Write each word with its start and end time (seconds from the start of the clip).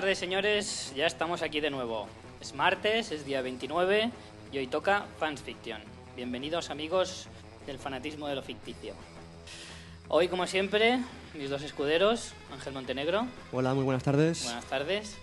tardes, 0.00 0.18
señores. 0.18 0.94
Ya 0.96 1.06
estamos 1.06 1.42
aquí 1.42 1.60
de 1.60 1.68
nuevo. 1.68 2.08
Es 2.40 2.54
martes, 2.54 3.12
es 3.12 3.26
día 3.26 3.42
29 3.42 4.10
y 4.50 4.56
hoy 4.56 4.66
toca 4.66 5.04
Fans 5.18 5.42
Fiction. 5.42 5.78
Bienvenidos, 6.16 6.70
amigos 6.70 7.28
del 7.66 7.78
fanatismo 7.78 8.26
de 8.26 8.34
lo 8.34 8.40
ficticio. 8.40 8.94
Hoy, 10.08 10.28
como 10.28 10.46
siempre, 10.46 11.00
mis 11.34 11.50
dos 11.50 11.60
escuderos, 11.60 12.32
Ángel 12.50 12.72
Montenegro. 12.72 13.26
Hola, 13.52 13.74
muy 13.74 13.84
buenas 13.84 14.02
tardes. 14.02 14.44
Buenas 14.44 14.64
tardes. 14.64 15.18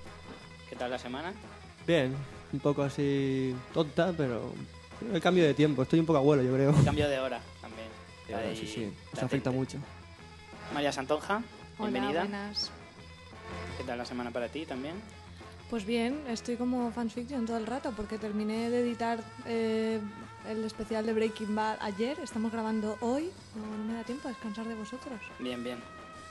¿Qué 0.69 0.75
tal 0.75 0.91
la 0.91 0.99
semana? 0.99 1.33
Bien, 1.87 2.15
un 2.53 2.59
poco 2.59 2.83
así 2.83 3.55
tonta, 3.73 4.13
pero 4.15 4.53
el 5.11 5.19
cambio 5.21 5.43
de 5.43 5.55
tiempo. 5.55 5.81
Estoy 5.81 6.01
un 6.01 6.05
poco 6.05 6.19
abuelo, 6.19 6.43
yo 6.43 6.53
creo. 6.53 6.71
Cambio 6.85 7.09
de 7.09 7.17
hora 7.17 7.41
también. 7.61 7.87
Ahí, 8.39 8.55
sí, 8.55 8.67
sí, 8.67 8.93
eso 9.11 9.25
afecta 9.25 9.49
mucho. 9.49 9.79
María 10.71 10.91
Santonja, 10.91 11.41
bienvenida. 11.79 12.11
Hola, 12.11 12.19
buenas. 12.19 12.71
¿Qué 13.77 13.83
tal 13.83 13.99
la 13.99 14.05
semana 14.05 14.31
para 14.31 14.47
ti 14.49 14.65
también? 14.65 14.95
Pues 15.69 15.85
bien, 15.85 16.23
estoy 16.27 16.55
como 16.55 16.91
fanfiction 16.91 17.45
todo 17.45 17.57
el 17.57 17.67
rato 17.67 17.93
porque 17.95 18.17
terminé 18.17 18.71
de 18.71 18.79
editar 18.79 19.19
eh, 19.45 19.99
el 20.49 20.63
especial 20.63 21.05
de 21.05 21.13
Breaking 21.13 21.55
Bad 21.55 21.77
ayer. 21.81 22.17
Estamos 22.23 22.51
grabando 22.51 22.97
hoy. 23.01 23.29
No, 23.55 23.77
no 23.77 23.83
me 23.83 23.93
da 23.93 24.03
tiempo 24.03 24.27
a 24.27 24.31
descansar 24.31 24.65
de 24.65 24.73
vosotros. 24.73 25.19
Bien, 25.37 25.63
bien. 25.63 25.77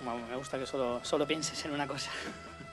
Bueno, 0.05 0.27
me 0.27 0.35
gusta 0.37 0.59
que 0.59 0.67
solo, 0.67 1.05
solo 1.05 1.27
pienses 1.27 1.65
en 1.65 1.73
una 1.73 1.87
cosa. 1.87 2.11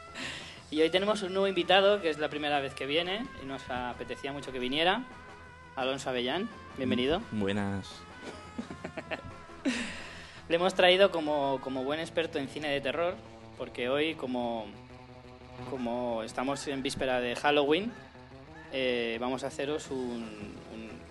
y 0.71 0.81
hoy 0.81 0.89
tenemos 0.89 1.21
un 1.21 1.33
nuevo 1.33 1.47
invitado, 1.47 2.01
que 2.01 2.09
es 2.09 2.17
la 2.17 2.29
primera 2.29 2.59
vez 2.59 2.73
que 2.73 2.87
viene 2.87 3.27
y 3.43 3.45
nos 3.45 3.69
apetecía 3.69 4.33
mucho 4.33 4.51
que 4.51 4.59
viniera. 4.59 5.03
Alonso 5.75 6.09
Avellán, 6.09 6.49
bienvenido. 6.77 7.21
Buenas. 7.31 7.91
Le 10.49 10.55
hemos 10.55 10.73
traído 10.73 11.11
como, 11.11 11.59
como 11.61 11.83
buen 11.83 11.99
experto 11.99 12.39
en 12.39 12.47
cine 12.47 12.69
de 12.69 12.81
terror, 12.81 13.15
porque 13.57 13.89
hoy, 13.89 14.15
como, 14.15 14.65
como 15.69 16.23
estamos 16.23 16.67
en 16.67 16.81
víspera 16.83 17.19
de 17.19 17.35
Halloween, 17.35 17.91
eh, 18.71 19.17
vamos 19.21 19.43
a 19.43 19.47
haceros 19.47 19.89
un, 19.91 20.57
un- 20.73 21.03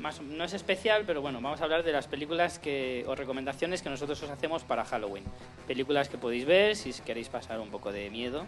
más, 0.00 0.20
no 0.20 0.44
es 0.44 0.52
especial, 0.52 1.04
pero 1.06 1.20
bueno, 1.22 1.40
vamos 1.40 1.60
a 1.60 1.64
hablar 1.64 1.82
de 1.82 1.92
las 1.92 2.06
películas 2.08 2.58
que, 2.58 3.04
o 3.06 3.14
recomendaciones 3.14 3.80
que 3.82 3.90
nosotros 3.90 4.22
os 4.22 4.30
hacemos 4.30 4.62
para 4.64 4.84
Halloween. 4.84 5.24
Películas 5.66 6.08
que 6.08 6.18
podéis 6.18 6.44
ver 6.46 6.76
si 6.76 6.92
queréis 7.02 7.28
pasar 7.28 7.60
un 7.60 7.70
poco 7.70 7.92
de 7.92 8.10
miedo, 8.10 8.46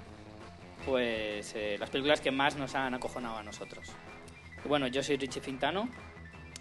pues 0.84 1.54
eh, 1.54 1.76
las 1.78 1.90
películas 1.90 2.20
que 2.20 2.30
más 2.30 2.56
nos 2.56 2.74
han 2.74 2.94
acojonado 2.94 3.36
a 3.38 3.42
nosotros. 3.42 3.86
Y 4.64 4.68
bueno, 4.68 4.86
yo 4.86 5.02
soy 5.02 5.16
Richie 5.16 5.40
Fintano 5.40 5.88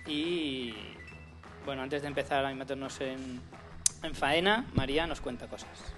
y 0.05 0.73
bueno, 1.65 1.81
antes 1.81 2.01
de 2.03 2.07
empezar 2.07 2.45
a 2.45 2.53
meternos 2.53 3.01
en, 3.01 3.41
en 4.03 4.13
faena, 4.15 4.65
María 4.73 5.07
nos 5.07 5.19
cuenta 5.21 5.47
cosas. 5.47 5.94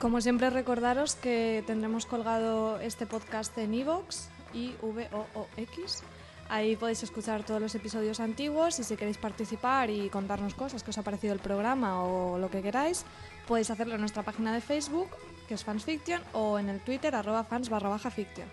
Como 0.00 0.20
siempre, 0.22 0.48
recordaros 0.48 1.14
que 1.14 1.62
tendremos 1.66 2.06
colgado 2.06 2.80
este 2.80 3.06
podcast 3.06 3.56
en 3.58 3.74
iVoox 3.74 4.28
y 4.54 4.74
V-O-O-X. 4.80 6.02
Ahí 6.48 6.74
podéis 6.74 7.02
escuchar 7.02 7.44
todos 7.44 7.60
los 7.60 7.74
episodios 7.74 8.18
antiguos 8.18 8.80
y 8.80 8.84
si 8.84 8.96
queréis 8.96 9.18
participar 9.18 9.90
y 9.90 10.08
contarnos 10.08 10.54
cosas 10.54 10.82
que 10.82 10.90
os 10.90 10.98
ha 10.98 11.02
parecido 11.02 11.32
el 11.34 11.38
programa 11.38 12.02
o 12.02 12.38
lo 12.38 12.50
que 12.50 12.62
queráis, 12.62 13.04
podéis 13.46 13.70
hacerlo 13.70 13.94
en 13.94 14.00
nuestra 14.00 14.22
página 14.24 14.52
de 14.54 14.60
Facebook, 14.62 15.08
que 15.46 15.54
es 15.54 15.64
Fansfiction, 15.64 16.22
o 16.32 16.58
en 16.58 16.70
el 16.70 16.80
Twitter, 16.80 17.14
arroba 17.14 17.44
fans 17.44 17.68
barra 17.68 17.90
baja 17.90 18.10
fiction. 18.10 18.48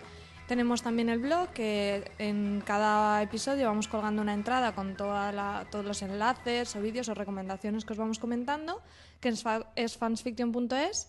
Tenemos 0.46 0.82
también 0.82 1.08
el 1.08 1.18
blog, 1.18 1.48
que 1.48 2.10
en 2.18 2.62
cada 2.64 3.20
episodio 3.22 3.66
vamos 3.66 3.88
colgando 3.88 4.22
una 4.22 4.32
entrada 4.34 4.74
con 4.74 4.96
toda 4.96 5.32
la- 5.32 5.66
todos 5.70 5.84
los 5.84 6.00
enlaces 6.02 6.76
o 6.76 6.80
vídeos 6.80 7.08
o 7.08 7.14
recomendaciones 7.14 7.84
que 7.84 7.94
os 7.94 7.98
vamos 7.98 8.18
comentando, 8.18 8.80
que 9.20 9.30
es 9.30 9.98
fansfiction.es. 9.98 11.08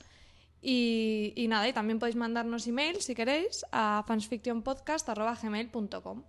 Y, 0.62 1.34
y 1.36 1.48
nada, 1.48 1.68
y 1.68 1.74
también 1.74 1.98
podéis 2.00 2.16
mandarnos 2.16 2.68
email 2.68 3.02
si 3.02 3.16
queréis 3.16 3.66
a 3.72 4.04
fansfictionpodcast.gmail.com. 4.08 6.24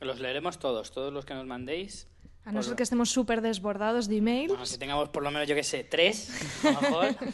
Los 0.00 0.20
leeremos 0.20 0.58
todos, 0.58 0.92
todos 0.92 1.10
los 1.12 1.24
que 1.24 1.34
nos 1.34 1.46
mandéis. 1.46 2.08
A 2.44 2.52
no 2.52 2.62
ser 2.62 2.76
que 2.76 2.82
estemos 2.82 3.10
súper 3.10 3.40
desbordados 3.42 4.08
de 4.08 4.16
email. 4.16 4.48
Bueno, 4.48 4.64
si 4.64 4.78
tengamos 4.78 5.10
por 5.10 5.22
lo 5.22 5.30
menos, 5.30 5.46
yo 5.46 5.54
que 5.54 5.62
sé, 5.62 5.84
tres, 5.84 6.64
a 6.64 6.72
lo 6.72 6.80
mejor. 6.80 7.14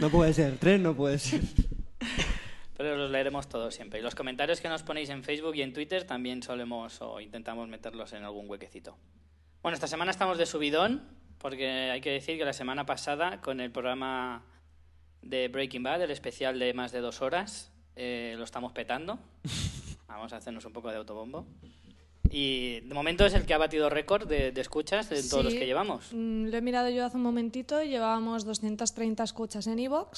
No 0.00 0.10
puede 0.10 0.32
ser, 0.32 0.58
tres 0.58 0.80
no 0.80 0.96
puede 0.96 1.20
ser. 1.20 1.40
Pero 2.76 2.96
los 2.96 3.12
leeremos 3.12 3.48
todos 3.48 3.72
siempre. 3.72 4.00
Y 4.00 4.02
los 4.02 4.16
comentarios 4.16 4.60
que 4.60 4.68
nos 4.68 4.82
ponéis 4.82 5.08
en 5.10 5.22
Facebook 5.22 5.54
y 5.54 5.62
en 5.62 5.72
Twitter 5.72 6.02
también 6.04 6.42
solemos 6.42 7.00
o 7.00 7.20
intentamos 7.20 7.68
meterlos 7.68 8.12
en 8.12 8.24
algún 8.24 8.50
huequecito. 8.50 8.98
Bueno, 9.62 9.74
esta 9.74 9.86
semana 9.86 10.10
estamos 10.10 10.36
de 10.36 10.46
subidón, 10.46 11.06
porque 11.38 11.90
hay 11.92 12.00
que 12.00 12.10
decir 12.10 12.38
que 12.38 12.44
la 12.44 12.52
semana 12.52 12.86
pasada, 12.86 13.40
con 13.40 13.60
el 13.60 13.70
programa 13.70 14.42
de 15.24 15.48
Breaking 15.48 15.82
Bad, 15.82 16.02
el 16.02 16.10
especial 16.10 16.58
de 16.58 16.72
más 16.74 16.92
de 16.92 17.00
dos 17.00 17.22
horas, 17.22 17.70
eh, 17.96 18.34
lo 18.36 18.44
estamos 18.44 18.72
petando. 18.72 19.18
Vamos 20.08 20.32
a 20.32 20.36
hacernos 20.36 20.64
un 20.64 20.72
poco 20.72 20.90
de 20.90 20.96
autobombo. 20.96 21.46
Y 22.30 22.80
de 22.80 22.94
momento 22.94 23.24
es 23.26 23.34
el 23.34 23.44
que 23.46 23.54
ha 23.54 23.58
batido 23.58 23.88
récord 23.90 24.26
de, 24.26 24.50
de 24.50 24.60
escuchas 24.60 25.08
de 25.08 25.22
todos 25.22 25.44
los 25.44 25.52
Sí, 25.52 25.58
que 25.58 25.66
llevamos. 25.66 26.08
mm, 26.10 26.46
Lo 26.46 26.56
he 26.56 26.60
mirado 26.62 26.88
yo 26.88 27.04
hace 27.04 27.16
un 27.16 27.22
momentito 27.22 27.80
y 27.82 27.88
llevábamos 27.88 28.44
230 28.44 29.22
escuchas 29.22 29.66
en 29.68 29.78
¡Guau! 29.86 30.08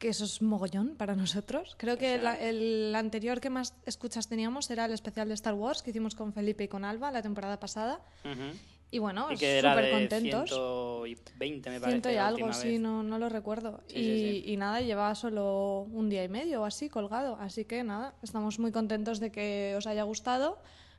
que 0.00 0.08
eso 0.08 0.24
es 0.24 0.42
mogollón 0.42 0.96
para 0.96 1.14
nosotros. 1.14 1.76
Creo 1.78 1.98
que 1.98 2.18
la- 2.18 2.36
el 2.40 2.92
anterior 2.96 3.40
que 3.40 3.50
más 3.50 3.74
escuchas 3.84 4.28
teníamos 4.28 4.68
era 4.70 4.86
el 4.86 4.92
especial 4.92 5.28
de 5.28 5.34
Star 5.34 5.54
Wars 5.54 5.82
que 5.82 5.90
hicimos 5.90 6.16
con 6.16 6.32
Felipe 6.32 6.64
y 6.64 6.68
con 6.68 6.84
Alba 6.84 7.12
la 7.12 7.22
temporada 7.22 7.60
pasada. 7.60 8.00
Ujú. 8.24 8.56
Y 8.90 8.98
bueno, 8.98 9.28
súper 9.30 9.90
contentos. 9.90 10.48
120, 10.48 11.70
me 11.70 11.80
parece. 11.80 11.90
Ciento 11.90 12.10
y 12.10 12.14
la 12.14 12.28
algo, 12.28 12.52
sí, 12.52 12.72
vez. 12.72 12.80
no, 12.80 13.02
no 13.02 13.18
lo 13.18 13.28
recuerdo. 13.28 13.82
Sí, 13.88 13.98
y, 13.98 14.02
sí, 14.02 14.42
sí. 14.44 14.52
y 14.52 14.56
nada, 14.56 14.80
lleva 14.80 15.14
solo 15.14 15.86
un 15.92 16.08
día 16.08 16.22
y 16.22 16.28
medio 16.28 16.62
o 16.62 16.64
así 16.64 16.88
colgado. 16.88 17.36
Así 17.40 17.64
que 17.64 17.82
nada, 17.82 18.14
estamos 18.22 18.58
muy 18.58 18.70
contentos 18.70 19.18
de 19.18 19.32
que 19.32 19.74
os 19.76 19.86
haya 19.86 20.04
gustado. 20.04 20.58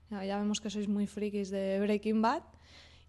Ya, 0.10 0.24
ya 0.26 0.38
vemos 0.38 0.60
que 0.62 0.70
sois 0.70 0.88
muy 0.88 1.08
frikis 1.08 1.50
de 1.50 1.80
Breaking 1.80 2.22
Bad. 2.22 2.44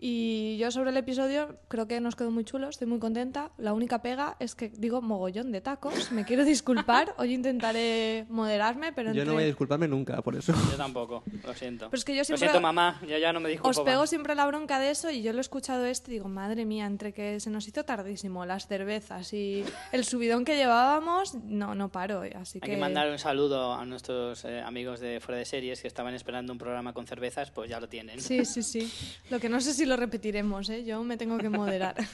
Y 0.01 0.57
yo 0.59 0.71
sobre 0.71 0.91
el 0.91 0.97
episodio 0.97 1.59
creo 1.67 1.89
que 1.89 2.01
nos 2.01 2.15
quedó 2.15 2.31
muy 2.31 2.45
chulo, 2.45 2.69
estoy 2.69 2.87
muy 2.87 3.01
contenta. 3.01 3.51
La 3.59 3.73
única 3.73 4.01
pega 4.01 4.37
es 4.39 4.55
que 4.55 4.69
digo 4.69 5.03
mogollón 5.03 5.51
de 5.51 5.61
tacos. 5.61 6.13
Me 6.13 6.25
quiero 6.25 6.45
disculpar, 6.45 7.15
hoy 7.19 7.35
intentaré 7.35 8.25
moderarme, 8.29 8.93
pero 8.93 9.13
Yo 9.13 9.25
no 9.25 9.33
voy 9.35 9.43
a 9.43 9.47
disculparme 9.47 9.89
nunca 9.89 10.23
por 10.23 10.37
eso. 10.37 10.53
Yo 10.71 10.77
tampoco, 10.77 11.25
lo 11.45 11.53
siento. 11.55 11.91
Pero 11.91 11.99
es 11.99 12.05
que 12.05 12.13
yo 12.15 12.21
Lo 12.21 12.25
siempre- 12.27 12.47
siento, 12.49 12.61
mamá, 12.61 13.01
yo 13.09 13.19
ya 13.19 13.33
no 13.33 13.41
me 13.41 13.49
disculpo. 13.49 13.71
Os 13.71 13.85
pego 13.85 14.03
más. 14.03 14.09
siempre 14.11 14.37
la 14.37 14.47
bronca 14.47 14.79
de 14.79 14.91
eso 14.91 15.11
y 15.11 15.23
yo 15.23 15.33
lo 15.33 15.39
he 15.39 15.41
escuchado 15.41 15.85
esto 15.85 16.13
y 16.13 16.15
digo, 16.15 16.29
madre 16.29 16.65
mía, 16.65 16.87
entre 16.87 17.13
que 17.13 17.41
se 17.41 17.51
nos 17.51 17.67
hizo 17.67 17.85
tardísimo 17.85 18.47
las 18.47 18.69
cervezas 18.69 19.33
y 19.33 19.65
el 19.91 20.05
subidón 20.05 20.45
que 20.45 20.55
llevábamos, 20.55 21.35
no, 21.35 21.75
no 21.75 21.89
paro. 21.89 22.23
Así 22.37 22.59
Hay 22.63 22.69
que, 22.69 22.75
que 22.77 22.81
mandar 22.81 23.11
un 23.11 23.19
saludo 23.19 23.75
a 23.75 23.85
nuestros 23.85 24.45
eh, 24.45 24.61
amigos 24.61 25.01
de 25.01 25.19
Fuera 25.19 25.41
de 25.41 25.45
Series 25.45 25.83
que 25.83 25.89
estaban 25.89 26.15
esperando 26.15 26.53
un 26.53 26.59
programa 26.59 26.93
con 26.93 27.05
cervezas, 27.09 27.51
pues 27.51 27.69
ya 27.69 27.81
lo 27.81 27.89
tienen. 27.89 28.21
Sí, 28.21 28.45
sí, 28.45 28.63
sí. 28.63 28.89
Lo 29.31 29.41
que 29.41 29.49
no 29.49 29.61
sé 29.61 29.75
si 29.75 29.87
lo 29.89 29.97
repetiremos, 29.97 30.69
¿eh? 30.71 30.85
Yo 30.85 31.03
me 31.03 31.17
tengo 31.17 31.39
que 31.39 31.49
moderar. 31.49 31.97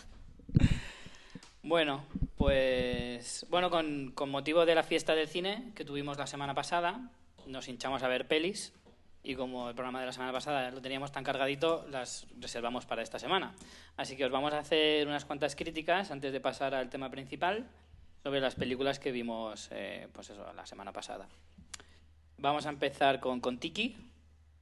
Bueno, 1.67 2.05
pues 2.37 3.47
bueno, 3.49 3.71
con, 3.71 4.13
con 4.15 4.29
motivo 4.29 4.67
de 4.67 4.75
la 4.75 4.83
fiesta 4.83 5.15
del 5.15 5.29
cine 5.29 5.73
que 5.75 5.83
tuvimos 5.83 6.19
la 6.19 6.27
semana 6.27 6.53
pasada, 6.53 7.11
nos 7.47 7.69
hinchamos 7.69 8.03
a 8.03 8.09
ver 8.09 8.29
pelis 8.29 8.75
y 9.23 9.35
como 9.35 9.71
el 9.71 9.75
programa 9.75 10.01
de 10.01 10.07
la 10.07 10.13
semana 10.13 10.31
pasada 10.31 10.71
lo 10.71 10.83
teníamos 10.83 11.11
tan 11.11 11.25
cargadito, 11.25 11.87
las 11.91 12.27
reservamos 12.39 12.85
para 12.85 13.03
esta 13.03 13.19
semana. 13.19 13.55
Así 13.97 14.15
que 14.15 14.27
os 14.27 14.31
vamos 14.31 14.53
a 14.53 14.59
hacer 14.59 15.09
unas 15.09 15.25
cuantas 15.25 15.57
críticas 15.57 16.11
antes 16.11 16.35
de 16.35 16.41
pasar 16.41 16.75
al 16.75 16.91
tema 16.91 17.11
principal 17.11 17.67
sobre 18.23 18.41
las 18.41 18.55
películas 18.55 18.99
que 18.99 19.11
vimos 19.11 19.71
eh, 19.73 20.09
pues 20.13 20.29
eso, 20.29 20.53
la 20.53 20.67
semana 20.67 20.93
pasada. 20.93 21.27
Vamos 22.37 22.67
a 22.67 22.69
empezar 22.69 23.21
con, 23.21 23.41
con 23.41 23.57
Tiki, 23.57 23.97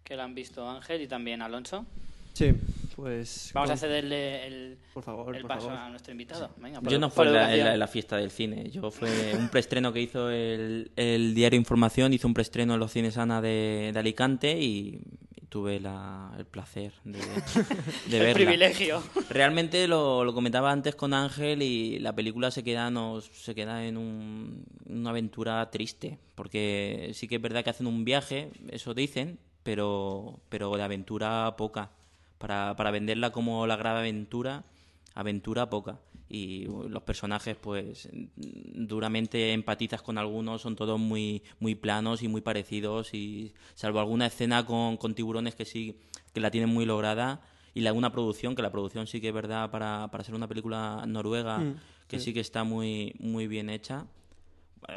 que 0.04 0.14
lo 0.14 0.22
han 0.22 0.36
visto 0.36 0.70
Ángel 0.70 1.02
y 1.02 1.08
también 1.08 1.42
Alonso. 1.42 1.84
Sí, 2.32 2.54
pues... 2.94 3.50
Vamos 3.54 3.70
a 3.70 3.76
cederle 3.76 4.46
el, 4.46 4.78
Por 4.94 5.02
favor, 5.02 5.34
el 5.34 5.42
por 5.42 5.48
paso 5.48 5.68
favor. 5.68 5.82
a 5.82 5.90
nuestro 5.90 6.12
invitado. 6.12 6.50
Venga, 6.58 6.80
Yo 6.88 6.98
no 6.98 7.10
fue 7.10 7.26
en 7.26 7.32
la, 7.34 7.54
la- 7.56 7.72
en 7.74 7.78
la 7.78 7.86
fiesta 7.86 8.16
del 8.16 8.30
cine, 8.30 8.70
yo 8.70 8.90
fue 8.90 9.34
un 9.36 9.48
preestreno 9.48 9.92
que 9.92 10.00
hizo 10.00 10.30
el, 10.30 10.90
el 10.96 11.34
diario 11.34 11.58
Información, 11.58 12.12
hizo 12.12 12.26
un 12.28 12.34
preestreno 12.34 12.74
en 12.74 12.80
los 12.80 12.92
cines 12.92 13.16
Ana 13.18 13.40
de, 13.40 13.90
de 13.92 13.98
Alicante 13.98 14.58
y, 14.60 15.00
tuve 15.48 15.80
la- 15.80 16.32
el 16.38 16.46
placer 16.46 16.92
de, 17.04 17.18
de 17.18 17.24
El 18.06 18.18
verla. 18.20 18.32
privilegio. 18.34 19.02
Realmente 19.28 19.86
lo, 19.86 20.24
lo 20.24 20.32
comentaba 20.32 20.72
antes 20.72 20.94
con 20.94 21.12
Ángel 21.12 21.60
y 21.60 21.98
la 21.98 22.14
película 22.14 22.50
se 22.50 22.64
queda, 22.64 22.90
nos, 22.90 23.26
se 23.26 23.54
queda 23.54 23.84
en 23.84 23.98
un- 23.98 24.64
una 24.88 25.10
aventura 25.10 25.70
triste, 25.70 26.18
porque 26.34 27.10
sí 27.12 27.28
que 27.28 27.34
es 27.36 27.42
verdad 27.42 27.62
que 27.64 27.68
hacen 27.68 27.86
un 27.86 28.02
viaje, 28.06 28.50
eso 28.70 28.94
dicen, 28.94 29.38
pero, 29.62 30.40
pero 30.48 30.74
de 30.74 30.82
aventura 30.82 31.54
poca. 31.58 31.90
Para, 32.42 32.74
para 32.76 32.90
venderla 32.90 33.30
como 33.30 33.66
la 33.68 33.76
grave 33.76 34.00
aventura, 34.00 34.64
aventura 35.14 35.70
poca. 35.70 36.00
Y 36.28 36.64
los 36.88 37.02
personajes, 37.02 37.56
pues, 37.56 38.08
duramente 38.36 39.52
empatizas 39.52 40.02
con 40.02 40.18
algunos, 40.18 40.62
son 40.62 40.74
todos 40.76 40.98
muy, 40.98 41.42
muy 41.60 41.74
planos 41.74 42.22
y 42.22 42.28
muy 42.28 42.40
parecidos, 42.40 43.14
y 43.14 43.52
salvo 43.74 44.00
alguna 44.00 44.26
escena 44.26 44.64
con, 44.66 44.96
con 44.96 45.14
tiburones 45.14 45.54
que 45.54 45.64
sí, 45.64 46.00
que 46.32 46.40
la 46.40 46.50
tienen 46.50 46.70
muy 46.70 46.84
lograda, 46.86 47.42
y 47.74 47.80
la 47.82 47.92
una 47.92 48.10
producción, 48.10 48.54
que 48.56 48.62
la 48.62 48.72
producción 48.72 49.06
sí 49.06 49.20
que 49.20 49.28
es 49.28 49.34
verdad 49.34 49.70
para, 49.70 50.08
para 50.10 50.24
ser 50.24 50.34
una 50.34 50.48
película 50.48 51.04
noruega, 51.06 51.58
Mm, 51.58 51.76
que 52.08 52.18
sí. 52.18 52.26
sí 52.26 52.34
que 52.34 52.40
está 52.40 52.64
muy, 52.64 53.14
muy 53.20 53.46
bien 53.46 53.70
hecha. 53.70 54.06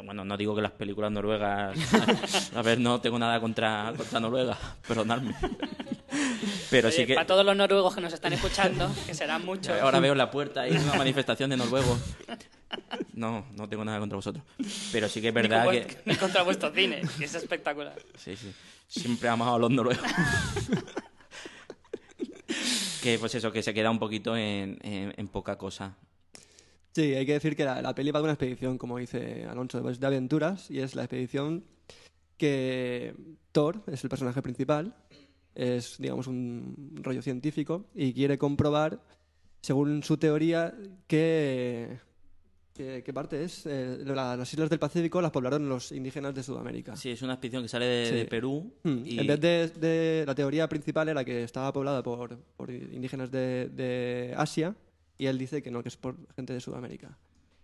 Bueno, 0.03 0.25
no 0.25 0.36
digo 0.36 0.56
que 0.56 0.62
las 0.63 0.71
películas 0.71 1.12
noruegas... 1.12 1.77
A 2.56 2.62
ver, 2.63 2.80
no 2.80 3.00
tengo 3.01 3.19
nada 3.19 3.39
contra, 3.39 3.94
contra 3.95 4.19
Noruega, 4.19 4.57
perdonadme. 4.88 5.36
Pero 6.75 6.92
sí 6.92 6.98
Oye, 6.98 7.07
que... 7.07 7.13
Para 7.16 7.25
todos 7.25 7.45
los 7.45 7.56
noruegos 7.56 7.95
que 7.95 8.01
nos 8.01 8.12
están 8.12 8.33
escuchando, 8.33 8.94
que 9.06 9.13
serán 9.13 9.45
muchos. 9.45 9.80
Ahora 9.80 10.01
veo 10.01 10.12
en 10.12 10.18
la 10.18 10.30
puerta 10.30 10.62
ahí 10.63 10.72
una 10.75 10.95
manifestación 10.95 11.50
de 11.50 11.56
noruegos. 11.56 11.98
No, 13.13 13.45
no 13.56 13.69
tengo 13.69 13.86
nada 13.86 13.98
contra 14.00 14.18
vosotros. 14.18 14.44
Pero 14.92 15.07
sí 15.07 15.22
que 15.22 15.30
es 15.30 15.33
ni 15.33 15.42
verdad 15.42 15.63
con- 15.63 15.74
que... 15.74 15.98
ni 16.04 16.16
contra 16.18 16.44
vuestro 16.44 16.74
cine, 16.74 17.01
que 17.18 17.24
es 17.24 17.33
espectacular. 17.33 17.95
Sí, 18.18 18.36
sí. 18.36 18.51
Siempre 18.89 19.30
he 19.30 19.31
amado 19.31 19.56
a 19.56 19.60
los 19.60 19.72
noruegos. 19.72 20.06
que 23.01 23.18
pues 23.19 23.36
eso, 23.36 23.54
que 23.54 23.63
se 23.63 23.74
queda 23.74 23.89
un 23.89 24.00
poquito 24.00 24.36
en, 24.36 24.77
en- 24.81 25.13
en 25.16 25.27
poca 25.30 25.57
cosa. 25.57 25.95
Sí, 26.94 27.13
hay 27.16 27.25
que 27.25 27.33
decir 27.33 27.56
que 27.56 27.63
la, 27.63 27.81
la 27.81 27.95
peli 27.95 28.12
va 28.12 28.19
de 28.19 28.24
una 28.25 28.33
expedición, 28.33 28.77
como 28.77 28.98
dice 28.98 29.45
Alonso, 29.50 29.81
pues, 29.81 30.00
de 30.01 30.07
aventuras, 30.07 30.69
y 30.69 30.80
es 30.80 30.95
la 30.95 31.04
expedición 31.04 31.63
que 32.38 33.16
Thor 33.54 33.81
es 33.88 34.04
el 34.04 34.10
personaje 34.10 34.42
principal, 34.42 34.94
es, 35.55 35.97
digamos, 35.97 36.27
un 36.27 36.99
rollo 37.01 37.21
científico, 37.21 37.85
y 37.95 38.13
quiere 38.13 38.37
comprobar, 38.37 39.01
según 39.61 40.03
su 40.03 40.17
teoría, 40.17 40.73
que... 41.07 41.97
que- 42.73 43.01
¿Qué 43.05 43.13
parte 43.13 43.43
es? 43.43 43.65
Eh, 43.65 43.99
la- 44.05 44.35
las 44.35 44.51
islas 44.53 44.69
del 44.69 44.79
Pacífico 44.79 45.21
las 45.21 45.31
poblaron 45.31 45.67
los 45.69 45.91
indígenas 45.93 46.35
de 46.35 46.43
Sudamérica. 46.43 46.95
Sí, 46.97 47.09
es 47.11 47.21
una 47.21 47.33
expedición 47.33 47.63
que 47.63 47.69
sale 47.69 47.85
de, 47.85 48.05
Sí. 48.07 48.15
de 48.15 48.25
Perú. 48.25 48.73
Hmm, 48.83 49.03
y- 49.05 49.17
En 49.19 49.27
vez 49.27 49.39
de, 49.39 49.67
de- 49.69 50.23
La 50.27 50.35
teoría 50.35 50.67
principal 50.67 51.07
era 51.09 51.23
que 51.23 51.43
estaba 51.43 51.71
poblada 51.71 52.03
por, 52.03 52.37
por 52.57 52.69
indígenas 52.69 53.31
de, 53.31 53.69
de 53.69 54.33
Asia 54.35 54.75
y 55.17 55.27
él 55.27 55.37
dice 55.37 55.63
que 55.63 55.71
no, 55.71 55.81
que 55.81 55.87
es 55.89 55.95
por 55.97 56.15
gente 56.35 56.51
de 56.53 56.59
Sudamérica. 56.59 57.17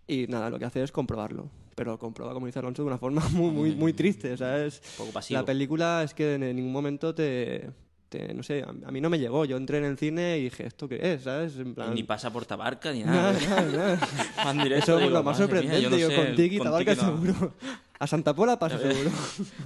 Y 0.08 0.26
nada, 0.28 0.48
lo 0.50 0.58
que 0.58 0.64
hace 0.64 0.82
es 0.82 0.90
comprobarlo. 0.90 1.50
Pero 1.74 1.98
comprueba, 1.98 2.32
como 2.34 2.46
dice 2.46 2.58
Alonso, 2.58 2.82
de 2.82 2.88
una 2.88 2.98
forma 2.98 3.22
muy, 3.32 3.50
muy, 3.50 3.74
muy 3.74 3.92
triste. 3.92 4.32
O 4.32 4.36
sea, 4.36 4.64
es, 4.64 4.80
poco 4.96 5.12
pasivo. 5.12 5.38
la 5.40 5.44
película 5.46 6.02
es 6.02 6.14
que 6.14 6.34
en 6.34 6.56
ningún 6.56 6.72
momento 6.72 7.14
te... 7.14 7.70
te- 8.12 8.34
no 8.34 8.42
sé, 8.42 8.62
a, 8.62 8.68
a 8.68 8.90
mí 8.92 9.00
no 9.00 9.08
me 9.10 9.18
llegó. 9.18 9.44
Yo 9.44 9.56
entré 9.56 9.78
en 9.78 9.84
el 9.84 9.96
cine 9.98 10.38
y 10.38 10.44
dije, 10.44 10.66
¿esto 10.66 10.86
qué 10.88 11.00
es? 11.14 11.22
¿Sabes? 11.22 11.56
En 11.56 11.70
Y 11.70 11.72
plan... 11.72 11.94
ni 11.94 12.02
pasa 12.02 12.30
por 12.32 12.44
Tabarca 12.44 12.92
ni 12.92 13.02
Nada, 13.04 13.32
nada. 13.32 13.48
nada, 13.48 13.72
nada. 13.96 14.08
Van 14.44 14.58
directo, 14.62 14.96
Eso 14.98 15.00
es 15.06 15.10
lo 15.10 15.22
más 15.22 15.38
mía, 15.38 15.46
sorprendente. 15.46 15.82
yo 15.82 15.90
no 15.90 15.96
Yo 15.96 16.08
sé, 16.10 16.14
con 16.16 16.36
Tiki 16.36 16.58
con 16.58 16.64
Tabarca 16.66 16.94
Tiki 16.94 17.06
no. 17.06 17.12
seguro. 17.24 17.54
A 17.98 18.06
Santa 18.06 18.34
Pola 18.34 18.56
ves. 18.56 18.80
seguro. 18.80 19.10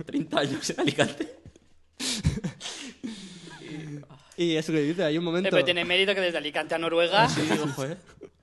30 0.07 0.39
años 0.41 0.71
en 0.71 0.81
Alicante. 0.81 1.29
Y 4.37 4.55
eso 4.57 4.73
que 4.73 4.83
dice, 4.83 5.03
hay 5.05 5.17
un 5.17 5.23
Eh, 5.23 5.25
momento... 5.25 5.51
Pero 5.51 5.65
tiene 5.65 5.85
mérito 5.85 6.15
que 6.15 6.21
desde 6.21 6.37
Alicante 6.39 6.75
a 6.75 6.79
Noruega. 6.79 7.29
Sí, 7.29 7.41
digo, 7.51 7.67
joder. 7.69 7.97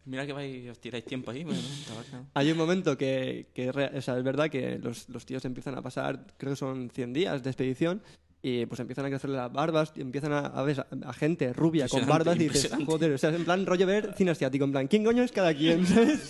Mira 0.06 0.26
que 0.26 0.34
vais, 0.34 0.70
os 0.70 0.80
tiráis 0.80 1.06
tiempo 1.06 1.30
ahí. 1.32 1.44
Bueno, 1.44 1.60
Tabarca, 1.88 2.18
¿no? 2.18 2.28
Hay 2.34 2.52
un 2.52 2.58
momento 2.58 2.98
que, 2.98 3.46
que 3.54 3.72
re- 3.72 3.92
o 3.98 4.02
sea, 4.02 4.18
es 4.18 4.24
verdad 4.24 4.50
que 4.50 4.80
los, 4.80 5.08
los 5.10 5.26
tíos 5.26 5.46
empiezan 5.46 5.76
a 5.78 5.82
pasar, 5.84 6.26
creo 6.38 6.54
que 6.54 6.58
son 6.58 6.90
100 6.90 7.14
días 7.14 7.44
de 7.44 7.50
expedición, 7.52 8.02
y 8.46 8.66
pues 8.66 8.82
empiezan 8.82 9.06
a 9.06 9.10
crecerle 9.10 9.38
las 9.38 9.52
barbas, 9.52 9.94
y 9.96 10.02
empiezan 10.02 10.34
a, 10.34 10.40
a 10.48 10.64
ver 10.64 10.82
a, 10.82 11.10
a 11.10 11.14
gente 11.14 11.54
rubia 11.54 11.88
con 11.88 12.06
barbas, 12.06 12.36
y 12.36 12.50
dices, 12.50 12.72
joder, 12.86 13.14
o 13.14 13.18
sea, 13.18 13.30
es 13.30 13.38
en 13.38 13.46
plan 13.46 13.66
rollo 13.66 13.88
ver 13.88 14.14
cine 14.18 14.32
asiático, 14.32 14.66
en 14.66 14.72
plan, 14.74 14.88
¿quién 14.88 15.06
coño 15.06 15.24
es 15.24 15.32
cada 15.32 15.54
quien? 15.54 15.86
¿Sabes? 15.88 16.28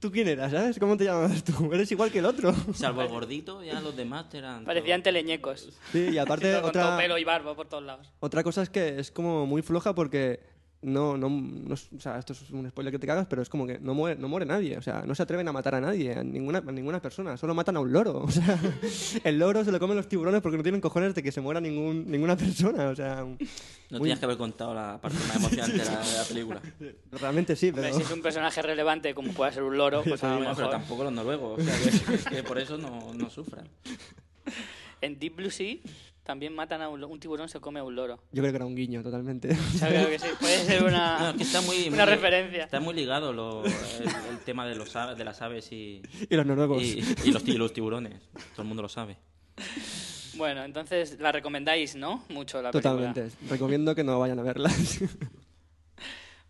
¿Tú 0.00 0.10
quién 0.10 0.28
eras, 0.28 0.52
sabes? 0.52 0.78
¿Cómo 0.78 0.96
te 0.96 1.04
llamabas 1.04 1.44
tú? 1.44 1.70
Eres 1.72 1.90
igual 1.92 2.10
que 2.10 2.18
el 2.18 2.26
otro. 2.26 2.54
Salvo 2.74 3.02
el 3.02 3.08
gordito, 3.08 3.62
ya 3.62 3.80
los 3.80 3.96
demás 3.96 4.26
eran... 4.34 4.64
Parecían 4.64 5.02
teleñecos. 5.02 5.70
Sí, 5.92 6.10
y 6.12 6.18
aparte 6.18 6.52
Con 6.60 6.72
todo 6.72 6.82
otra, 6.82 6.96
pelo 6.96 7.18
y 7.18 7.24
barba 7.24 7.54
por 7.54 7.68
todos 7.68 7.84
lados. 7.84 8.10
otra 8.20 8.42
cosa 8.42 8.62
es 8.62 8.70
que 8.70 8.98
es 8.98 9.10
como 9.10 9.46
muy 9.46 9.62
floja 9.62 9.94
porque 9.94 10.40
no, 10.84 11.16
no, 11.16 11.28
no 11.30 11.74
es- 11.74 11.88
o 11.96 12.00
sea, 12.00 12.18
esto 12.18 12.32
es 12.34 12.50
un 12.50 12.68
spoiler 12.68 12.92
que 12.92 12.98
te 12.98 13.06
cagas, 13.06 13.26
pero 13.28 13.42
es 13.42 13.48
como 13.48 13.66
que 13.66 13.78
no 13.78 13.94
muere, 13.94 14.20
no 14.20 14.28
muere 14.28 14.46
nadie, 14.46 14.76
o 14.78 14.82
sea, 14.82 15.02
no 15.06 15.14
se 15.14 15.22
atreven 15.22 15.48
a 15.48 15.52
matar 15.52 15.74
a 15.74 15.80
nadie, 15.80 16.12
a 16.14 16.22
ninguna, 16.22 16.58
a 16.58 16.72
ninguna 16.72 17.00
persona, 17.00 17.36
solo 17.36 17.54
matan 17.54 17.76
a 17.76 17.80
un 17.80 17.92
loro, 17.92 18.18
o 18.24 18.30
sea, 18.30 18.58
el 19.24 19.38
loro 19.38 19.64
se 19.64 19.72
lo 19.72 19.78
comen 19.80 19.96
los 19.96 20.08
tiburones 20.08 20.40
porque 20.42 20.56
no 20.56 20.62
tienen 20.62 20.80
cojones 20.80 21.14
de 21.14 21.22
que 21.22 21.32
se 21.32 21.40
muera 21.40 21.60
ningún, 21.60 22.10
ninguna 22.10 22.36
persona, 22.36 22.88
o 22.90 22.94
sea, 22.96 23.16
No 23.16 23.26
muy- 23.98 24.00
tenías 24.00 24.18
que 24.18 24.24
haber 24.26 24.36
contado 24.38 24.74
la 24.74 25.00
parte 25.00 25.18
más 25.26 25.36
emocionante 25.36 25.78
de 25.78 25.84
la, 25.84 25.98
de 26.00 26.12
la 26.18 26.24
película. 26.24 26.62
realmente 27.12 27.56
sí, 27.56 27.68
Hombre, 27.68 27.82
pero 27.84 27.96
si 27.96 28.02
es 28.02 28.10
un 28.10 28.22
personaje 28.22 28.62
relevante 28.62 29.14
como 29.14 29.32
pueda 29.32 29.52
ser 29.52 29.62
un 29.62 29.76
loro, 29.76 30.02
pues 30.02 30.22
a 30.24 30.28
lo 30.30 30.36
Bueno, 30.36 30.52
pero 30.54 30.66
mejor. 30.68 30.80
tampoco 30.80 31.04
los 31.04 31.12
noruegos. 31.12 31.60
O 31.60 31.62
sea, 31.64 31.74
que, 31.78 32.18
que- 32.24 32.36
que 32.36 32.42
por 32.42 32.58
eso 32.58 32.76
no, 32.78 33.12
no 33.14 33.30
sufran. 33.30 33.66
En 35.00 35.18
Deep 35.18 35.36
Blue 35.36 35.50
Sea 35.50 35.76
también 36.24 36.52
matan 36.54 36.82
a 36.82 36.88
un, 36.88 37.20
tiburón, 37.20 37.48
se 37.48 37.60
come 37.60 37.78
a 37.80 37.84
un 37.84 37.94
loro. 37.94 38.16
yo 38.32 38.42
creo 38.42 38.50
que 38.52 38.56
era 38.56 38.64
un 38.66 38.74
guiño 38.74 39.02
totalmente. 39.02 39.50
O 39.74 39.78
sea, 39.78 39.88
creo 39.88 40.08
que 40.08 40.18
sí. 40.18 40.26
Puede 40.40 40.64
ser 40.64 40.82
una, 40.82 41.32
que 41.36 41.42
está 41.44 41.60
muy, 41.60 41.86
una 41.88 42.04
muy- 42.04 42.14
referencia. 42.14 42.64
Está 42.64 42.80
muy 42.80 42.94
ligado 42.94 43.32
lo- 43.32 43.64
el, 43.64 43.72
el 44.30 44.38
tema 44.44 44.66
de, 44.66 44.74
los, 44.74 44.94
aves- 44.96 45.16
de 45.16 45.24
las 45.24 45.40
aves 45.42 45.70
y, 45.70 46.02
y 46.30 46.34
los 46.36 46.44
noruegos. 46.44 46.82
y, 46.82 46.98
y 47.24 47.30
los, 47.30 47.44
ti- 47.44 47.56
los 47.56 47.72
tiburones. 47.72 48.20
Todo 48.52 48.62
el 48.62 48.68
mundo 48.68 48.82
lo 48.82 48.88
sabe. 48.88 49.16
Bueno, 50.36 50.64
entonces 50.64 51.20
la 51.20 51.30
recomendáis, 51.30 51.94
¿no? 51.94 52.24
Mucho 52.28 52.60
la 52.60 52.72
película. 52.72 53.12
Totalmente, 53.12 53.36
recomiendo 53.48 53.94
que 53.94 54.02
no 54.02 54.18
vayan 54.18 54.38
a 54.40 54.42
verlas. 54.42 54.98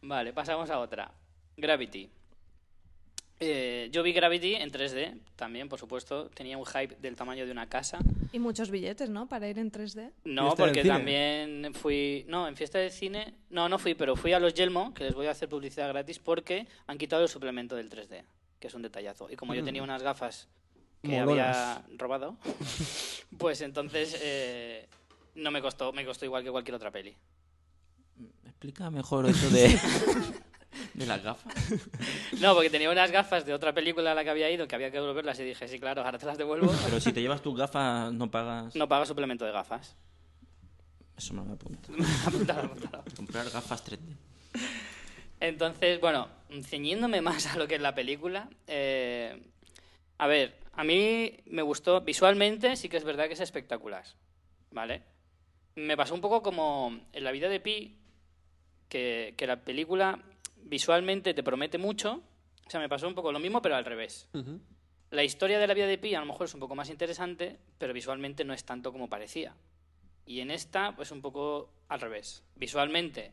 Vale, 0.00 0.32
pasamos 0.32 0.70
a 0.70 0.78
otra. 0.78 1.10
Gravity. 1.56 2.08
Eh, 3.40 3.88
yo 3.90 4.02
vi 4.02 4.12
Gravity 4.12 4.54
en 4.54 4.70
3D, 4.70 5.18
también, 5.36 5.68
por 5.68 5.78
supuesto. 5.78 6.30
Tenía 6.30 6.56
un 6.56 6.64
hype 6.64 6.96
del 7.00 7.16
tamaño 7.16 7.44
de 7.44 7.52
una 7.52 7.68
casa. 7.68 7.98
Y 8.32 8.38
muchos 8.38 8.70
billetes, 8.70 9.10
¿no? 9.10 9.28
Para 9.28 9.48
ir 9.48 9.58
en 9.58 9.72
3D. 9.72 10.12
No, 10.24 10.42
¿Fiesta 10.42 10.62
del 10.62 10.72
porque 10.72 10.88
también 10.88 11.74
fui... 11.74 12.24
No, 12.28 12.46
en 12.46 12.56
fiesta 12.56 12.78
de 12.78 12.90
cine... 12.90 13.34
No, 13.50 13.68
no 13.68 13.78
fui, 13.78 13.94
pero 13.94 14.16
fui 14.16 14.32
a 14.32 14.38
los 14.38 14.54
Yelmo, 14.54 14.94
que 14.94 15.04
les 15.04 15.14
voy 15.14 15.26
a 15.26 15.32
hacer 15.32 15.48
publicidad 15.48 15.88
gratis, 15.88 16.18
porque 16.18 16.66
han 16.86 16.98
quitado 16.98 17.22
el 17.22 17.28
suplemento 17.28 17.74
del 17.76 17.90
3D, 17.90 18.22
que 18.60 18.68
es 18.68 18.74
un 18.74 18.82
detallazo. 18.82 19.30
Y 19.30 19.36
como 19.36 19.54
yo 19.54 19.64
tenía 19.64 19.82
unas 19.82 20.02
gafas 20.02 20.48
que 21.02 21.18
había 21.18 21.84
robado, 21.98 22.36
pues 23.38 23.60
entonces 23.60 24.18
eh, 24.22 24.88
no 25.34 25.50
me 25.50 25.60
costó, 25.60 25.92
me 25.92 26.04
costó 26.04 26.24
igual 26.24 26.44
que 26.44 26.50
cualquier 26.50 26.76
otra 26.76 26.90
peli. 26.90 27.14
Explica 28.44 28.90
mejor 28.90 29.26
eso 29.26 29.50
de, 29.50 29.78
de 30.94 31.06
las 31.06 31.22
gafas. 31.22 31.54
No, 32.40 32.54
porque 32.54 32.70
tenía 32.70 32.90
unas 32.90 33.10
gafas 33.10 33.46
de 33.46 33.54
otra 33.54 33.72
película 33.72 34.12
a 34.12 34.14
la 34.14 34.24
que 34.24 34.30
había 34.30 34.50
ido, 34.50 34.66
que 34.66 34.74
había 34.74 34.90
que 34.90 34.98
devolverlas 34.98 35.38
y 35.40 35.44
dije, 35.44 35.68
sí, 35.68 35.78
claro, 35.78 36.02
ahora 36.02 36.18
te 36.18 36.26
las 36.26 36.38
devuelvo. 36.38 36.72
Pero 36.84 37.00
si 37.00 37.12
te 37.12 37.22
llevas 37.22 37.42
tus 37.42 37.56
gafas, 37.56 38.12
no 38.12 38.30
pagas. 38.30 38.74
No 38.74 38.88
pago 38.88 39.06
suplemento 39.06 39.44
de 39.44 39.52
gafas. 39.52 39.96
Eso 41.16 41.34
me 41.34 41.44
lo 41.44 41.52
apunto. 41.52 41.92
Apuntado, 42.26 42.62
apuntado. 42.62 43.04
Comprar 43.16 43.48
gafas 43.50 43.84
3D. 43.86 44.16
Entonces, 45.40 46.00
bueno, 46.00 46.28
ceñiéndome 46.62 47.20
más 47.20 47.46
a 47.46 47.56
lo 47.56 47.68
que 47.68 47.76
es 47.76 47.80
la 47.80 47.94
película, 47.94 48.48
eh, 48.66 49.40
a 50.18 50.26
ver, 50.26 50.56
a 50.72 50.84
mí 50.84 51.36
me 51.46 51.62
gustó 51.62 52.00
visualmente, 52.00 52.76
sí 52.76 52.88
que 52.88 52.96
es 52.96 53.04
verdad 53.04 53.26
que 53.26 53.34
es 53.34 53.40
espectacular, 53.40 54.04
¿vale? 54.70 55.02
Me 55.76 55.96
pasó 55.96 56.14
un 56.14 56.20
poco 56.20 56.42
como 56.42 56.98
en 57.12 57.24
la 57.24 57.32
vida 57.32 57.48
de 57.48 57.60
Pi, 57.60 57.98
que, 58.88 59.34
que 59.36 59.46
la 59.46 59.60
película 59.60 60.18
visualmente 60.64 61.34
te 61.34 61.42
promete 61.42 61.78
mucho, 61.78 62.22
o 62.66 62.70
sea, 62.70 62.80
me 62.80 62.88
pasó 62.88 63.06
un 63.06 63.14
poco 63.14 63.32
lo 63.32 63.38
mismo, 63.38 63.62
pero 63.62 63.76
al 63.76 63.84
revés. 63.84 64.28
La 65.10 65.22
historia 65.22 65.58
de 65.58 65.66
la 65.66 65.74
vida 65.74 65.86
de 65.86 65.98
Pi 65.98 66.14
a 66.14 66.20
lo 66.20 66.26
mejor 66.26 66.46
es 66.46 66.54
un 66.54 66.60
poco 66.60 66.74
más 66.74 66.90
interesante, 66.90 67.58
pero 67.78 67.92
visualmente 67.92 68.44
no 68.44 68.52
es 68.52 68.64
tanto 68.64 68.92
como 68.92 69.08
parecía. 69.08 69.54
Y 70.26 70.40
en 70.40 70.50
esta, 70.50 70.96
pues 70.96 71.10
un 71.10 71.20
poco 71.20 71.70
al 71.88 72.00
revés. 72.00 72.42
Visualmente 72.56 73.32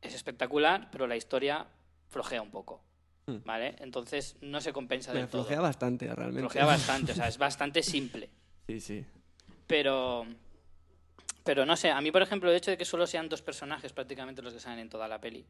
es 0.00 0.14
espectacular, 0.14 0.88
pero 0.90 1.06
la 1.06 1.16
historia 1.16 1.66
flojea 2.08 2.42
un 2.42 2.50
poco. 2.50 2.82
Hmm. 3.26 3.38
¿Vale? 3.44 3.76
Entonces 3.80 4.36
no 4.40 4.60
se 4.60 4.72
compensa 4.72 5.12
del 5.12 5.28
todo. 5.28 5.42
flojea 5.42 5.60
bastante, 5.60 6.06
realmente. 6.06 6.40
Flojea 6.40 6.64
bastante, 6.64 7.12
o 7.12 7.14
sea, 7.14 7.28
es 7.28 7.38
bastante 7.38 7.82
simple. 7.82 8.30
Sí, 8.66 8.80
sí. 8.80 9.04
Pero. 9.68 10.26
Pero 11.44 11.64
no 11.64 11.76
sé, 11.76 11.92
a 11.92 12.00
mí, 12.00 12.10
por 12.10 12.20
ejemplo, 12.20 12.50
el 12.50 12.56
hecho 12.56 12.72
de 12.72 12.76
que 12.76 12.84
solo 12.84 13.06
sean 13.06 13.28
dos 13.28 13.42
personajes 13.42 13.92
prácticamente 13.92 14.42
los 14.42 14.52
que 14.52 14.58
salen 14.58 14.80
en 14.80 14.88
toda 14.88 15.06
la 15.06 15.20
peli, 15.20 15.46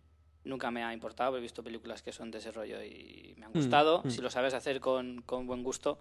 nunca 0.46 0.70
me 0.70 0.82
ha 0.82 0.92
importado. 0.94 1.36
He 1.36 1.40
visto 1.40 1.62
películas 1.62 2.02
que 2.02 2.12
son 2.12 2.30
de 2.30 2.38
ese 2.38 2.50
rollo 2.52 2.82
y 2.82 3.34
me 3.36 3.46
han 3.46 3.52
Mm, 3.52 3.56
gustado. 3.56 4.02
mm. 4.04 4.10
Si 4.10 4.20
lo 4.22 4.30
sabes 4.30 4.54
hacer 4.54 4.80
con, 4.80 5.22
con 5.22 5.46
buen 5.46 5.62
gusto, 5.62 5.98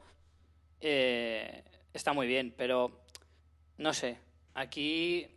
eh, 0.79 1.63
está 1.93 2.13
muy 2.13 2.27
bien. 2.27 2.53
Pero 2.55 3.01
no 3.77 3.93
sé, 3.93 4.17
aquí 4.53 5.27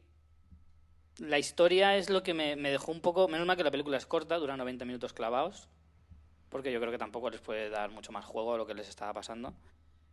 la 1.18 1.38
historia 1.38 1.96
es 1.96 2.10
lo 2.10 2.22
que 2.22 2.34
me, 2.34 2.54
me 2.56 2.70
dejó 2.70 2.92
un 2.92 3.00
poco. 3.00 3.26
Menos 3.28 3.46
mal 3.46 3.56
que 3.56 3.64
la 3.64 3.70
película 3.70 3.96
es 3.96 4.06
corta, 4.06 4.36
dura 4.36 4.56
90 4.56 4.84
minutos 4.84 5.12
clavados. 5.12 5.68
Porque 6.48 6.72
yo 6.72 6.80
creo 6.80 6.92
que 6.92 6.98
tampoco 6.98 7.28
les 7.30 7.40
puede 7.40 7.68
dar 7.68 7.90
mucho 7.90 8.12
más 8.12 8.24
juego 8.24 8.54
a 8.54 8.56
lo 8.56 8.66
que 8.66 8.74
les 8.74 8.88
estaba 8.88 9.12
pasando. 9.12 9.52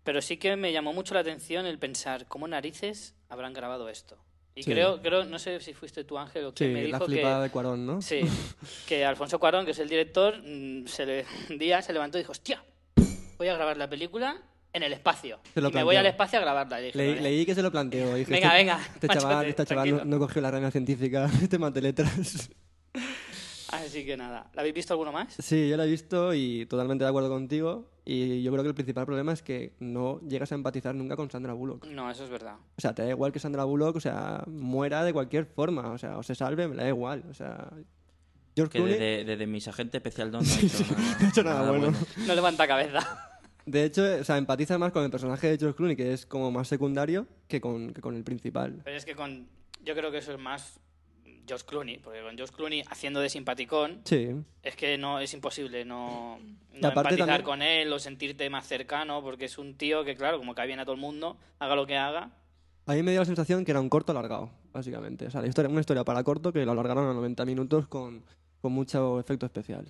Pero 0.03 0.21
sí 0.21 0.37
que 0.37 0.55
me 0.55 0.71
llamó 0.73 0.93
mucho 0.93 1.13
la 1.13 1.21
atención 1.21 1.65
el 1.65 1.79
pensar 1.79 2.27
cómo 2.27 2.47
narices 2.47 3.15
habrán 3.29 3.53
grabado 3.53 3.87
esto. 3.89 4.17
Y 4.57 4.63
Sí. 4.63 4.71
creo, 4.71 5.01
creo, 5.01 5.25
no 5.25 5.37
sé 5.37 5.59
si 5.59 5.73
fuiste 5.73 6.05
tú 6.05 6.17
Ángel 6.17 6.45
o 6.45 6.53
que 6.53 6.65
Sí, 6.65 6.71
me 6.71 6.79
la 6.83 6.97
dijo 6.97 7.05
flipada 7.07 7.39
que 7.39 7.43
de 7.43 7.49
Cuarón, 7.49 7.85
¿no? 7.85 8.01
sí, 8.01 8.21
que 8.87 9.03
Alfonso 9.03 9.37
Cuarón, 9.37 9.65
que 9.65 9.71
es 9.71 9.79
el 9.79 9.89
director, 9.89 10.41
mm, 10.41 10.87
se 10.87 11.05
le, 11.05 11.25
un 11.49 11.57
día 11.57 11.81
se 11.81 11.91
levantó 11.91 12.17
y 12.17 12.21
dijo, 12.21 12.31
hostia, 12.31 12.63
voy 13.37 13.49
a 13.49 13.53
grabar 13.53 13.75
la 13.75 13.89
película 13.89 14.37
en 14.71 14.83
el 14.83 14.93
espacio. 14.93 15.39
Se 15.53 15.59
lo 15.59 15.69
y 15.69 15.73
me 15.73 15.83
voy 15.83 15.97
al 15.97 16.05
espacio 16.05 16.39
a 16.39 16.41
grabarla. 16.41 16.77
Dije, 16.77 16.97
Leí, 16.97 17.09
"Vale". 17.09 17.21
leí 17.21 17.45
que 17.45 17.53
se 17.53 17.61
lo 17.61 17.69
planteó. 17.69 18.15
Dije, 18.15 18.31
Venga, 18.31 18.47
este, 18.47 18.57
venga, 18.57 18.79
Este 18.93 19.07
chaval, 19.09 19.23
machote, 19.35 19.49
este 19.49 19.65
chaval 19.65 20.09
no, 20.09 20.19
cogió 20.19 20.41
la 20.41 20.51
reina 20.51 20.71
científica, 20.71 21.29
este 21.43 21.57
más 21.59 21.73
de 21.73 21.81
letras. 21.81 22.49
Así 23.95 24.05
que 24.05 24.17
nada. 24.17 24.49
¿La 24.53 24.59
habéis 24.59 24.75
visto 24.75 24.91
alguno 24.91 25.13
más? 25.13 25.33
Sí, 25.39 25.69
yo 25.69 25.77
la 25.77 25.85
he 25.85 25.87
visto 25.87 26.33
y 26.33 26.65
totalmente 26.65 27.05
de 27.05 27.09
acuerdo 27.09 27.29
contigo. 27.29 27.89
Y 28.03 28.43
yo 28.43 28.51
creo 28.51 28.61
que 28.61 28.67
el 28.67 28.75
principal 28.75 29.05
problema 29.05 29.31
es 29.31 29.41
que 29.41 29.71
no 29.79 30.19
llegas 30.19 30.51
a 30.51 30.55
empatizar 30.55 30.93
nunca 30.93 31.15
con 31.15 31.31
Sandra 31.31 31.53
Bullock. 31.53 31.85
No, 31.85 32.11
eso 32.11 32.25
es 32.25 32.29
verdad. 32.29 32.57
O 32.77 32.81
sea, 32.81 32.93
te 32.93 33.03
da 33.03 33.09
igual 33.11 33.31
que 33.31 33.39
Sandra 33.39 33.63
Bullock, 33.63 33.95
o 33.95 33.99
sea, 34.01 34.43
muera 34.47 35.05
de 35.05 35.13
cualquier 35.13 35.45
forma, 35.45 35.91
o 35.91 35.97
sea, 35.97 36.17
o 36.17 36.23
se 36.23 36.35
salve, 36.35 36.67
me 36.67 36.75
da 36.75 36.89
igual. 36.89 37.23
O 37.29 37.33
sea, 37.33 37.69
George 38.53 38.73
Que 38.73 38.79
Clooney 38.79 38.99
desde, 38.99 39.23
desde 39.23 39.47
mis 39.47 39.65
agentes 39.69 39.99
especial 39.99 40.29
Don 40.29 40.43
no 40.43 40.53
ha 40.53 40.59
hecho 40.59 40.83
nada, 40.83 41.17
no 41.21 41.25
ha 41.25 41.29
hecho 41.29 41.43
nada 41.43 41.71
bueno. 41.71 41.93
No 42.27 42.35
levanta 42.35 42.67
cabeza. 42.67 43.31
De 43.65 43.85
hecho, 43.85 44.03
o 44.19 44.23
sea, 44.25 44.37
empatiza 44.37 44.77
más 44.77 44.91
con 44.91 45.05
el 45.05 45.09
personaje 45.09 45.47
de 45.47 45.57
George 45.57 45.77
Clooney, 45.77 45.95
que 45.95 46.11
es 46.11 46.25
como 46.25 46.51
más 46.51 46.67
secundario, 46.67 47.27
que 47.47 47.61
con, 47.61 47.93
que 47.93 48.01
con 48.01 48.13
el 48.17 48.25
principal. 48.25 48.81
Pero 48.83 48.97
es 48.97 49.05
que 49.05 49.15
con. 49.15 49.47
Yo 49.85 49.95
creo 49.95 50.11
que 50.11 50.17
eso 50.17 50.33
es 50.33 50.39
más 50.39 50.81
George 51.47 51.65
Clooney, 51.65 51.99
porque 51.99 52.21
con 52.21 52.35
George 52.35 52.53
Clooney 52.55 52.83
haciendo 52.89 53.19
de 53.19 53.29
simpaticón, 53.29 54.01
Sí, 54.03 54.29
es 54.63 54.75
que 54.75 54.97
no 54.97 55.19
es 55.19 55.33
imposible 55.33 55.85
no, 55.85 56.39
no 56.73 56.87
empatizar 56.89 57.17
también- 57.27 57.41
con 57.43 57.61
él 57.61 57.91
o 57.93 57.99
sentirte 57.99 58.49
más 58.49 58.67
cercano, 58.67 59.21
porque 59.21 59.45
es 59.45 59.57
un 59.57 59.75
tío 59.75 60.03
que, 60.03 60.15
claro, 60.15 60.37
como 60.37 60.55
cae 60.55 60.67
bien 60.67 60.79
a 60.79 60.85
todo 60.85 60.95
el 60.95 61.01
mundo, 61.01 61.37
haga 61.59 61.75
lo 61.75 61.85
que 61.85 61.97
haga. 61.97 62.31
a 62.87 62.93
mí 62.93 63.01
me 63.03 63.11
dio 63.11 63.19
la 63.21 63.25
sensación 63.25 63.65
que 63.65 63.71
era 63.71 63.81
un 63.81 63.89
corto 63.89 64.11
alargado, 64.11 64.51
básicamente. 64.71 65.25
O 65.27 65.31
sea, 65.31 65.41
la 65.41 65.47
historia, 65.47 65.69
una 65.69 65.79
historia 65.79 66.03
para 66.03 66.23
corto 66.23 66.53
que 66.53 66.65
lo 66.65 66.71
alargaron 66.73 67.07
a 67.09 67.13
90 67.13 67.43
minutos 67.45 67.87
con, 67.87 68.23
con 68.61 68.71
mucho 68.73 69.19
efecto 69.19 69.45
especial. 69.47 69.85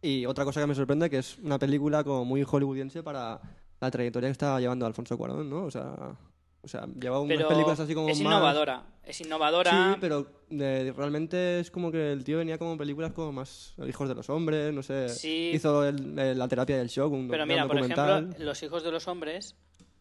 Y 0.00 0.24
otra 0.26 0.44
cosa 0.44 0.60
que 0.60 0.66
me 0.66 0.74
sorprende 0.74 1.10
que 1.10 1.18
es 1.18 1.36
una 1.38 1.58
película 1.58 2.04
como 2.04 2.24
muy 2.24 2.44
hollywoodiense 2.44 3.02
para 3.02 3.40
la 3.80 3.90
trayectoria 3.90 4.28
que 4.28 4.32
está 4.32 4.58
llevando 4.60 4.86
Alfonso 4.86 5.18
Cuarón, 5.18 5.50
¿no? 5.50 5.64
O 5.64 5.70
sea, 5.70 6.16
o 6.62 6.68
sea 6.68 6.86
lleva 7.00 7.20
unas 7.20 7.36
Pero 7.36 7.48
películas 7.48 7.80
así 7.80 7.94
como 7.94 8.08
es 8.08 8.20
más... 8.20 8.32
innovadora. 8.32 8.82
Es 9.04 9.20
innovadora. 9.20 9.92
Sí, 9.94 9.98
pero 10.00 10.26
de- 10.50 10.92
realmente 10.92 11.60
es 11.60 11.70
como 11.70 11.90
que 11.90 12.12
el 12.12 12.24
tío 12.24 12.38
venía 12.38 12.58
como 12.58 12.76
películas 12.76 13.12
como 13.12 13.32
más 13.32 13.74
hijos 13.88 14.08
de 14.08 14.14
los 14.14 14.28
hombres, 14.28 14.72
no 14.74 14.82
sé. 14.82 15.08
Sí. 15.08 15.50
Hizo 15.54 15.86
el- 15.86 16.18
el- 16.18 16.38
la 16.38 16.46
terapia 16.48 16.76
del 16.76 16.88
shock, 16.88 17.12
un, 17.12 17.28
Pero 17.28 17.44
un 17.44 17.48
mira, 17.48 17.66
por 17.66 17.78
ejemplo, 17.78 18.20
Los 18.38 18.62
hijos 18.62 18.82
de 18.82 18.90
los 18.90 19.08
hombres 19.08 19.56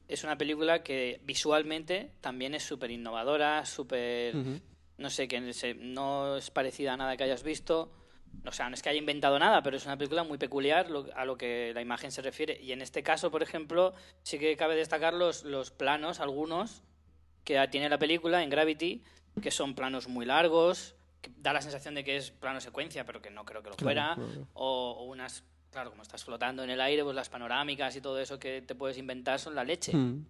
es 0.10 0.24
una 0.24 0.38
película 0.38 0.84
que 0.84 1.22
visualmente 1.26 2.12
también 2.22 2.54
es 2.54 2.64
súper 2.64 2.92
innovadora, 2.92 3.66
súper... 3.66 4.36
No 4.98 5.10
sé, 5.12 5.28
que 5.28 5.40
no 5.80 6.38
es 6.38 6.50
parecida 6.50 6.94
a 6.94 6.98
nada 6.98 7.16
que 7.16 7.24
hayas 7.24 7.44
visto. 7.44 7.92
O 8.46 8.52
sea, 8.52 8.70
no 8.70 8.76
es 8.76 8.82
que 8.82 8.90
haya 8.90 9.00
inventado 9.00 9.38
nada, 9.40 9.62
pero 9.62 9.76
es 9.76 9.86
una 9.86 9.98
película 9.98 10.24
muy 10.24 10.38
peculiar 10.38 10.88
a 11.16 11.26
lo 11.26 11.38
que 11.38 11.72
la 11.74 11.82
imagen 11.82 12.12
se 12.12 12.22
refiere. 12.22 12.58
Y 12.62 12.72
en 12.72 12.82
este 12.82 13.04
caso, 13.04 13.30
por 13.30 13.44
ejemplo, 13.44 13.94
sí 14.24 14.40
que 14.40 14.56
cabe 14.56 14.76
destacar 14.76 15.14
los, 15.14 15.44
los 15.44 15.72
planos, 15.72 16.20
algunos, 16.22 16.82
que 17.44 17.66
tiene 17.70 17.90
la 17.90 17.98
película 17.98 18.42
en 18.44 18.50
Gravity, 18.50 19.04
que 19.42 19.52
son 19.52 19.76
planos 19.76 20.08
muy 20.08 20.26
largos, 20.26 20.96
que 21.22 21.30
da 21.38 21.52
la 21.52 21.62
sensación 21.62 21.94
de 21.96 22.04
que 22.06 22.16
es 22.16 22.32
plano 22.32 22.62
secuencia, 22.62 23.06
pero 23.06 23.22
que 23.22 23.30
no 23.32 23.44
creo 23.44 23.62
que 23.64 23.70
lo 23.70 23.76
Claro, 23.76 24.16
fuera. 24.16 24.16
claro. 24.16 24.48
O, 24.54 24.92
o 25.00 25.04
unas, 25.06 25.44
claro, 25.72 25.90
como 25.90 26.04
estás 26.04 26.24
flotando 26.24 26.64
en 26.64 26.70
el 26.70 26.80
aire, 26.80 27.04
pues 27.04 27.16
las 27.16 27.28
panorámicas 27.30 27.96
y 27.98 28.02
todo 28.02 28.20
eso 28.20 28.40
que 28.40 28.62
te 28.62 28.76
puedes 28.76 28.98
inventar 28.98 29.40
son 29.40 29.56
la 29.56 29.64
leche. 29.66 29.94
Mm. 29.96 30.26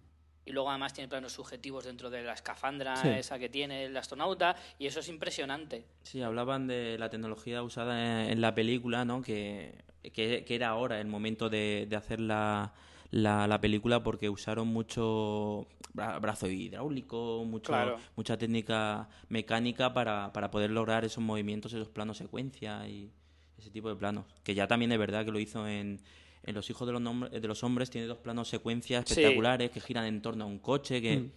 Y 0.48 0.52
luego 0.52 0.70
además 0.70 0.94
tiene 0.94 1.08
planos 1.08 1.32
subjetivos 1.32 1.84
dentro 1.84 2.08
de 2.08 2.22
la 2.22 2.32
escafandra 2.32 2.96
Sí. 2.96 3.08
esa 3.08 3.38
que 3.38 3.50
tiene 3.50 3.84
el 3.84 3.94
astronauta, 3.96 4.56
y 4.78 4.86
eso 4.86 5.00
es 5.00 5.08
impresionante. 5.10 5.84
Sí, 6.02 6.22
hablaban 6.22 6.66
de 6.66 6.96
la 6.98 7.10
tecnología 7.10 7.62
usada 7.62 8.24
en, 8.24 8.30
en 8.30 8.40
la 8.40 8.54
película, 8.54 9.04
¿no? 9.04 9.20
Que, 9.20 9.74
que, 10.14 10.44
que 10.46 10.54
era 10.54 10.68
ahora 10.68 11.00
el 11.02 11.06
momento 11.06 11.50
de, 11.50 11.86
de 11.86 11.96
hacer 11.96 12.18
la, 12.18 12.72
la, 13.10 13.46
la 13.46 13.60
película 13.60 14.02
porque 14.02 14.30
usaron 14.30 14.68
mucho 14.68 15.66
bra- 15.92 16.18
brazo 16.18 16.46
hidráulico, 16.48 17.44
mucho, 17.44 17.72
Claro. 17.72 17.98
mucha 18.16 18.38
técnica 18.38 19.08
mecánica 19.28 19.92
para, 19.92 20.32
para 20.32 20.50
poder 20.50 20.70
lograr 20.70 21.04
esos 21.04 21.22
movimientos, 21.22 21.74
esos 21.74 21.88
planos 21.88 22.16
secuencia 22.16 22.88
y 22.88 23.10
ese 23.58 23.70
tipo 23.70 23.90
de 23.90 23.96
planos. 23.96 24.24
Que 24.44 24.54
ya 24.54 24.66
también 24.66 24.92
es 24.92 24.98
verdad 24.98 25.26
que 25.26 25.30
lo 25.30 25.40
hizo 25.40 25.68
en, 25.68 26.00
en 26.48 26.54
Los 26.54 26.68
hijos 26.70 26.86
de 26.86 26.92
los, 26.92 27.02
nombres- 27.02 27.30
de 27.30 27.46
los 27.48 27.62
hombres, 27.62 27.90
tiene 27.90 28.06
dos 28.06 28.18
planos 28.18 28.48
secuencia 28.48 29.02
Sí. 29.04 29.12
espectaculares 29.12 29.70
que 29.70 29.80
giran 29.80 30.04
en 30.06 30.22
torno 30.22 30.44
a 30.44 30.46
un 30.46 30.58
coche, 30.58 31.00
que, 31.02 31.16
Mm. 31.18 31.30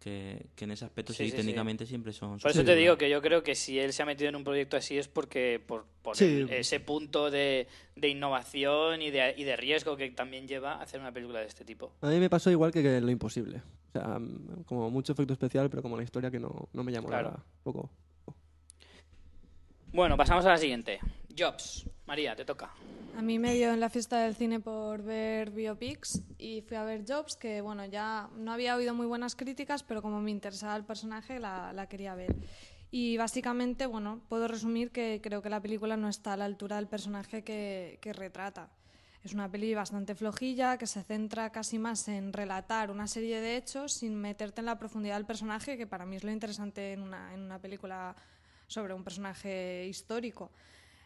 que, 0.00 0.46
que 0.56 0.64
en 0.64 0.70
ese 0.70 0.84
aspecto 0.84 1.12
Sí, 1.12 1.18
sí, 1.18 1.24
sí, 1.24 1.30
sí. 1.32 1.36
técnicamente 1.38 1.84
siempre 1.84 2.12
son... 2.12 2.38
Por 2.38 2.50
eso 2.50 2.64
te 2.64 2.74
digo 2.76 2.96
que 2.96 3.10
yo 3.10 3.20
creo 3.20 3.42
que 3.42 3.54
si 3.54 3.78
él 3.78 3.92
se 3.92 4.02
ha 4.02 4.06
metido 4.06 4.28
en 4.30 4.36
un 4.36 4.44
proyecto 4.44 4.76
así 4.76 4.96
es 4.96 5.06
porque 5.08 5.60
por, 5.64 5.86
por 6.02 6.16
Sí. 6.16 6.24
el- 6.24 6.50
ese 6.50 6.80
punto 6.80 7.30
de, 7.30 7.66
de 7.96 8.08
innovación 8.08 9.02
y 9.02 9.10
de, 9.10 9.34
y 9.36 9.44
de 9.44 9.56
riesgo 9.56 9.96
que 9.96 10.10
también 10.10 10.46
lleva 10.48 10.80
hacer 10.80 11.00
una 11.00 11.12
película 11.12 11.40
de 11.40 11.46
este 11.46 11.64
tipo. 11.64 11.92
A 12.00 12.08
mí 12.08 12.18
me 12.18 12.30
pasó 12.30 12.50
igual 12.50 12.72
que, 12.72 12.82
que 12.82 13.00
Lo 13.00 13.10
Imposible. 13.10 13.60
O 13.88 13.92
sea, 13.92 14.18
mm, 14.18 14.62
como 14.64 14.88
mucho 14.90 15.12
efecto 15.12 15.32
especial, 15.32 15.68
pero 15.68 15.82
como 15.82 15.96
la 15.96 16.04
historia 16.04 16.30
que 16.30 16.38
no, 16.40 16.68
no 16.72 16.84
me 16.84 16.92
llamó 16.92 17.08
Claro. 17.08 17.30
nada. 17.30 17.44
Poco. 17.64 17.90
Bueno, 19.92 20.16
pasamos 20.16 20.44
a 20.46 20.50
la 20.50 20.58
siguiente. 20.58 21.00
Jobs. 21.36 21.86
María, 22.08 22.34
te 22.34 22.46
toca. 22.46 22.70
A 23.18 23.20
mí 23.20 23.38
me 23.38 23.52
dio 23.52 23.70
en 23.70 23.80
la 23.80 23.90
fiesta 23.90 24.22
del 24.22 24.34
cine 24.34 24.60
por 24.60 25.02
ver 25.02 25.50
biopics 25.50 26.22
y 26.38 26.62
fui 26.62 26.78
a 26.78 26.82
ver 26.82 27.04
Jobs, 27.06 27.36
que 27.36 27.60
bueno, 27.60 27.84
ya 27.84 28.30
no 28.34 28.50
había 28.50 28.76
oído 28.76 28.94
muy 28.94 29.04
buenas 29.04 29.36
críticas, 29.36 29.82
pero 29.82 30.00
como 30.00 30.22
me 30.22 30.30
interesaba 30.30 30.74
el 30.76 30.84
personaje, 30.84 31.38
la, 31.38 31.74
la 31.74 31.86
quería 31.86 32.14
ver. 32.14 32.34
Y 32.90 33.18
básicamente, 33.18 33.84
bueno, 33.84 34.22
puedo 34.30 34.48
resumir 34.48 34.90
que 34.90 35.20
creo 35.22 35.42
que 35.42 35.50
la 35.50 35.60
película 35.60 35.98
no 35.98 36.08
está 36.08 36.32
a 36.32 36.38
la 36.38 36.46
altura 36.46 36.76
del 36.76 36.86
personaje 36.86 37.44
que, 37.44 37.98
que 38.00 38.14
retrata. 38.14 38.70
Es 39.22 39.34
una 39.34 39.50
peli 39.50 39.74
bastante 39.74 40.14
flojilla 40.14 40.78
que 40.78 40.86
se 40.86 41.02
centra 41.02 41.52
casi 41.52 41.78
más 41.78 42.08
en 42.08 42.32
relatar 42.32 42.90
una 42.90 43.06
serie 43.06 43.42
de 43.42 43.58
hechos 43.58 43.92
sin 43.92 44.14
meterte 44.14 44.62
en 44.62 44.66
la 44.66 44.78
profundidad 44.78 45.16
del 45.16 45.26
personaje, 45.26 45.76
que 45.76 45.86
para 45.86 46.06
mí 46.06 46.16
es 46.16 46.24
lo 46.24 46.30
interesante 46.30 46.94
en 46.94 47.02
una, 47.02 47.34
en 47.34 47.42
una 47.42 47.58
película 47.58 48.16
sobre 48.66 48.94
un 48.94 49.04
personaje 49.04 49.86
histórico. 49.86 50.50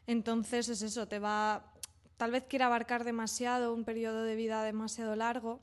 Entonces 0.07 0.69
es 0.69 0.83
eso, 0.83 1.07
te 1.09 1.19
va. 1.19 1.65
Tal 2.17 2.31
vez 2.31 2.45
quiera 2.49 2.67
abarcar 2.67 3.05
demasiado, 3.05 3.73
un 3.75 3.85
periodo 3.85 4.23
de 4.23 4.37
vida 4.37 4.63
demasiado 4.65 5.17
largo 5.17 5.61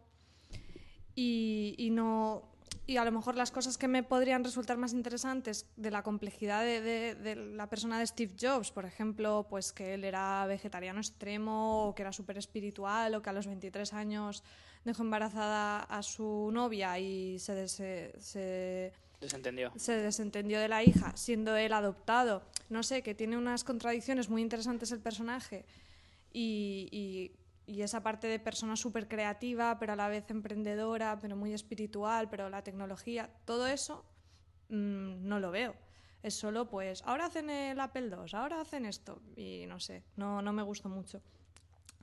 y, 1.15 1.75
y 1.77 1.89
no. 1.89 2.43
Y 2.85 2.97
a 2.97 3.05
lo 3.05 3.11
mejor 3.11 3.35
las 3.35 3.51
cosas 3.51 3.77
que 3.77 3.87
me 3.87 4.01
podrían 4.01 4.43
resultar 4.43 4.77
más 4.77 4.93
interesantes 4.93 5.67
de 5.75 5.91
la 5.91 6.01
complejidad 6.01 6.63
de, 6.63 6.81
de- 6.81 7.15
de 7.15 7.35
la 7.35 7.67
persona 7.67 7.99
de 7.99 8.07
Steve 8.07 8.33
Jobs, 8.39 8.71
por 8.71 8.83
ejemplo, 8.85 9.45
pues 9.47 9.71
que 9.73 9.93
él 9.93 10.03
era 10.03 10.45
vegetariano 10.47 10.99
extremo 10.99 11.87
o 11.89 11.93
que 11.95 12.01
era 12.01 12.11
súper 12.11 12.37
espiritual 12.39 13.13
o 13.13 13.21
que 13.21 13.29
a 13.29 13.33
los 13.33 13.45
23 13.45 13.93
años 13.93 14.43
dejó 14.85 15.03
embarazada 15.03 15.81
a 15.83 16.01
su 16.01 16.49
novia 16.51 16.97
y 16.97 17.37
se, 17.37 17.53
des- 17.53 17.71
se, 18.17 18.91
Desentendió. 19.21 19.71
se 19.75 19.93
desentendió 19.93 20.59
de 20.59 20.67
la 20.67 20.83
hija, 20.83 21.15
siendo 21.15 21.55
él 21.57 21.73
adoptado. 21.73 22.41
No 22.69 22.83
sé, 22.83 23.01
que 23.01 23.15
tiene 23.15 23.37
unas 23.37 23.63
contradicciones 23.63 24.29
muy 24.29 24.41
interesantes 24.41 24.91
el 24.91 24.99
personaje 24.99 25.65
y, 26.31 26.87
y- 26.91 27.81
esa 27.81 28.01
parte 28.01 28.27
de 28.27 28.39
persona 28.39 28.75
súper 28.75 29.07
creativa, 29.07 29.77
pero 29.79 29.93
a 29.93 29.95
la 29.95 30.07
vez 30.09 30.25
emprendedora, 30.31 31.17
pero 31.21 31.35
muy 31.35 31.53
espiritual, 31.53 32.27
pero 32.29 32.49
la 32.49 32.63
tecnología, 32.63 33.29
todo 33.45 33.67
eso 33.67 34.03
mm, 34.69 35.27
no 35.27 35.39
lo 35.39 35.51
veo. 35.51 35.75
Es 36.23 36.33
solo, 36.33 36.67
pues, 36.67 37.03
ahora 37.05 37.25
hacen 37.27 37.49
el 37.49 37.79
Apple 37.79 38.09
II, 38.09 38.33
ahora 38.33 38.59
hacen 38.61 38.85
esto, 38.85 39.21
y 39.35 39.65
no 39.67 39.79
sé, 39.79 40.03
no, 40.17 40.41
no 40.41 40.51
me 40.51 40.63
gustó 40.63 40.89
mucho. 40.89 41.21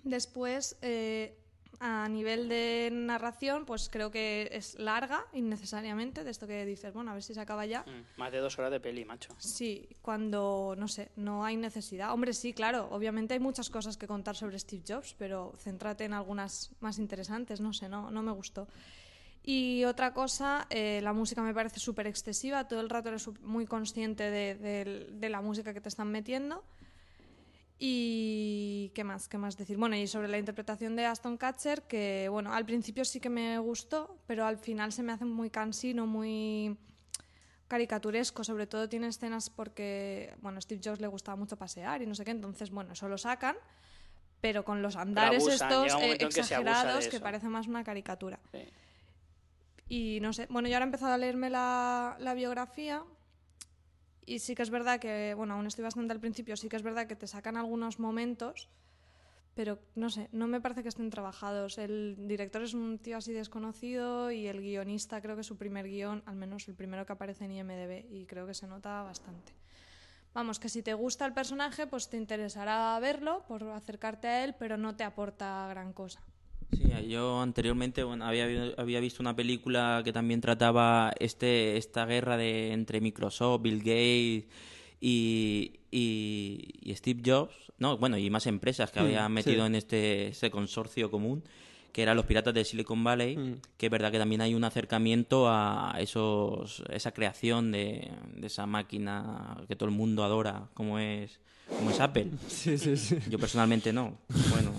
Después, 0.04 0.76
eh, 0.82 1.36
a 1.80 2.08
nivel 2.08 2.48
de 2.48 2.90
narración, 2.92 3.64
pues 3.66 3.88
creo 3.90 4.10
que 4.10 4.48
es 4.52 4.78
larga 4.78 5.24
innecesariamente, 5.32 6.24
de 6.24 6.30
esto 6.30 6.46
que 6.46 6.64
dices, 6.64 6.92
bueno, 6.94 7.10
a 7.10 7.14
ver 7.14 7.22
si 7.22 7.34
se 7.34 7.40
acaba 7.40 7.66
ya. 7.66 7.82
Mm, 7.82 8.18
Más 8.20 8.32
de 8.32 8.38
dos 8.38 8.58
horas 8.58 8.70
de 8.70 8.80
peli, 8.80 9.04
macho. 9.04 9.34
Sí, 9.38 9.88
cuando, 10.02 10.74
no 10.78 10.88
sé, 10.88 11.10
no 11.16 11.44
hay 11.44 11.56
necesidad. 11.56 12.12
Hombre, 12.12 12.32
sí, 12.32 12.52
claro, 12.52 12.88
obviamente 12.90 13.34
hay 13.34 13.40
muchas 13.40 13.70
cosas 13.70 13.96
que 13.96 14.06
contar 14.06 14.36
sobre 14.36 14.58
Steve 14.58 14.82
Jobs, 14.86 15.14
pero 15.18 15.54
céntrate 15.58 16.04
en 16.04 16.12
algunas 16.14 16.70
más 16.80 16.98
interesantes, 16.98 17.60
no 17.60 17.72
sé, 17.72 17.88
no, 17.88 18.10
no 18.10 18.22
me 18.22 18.32
gustó. 18.32 18.68
Y 19.48 19.84
otra 19.84 20.12
cosa, 20.12 20.66
eh, 20.70 21.00
la 21.02 21.12
música 21.12 21.40
me 21.42 21.54
parece 21.54 21.78
súper 21.78 22.08
excesiva, 22.08 22.66
todo 22.66 22.80
el 22.80 22.88
rato 22.90 23.10
eres 23.10 23.28
muy 23.42 23.64
consciente 23.66 24.24
de, 24.30 24.56
de- 24.56 25.06
de 25.12 25.28
la 25.28 25.40
música 25.40 25.72
que 25.72 25.80
te 25.80 25.88
están 25.88 26.10
metiendo. 26.10 26.64
Y 27.78 28.90
qué 28.94 29.04
más, 29.04 29.28
qué 29.28 29.36
más 29.36 29.56
decir. 29.56 29.76
Bueno, 29.76 29.96
y 29.96 30.06
sobre 30.06 30.28
la 30.28 30.38
interpretación 30.38 30.96
de 30.96 31.04
Aston 31.04 31.36
Catcher, 31.36 31.82
que 31.82 32.28
bueno, 32.30 32.54
al 32.54 32.64
principio 32.64 33.04
sí 33.04 33.20
que 33.20 33.28
me 33.28 33.58
gustó, 33.58 34.18
pero 34.26 34.46
al 34.46 34.56
final 34.56 34.92
se 34.92 35.02
me 35.02 35.12
hace 35.12 35.26
muy 35.26 35.50
cansino, 35.50 36.06
muy 36.06 36.78
caricaturesco, 37.68 38.44
sobre 38.44 38.66
todo 38.66 38.88
tiene 38.88 39.08
escenas 39.08 39.50
porque, 39.50 40.34
bueno, 40.40 40.58
a 40.58 40.60
Steve 40.60 40.80
Jobs 40.82 41.00
le 41.00 41.06
gustaba 41.08 41.36
mucho 41.36 41.56
pasear 41.56 42.00
y 42.00 42.06
no 42.06 42.14
sé 42.14 42.24
qué, 42.24 42.30
entonces, 42.30 42.70
bueno, 42.70 42.92
eso 42.92 43.08
lo 43.08 43.18
sacan, 43.18 43.56
pero 44.40 44.64
con 44.64 44.80
los 44.80 44.96
andares 44.96 45.42
abusan, 45.42 45.70
estos 45.70 46.02
eh, 46.02 46.16
que 46.16 46.24
exagerados 46.24 47.08
que 47.08 47.20
parece 47.20 47.48
más 47.48 47.66
una 47.66 47.84
caricatura. 47.84 48.38
Sí. 48.52 48.60
Y 49.88 50.20
no 50.20 50.32
sé, 50.32 50.46
bueno, 50.48 50.68
yo 50.68 50.76
ahora 50.76 50.84
he 50.84 50.88
empezado 50.88 51.12
a 51.12 51.18
leerme 51.18 51.50
la, 51.50 52.16
la 52.20 52.34
biografía 52.34 53.04
y 54.26 54.40
sí 54.40 54.54
que 54.54 54.62
es 54.62 54.70
verdad 54.70 54.98
que, 54.98 55.34
bueno, 55.34 55.54
aún 55.54 55.66
estoy 55.66 55.84
bastante 55.84 56.12
al 56.12 56.20
principio, 56.20 56.56
sí 56.56 56.68
que 56.68 56.76
es 56.76 56.82
verdad 56.82 57.06
que 57.06 57.16
te 57.16 57.26
sacan 57.26 57.56
algunos 57.56 58.00
momentos, 58.00 58.68
pero 59.54 59.78
no 59.94 60.10
sé, 60.10 60.28
no 60.32 60.48
me 60.48 60.60
parece 60.60 60.82
que 60.82 60.90
estén 60.90 61.08
trabajados. 61.08 61.78
El 61.78 62.28
director 62.28 62.62
es 62.62 62.74
un 62.74 62.98
tío 62.98 63.16
así 63.16 63.32
desconocido 63.32 64.30
y 64.30 64.48
el 64.48 64.60
guionista 64.60 65.22
creo 65.22 65.34
que 65.34 65.42
su 65.42 65.56
primer 65.56 65.86
guion, 65.86 66.22
al 66.26 66.36
menos 66.36 66.68
el 66.68 66.74
primero 66.74 67.06
que 67.06 67.14
aparece 67.14 67.46
en 67.46 67.52
IMDB, 67.52 68.04
y 68.10 68.26
creo 68.26 68.46
que 68.46 68.52
se 68.52 68.66
nota 68.66 69.02
bastante. 69.02 69.54
Vamos, 70.34 70.58
que 70.58 70.68
si 70.68 70.82
te 70.82 70.92
gusta 70.92 71.24
el 71.24 71.32
personaje, 71.32 71.86
pues 71.86 72.10
te 72.10 72.18
interesará 72.18 72.98
verlo 73.00 73.44
por 73.48 73.62
acercarte 73.70 74.28
a 74.28 74.44
él, 74.44 74.54
pero 74.58 74.76
no 74.76 74.94
te 74.94 75.04
aporta 75.04 75.66
gran 75.70 75.94
cosa. 75.94 76.20
Sí, 76.72 77.08
yo 77.08 77.40
anteriormente 77.40 78.02
bueno, 78.02 78.24
había, 78.26 78.46
había 78.76 79.00
visto 79.00 79.22
una 79.22 79.34
película 79.36 80.02
que 80.04 80.12
también 80.12 80.40
trataba 80.40 81.12
este, 81.20 81.76
esta 81.76 82.06
guerra 82.06 82.36
de, 82.36 82.72
entre 82.72 83.00
Microsoft, 83.00 83.62
Bill 83.62 83.78
Gates 83.78 84.44
y, 85.00 85.72
y, 85.90 86.92
Steve 86.94 87.22
Jobs, 87.24 87.54
no, 87.78 87.96
bueno, 87.98 88.18
y 88.18 88.28
más 88.30 88.46
empresas 88.46 88.90
que 88.90 89.00
Mm, 89.00 89.02
habían 89.04 89.32
metido 89.32 89.62
sí. 89.62 89.66
en 89.66 89.74
este, 89.74 90.28
este 90.28 90.50
consorcio 90.50 91.10
común, 91.10 91.44
que 91.92 92.02
eran 92.02 92.16
los 92.16 92.26
piratas 92.26 92.52
de 92.52 92.64
Silicon 92.64 93.02
Valley, 93.04 93.36
Mm. 93.36 93.54
que 93.76 93.86
es 93.86 93.92
verdad 93.92 94.10
que 94.10 94.18
también 94.18 94.40
hay 94.40 94.54
un 94.54 94.64
acercamiento 94.64 95.48
a 95.48 95.94
esos, 95.98 96.82
esa 96.90 97.12
creación 97.12 97.72
de, 97.72 98.10
de 98.34 98.46
esa 98.46 98.66
máquina 98.66 99.56
que 99.68 99.76
todo 99.76 99.88
el 99.88 99.94
mundo 99.94 100.24
adora, 100.24 100.68
como 100.74 100.98
es, 100.98 101.38
como 101.78 101.90
es 101.90 102.00
Apple. 102.00 102.30
Sí, 102.48 102.76
sí, 102.78 102.96
sí. 102.96 103.18
Yo 103.30 103.38
personalmente 103.38 103.92
no. 103.92 104.18
Bueno, 104.50 104.72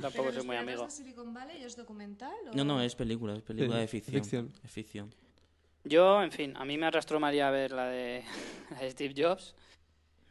Tampoco 0.00 0.28
¿Pero 0.28 0.40
soy 0.40 0.46
muy 0.46 0.56
amigo. 0.56 0.84
de 0.84 0.90
Silicon 0.90 1.32
Valley 1.32 1.62
es 1.64 1.74
documental? 1.76 2.34
o- 2.50 2.54
no, 2.54 2.64
no, 2.64 2.82
es 2.82 2.94
película, 2.94 3.34
es 3.34 3.42
película 3.42 3.76
Sí, 3.76 3.80
de 3.80 3.88
ficción. 3.88 4.22
ficción. 4.22 4.52
Es 4.62 4.70
ficción. 4.70 5.14
Yo, 5.84 6.22
en 6.22 6.32
fin, 6.32 6.54
a 6.56 6.64
mí 6.66 6.76
me 6.76 6.86
arrastró 6.86 7.18
María 7.18 7.48
a 7.48 7.50
ver 7.50 7.72
la 7.72 7.86
de, 7.86 8.22
la 8.72 8.78
de 8.80 8.90
Steve 8.90 9.14
Jobs. 9.16 9.54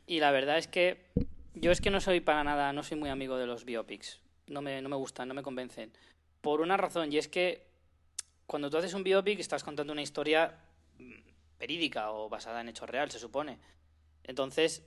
Y 0.06 0.20
la 0.20 0.30
verdad 0.32 0.60
es 0.60 0.68
que 0.68 1.08
yo 1.56 1.72
es 1.72 1.82
que 1.82 1.90
no 1.90 2.00
soy 2.00 2.20
para 2.20 2.44
nada, 2.44 2.72
no 2.74 2.84
soy 2.84 2.98
muy 2.98 3.10
amigo 3.10 3.38
de 3.38 3.48
los 3.48 3.66
biopics. 3.66 4.20
No 4.48 4.62
me, 4.62 4.82
no 4.84 4.90
me 4.90 4.96
gustan, 4.98 5.28
no 5.28 5.34
me 5.34 5.42
convencen. 5.42 5.92
Por 6.42 6.62
una 6.62 6.78
razón, 6.78 7.12
y 7.12 7.18
es 7.18 7.28
que 7.28 7.66
cuando 8.46 8.70
tú 8.70 8.78
haces 8.78 8.94
un 8.94 9.04
biopic 9.04 9.40
estás 9.40 9.64
contando 9.64 9.94
una 9.94 10.04
historia 10.04 10.60
mm, 11.00 11.12
verídica 11.58 12.12
o 12.12 12.30
basada 12.30 12.62
en 12.62 12.70
hechos 12.70 12.88
real, 12.88 13.10
se 13.10 13.18
supone. 13.18 13.58
Entonces, 14.26 14.84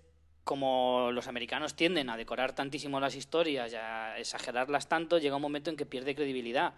como 0.48 1.10
los 1.12 1.28
americanos 1.28 1.74
tienden 1.74 2.08
a 2.08 2.16
decorar 2.16 2.54
tantísimo 2.54 3.00
las 3.00 3.14
historias 3.14 3.70
y 3.70 3.76
a 3.76 4.16
exagerarlas 4.16 4.88
tanto, 4.88 5.18
llega 5.18 5.36
un 5.36 5.42
momento 5.42 5.68
en 5.68 5.76
que 5.76 5.84
pierde 5.84 6.14
credibilidad. 6.14 6.72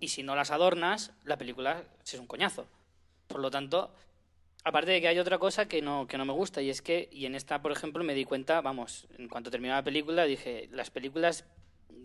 Y 0.00 0.08
si 0.08 0.24
no 0.24 0.34
las 0.34 0.50
adornas, 0.50 1.12
la 1.22 1.38
película 1.38 1.84
es 2.04 2.14
un 2.14 2.26
coñazo. 2.26 2.66
Por 3.28 3.38
lo 3.38 3.52
tanto, 3.52 3.94
aparte 4.64 4.90
de 4.90 5.00
que 5.00 5.06
hay 5.06 5.20
otra 5.20 5.38
cosa 5.38 5.68
que 5.68 5.80
no, 5.80 6.08
que 6.08 6.18
no 6.18 6.24
me 6.24 6.32
gusta, 6.32 6.60
y 6.60 6.70
es 6.70 6.82
que, 6.82 7.08
y 7.12 7.26
en 7.26 7.36
esta, 7.36 7.62
por 7.62 7.70
ejemplo, 7.70 8.02
me 8.02 8.14
di 8.14 8.24
cuenta, 8.24 8.60
vamos, 8.60 9.06
en 9.16 9.28
cuanto 9.28 9.48
terminó 9.48 9.74
la 9.74 9.84
película, 9.84 10.24
dije, 10.24 10.68
las 10.72 10.90
películas 10.90 11.44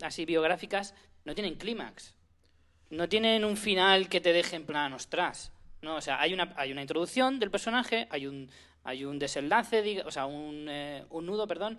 así 0.02 0.24
biográficas 0.24 0.94
no 1.24 1.34
tienen 1.34 1.56
clímax. 1.56 2.14
No 2.90 3.08
tienen 3.08 3.44
un 3.44 3.56
final 3.56 4.08
que 4.08 4.20
te 4.20 4.32
deje 4.32 4.54
en 4.54 4.64
plan, 4.64 4.92
ostras. 4.92 5.50
No, 5.82 5.96
o 5.96 6.00
sea, 6.00 6.20
hay 6.20 6.34
una, 6.34 6.54
hay 6.56 6.70
una 6.70 6.82
introducción 6.82 7.40
del 7.40 7.50
personaje, 7.50 8.06
hay 8.10 8.28
un, 8.28 8.48
hay 8.84 9.04
un 9.04 9.18
desenlace, 9.18 10.02
o 10.04 10.10
sea, 10.10 10.26
un, 10.26 10.66
eh, 10.68 11.04
un 11.10 11.26
nudo, 11.26 11.46
perdón, 11.46 11.78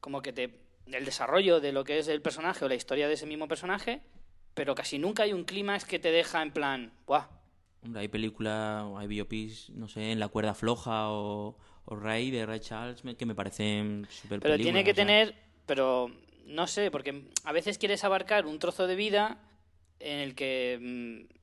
como 0.00 0.22
que 0.22 0.32
te. 0.32 0.60
el 0.86 1.04
desarrollo 1.04 1.60
de 1.60 1.72
lo 1.72 1.84
que 1.84 1.98
es 1.98 2.08
el 2.08 2.22
personaje 2.22 2.64
o 2.64 2.68
la 2.68 2.74
historia 2.74 3.08
de 3.08 3.14
ese 3.14 3.26
mismo 3.26 3.48
personaje, 3.48 4.02
pero 4.54 4.74
casi 4.74 4.98
nunca 4.98 5.22
hay 5.22 5.32
un 5.32 5.44
clímax 5.44 5.84
que 5.84 5.98
te 5.98 6.10
deja 6.10 6.42
en 6.42 6.52
plan, 6.52 6.92
¡buah! 7.06 7.28
Hombre, 7.84 8.02
hay 8.02 8.08
películas, 8.08 8.84
hay 8.96 9.06
biopics, 9.08 9.70
no 9.70 9.88
sé, 9.88 10.12
en 10.12 10.20
La 10.20 10.28
cuerda 10.28 10.54
floja 10.54 11.10
o, 11.10 11.56
o 11.84 11.96
Ray 11.96 12.30
de 12.30 12.46
Ray 12.46 12.60
Charles, 12.60 13.02
que 13.18 13.26
me 13.26 13.34
parecen 13.34 14.06
súper 14.08 14.40
Pero 14.40 14.56
tiene 14.56 14.84
que 14.84 14.92
o 14.92 14.94
sea, 14.94 15.04
tener, 15.04 15.34
pero 15.66 16.08
no 16.46 16.66
sé, 16.66 16.90
porque 16.90 17.24
a 17.44 17.52
veces 17.52 17.78
quieres 17.78 18.04
abarcar 18.04 18.46
un 18.46 18.58
trozo 18.58 18.86
de 18.86 18.94
vida 18.94 19.38
en 19.98 20.18
el 20.18 20.34
que 20.34 20.78
mm, 20.80 21.41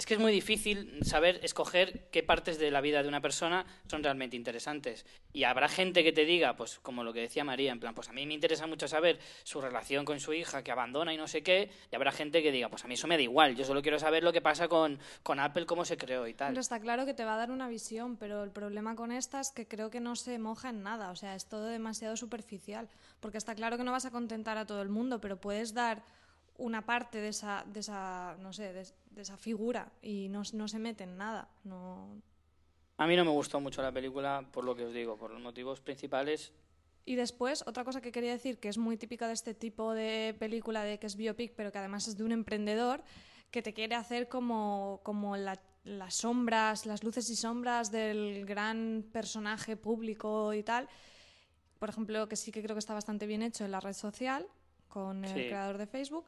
es 0.00 0.06
que 0.06 0.14
es 0.14 0.20
muy 0.20 0.32
difícil 0.32 0.98
saber 1.02 1.40
escoger 1.42 2.08
qué 2.10 2.22
partes 2.22 2.58
de 2.58 2.70
la 2.70 2.80
vida 2.80 3.02
de 3.02 3.08
una 3.08 3.20
persona 3.20 3.66
son 3.86 4.02
realmente 4.02 4.34
interesantes. 4.34 5.04
Y 5.34 5.44
habrá 5.44 5.68
gente 5.68 6.02
que 6.02 6.10
te 6.10 6.24
diga, 6.24 6.56
pues 6.56 6.78
como 6.78 7.04
lo 7.04 7.12
que 7.12 7.20
decía 7.20 7.44
María, 7.44 7.70
en 7.70 7.80
plan, 7.80 7.94
pues 7.94 8.08
a 8.08 8.14
mí 8.14 8.26
me 8.26 8.32
interesa 8.32 8.66
mucho 8.66 8.88
saber 8.88 9.18
su 9.42 9.60
relación 9.60 10.06
con 10.06 10.18
su 10.18 10.32
hija 10.32 10.64
que 10.64 10.72
abandona 10.72 11.12
y 11.12 11.18
no 11.18 11.28
sé 11.28 11.42
qué, 11.42 11.70
y 11.92 11.94
habrá 11.94 12.12
gente 12.12 12.42
que 12.42 12.50
diga, 12.50 12.70
pues 12.70 12.82
a 12.82 12.88
mí 12.88 12.94
eso 12.94 13.08
me 13.08 13.18
da 13.18 13.22
igual, 13.22 13.54
yo 13.54 13.66
solo 13.66 13.82
quiero 13.82 13.98
saber 13.98 14.24
lo 14.24 14.32
que 14.32 14.40
pasa 14.40 14.68
con, 14.68 14.98
con 15.22 15.38
Apple, 15.38 15.66
cómo 15.66 15.84
se 15.84 15.98
creó 15.98 16.26
y 16.26 16.32
tal. 16.32 16.48
Hombre, 16.48 16.62
está 16.62 16.80
claro 16.80 17.04
que 17.04 17.12
te 17.12 17.26
va 17.26 17.34
a 17.34 17.36
dar 17.36 17.50
una 17.50 17.68
visión, 17.68 18.16
pero 18.16 18.42
el 18.42 18.52
problema 18.52 18.96
con 18.96 19.12
esta 19.12 19.38
es 19.40 19.50
que 19.50 19.68
creo 19.68 19.90
que 19.90 20.00
no 20.00 20.16
se 20.16 20.38
moja 20.38 20.70
en 20.70 20.82
nada, 20.82 21.10
o 21.10 21.16
sea, 21.16 21.34
es 21.34 21.44
todo 21.44 21.66
demasiado 21.66 22.16
superficial, 22.16 22.88
porque 23.20 23.36
está 23.36 23.54
claro 23.54 23.76
que 23.76 23.84
no 23.84 23.92
vas 23.92 24.06
a 24.06 24.10
contentar 24.10 24.56
a 24.56 24.64
todo 24.64 24.80
el 24.80 24.88
mundo, 24.88 25.20
pero 25.20 25.38
puedes 25.38 25.74
dar 25.74 26.02
una 26.60 26.84
parte 26.86 27.20
de 27.20 27.28
esa, 27.28 27.64
de 27.66 27.80
esa 27.80 28.36
no 28.40 28.52
sé, 28.52 28.72
de, 28.72 28.86
de 29.10 29.22
esa 29.22 29.36
figura 29.36 29.90
y 30.02 30.28
no, 30.28 30.42
no 30.52 30.68
se 30.68 30.78
mete 30.78 31.04
en 31.04 31.16
nada, 31.16 31.48
no... 31.64 32.20
A 32.98 33.06
mí 33.06 33.16
no 33.16 33.24
me 33.24 33.30
gustó 33.30 33.60
mucho 33.60 33.80
la 33.80 33.90
película, 33.92 34.46
por 34.52 34.62
lo 34.64 34.76
que 34.76 34.84
os 34.84 34.92
digo, 34.92 35.16
por 35.16 35.30
los 35.30 35.40
motivos 35.40 35.80
principales. 35.80 36.52
Y 37.06 37.14
después, 37.14 37.64
otra 37.66 37.82
cosa 37.82 38.02
que 38.02 38.12
quería 38.12 38.32
decir, 38.32 38.58
que 38.60 38.68
es 38.68 38.76
muy 38.76 38.98
típica 38.98 39.26
de 39.26 39.32
este 39.32 39.54
tipo 39.54 39.94
de 39.94 40.36
película 40.38 40.84
de 40.84 40.98
que 40.98 41.06
es 41.06 41.16
biopic, 41.16 41.54
pero 41.56 41.72
que 41.72 41.78
además 41.78 42.06
es 42.08 42.18
de 42.18 42.24
un 42.24 42.32
emprendedor, 42.32 43.02
que 43.50 43.62
te 43.62 43.72
quiere 43.72 43.94
hacer 43.94 44.28
como, 44.28 45.00
como 45.02 45.36
la- 45.38 45.62
las 45.84 46.14
sombras, 46.16 46.84
las 46.84 47.02
luces 47.02 47.30
y 47.30 47.36
sombras 47.36 47.90
del 47.90 48.44
gran 48.44 49.02
personaje 49.12 49.76
público 49.78 50.52
y 50.52 50.62
tal. 50.62 50.86
Por 51.78 51.88
ejemplo, 51.88 52.28
que 52.28 52.36
sí 52.36 52.52
que 52.52 52.62
creo 52.62 52.74
que 52.74 52.80
está 52.80 52.92
bastante 52.92 53.26
bien 53.26 53.40
hecho 53.42 53.64
en 53.64 53.70
la 53.70 53.80
red 53.80 53.94
social, 53.94 54.46
con 54.90 55.24
el 55.24 55.32
Sí. 55.32 55.46
creador 55.46 55.78
de 55.78 55.86
Facebook. 55.86 56.26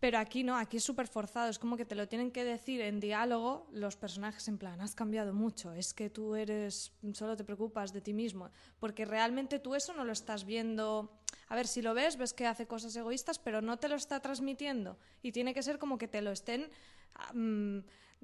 Pero 0.00 0.18
aquí 0.18 0.44
no, 0.44 0.56
aquí 0.56 0.76
es 0.76 0.84
súper 0.84 1.08
forzado, 1.08 1.50
es 1.50 1.58
como 1.58 1.76
que 1.76 1.84
te 1.84 1.96
lo 1.96 2.06
tienen 2.06 2.30
que 2.30 2.44
decir 2.44 2.80
en 2.82 3.00
diálogo 3.00 3.66
los 3.72 3.96
personajes 3.96 4.46
en 4.46 4.56
plan, 4.56 4.80
has 4.80 4.94
cambiado 4.94 5.32
mucho, 5.34 5.72
es 5.72 5.92
que 5.92 6.08
tú 6.08 6.36
eres, 6.36 6.92
solo 7.14 7.36
te 7.36 7.42
preocupas 7.42 7.92
de 7.92 8.00
ti 8.00 8.14
mismo, 8.14 8.48
porque 8.78 9.04
realmente 9.04 9.58
tú 9.58 9.74
eso 9.74 9.92
no 9.94 10.04
lo 10.04 10.12
estás 10.12 10.44
viendo, 10.44 11.18
a 11.48 11.56
ver, 11.56 11.66
si 11.66 11.82
lo 11.82 11.94
ves, 11.94 12.16
ves 12.16 12.32
que 12.32 12.46
hace 12.46 12.68
cosas 12.68 12.94
egoístas, 12.94 13.40
pero 13.40 13.60
no 13.60 13.76
te 13.78 13.88
lo 13.88 13.96
está 13.96 14.20
transmitiendo 14.20 14.96
y 15.20 15.32
tiene 15.32 15.52
que 15.52 15.64
ser 15.64 15.80
como 15.80 15.98
que 15.98 16.06
te 16.06 16.22
lo 16.22 16.30
estén 16.30 16.70
ah, 17.16 17.32
mm, 17.34 17.80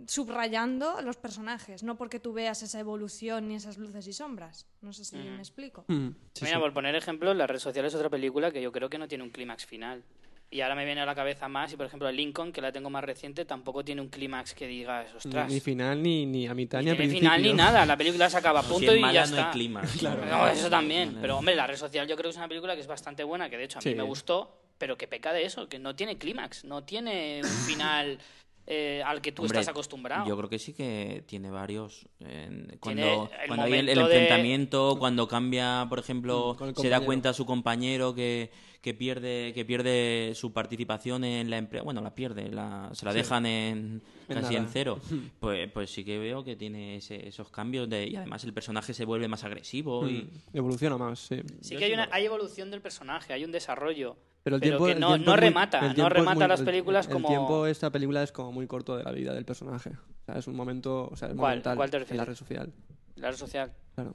subrayando 0.07 1.01
los 1.03 1.17
personajes, 1.17 1.83
no 1.83 1.97
porque 1.97 2.19
tú 2.21 2.33
veas 2.33 2.63
esa 2.63 2.81
evolución 2.81 3.49
ni 3.49 3.55
esas 3.55 3.79
luces 3.79 4.07
y 4.07 4.13
sombras, 4.13 4.67
no 4.81 4.93
sé 4.93 5.05
si 5.05 5.17
me 5.17 5.39
explico. 5.39 5.85
Mm, 5.89 6.09
sí, 6.35 6.45
Mira, 6.45 6.57
sí. 6.57 6.61
por 6.61 6.73
poner 6.73 6.95
ejemplo, 6.95 7.33
La 7.35 7.47
Red 7.47 7.59
Social 7.61 7.85
es 7.85 7.95
otra 7.95 8.11
película 8.11 8.51
que 8.51 8.61
yo 8.63 8.73
creo 8.73 8.89
que 8.91 8.99
no 8.99 9.09
tiene 9.09 9.25
un 9.25 9.31
clímax 9.31 9.67
final. 9.67 10.03
Y 10.51 10.61
ahora 10.61 10.77
me 10.77 10.85
viene 10.85 11.01
a 11.01 11.07
la 11.07 11.17
cabeza 11.17 11.49
más, 11.49 11.73
y 11.73 11.77
por 11.77 11.87
ejemplo, 11.87 12.11
Lincoln, 12.13 12.53
que 12.53 12.61
la 12.61 12.71
tengo 12.71 12.89
más 12.89 13.03
reciente, 13.03 13.45
tampoco 13.45 13.85
tiene 13.85 14.01
un 14.03 14.09
clímax 14.09 14.55
que 14.55 14.69
digas, 14.69 15.13
ostras. 15.15 15.51
Ni 15.51 15.59
final, 15.59 16.01
ni, 16.01 16.27
ni 16.27 16.47
a 16.47 16.55
mitad, 16.55 16.79
ni 16.79 16.85
ni, 16.87 16.91
a 16.93 16.97
principio. 16.97 17.21
final 17.23 17.43
ni 17.43 17.53
nada. 17.55 17.85
La 17.87 17.97
película 17.97 18.31
se 18.31 18.37
acaba 18.37 18.61
a 18.61 18.63
si 18.63 18.69
punto 18.73 18.93
es 18.93 18.99
y 18.99 19.01
mala, 19.01 19.13
ya 19.15 19.21
no 19.23 19.27
está. 19.37 19.47
hay 19.47 19.53
clima. 19.53 19.83
No, 20.31 20.47
eso 20.49 20.71
también. 20.71 21.19
Pero 21.21 21.39
hombre, 21.39 21.57
La 21.57 21.67
Red 21.67 21.77
Social 21.77 22.07
yo 22.07 22.15
creo 22.15 22.25
que 22.29 22.31
es 22.31 22.37
una 22.37 22.47
película 22.47 22.75
que 22.77 22.83
es 22.83 22.87
bastante 22.87 23.25
buena, 23.25 23.51
que 23.51 23.57
de 23.57 23.65
hecho 23.65 23.79
a 23.79 23.83
mí 23.83 23.91
Sí. 23.91 23.95
me 23.97 24.03
gustó, 24.05 24.61
pero 24.79 24.97
que 24.97 25.09
peca 25.09 25.33
de 25.33 25.45
eso, 25.45 25.69
que 25.69 25.81
no 25.81 25.97
tiene 25.97 26.19
clímax, 26.19 26.65
no 26.65 26.85
tiene 26.85 27.41
un 27.43 27.49
final 27.67 28.19
eh, 28.67 29.03
al 29.05 29.21
que 29.21 29.33
tú 29.33 29.43
Hombre, 29.43 29.59
estás 29.61 29.71
acostumbrado. 29.73 30.27
Yo 30.27 30.37
creo 30.37 30.49
que 30.49 30.59
sí 30.59 30.73
que 30.73 31.23
tiene 31.27 31.51
varios. 31.51 32.07
cuando 32.19 32.77
Tiene 32.81 33.13
el 33.43 33.49
cuando 33.49 33.65
hay 33.67 33.73
el, 33.75 33.89
el 33.91 33.97
momento 33.97 34.09
de- 34.09 34.17
enfrentamiento, 34.19 34.97
cuando 34.99 35.29
cambia, 35.29 35.87
por 35.89 35.99
ejemplo, 35.99 36.57
Mm, 36.59 36.75
se 36.81 36.89
da 36.89 37.01
cuenta 37.01 37.33
su 37.35 37.45
compañero 37.47 38.15
que, 38.15 38.51
que 38.81 38.95
pierde 38.95 39.53
que 39.55 39.65
pierde 39.65 40.33
su 40.35 40.53
participación 40.53 41.25
en 41.25 41.51
la 41.51 41.59
empresa. 41.59 41.85
Bueno, 41.85 42.01
la 42.01 42.15
pierde, 42.15 42.49
la, 42.51 42.91
se 42.95 43.05
la 43.05 43.13
Sí. 43.13 43.19
dejan 43.19 43.47
en 43.47 44.03
En 44.29 44.41
casi 44.41 44.57
en 44.57 44.69
cero. 44.69 44.99
Pues, 45.41 45.71
pues 45.71 45.91
sí 45.91 46.05
que 46.05 46.19
veo 46.19 46.43
que 46.45 46.57
tiene 46.57 46.97
ese- 46.97 47.29
esos 47.29 47.51
cambios 47.51 47.89
de, 47.89 48.07
y 48.09 48.17
además 48.17 48.45
el 48.45 48.55
personaje 48.55 48.95
se 48.95 49.05
vuelve 49.05 49.29
más 49.29 49.45
agresivo 49.45 50.09
y 50.09 50.23
Mm, 50.23 50.57
Evoluciona 50.57 50.97
más, 50.97 51.19
sí. 51.19 51.41
Sí 51.61 51.75
Yo 51.75 51.81
que 51.81 51.93
una, 51.93 52.09
hay 52.13 52.25
evolución 52.25 52.71
del 52.71 52.81
personaje, 52.81 53.33
hay 53.35 53.45
un 53.45 53.53
desarrollo. 53.53 54.17
Pero 54.45 54.57
el 54.57 54.61
Pero 54.61 54.71
tiempo, 54.77 54.85
que 54.87 54.93
el 54.93 55.01
no- 55.01 55.09
tiempo 55.09 55.25
no 55.25 55.33
muy- 55.33 55.41
remata, 55.41 55.79
el 55.81 55.89
no 55.89 55.95
tiempo 55.95 56.09
remata 56.11 56.35
muy- 56.41 56.49
las 56.49 56.61
el- 56.61 56.67
películas 56.67 57.07
el 57.07 57.13
como- 57.15 57.29
tiempo 57.29 57.65
de 57.65 57.73
esta 57.73 57.91
película 57.91 58.23
es 58.23 58.31
como 58.31 58.53
muy 58.53 58.67
corto 58.67 58.97
de 58.97 59.03
la 59.03 59.11
vida 59.11 59.33
del 59.35 59.45
personaje. 59.47 59.91
O 59.91 60.25
sea, 60.27 60.37
es 60.39 60.47
un 60.47 60.55
momento, 60.55 61.09
o 61.11 61.17
sea, 61.17 61.29
es 61.29 61.35
¿Cuál? 61.35 61.53
momental 61.53 61.77
¿Cuál 61.77 61.91
te 61.91 61.97
en 61.97 62.01
la 62.03 62.05
refieres? 62.05 62.27
red 62.29 62.35
social. 62.37 62.73
La 63.17 63.31
red 63.31 63.37
social. 63.39 63.73
Claro. 63.95 64.13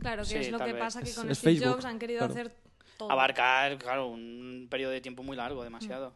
Claro, 0.00 0.22
que 0.22 0.28
Sí, 0.28 0.34
es 0.36 0.50
lo 0.52 0.58
que 0.58 0.72
vez. 0.72 0.76
pasa 0.78 1.02
que 1.02 1.12
con 1.14 1.30
es 1.30 1.38
Steve 1.38 1.54
Facebook, 1.56 1.72
Jobs 1.74 1.84
han 1.86 1.98
querido 1.98 2.18
claro. 2.18 2.32
hacer 2.34 2.54
todo. 2.98 3.10
Abarcar, 3.10 3.78
claro, 3.78 4.08
un 4.08 4.68
periodo 4.70 4.92
de 4.92 5.00
tiempo 5.00 5.22
muy 5.22 5.36
largo, 5.36 5.64
demasiado. 5.64 6.12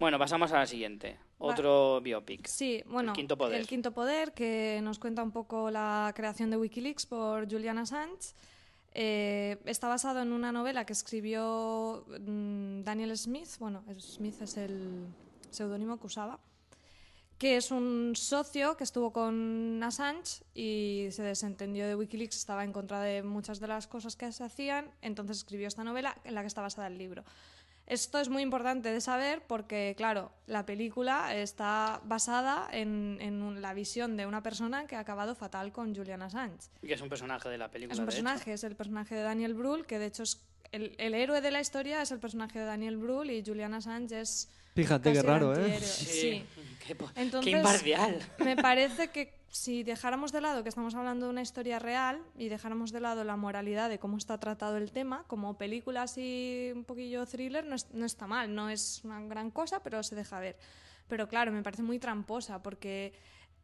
Bueno, 0.00 0.18
pasamos 0.18 0.50
a 0.52 0.58
la 0.58 0.66
siguiente. 0.66 1.16
Va- 1.40 1.46
Otro 1.46 2.00
biopic. 2.00 2.46
Sí, 2.46 2.82
bueno, 2.86 3.12
El 3.12 3.16
quinto 3.16 3.38
poder. 3.38 3.60
el 3.60 3.66
quinto 3.68 3.92
poder, 3.92 4.32
que 4.32 4.80
nos 4.82 4.98
cuenta 4.98 5.22
un 5.22 5.30
poco 5.30 5.70
la 5.70 6.12
creación 6.14 6.50
de 6.50 6.56
Wikileaks 6.56 7.06
por 7.06 7.48
Julian 7.50 7.78
Assange. 7.78 8.34
Eh, 8.94 9.58
está 9.66 9.88
basado 9.88 10.20
en 10.22 10.32
una 10.32 10.50
novela 10.50 10.84
que 10.84 10.92
escribió 10.92 12.04
mm, 12.08 12.82
Daniel 12.82 13.16
Smith, 13.16 13.48
bueno, 13.58 13.84
Smith 13.98 14.40
es 14.40 14.56
el 14.56 15.06
seudónimo 15.50 15.98
que 15.98 16.06
usaba, 16.06 16.40
que 17.38 17.56
es 17.56 17.70
un 17.70 18.14
socio 18.16 18.76
que 18.76 18.84
estuvo 18.84 19.12
con 19.12 19.80
Assange 19.82 20.44
y 20.54 21.08
se 21.10 21.22
desentendió 21.22 21.86
de 21.86 21.94
Wikileaks, 21.94 22.36
estaba 22.36 22.64
en 22.64 22.72
contra 22.72 23.00
de 23.00 23.22
muchas 23.22 23.60
de 23.60 23.68
las 23.68 23.86
cosas 23.86 24.16
que 24.16 24.32
se 24.32 24.42
hacían, 24.42 24.90
entonces 25.02 25.38
escribió 25.38 25.68
esta 25.68 25.84
novela 25.84 26.16
en 26.24 26.34
la 26.34 26.40
que 26.40 26.48
está 26.48 26.62
basada 26.62 26.88
el 26.88 26.98
libro. 26.98 27.24
Esto 27.88 28.20
es 28.20 28.28
muy 28.28 28.42
importante 28.42 28.92
de 28.92 29.00
saber 29.00 29.42
porque, 29.46 29.94
claro, 29.96 30.30
la 30.46 30.66
película 30.66 31.34
está 31.34 32.02
basada 32.04 32.68
en, 32.70 33.16
en 33.20 33.62
la 33.62 33.72
visión 33.72 34.18
de 34.18 34.26
una 34.26 34.42
persona 34.42 34.86
que 34.86 34.94
ha 34.94 35.00
acabado 35.00 35.34
fatal 35.34 35.72
con 35.72 35.96
Julian 35.96 36.20
Assange. 36.20 36.68
Que 36.82 36.92
es 36.92 37.00
un 37.00 37.08
personaje 37.08 37.48
de 37.48 37.56
la 37.56 37.70
película. 37.70 37.94
Es 37.94 37.98
un 37.98 38.04
personaje, 38.04 38.52
es 38.52 38.62
el 38.62 38.76
personaje 38.76 39.14
de 39.14 39.22
Daniel 39.22 39.54
Brühl, 39.54 39.86
que 39.86 39.98
de 39.98 40.04
hecho 40.04 40.22
es 40.22 40.46
el, 40.70 40.94
el 40.98 41.14
héroe 41.14 41.40
de 41.40 41.50
la 41.50 41.60
historia 41.60 42.02
es 42.02 42.10
el 42.10 42.18
personaje 42.18 42.58
de 42.58 42.66
Daniel 42.66 42.98
Brühl 42.98 43.30
y 43.30 43.42
Julian 43.42 43.72
Assange 43.72 44.20
es 44.20 44.50
Fíjate 44.82 45.12
qué 45.12 45.22
raro, 45.22 45.56
¿eh? 45.56 45.80
Sí. 45.80 46.44
Qué, 46.86 46.94
po- 46.94 47.10
qué 47.12 47.20
Entonces, 47.22 47.52
imparcial. 47.54 48.18
Me 48.44 48.56
parece 48.56 49.08
que 49.08 49.34
si 49.50 49.82
dejáramos 49.82 50.30
de 50.30 50.40
lado 50.40 50.62
que 50.62 50.68
estamos 50.68 50.94
hablando 50.94 51.26
de 51.26 51.30
una 51.32 51.42
historia 51.42 51.78
real 51.80 52.20
y 52.36 52.48
dejáramos 52.48 52.92
de 52.92 53.00
lado 53.00 53.24
la 53.24 53.36
moralidad 53.36 53.88
de 53.88 53.98
cómo 53.98 54.16
está 54.16 54.38
tratado 54.38 54.76
el 54.76 54.92
tema, 54.92 55.24
como 55.26 55.58
película 55.58 56.02
así 56.02 56.70
un 56.74 56.84
poquillo 56.84 57.26
thriller, 57.26 57.64
no, 57.64 57.74
es- 57.74 57.88
no 57.92 58.06
está 58.06 58.26
mal, 58.28 58.54
no 58.54 58.70
es 58.70 59.00
una 59.04 59.20
gran 59.22 59.50
cosa, 59.50 59.82
pero 59.82 60.02
se 60.04 60.14
deja 60.14 60.38
ver. 60.38 60.56
Pero 61.08 61.26
claro, 61.28 61.50
me 61.50 61.62
parece 61.62 61.82
muy 61.82 61.98
tramposa 61.98 62.62
porque 62.62 63.12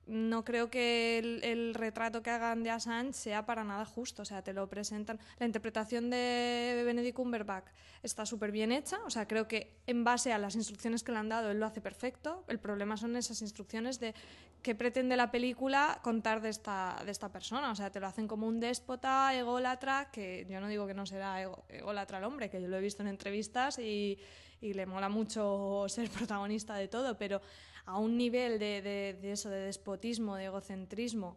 no 0.06 0.44
creo 0.44 0.70
que 0.70 1.18
el, 1.42 1.74
retrato 1.74 2.22
que 2.22 2.30
hagan 2.30 2.62
de 2.62 2.70
Assange 2.70 3.14
sea 3.14 3.46
para 3.46 3.64
nada 3.64 3.84
justo. 3.84 4.22
O 4.22 4.24
sea, 4.24 4.42
te 4.42 4.52
lo 4.52 4.68
presentan. 4.68 5.18
La 5.38 5.46
interpretación 5.46 6.10
de 6.10 6.82
Benedict 6.84 7.16
Cumberbatch 7.16 7.66
está 8.02 8.26
súper 8.26 8.52
bien 8.52 8.72
hecha. 8.72 8.98
O 9.06 9.10
sea, 9.10 9.26
creo 9.26 9.48
que 9.48 9.78
en 9.86 10.04
base 10.04 10.32
a 10.32 10.38
las 10.38 10.54
instrucciones 10.56 11.02
que 11.02 11.12
le 11.12 11.18
han 11.18 11.28
dado, 11.28 11.50
él 11.50 11.58
lo 11.58 11.66
hace 11.66 11.80
perfecto. 11.80 12.44
El 12.48 12.58
problema 12.58 12.96
son 12.96 13.16
esas 13.16 13.40
instrucciones 13.40 13.98
de 13.98 14.14
qué 14.62 14.74
pretende 14.74 15.16
la 15.16 15.30
película 15.30 16.00
contar 16.02 16.40
de 16.40 16.50
esta, 16.50 17.00
de 17.04 17.10
esta 17.10 17.30
persona. 17.30 17.70
O 17.70 17.74
sea, 17.74 17.90
te 17.90 18.00
lo 18.00 18.06
hacen 18.06 18.28
como 18.28 18.46
un 18.46 18.60
déspota, 18.60 19.34
ególatra, 19.34 20.10
que 20.10 20.46
yo 20.48 20.60
no 20.60 20.68
digo 20.68 20.86
que 20.86 20.94
no 20.94 21.06
será 21.06 21.40
ego- 21.42 21.64
ególatra 21.68 22.18
el 22.18 22.24
hombre, 22.24 22.50
que 22.50 22.60
yo 22.60 22.68
lo 22.68 22.76
he 22.76 22.80
visto 22.80 23.02
en 23.02 23.08
entrevistas 23.08 23.78
y, 23.78 24.18
y 24.60 24.74
le 24.74 24.86
mola 24.86 25.08
mucho 25.08 25.86
ser 25.88 26.10
protagonista 26.10 26.74
de 26.76 26.88
todo, 26.88 27.16
pero 27.16 27.40
a 27.86 27.98
un 27.98 28.16
nivel 28.16 28.58
de, 28.58 28.80
de- 28.82 29.18
de 29.20 29.32
eso, 29.32 29.50
de 29.50 29.58
despotismo, 29.60 30.36
de 30.36 30.46
egocentrismo, 30.46 31.36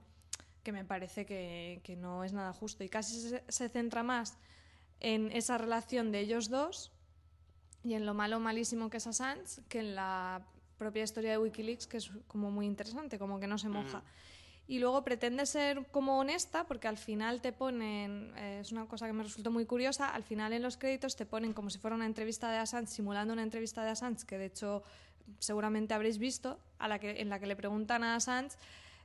que 0.64 0.72
me 0.72 0.86
parece 0.86 1.26
que, 1.26 1.82
que 1.84 1.96
no 1.96 2.24
es 2.24 2.34
nada 2.34 2.54
justo. 2.54 2.84
Y 2.84 2.90
casi 2.90 3.20
se, 3.20 3.44
se 3.48 3.70
centra 3.70 4.04
más 4.04 4.38
en 5.00 5.32
esa 5.32 5.58
relación 5.58 6.12
de 6.12 6.20
ellos 6.20 6.50
dos 6.50 6.92
y 7.84 7.94
en 7.94 8.06
lo 8.06 8.14
malo 8.14 8.40
malísimo 8.40 8.90
que 8.90 8.98
es 8.98 9.08
Assange 9.08 9.62
que 9.70 9.80
en 9.80 9.96
la 9.96 10.42
propia 10.78 11.04
historia 11.04 11.32
de 11.32 11.38
Wikileaks, 11.38 11.88
que 11.88 11.98
es 11.98 12.12
como 12.28 12.52
muy 12.52 12.66
interesante, 12.66 13.18
como 13.18 13.40
que 13.40 13.48
no 13.48 13.58
se 13.58 13.70
moja. 13.70 14.04
Y 14.70 14.80
luego 14.80 15.02
pretende 15.06 15.46
ser 15.46 15.88
como 15.92 16.20
honesta, 16.20 16.66
porque 16.68 16.90
al 16.90 16.98
final 16.98 17.40
te 17.42 17.54
ponen, 17.54 18.34
eh, 18.36 18.60
es 18.62 18.74
una 18.74 18.86
cosa 18.86 19.08
que 19.08 19.14
me 19.14 19.24
resultó 19.24 19.50
muy 19.50 19.66
curiosa, 19.66 20.10
al 20.10 20.24
final 20.24 20.52
en 20.52 20.62
los 20.62 20.76
créditos 20.76 21.16
te 21.16 21.26
ponen 21.26 21.54
como 21.54 21.70
si 21.70 21.80
fuera 21.80 21.96
una 21.96 22.06
entrevista 22.06 22.52
de 22.52 22.58
Assange, 22.58 22.92
simulando 22.92 23.32
una 23.32 23.44
entrevista 23.44 23.84
de 23.86 23.92
Assange, 23.92 24.26
que 24.26 24.38
de 24.38 24.46
hecho 24.48 24.84
seguramente 25.40 25.94
habréis 25.94 26.18
visto, 26.18 26.60
a 26.80 26.88
la 26.88 27.00
que, 27.00 27.22
en 27.22 27.30
la 27.30 27.40
que 27.40 27.48
le 27.48 27.56
preguntan 27.56 28.04
a 28.04 28.16
Assange, 28.16 28.56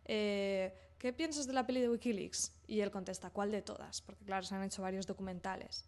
eh, 0.05 0.73
¿qué 0.99 1.13
piensas 1.13 1.47
de 1.47 1.53
la 1.53 1.67
peli 1.67 1.81
de 1.81 1.89
Wikileaks? 1.89 2.53
Y 2.67 2.81
él 2.81 2.91
contesta, 2.91 3.31
¿cuál 3.31 3.51
de 3.51 3.63
todas? 3.63 4.01
Porque 4.03 4.25
claro, 4.25 4.45
se 4.45 4.55
han 4.55 4.63
hecho 4.63 4.83
varios 4.83 5.07
documentales. 5.07 5.85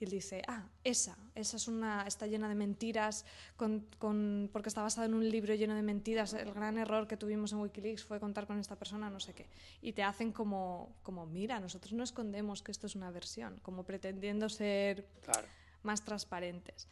Y 0.00 0.04
él 0.04 0.10
dice, 0.10 0.42
ah, 0.48 0.66
esa, 0.82 1.16
esa 1.36 1.56
es 1.56 1.68
una, 1.68 2.02
está 2.04 2.26
llena 2.26 2.48
de 2.48 2.56
mentiras, 2.56 3.24
con, 3.56 3.86
con- 3.98 4.50
porque 4.52 4.68
está 4.68 4.82
basada 4.82 5.06
en 5.06 5.14
un 5.14 5.28
libro 5.30 5.54
lleno 5.54 5.74
de 5.76 5.82
mentiras. 5.82 6.32
El 6.34 6.52
gran 6.52 6.78
error 6.78 7.06
que 7.06 7.16
tuvimos 7.16 7.52
en 7.52 7.58
Wikileaks 7.60 8.02
fue 8.04 8.18
contar 8.18 8.48
con 8.48 8.58
esta 8.58 8.74
persona, 8.76 9.08
no 9.08 9.20
sé 9.20 9.34
qué. 9.34 9.46
Y 9.82 9.92
te 9.92 10.02
hacen 10.02 10.32
como, 10.32 10.96
como 11.04 11.26
mira, 11.26 11.60
nosotros 11.60 11.92
no 11.92 12.02
escondemos 12.02 12.60
que 12.62 12.72
esto 12.72 12.88
es 12.88 12.96
una 12.96 13.12
versión, 13.12 13.60
como 13.62 13.84
pretendiendo 13.84 14.48
ser 14.48 15.06
Claro. 15.22 15.46
más 15.84 16.04
transparentes. 16.04 16.88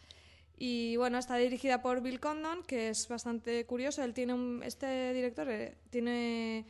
Y 0.59 0.97
bueno, 0.97 1.19
está 1.19 1.37
dirigida 1.37 1.83
por 1.83 2.03
Bill 2.03 2.21
Condon, 2.21 2.63
que 2.63 2.91
es 2.91 3.09
bastante 3.09 3.67
curioso. 3.67 4.03
Él 4.05 4.15
tiene 4.15 4.35
un, 4.35 4.63
este 4.63 5.13
director 5.13 5.49
eh, 5.51 5.77
tiene 5.91 6.67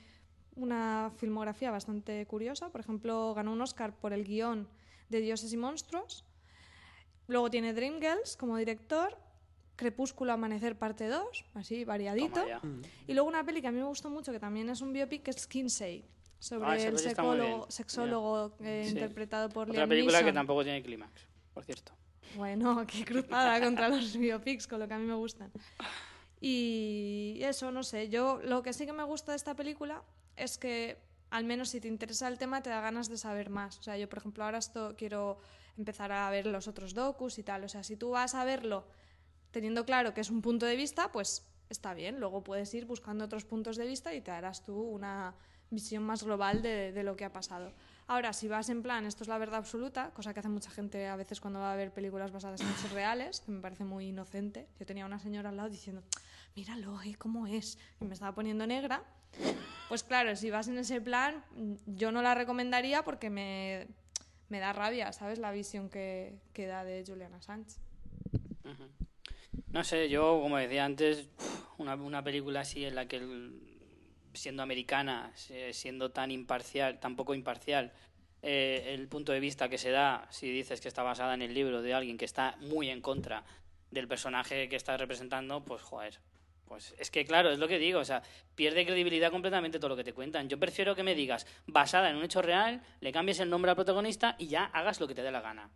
una 0.57 1.11
filmografía 1.17 1.71
bastante 1.71 2.25
curiosa. 2.27 2.71
Por 2.71 2.81
ejemplo, 2.81 3.35
ganó 3.35 3.53
un 3.53 3.61
Oscar 3.61 3.95
por 3.95 4.13
el 4.13 4.25
guion 4.25 4.69
de 5.09 5.21
Dioses 5.21 5.53
y 5.53 5.57
Monstruos. 5.57 6.25
Luego 7.27 7.51
tiene 7.51 7.75
Dreamgirls 7.75 8.37
como 8.37 8.57
director. 8.57 9.17
Crepúsculo 9.77 10.33
Amanecer 10.33 10.79
parte 10.79 11.09
2, 11.09 11.45
así 11.55 11.85
variadito. 11.85 12.47
Ya. 12.47 12.61
Y 13.07 13.15
luego 13.15 13.29
una 13.29 13.43
peli 13.45 13.61
que 13.63 13.69
a 13.69 13.73
mí 13.73 13.79
me 13.79 13.87
gustó 13.87 14.11
mucho, 14.11 14.31
que 14.31 14.39
también 14.39 14.69
es 14.69 14.81
un 14.81 14.93
biopic, 14.93 15.23
que 15.23 15.31
es 15.31 15.47
Kinsey, 15.47 16.05
sobre 16.39 16.69
Ah, 16.69 16.77
el 16.77 16.99
sexólogo, 16.99 18.57
eh, 18.61 18.83
Sí. 18.85 18.93
interpretado 18.93 19.49
por 19.49 19.63
Otra 19.71 19.75
Liam 19.81 19.89
película 19.89 20.23
que 20.23 20.33
tampoco 20.33 20.63
tiene 20.63 20.83
clímax, 20.83 21.27
por 21.55 21.65
cierto. 21.65 21.93
Bueno, 22.37 22.85
qué 22.87 23.05
cruzada 23.05 23.61
contra 23.61 23.89
los 23.89 24.17
biopics, 24.17 24.67
con 24.67 24.81
lo 24.81 24.89
que 24.89 24.95
a 24.95 24.99
mí 24.99 25.07
me 25.07 25.15
gustan. 25.15 25.51
Y 26.41 27.39
eso, 27.43 27.71
no 27.71 27.83
sé, 27.83 28.09
yo 28.09 28.41
lo 28.43 28.63
que 28.63 28.73
sí 28.73 28.85
que 28.87 28.93
me 28.93 29.05
gusta 29.05 29.33
de 29.33 29.37
esta 29.37 29.55
película 29.55 30.03
es 30.37 30.59
que 30.59 30.99
al 31.31 31.45
menos 31.45 31.71
si 31.71 31.81
te 31.81 31.89
interesa 31.89 32.29
el 32.29 32.37
tema 32.37 32.63
te 32.63 32.71
da 32.71 32.81
ganas 32.81 33.09
de 33.09 33.17
saber 33.17 33.49
más. 33.49 33.79
O 33.79 33.83
sea, 33.83 33.97
yo 33.97 34.09
por 34.09 34.19
ejemplo 34.19 34.45
ahora 34.45 34.59
esto 34.59 34.95
quiero 34.99 35.39
empezar 35.79 36.13
a 36.13 36.29
ver 36.31 36.47
los 36.47 36.69
otros 36.69 36.95
docus 36.95 37.39
y 37.39 37.43
tal. 37.43 37.65
O 37.65 37.69
sea, 37.69 37.83
si 37.83 37.97
tú 37.97 38.11
vas 38.11 38.35
a 38.35 38.45
verlo 38.45 38.87
teniendo 39.51 39.85
claro 39.85 40.15
que 40.15 40.21
es 40.21 40.31
un 40.31 40.43
punto 40.43 40.67
de 40.67 40.77
vista, 40.77 41.13
pues 41.13 41.47
está 41.71 41.95
bien. 41.95 42.21
Luego 42.21 42.43
puedes 42.43 42.75
ir 42.75 42.85
buscando 42.87 43.25
otros 43.25 43.45
puntos 43.45 43.77
de 43.77 43.87
vista 43.87 44.13
y 44.13 44.21
te 44.21 44.31
harás 44.31 44.63
tú 44.63 44.79
una 44.79 45.35
visión 45.71 46.03
más 46.03 46.23
global 46.23 46.61
de, 46.61 46.93
de 46.93 47.03
lo 47.03 47.17
que 47.17 47.25
ha 47.25 47.33
pasado. 47.33 47.73
Ahora, 48.09 48.33
si 48.33 48.49
vas 48.49 48.69
en 48.69 48.83
plan, 48.83 49.07
esto 49.07 49.25
es 49.25 49.29
la 49.29 49.39
verdad 49.39 49.57
absoluta, 49.61 50.11
cosa 50.11 50.35
que 50.35 50.41
hace 50.41 50.49
mucha 50.49 50.71
gente 50.71 51.07
a 51.09 51.17
veces 51.17 51.41
cuando 51.41 51.61
va 51.61 51.73
a 51.73 51.77
ver 51.77 51.93
películas 51.93 52.31
basadas 52.33 52.61
en 52.61 52.69
hechos 52.69 52.93
reales, 52.93 53.41
que 53.41 53.53
me 53.53 53.61
parece 53.61 53.85
muy 53.85 54.07
inocente. 54.09 54.67
Yo 54.79 54.85
tenía 54.87 55.07
una 55.07 55.19
señora 55.19 55.49
al 55.51 55.57
lado 55.57 55.71
diciendo, 55.71 56.03
míralo, 56.57 57.01
¿eh? 57.03 57.15
¿Cómo 57.17 57.47
es? 57.47 57.79
Y 58.01 58.05
me 58.05 58.15
estaba 58.15 58.35
poniendo 58.35 58.67
negra. 58.67 59.03
Pues 59.89 60.03
claro, 60.05 60.37
si 60.37 60.51
vas 60.51 60.69
en 60.69 60.79
ese 60.79 61.01
plan, 61.01 61.43
yo 61.87 62.13
no 62.13 62.23
la 62.23 62.35
recomendaría 62.35 63.03
porque 63.03 63.31
me, 63.31 63.87
me 64.49 64.59
da 64.59 64.73
rabia, 64.73 65.13
¿sabes? 65.13 65.39
La 65.39 65.53
visión 65.53 65.89
que, 65.89 66.39
que 66.53 66.67
da 66.67 66.85
de 66.85 67.05
Julian 67.07 67.33
Assange. 67.35 67.77
No 69.71 69.85
sé, 69.85 70.09
yo, 70.11 70.39
como 70.43 70.59
decía 70.59 70.85
antes, 70.85 71.29
una, 71.79 71.95
una 71.95 72.23
película 72.23 72.61
así 72.61 72.85
en 72.85 72.95
la 72.95 73.07
que, 73.07 73.17
el- 73.17 73.72
siendo 74.35 74.63
americana, 74.63 75.33
siendo 75.73 76.11
tan 76.11 76.31
imparcial, 76.31 77.01
tan 77.01 77.17
poco 77.17 77.35
imparcial, 77.35 77.93
eh, 78.43 78.95
el 78.95 79.07
punto 79.07 79.31
de 79.33 79.39
vista 79.39 79.69
que 79.69 79.79
se 79.79 79.91
da, 79.91 80.27
si 80.31 80.51
dices 80.51 80.81
que 80.81 80.89
está 80.89 81.05
basada 81.05 81.35
en 81.35 81.43
el 81.43 81.55
libro 81.55 81.81
de 81.81 81.95
alguien 81.95 82.19
que 82.19 82.25
está 82.25 82.57
muy 82.61 82.91
en 82.91 83.01
contra 83.01 83.45
del 83.93 84.09
personaje 84.09 84.69
que 84.69 84.77
estás 84.77 84.99
representando, 84.99 85.65
pues 85.65 85.83
joder. 85.83 86.19
Pues 86.65 86.95
es 86.99 87.11
que 87.11 87.25
claro, 87.25 87.51
es 87.51 87.59
lo 87.59 87.69
que 87.69 87.79
digo, 87.79 88.01
o 88.01 88.05
sea, 88.05 88.23
pierde 88.55 88.85
credibilidad 88.85 89.31
completamente 89.31 89.79
todo 89.79 89.91
lo 89.91 89.97
que 89.97 90.05
te 90.05 90.15
cuentan. 90.15 90.49
Yo 90.49 90.59
prefiero 90.59 90.97
que 90.97 91.03
me 91.03 91.15
digas, 91.15 91.47
basada 91.67 92.11
en 92.11 92.17
un 92.17 92.25
hecho 92.25 92.43
real, 92.43 92.83
le 93.01 93.13
cambies 93.13 93.39
el 93.41 93.51
nombre 93.51 93.71
al 93.71 93.77
protagonista 93.77 94.35
y 94.39 94.49
ya 94.49 94.65
hagas 94.65 94.99
lo 94.99 95.07
que 95.07 95.15
te 95.15 95.23
dé 95.23 95.31
la 95.31 95.41
gana. 95.41 95.71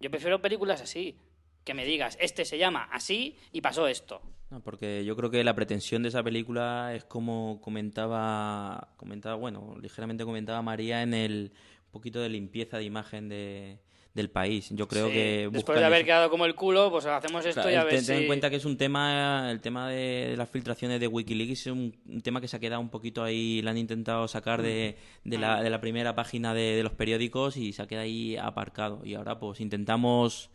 Yo 0.00 0.10
prefiero 0.10 0.40
películas 0.40 0.80
así, 0.80 1.18
que 1.64 1.74
me 1.74 1.84
digas, 1.84 2.16
este 2.20 2.44
se 2.44 2.58
llama 2.58 2.88
así 2.92 3.36
y 3.52 3.60
pasó 3.60 3.86
esto. 3.86 4.20
No, 4.50 4.60
porque 4.60 5.04
yo 5.04 5.16
creo 5.16 5.30
que 5.30 5.42
la 5.44 5.54
pretensión 5.54 6.02
de 6.02 6.10
esa 6.10 6.22
película 6.22 6.94
es 6.94 7.04
como 7.04 7.60
comentaba, 7.62 8.88
comentaba 8.96 9.36
bueno, 9.36 9.76
ligeramente 9.80 10.24
comentaba 10.24 10.60
María 10.62 11.02
en 11.02 11.14
el 11.14 11.52
poquito 11.90 12.20
de 12.20 12.28
limpieza 12.28 12.76
de 12.78 12.84
imagen 12.84 13.28
de, 13.30 13.78
del 14.12 14.28
país. 14.30 14.68
Yo 14.72 14.88
creo 14.88 15.06
Sí, 15.06 15.12
que 15.14 15.48
después 15.50 15.78
de 15.78 15.84
haber 15.84 16.00
eso. 16.00 16.06
quedado 16.06 16.30
como 16.30 16.44
el 16.44 16.54
culo, 16.54 16.90
pues 16.90 17.06
hacemos 17.06 17.46
esto 17.46 17.62
Claro, 17.62 17.70
y 17.70 17.74
a 17.76 17.84
ver 17.84 17.94
ten, 17.96 18.04
ten 18.06 18.16
si... 18.16 18.22
en 18.22 18.26
cuenta 18.26 18.50
que 18.50 18.56
es 18.56 18.64
un 18.66 18.76
tema, 18.76 19.50
el 19.50 19.60
tema 19.60 19.88
de 19.88 20.34
las 20.36 20.50
filtraciones 20.50 21.00
de 21.00 21.06
Wikileaks 21.06 21.60
es 21.60 21.66
un, 21.72 21.96
un 22.06 22.20
tema 22.20 22.40
que 22.42 22.48
se 22.48 22.56
ha 22.56 22.60
quedado 22.60 22.80
un 22.82 22.90
poquito 22.90 23.24
ahí, 23.24 23.62
lo 23.62 23.70
han 23.70 23.78
intentado 23.78 24.28
sacar 24.28 24.60
de, 24.60 24.96
de, 25.24 25.38
la, 25.38 25.62
de 25.62 25.70
la 25.70 25.80
primera 25.80 26.14
página 26.14 26.52
de, 26.52 26.76
de 26.76 26.82
los 26.82 26.92
periódicos 26.92 27.56
y 27.56 27.72
se 27.72 27.80
ha 27.82 27.86
quedado 27.86 28.04
ahí 28.04 28.36
aparcado. 28.36 29.00
Y 29.04 29.14
ahora 29.14 29.38
pues 29.38 29.60
intentamos 29.60 30.50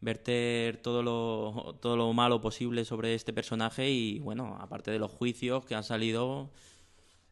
verter 0.00 0.78
todo 0.78 1.02
lo, 1.02 1.76
todo 1.80 1.96
lo 1.96 2.12
malo 2.12 2.40
posible 2.40 2.84
sobre 2.84 3.14
este 3.14 3.32
personaje 3.32 3.90
y 3.90 4.18
bueno, 4.20 4.56
aparte 4.60 4.90
de 4.90 4.98
los 4.98 5.10
juicios 5.10 5.64
que 5.64 5.74
han 5.74 5.84
salido, 5.84 6.50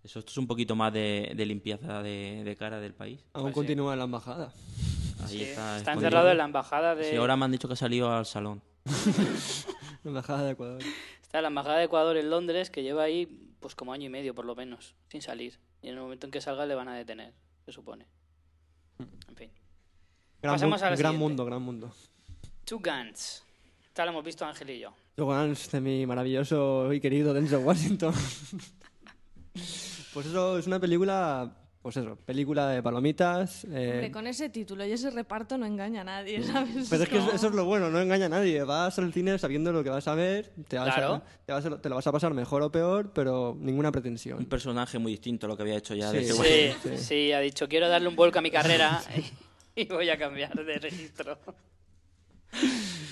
eso 0.04 0.18
esto 0.18 0.30
es 0.30 0.38
un 0.38 0.46
poquito 0.46 0.76
más 0.76 0.92
de, 0.92 1.32
de 1.34 1.46
limpieza 1.46 2.02
de, 2.02 2.42
de 2.44 2.56
cara 2.56 2.78
del 2.80 2.94
país. 2.94 3.24
Aún 3.32 3.44
Pues 3.44 3.52
sí. 3.52 3.54
continúa 3.54 3.92
en 3.94 3.98
la 4.00 4.04
embajada. 4.04 4.52
Ahí 5.22 5.28
Sí, 5.28 5.42
está, 5.42 5.78
encerrado 5.92 6.30
en 6.30 6.38
la 6.38 6.44
embajada 6.44 6.94
de... 6.94 7.04
Sí, 7.10 7.16
ahora 7.16 7.36
me 7.36 7.44
han 7.46 7.52
dicho 7.52 7.66
que 7.68 7.74
ha 7.74 7.76
salido 7.76 8.10
al 8.12 8.26
salón. 8.26 8.62
La 10.04 10.10
embajada 10.10 10.44
de 10.44 10.52
Ecuador. 10.52 10.80
Está 11.22 11.38
en 11.38 11.42
la 11.42 11.48
embajada 11.48 11.78
de 11.78 11.84
Ecuador 11.84 12.16
en 12.16 12.30
Londres, 12.30 12.70
que 12.70 12.82
lleva 12.84 13.02
ahí 13.02 13.26
pues 13.60 13.74
como 13.74 13.92
año 13.92 14.06
y 14.06 14.08
medio 14.08 14.34
por 14.34 14.44
lo 14.44 14.54
menos, 14.54 14.94
sin 15.08 15.20
salir. 15.20 15.58
Y 15.82 15.88
en 15.88 15.94
el 15.94 16.00
momento 16.00 16.26
en 16.26 16.30
que 16.30 16.40
salga 16.40 16.64
le 16.66 16.74
van 16.76 16.88
a 16.88 16.94
detener, 16.94 17.34
se 17.66 17.72
supone. 17.72 18.06
En 19.28 19.36
fin. 19.36 19.50
Gran, 20.40 20.54
Pasemos 20.54 20.80
mu- 20.80 20.86
a 20.86 20.90
la 20.90 20.96
gran 20.96 21.12
siguiente. 21.12 21.18
mundo, 21.18 21.44
gran 21.44 21.60
mundo. 21.62 21.92
Two 22.68 22.80
Guns. 22.84 23.42
Esta 23.86 24.04
la 24.04 24.10
hemos 24.10 24.24
visto 24.24 24.44
Ángel 24.44 24.70
y 24.70 24.80
yo. 24.80 24.92
Joe 25.16 25.26
Gans, 25.34 25.70
de 25.70 25.80
mi 25.80 26.06
maravilloso 26.06 26.92
y 26.92 27.00
querido 27.00 27.32
Denzel 27.34 27.58
Washington. 27.64 28.14
pues 30.14 30.26
eso 30.26 30.58
es 30.58 30.66
una 30.66 30.78
película 30.78 31.52
pues 31.82 31.96
eso, 31.96 32.16
película 32.16 32.68
de 32.68 32.82
palomitas. 32.82 33.64
eh, 33.64 33.90
Hombre, 33.94 34.10
con 34.12 34.26
ese 34.26 34.50
título 34.50 34.84
y 34.84 34.92
ese 34.92 35.10
reparto 35.10 35.56
no 35.56 35.64
engaña 35.64 36.02
a 36.02 36.04
nadie, 36.04 36.42
¿sabes? 36.42 36.88
Pero 36.90 37.04
es 37.04 37.08
que 37.08 37.18
eso, 37.18 37.32
eso 37.32 37.46
es 37.48 37.54
lo 37.54 37.64
bueno, 37.64 37.88
no 37.88 37.98
engaña 38.00 38.26
a 38.26 38.28
nadie. 38.28 38.62
Vas 38.64 38.98
al 38.98 39.12
cine 39.12 39.38
sabiendo 39.38 39.72
lo 39.72 39.82
que 39.82 39.88
vas 39.90 40.06
a 40.06 40.14
ver, 40.14 40.52
te, 40.68 40.76
vas 40.76 40.88
a- 40.88 40.94
Claro. 40.94 41.22
te, 41.46 41.52
vas 41.52 41.64
a- 41.64 41.80
te 41.80 41.88
lo 41.88 41.94
vas 41.94 42.06
a 42.06 42.12
pasar 42.12 42.34
mejor 42.34 42.62
o 42.62 42.70
peor, 42.70 43.12
pero 43.14 43.56
ninguna 43.58 43.88
Un 43.88 43.92
pretensión. 43.92 44.44
personaje 44.44 44.98
muy 44.98 45.12
distinto 45.12 45.46
a 45.46 45.48
lo 45.48 45.56
que 45.56 45.62
había 45.62 45.76
hecho 45.76 45.94
ya. 45.94 46.10
Sí, 46.10 46.16
de 46.18 46.22
ese 46.24 46.72
sí. 46.82 46.88
Sí, 46.90 46.96
sí, 46.98 47.32
ha 47.32 47.40
dicho, 47.40 47.68
quiero 47.68 47.88
darle 47.88 48.08
un 48.08 48.16
vuelco 48.16 48.38
a 48.38 48.42
mi 48.42 48.50
carrera 48.50 49.00
y 49.76 49.86
voy 49.86 50.10
a 50.10 50.18
cambiar 50.18 50.52
de 50.64 50.78
registro. 50.78 51.38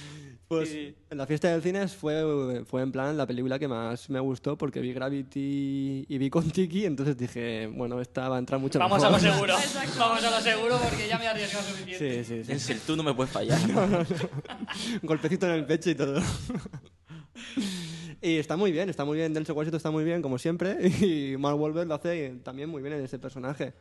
Pues 0.48 0.68
Sí. 0.68 0.94
en 1.10 1.18
la 1.18 1.26
fiesta 1.26 1.50
del 1.50 1.60
cine 1.60 1.88
fue, 1.88 2.62
fue 2.66 2.80
en 2.80 2.92
plan 2.92 3.16
la 3.16 3.26
película 3.26 3.58
que 3.58 3.66
más 3.66 4.08
me 4.08 4.20
gustó 4.20 4.56
porque 4.56 4.78
vi 4.78 4.92
Gravity 4.92 6.06
y 6.08 6.18
vi 6.18 6.30
con 6.30 6.48
Tiki, 6.48 6.84
entonces 6.84 7.16
dije, 7.16 7.66
bueno, 7.66 8.00
esta 8.00 8.28
va 8.28 8.36
a 8.36 8.38
entrar 8.38 8.60
mucho 8.60 8.78
Vamos 8.78 9.02
a 9.02 9.10
mejor. 9.10 9.24
lo 9.26 9.32
seguro. 9.32 9.54
Vamos 9.98 10.22
a 10.22 10.30
lo 10.30 10.40
seguro 10.40 10.78
porque 10.80 11.08
ya 11.08 11.18
me 11.18 11.24
he 11.24 11.28
arriesgado 11.28 11.64
suficiente. 11.66 12.22
Sí, 12.22 12.24
sí, 12.36 12.44
sí. 12.44 12.48
Denzel, 12.48 12.78
tú 12.86 12.94
no 12.94 13.02
me 13.02 13.12
puedes 13.12 13.32
fallar. 13.32 13.58
Un 15.02 15.08
golpecito 15.08 15.46
en 15.48 15.52
el 15.54 15.66
pecho 15.66 15.90
y 15.90 15.96
todo. 15.96 16.22
y 18.22 18.36
está 18.36 18.56
muy 18.56 18.70
bien, 18.70 18.88
está 18.88 19.04
muy 19.04 19.16
bien. 19.18 19.34
Denzel 19.34 19.56
Washington 19.56 19.78
está 19.78 19.90
muy 19.90 20.04
bien, 20.04 20.22
como 20.22 20.38
siempre. 20.38 20.76
Y 21.00 21.36
Mark 21.38 21.58
Wahlberg 21.60 21.88
lo 21.88 21.94
hace 21.94 22.36
también 22.44 22.68
muy 22.68 22.82
bien 22.82 22.94
en 22.94 23.04
ese 23.04 23.18
personaje. 23.18 23.74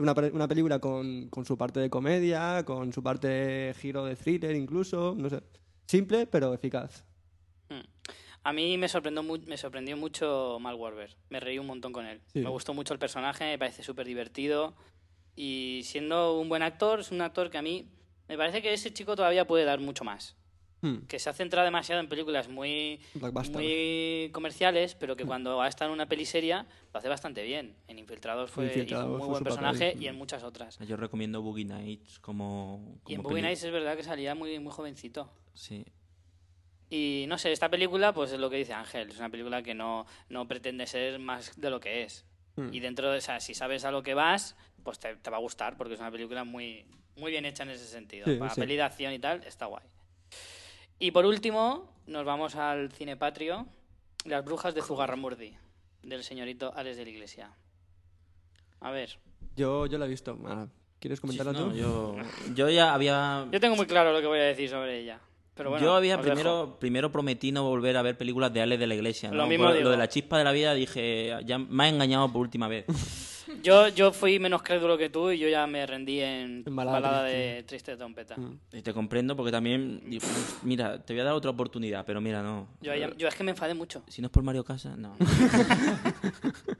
Una, 0.00 0.14
una 0.32 0.48
película 0.48 0.78
con, 0.78 1.28
con 1.28 1.44
su 1.44 1.56
parte 1.56 1.80
de 1.80 1.90
comedia, 1.90 2.64
con 2.64 2.92
su 2.92 3.02
parte 3.02 3.28
de 3.28 3.74
giro 3.74 4.04
de 4.04 4.16
thriller 4.16 4.56
incluso. 4.56 5.14
No 5.16 5.28
sé. 5.28 5.42
Simple, 5.86 6.26
pero 6.26 6.54
eficaz. 6.54 7.04
Mm. 7.68 7.80
A 8.42 8.52
mí 8.52 8.78
me 8.78 8.88
sorprendió, 8.88 9.22
me 9.22 9.56
sorprendió 9.56 9.96
mucho 9.96 10.58
Mal 10.60 10.74
Warber. 10.74 11.16
Me 11.28 11.40
reí 11.40 11.58
un 11.58 11.66
montón 11.66 11.92
con 11.92 12.06
él. 12.06 12.20
Sí. 12.32 12.40
Me 12.40 12.48
gustó 12.48 12.72
mucho 12.72 12.94
el 12.94 12.98
personaje, 12.98 13.44
me 13.44 13.58
parece 13.58 13.82
súper 13.82 14.06
divertido. 14.06 14.74
Y 15.36 15.82
siendo 15.84 16.38
un 16.38 16.48
buen 16.48 16.62
actor, 16.62 17.00
es 17.00 17.10
un 17.10 17.20
actor 17.20 17.50
que 17.50 17.58
a 17.58 17.62
mí 17.62 17.88
me 18.28 18.36
parece 18.38 18.62
que 18.62 18.72
ese 18.72 18.92
chico 18.92 19.16
todavía 19.16 19.46
puede 19.46 19.64
dar 19.64 19.80
mucho 19.80 20.04
más. 20.04 20.36
Hmm, 20.82 21.00
Que 21.08 21.18
se 21.18 21.28
ha 21.28 21.32
centrado 21.34 21.64
demasiado 21.66 22.00
en 22.00 22.08
películas 22.08 22.48
muy, 22.48 23.00
muy 23.52 24.30
comerciales, 24.32 24.94
pero 24.94 25.14
que 25.16 25.24
cuando 25.24 25.60
ha 25.60 25.68
estado 25.68 25.90
en 25.90 25.94
una 25.94 26.06
peli 26.08 26.24
seria 26.24 26.66
lo 26.92 26.98
hace 26.98 27.08
bastante 27.08 27.42
bien. 27.42 27.76
En 27.86 27.98
Infiltrados 27.98 28.50
fue 28.50 28.64
Infiltrados 28.66 29.04
hizo 29.04 29.12
un 29.12 29.18
muy 29.18 29.20
fue 29.20 29.28
buen 29.30 29.44
papel. 29.44 29.58
personaje 29.72 29.96
y 30.02 30.06
en 30.06 30.16
muchas 30.16 30.42
otras. 30.42 30.78
Yo 30.78 30.96
recomiendo 30.96 31.42
Boogie 31.42 31.64
Nights 31.66 32.18
como. 32.18 32.98
Y 33.06 33.14
en 33.14 33.22
Boogie 33.22 33.42
Nights 33.42 33.64
es 33.64 33.72
verdad 33.72 33.96
que 33.96 34.02
salía 34.02 34.34
muy, 34.34 34.58
muy 34.58 34.72
jovencito. 34.72 35.30
Sí. 35.54 35.84
Y 36.88 37.26
no 37.28 37.38
sé, 37.38 37.52
esta 37.52 37.68
película, 37.68 38.12
pues 38.12 38.32
es 38.32 38.40
lo 38.40 38.50
que 38.50 38.56
dice 38.56 38.72
Ángel, 38.72 39.10
es 39.10 39.18
una 39.18 39.28
película 39.28 39.62
que 39.62 39.74
no, 39.74 40.06
no 40.28 40.48
pretende 40.48 40.86
ser 40.86 41.18
más 41.20 41.60
de 41.60 41.70
lo 41.70 41.78
que 41.78 42.02
es. 42.02 42.24
Hmm. 42.56 42.72
Y 42.74 42.80
dentro 42.80 43.12
de, 43.12 43.18
o 43.18 43.20
sea, 43.20 43.38
si 43.38 43.54
sabes 43.54 43.84
a 43.84 43.92
lo 43.92 44.02
que 44.02 44.14
vas, 44.14 44.56
pues 44.82 44.98
te, 44.98 45.14
te 45.16 45.30
va 45.30 45.36
a 45.36 45.40
gustar, 45.40 45.76
porque 45.76 45.94
es 45.94 46.00
una 46.00 46.10
película 46.10 46.42
muy, 46.42 46.84
muy 47.16 47.30
bien 47.30 47.44
hecha 47.44 47.62
en 47.62 47.70
ese 47.70 47.86
sentido. 47.86 48.26
Sí, 48.26 48.36
Para 48.36 48.54
sí. 48.54 48.60
peli 48.60 48.74
de 48.74 48.82
acción 48.82 49.12
y 49.12 49.20
tal, 49.20 49.44
está 49.44 49.66
guay. 49.66 49.84
Y 51.00 51.10
por 51.10 51.24
último, 51.26 51.90
nos 52.06 52.24
vamos 52.24 52.54
al 52.54 52.92
cine 52.92 53.16
patrio, 53.16 53.66
Las 54.26 54.44
brujas 54.44 54.74
de 54.74 54.82
Zugarramurdi, 54.82 55.56
del 56.02 56.22
señorito 56.22 56.72
Alex 56.76 56.96
de 56.98 57.04
la 57.04 57.10
Iglesia. 57.10 57.50
A 58.80 58.90
ver, 58.90 59.18
Yo, 59.56 59.86
yo 59.86 59.96
la 59.98 60.04
he 60.06 60.08
visto. 60.08 60.38
Ah, 60.46 60.66
¿Quieres 61.00 61.18
Sí, 61.18 61.22
comentarla 61.22 61.52
no, 61.52 61.70
tú? 61.70 61.72
yo, 61.74 62.16
yo 62.54 62.68
ya 62.68 62.92
había. 62.92 63.46
yo 63.50 63.58
tengo 63.60 63.74
muy 63.76 63.86
claro 63.86 64.12
lo 64.12 64.20
que 64.20 64.26
voy 64.26 64.38
a 64.38 64.42
decir 64.42 64.68
sobre 64.68 65.00
ella. 65.00 65.18
Pero 65.54 65.70
bueno, 65.70 65.84
yo 65.84 65.94
había 65.94 66.20
primero, 66.20 66.76
primero 66.78 67.10
prometí 67.10 67.50
no 67.52 67.64
volver 67.64 67.96
a 67.96 68.02
ver 68.02 68.16
películas 68.18 68.52
de 68.52 68.60
Alex 68.62 68.78
de 68.80 68.86
la 68.86 68.94
Iglesia. 68.94 69.30
¿no? 69.30 69.36
Lo 69.36 69.46
mismo 69.46 69.72
digo. 69.72 69.84
lo 69.84 69.90
de 69.90 69.96
la 69.96 70.08
chispa 70.08 70.36
de 70.38 70.44
la 70.44 70.52
vida 70.52 70.74
dije, 70.74 71.34
ya 71.46 71.58
me 71.58 71.84
ha 71.84 71.88
engañado 71.88 72.30
por 72.30 72.42
última 72.42 72.68
vez. 72.68 72.84
Yo, 73.62 73.88
yo 73.88 74.12
fui 74.12 74.38
menos 74.38 74.62
crédulo 74.62 74.96
que 74.98 75.08
tú 75.10 75.30
y 75.30 75.38
yo 75.38 75.48
ya 75.48 75.66
me 75.66 75.86
rendí 75.86 76.20
en, 76.20 76.64
Balada 76.66 77.00
balada, 77.00 77.22
Triste. 77.28 77.38
de 77.54 77.62
Triste 77.64 77.96
Trompeta. 77.96 78.36
Mm. 78.36 78.58
Y 78.72 78.82
te 78.82 78.92
comprendo 78.92 79.36
porque 79.36 79.50
también, 79.52 80.02
mira, 80.62 81.02
te 81.04 81.12
voy 81.14 81.20
a 81.20 81.24
dar 81.24 81.34
otra 81.34 81.50
oportunidad, 81.50 82.04
pero 82.04 82.20
mira, 82.20 82.42
no. 82.42 82.68
Yo, 82.80 82.94
ya- 82.94 83.14
yo 83.16 83.28
es 83.28 83.34
que 83.34 83.42
me 83.44 83.50
enfadé 83.52 83.74
mucho. 83.74 84.02
Si 84.08 84.20
no 84.22 84.26
es 84.26 84.32
por 84.32 84.42
Mario 84.42 84.64
Casas, 84.64 84.96
no. 84.98 85.16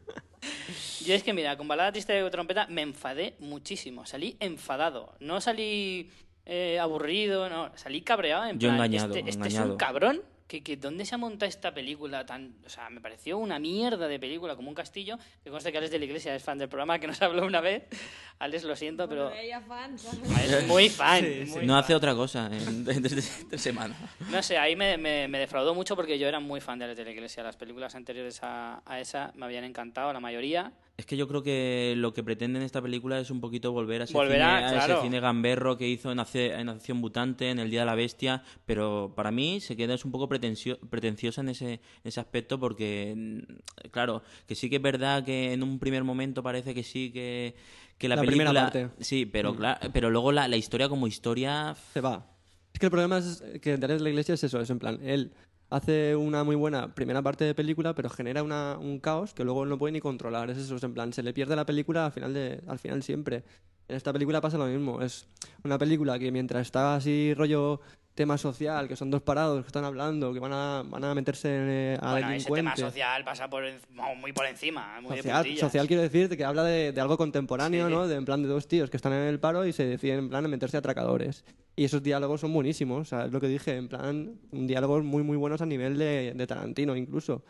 Yo 1.04 1.14
es 1.14 1.22
que, 1.22 1.32
mira, 1.32 1.56
con 1.56 1.66
Balada 1.68 1.92
Triste 1.92 2.12
de 2.12 2.30
Trompeta 2.30 2.66
me 2.68 2.82
enfadé 2.82 3.34
muchísimo. 3.40 4.06
Salí 4.06 4.36
enfadado. 4.40 5.14
No 5.20 5.40
salí 5.40 6.10
eh, 6.46 6.78
aburrido, 6.78 7.48
no. 7.48 7.70
Salí 7.76 8.02
cabreado. 8.02 8.46
En 8.46 8.58
Yo 8.58 8.68
plan, 8.68 8.76
engañado, 8.76 9.14
Este, 9.14 9.28
este 9.30 9.48
es 9.48 9.58
un 9.58 9.76
cabrón. 9.76 10.22
Que, 10.50 10.64
que 10.64 10.76
¿Dónde 10.76 11.04
se 11.06 11.14
ha 11.14 11.18
montado 11.18 11.48
esta 11.48 11.72
película 11.72 12.26
tan...? 12.26 12.56
O 12.66 12.68
sea, 12.68 12.90
me 12.90 13.00
pareció 13.00 13.38
una 13.38 13.60
mierda 13.60 14.08
de 14.08 14.18
película, 14.18 14.56
como 14.56 14.68
un 14.68 14.74
castillo. 14.74 15.16
Que 15.44 15.48
consta 15.50 15.70
que 15.70 15.78
Alex 15.78 15.92
de 15.92 16.00
la 16.00 16.06
Iglesia 16.06 16.34
es 16.34 16.42
fan 16.42 16.58
del 16.58 16.68
programa, 16.68 16.98
que 16.98 17.06
nos 17.06 17.22
habló 17.22 17.46
una 17.46 17.60
vez. 17.60 17.84
Alex, 18.40 18.64
lo 18.64 18.74
siento, 18.74 19.08
pero... 19.08 19.26
Bueno, 19.28 19.40
ella 19.40 19.60
fan. 19.60 19.94
Es 20.42 20.66
muy 20.66 20.88
fan. 20.88 21.20
Sí, 21.24 21.44
muy 21.52 21.66
no 21.66 21.74
fan. 21.74 21.84
hace 21.84 21.94
otra 21.94 22.16
cosa 22.16 22.46
en, 22.52 22.84
desde 23.02 23.22
tres 23.48 23.62
semanas. 23.62 23.96
No 24.28 24.42
sé, 24.42 24.58
ahí 24.58 24.74
me, 24.74 24.98
me- 24.98 25.28
me 25.28 25.38
defraudó 25.38 25.72
mucho 25.72 25.94
porque 25.94 26.18
yo 26.18 26.26
era 26.26 26.40
muy 26.40 26.60
fan 26.60 26.80
de 26.80 26.86
Alex 26.86 26.98
de 26.98 27.04
la 27.04 27.10
Iglesia. 27.12 27.44
Las 27.44 27.56
películas 27.56 27.94
anteriores 27.94 28.40
a, 28.42 28.82
a 28.84 28.98
esa 28.98 29.30
me 29.36 29.46
habían 29.46 29.62
encantado, 29.62 30.12
la 30.12 30.18
mayoría. 30.18 30.72
Es 31.00 31.06
que 31.06 31.16
yo 31.16 31.26
creo 31.26 31.42
que 31.42 31.94
lo 31.96 32.12
que 32.12 32.22
pretende 32.22 32.58
en 32.58 32.64
esta 32.66 32.82
película 32.82 33.18
es 33.18 33.30
un 33.30 33.40
poquito 33.40 33.72
volver 33.72 34.02
a 34.02 34.04
ese, 34.04 34.12
cine, 34.12 34.42
a- 34.42 34.56
a 34.58 34.66
ese 34.66 34.74
claro. 34.86 35.02
cine 35.02 35.18
gamberro 35.18 35.78
que 35.78 35.88
hizo 35.88 36.12
en, 36.12 36.18
Acción 36.20 36.98
Mutante, 36.98 37.48
en 37.48 37.58
El 37.58 37.70
Día 37.70 37.80
de 37.80 37.86
la 37.86 37.94
Bestia, 37.94 38.42
pero 38.66 39.14
para 39.16 39.30
mí 39.30 39.60
se 39.60 39.76
queda 39.78 39.94
es 39.94 40.04
un 40.04 40.12
poco 40.12 40.28
pretensio- 40.28 40.78
pretenciosa 40.90 41.40
en 41.40 41.48
ese, 41.48 41.72
en 41.72 41.80
ese 42.04 42.20
aspecto 42.20 42.60
porque, 42.60 43.14
mm, 43.16 43.88
claro, 43.90 44.22
que 44.46 44.54
sí 44.54 44.68
que 44.68 44.76
es 44.76 44.82
verdad 44.82 45.24
que 45.24 45.54
en 45.54 45.62
un 45.62 45.78
primer 45.78 46.04
momento 46.04 46.42
parece 46.42 46.74
que 46.74 46.82
sí 46.82 47.10
que, 47.12 47.54
que 47.96 48.06
la, 48.06 48.16
La 48.16 48.22
primera 48.22 48.50
película... 48.50 48.62
parte. 48.64 48.84
Mm. 48.86 48.90
Sí, 49.02 49.24
pero, 49.24 49.56
claro, 49.56 49.80
pero 49.94 50.10
luego 50.10 50.32
la, 50.32 50.48
la 50.48 50.58
historia 50.58 50.90
como 50.90 51.06
historia... 51.06 51.74
Se 51.94 52.02
va. 52.02 52.26
Es 52.74 52.78
que 52.78 52.86
el 52.86 52.90
problema 52.90 53.16
es 53.18 53.42
que 53.62 53.72
Alex 53.72 53.88
de 53.88 54.00
la 54.00 54.10
Iglesia 54.10 54.34
es 54.34 54.44
eso, 54.44 54.60
es 54.60 54.68
en 54.68 54.78
plan, 54.78 54.98
él 55.02 55.32
hace 55.70 56.16
una 56.16 56.44
muy 56.44 56.56
buena 56.56 56.94
primera 56.94 57.22
parte 57.22 57.44
de 57.44 57.54
película, 57.54 57.94
pero 57.94 58.10
genera 58.10 58.42
una, 58.42 58.76
un 58.78 58.98
caos 58.98 59.32
que 59.32 59.44
luego 59.44 59.64
no 59.64 59.78
puede 59.78 59.92
ni 59.92 60.00
controlar. 60.00 60.50
Es 60.50 60.58
eso, 60.58 60.76
es 60.76 60.82
en 60.82 60.92
plan, 60.92 61.12
se 61.12 61.22
le 61.22 61.32
pierde 61.32 61.56
la 61.56 61.64
película 61.64 62.06
al 62.06 62.12
final, 62.12 62.62
al 62.66 62.78
final 62.78 63.02
siempre. 63.02 63.44
En 63.88 63.96
esta 63.96 64.12
película 64.12 64.40
pasa 64.40 64.58
lo 64.58 64.66
mismo. 64.66 65.00
Es 65.00 65.26
una 65.64 65.78
película 65.78 66.18
que 66.18 66.30
mientras 66.30 66.62
está 66.62 66.96
así 66.96 67.34
rollo 67.34 67.80
tema 68.20 68.36
social, 68.36 68.86
que 68.86 68.96
son 68.96 69.10
dos 69.10 69.22
parados 69.22 69.62
que 69.62 69.68
están 69.68 69.82
hablando, 69.84 70.34
que 70.34 70.40
van 70.40 70.52
a, 70.52 70.82
van 70.86 71.02
a 71.04 71.14
meterse 71.14 71.48
eh, 71.50 71.98
a 72.02 72.10
bueno, 72.12 72.30
ese 72.32 72.44
tema 72.44 72.56
delincuentes. 72.56 72.80
social 72.84 73.24
pasa 73.24 73.48
por, 73.48 73.64
en- 73.64 73.78
muy 74.20 74.32
por 74.34 74.44
encima, 74.44 75.00
muy 75.00 75.12
de 75.12 75.22
Social, 75.22 75.36
puntillas. 75.38 75.60
social 75.60 75.86
quiero 75.86 76.02
decir 76.02 76.28
de 76.28 76.36
que 76.36 76.44
habla 76.44 76.62
de, 76.64 76.92
de 76.92 77.00
algo 77.00 77.16
contemporáneo, 77.16 77.86
Sí. 77.88 77.92
¿no? 77.94 78.06
De 78.06 78.16
en 78.16 78.26
plan 78.26 78.42
de 78.42 78.48
dos 78.48 78.68
tíos 78.68 78.90
que 78.90 78.98
están 78.98 79.14
en 79.14 79.20
el 79.26 79.40
paro 79.40 79.64
y 79.64 79.72
se 79.72 79.86
deciden 79.86 80.18
en 80.18 80.28
plan 80.28 80.42
de 80.42 80.50
meterse 80.50 80.76
a 80.76 80.80
atracadores. 80.80 81.44
Y 81.76 81.84
esos 81.84 82.02
diálogos 82.02 82.42
son 82.42 82.52
buenísimos, 82.52 83.00
o 83.00 83.04
sea, 83.06 83.24
es 83.24 83.32
lo 83.32 83.40
que 83.40 83.48
dije, 83.48 83.74
en 83.76 83.88
plan, 83.88 84.34
diálogos 84.52 85.02
muy 85.02 85.22
muy 85.22 85.38
buenos 85.38 85.62
a 85.62 85.66
nivel 85.66 85.96
de, 85.96 86.34
de 86.36 86.46
Tarantino 86.46 86.94
incluso. 86.94 87.42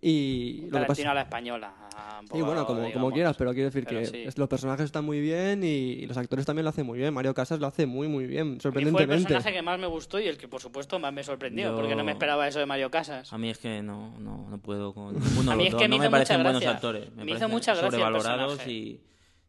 Y 0.00 0.66
lo 0.70 0.78
que 0.80 0.86
pasa 0.86 1.10
a 1.10 1.14
la 1.14 1.22
española. 1.22 1.72
un 2.20 2.28
Sí, 2.28 2.40
bueno, 2.42 2.64
como, 2.66 2.78
como 2.78 2.86
digamos. 2.86 3.12
quieras, 3.12 3.36
pero 3.36 3.52
quiero 3.52 3.66
decir 3.68 3.84
Pero 3.88 4.00
que 4.00 4.06
sí. 4.06 4.24
los 4.36 4.48
personajes 4.48 4.84
están 4.84 5.04
muy 5.04 5.20
bien 5.20 5.64
y, 5.64 5.66
y 5.66 6.06
los 6.06 6.16
actores 6.16 6.46
también 6.46 6.64
lo 6.64 6.70
hacen 6.70 6.86
muy 6.86 6.98
bien. 7.00 7.12
Mario 7.12 7.34
Casas 7.34 7.58
lo 7.58 7.66
hace 7.66 7.84
muy 7.86 8.06
muy 8.06 8.26
bien, 8.26 8.40
A 8.40 8.44
mí 8.44 8.50
fue 8.50 8.54
el 8.56 8.60
sorprendentemente. 8.62 9.24
personaje 9.34 9.52
que 9.52 9.62
más 9.62 9.78
me 9.80 9.88
gustó 9.88 10.20
y 10.20 10.28
el 10.28 10.36
que, 10.38 10.46
por 10.46 10.60
supuesto, 10.60 11.00
más 11.00 11.12
me 11.12 11.24
sorprendió, 11.24 11.70
Yo- 11.70 11.76
porque 11.76 11.96
no 11.96 12.04
me 12.04 12.12
esperaba 12.12 12.46
eso 12.46 12.60
de 12.60 12.66
Mario 12.66 12.90
Casas. 12.92 13.32
A 13.32 13.38
mí 13.38 13.50
es 13.50 13.58
que 13.58 13.82
no, 13.82 14.16
no, 14.20 14.46
no 14.48 14.58
puedo 14.58 14.94
con 14.94 15.14
ninguno 15.18 15.50
A 15.50 15.54
de 15.54 15.58
mí 15.58 15.64
los 15.64 15.66
es 15.66 15.72
dos. 15.72 15.82
que 15.82 15.88
me 15.88 15.88
no 15.88 15.94
hizo 15.96 16.02
me 16.04 16.10
parecen 16.10 16.36
mucha 16.36 16.42
buenos 16.44 16.62
gracia. 16.62 16.76
actores. 16.76 17.02
Me 17.02 17.06
hizo 17.22 17.26
parecen 17.30 17.50
mucha 17.50 17.72
gracia 17.72 17.86
el 17.86 17.92
sobrevalorados 17.92 18.46
personaje. 18.58 18.70
y 18.72 19.00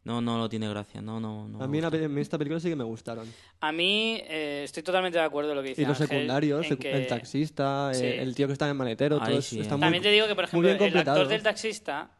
no, 0.04 0.20
no 0.20 0.38
lo 0.38 0.48
tiene 0.48 0.68
gracia. 0.68 1.00
No, 1.02 1.20
no, 1.20 1.46
no. 1.48 1.62
A 1.62 1.68
mí 1.68 1.78
en 1.78 1.84
la 1.84 1.90
pe- 1.90 2.04
en 2.04 2.16
esta 2.18 2.38
película 2.38 2.58
sí 2.60 2.68
que 2.68 2.76
me 2.76 2.84
gustaron. 2.84 3.30
A 3.60 3.70
mí 3.72 4.18
eh, 4.24 4.62
estoy 4.64 4.82
totalmente 4.82 5.18
de 5.18 5.24
acuerdo 5.24 5.50
en 5.50 5.56
lo 5.56 5.62
que 5.62 5.70
dice 5.70 5.82
Y 5.82 5.84
los 5.84 6.00
Ángel, 6.00 6.08
secundarios, 6.16 6.66
en 6.70 6.72
secu- 6.76 6.80
que- 6.80 6.92
el 6.92 7.06
taxista, 7.06 7.90
eh, 7.92 7.94
Sí. 7.94 8.04
el 8.06 8.34
tío 8.34 8.46
que 8.46 8.54
está 8.54 8.64
en 8.66 8.70
el 8.70 8.76
maletero, 8.76 9.18
Ahí 9.20 9.30
todos 9.32 9.44
sí, 9.44 9.60
están 9.60 9.74
eh. 9.74 9.76
muy, 9.76 9.80
También 9.86 10.02
te 10.02 10.10
digo 10.10 10.26
que, 10.26 10.34
por 10.34 10.44
muy 10.52 10.66
ejemplo, 10.66 10.84
bien 10.86 10.92
el 10.98 11.08
actor 11.08 11.28
del 11.28 11.42
taxista 11.42 12.10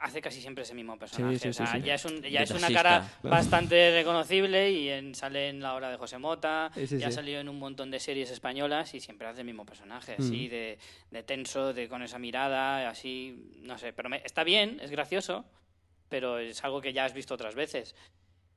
hace 0.00 0.20
casi 0.20 0.40
siempre 0.40 0.62
ese 0.62 0.74
mismo 0.74 0.96
personaje. 0.96 1.38
sí, 1.40 1.48
o 1.48 1.52
sea, 1.52 1.66
sí, 1.66 1.78
sí. 1.80 1.86
ya 1.86 1.94
es, 1.94 2.04
un- 2.04 2.22
ya 2.22 2.38
De 2.38 2.44
es 2.44 2.50
una 2.50 2.60
taxista. 2.60 2.82
cara 2.82 3.12
bastante 3.68 3.90
reconocible 3.92 4.70
y 4.70 4.88
en- 4.90 5.14
sale 5.16 5.48
en 5.48 5.60
La 5.60 5.74
Hora 5.74 5.90
de 5.90 5.96
José 5.96 6.18
Mota, 6.18 6.70
Sí, 6.74 6.86
sí, 6.86 6.98
ya 6.98 7.08
ha 7.08 7.10
sí. 7.10 7.16
salido 7.16 7.40
en 7.40 7.48
un 7.48 7.58
montón 7.58 7.90
de 7.90 7.98
series 7.98 8.30
españolas 8.30 8.94
y 8.94 9.00
siempre 9.00 9.26
hace 9.26 9.40
el 9.40 9.46
mismo 9.46 9.64
personaje, 9.66 10.14
Mm. 10.18 10.22
así 10.22 10.48
de, 10.48 10.78
de 11.10 11.22
tenso, 11.24 11.72
de 11.72 11.88
con 11.88 12.02
esa 12.02 12.18
mirada, 12.20 12.88
así, 12.88 13.52
no 13.62 13.76
sé, 13.76 13.92
pero 13.92 14.08
me- 14.08 14.22
está 14.24 14.44
bien, 14.44 14.78
es 14.80 14.90
gracioso, 14.92 15.44
pero 16.08 16.38
es 16.38 16.62
algo 16.64 16.80
que 16.80 16.92
ya 16.92 17.04
has 17.04 17.14
visto 17.14 17.34
otras 17.34 17.54
veces. 17.54 17.94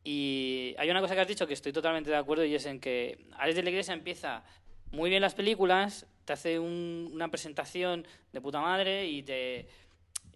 Y 0.04 0.74
hay 0.78 0.90
una 0.90 1.02
cosa 1.02 1.14
que 1.16 1.22
has 1.22 1.28
dicho 1.28 1.46
que 1.48 1.54
estoy 1.54 1.72
totalmente 1.72 2.10
de 2.10 2.16
acuerdo 2.16 2.44
y 2.44 2.56
es 2.56 2.66
en 2.66 2.80
que 2.80 3.20
Alex 3.38 3.56
de 3.56 3.64
la 3.64 3.70
Iglesia 3.70 3.94
empieza 3.94 4.44
muy 4.92 5.10
bien 5.10 5.22
las 5.22 5.36
películas, 5.36 6.06
te 6.26 6.34
hace 6.34 6.60
un- 6.60 7.10
una 7.14 7.30
presentación 7.30 8.06
de 8.34 8.42
puta 8.42 8.60
madre 8.62 9.08
y 9.08 9.22
te, 9.24 9.68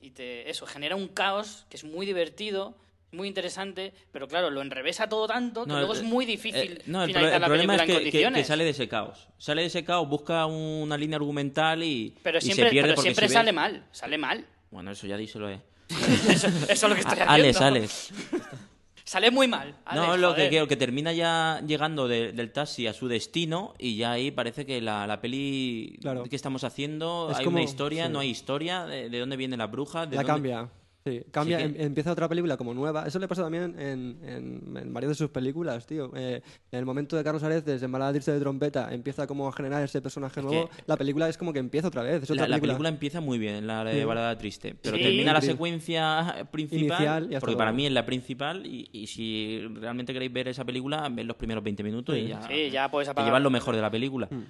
y 0.01 0.11
te 0.11 0.49
eso 0.49 0.65
genera 0.65 0.95
un 0.95 1.07
caos 1.07 1.65
que 1.69 1.77
es 1.77 1.83
muy 1.83 2.05
divertido, 2.05 2.77
muy 3.11 3.27
interesante, 3.27 3.93
pero 4.11 4.27
claro, 4.27 4.49
lo 4.49 4.61
enrevesa 4.61 5.07
todo 5.09 5.25
tanto 5.27 5.63
que 5.63 5.69
No, 5.71 5.77
luego 5.77 5.93
es 5.93 6.03
muy 6.03 6.25
difícil 6.25 6.77
Eh, 6.79 6.83
no, 6.85 7.03
el, 7.03 7.07
finalizar 7.09 7.35
el 7.35 7.41
la 7.41 7.47
problema 7.47 7.73
película 7.77 7.83
es 7.83 7.85
que, 7.87 7.91
en 7.93 7.97
que- 7.97 8.03
condiciones. 8.03 8.41
que 8.41 8.47
sale 8.47 8.63
de 8.65 8.69
ese 8.71 8.87
caos. 8.87 9.29
Sale 9.37 9.61
de 9.61 9.67
ese 9.67 9.83
caos, 9.83 10.07
busca 10.07 10.45
una 10.45 10.97
línea 10.97 11.15
argumental 11.15 11.81
y, 11.81 12.13
pero 12.21 12.37
y 12.37 12.41
siempre, 12.41 12.65
se 12.65 12.71
pierde 12.71 12.89
pero 12.89 12.95
porque 12.95 13.07
siempre 13.09 13.27
si 13.29 13.33
sale 13.33 13.47
ves- 13.51 13.55
mal, 13.55 13.87
sale 13.91 14.17
mal. 14.17 14.45
Bueno, 14.69 14.91
eso 14.91 15.07
ya 15.07 15.17
díselo, 15.17 15.49
eh. 15.49 15.59
Eso, 15.89 16.47
eso 16.69 16.71
es 16.71 16.81
lo 16.83 16.89
que 16.95 17.01
estoy 17.01 17.13
haciendo. 17.13 17.31
Alex, 17.33 17.61
Alex. 17.61 18.09
Sale 19.03 19.29
muy 19.29 19.47
mal. 19.47 19.75
No, 19.93 20.17
lo 20.17 20.33
que 20.33 20.47
creo 20.47 20.67
que 20.67 20.75
termina 20.75 21.13
ya 21.13 21.61
llegando 21.65 22.07
de- 22.07 22.31
del 22.31 22.51
taxi 22.51 22.87
a 22.87 22.93
su 22.93 23.07
destino 23.07 23.75
y 23.77 23.97
ya 23.97 24.13
ahí 24.13 24.31
parece 24.31 24.65
que 24.65 24.81
la, 24.81 25.05
la 25.05 25.21
peli 25.21 25.95
Claro. 26.01 26.23
que 26.23 26.35
estamos 26.35 26.63
haciendo 26.63 27.29
Es 27.31 27.37
hay 27.37 27.45
como- 27.45 27.57
una 27.57 27.63
historia, 27.63 28.07
sí. 28.07 28.11
no 28.11 28.19
hay 28.19 28.29
historia, 28.31 28.85
de, 28.85 29.09
de 29.09 29.19
dónde 29.19 29.37
viene 29.37 29.57
la 29.57 29.67
bruja, 29.67 30.07
de 30.07 30.15
La 30.15 30.23
dónde- 30.23 30.27
cambia. 30.33 30.69
Sí, 31.07 31.21
cambia, 31.29 31.57
que- 31.59 31.63
em- 31.65 31.75
empieza 31.77 32.11
otra 32.11 32.27
película 32.27 32.57
como 32.57 32.73
nueva. 32.73 33.05
Eso 33.05 33.19
le 33.19 33.27
pasa 33.27 33.43
también 33.43 33.79
en, 33.79 34.17
en, 34.27 34.75
en 34.77 34.91
varias 34.91 35.09
de 35.09 35.15
sus 35.15 35.29
películas, 35.29 35.85
tío. 35.85 36.11
Eh, 36.15 36.41
en 36.71 36.79
el 36.79 36.83
momento 36.83 37.15
de 37.15 37.23
Carlos 37.23 37.43
Areces, 37.43 37.83
en 37.83 37.91
Balada 37.91 38.11
Triste 38.11 38.31
de 38.31 38.39
Trompeta, 38.39 38.91
empieza 38.91 39.27
como 39.27 39.47
a 39.47 39.51
generar 39.51 39.83
ese 39.83 40.01
personaje 40.01 40.39
Es 40.39 40.45
nuevo. 40.45 40.67
que- 40.67 40.75
La 40.87 40.97
película 40.97 41.29
es 41.29 41.37
como 41.37 41.53
que 41.53 41.59
empieza 41.59 41.89
otra 41.89 42.01
vez. 42.01 42.23
Es 42.23 42.29
La, 42.29 42.33
otra 42.33 42.47
la 42.47 42.55
película. 42.55 42.73
película 42.73 42.89
empieza 42.89 43.21
muy 43.21 43.37
bien, 43.37 43.67
la 43.67 43.83
de 43.83 43.99
Sí. 43.99 44.03
Balada 44.03 44.35
Triste, 44.39 44.75
pero 44.81 44.97
Sí. 44.97 45.03
termina 45.03 45.31
la 45.33 45.41
secuencia 45.41 46.47
principal, 46.51 46.79
Inicial 46.81 47.33
y 47.33 47.39
porque 47.39 47.55
para 47.55 47.71
mí 47.71 47.85
es 47.85 47.91
la 47.91 48.03
principal 48.07 48.65
y, 48.65 48.89
y 48.91 49.05
si 49.05 49.61
realmente 49.75 50.11
queréis 50.11 50.33
ver 50.33 50.47
esa 50.47 50.65
película, 50.65 51.07
ven 51.11 51.27
los 51.27 51.37
primeros 51.37 51.63
20 51.63 51.83
minutos 51.83 52.17
y 52.17 52.29
ya, 52.29 52.41
Sí, 52.47 52.71
ya 52.71 52.89
puedes 52.89 53.05
te 53.07 53.11
apagar. 53.11 53.29
llevas 53.29 53.43
lo 53.43 53.51
mejor 53.51 53.75
de 53.75 53.81
la 53.83 53.91
película. 53.91 54.27
Mm. 54.31 54.41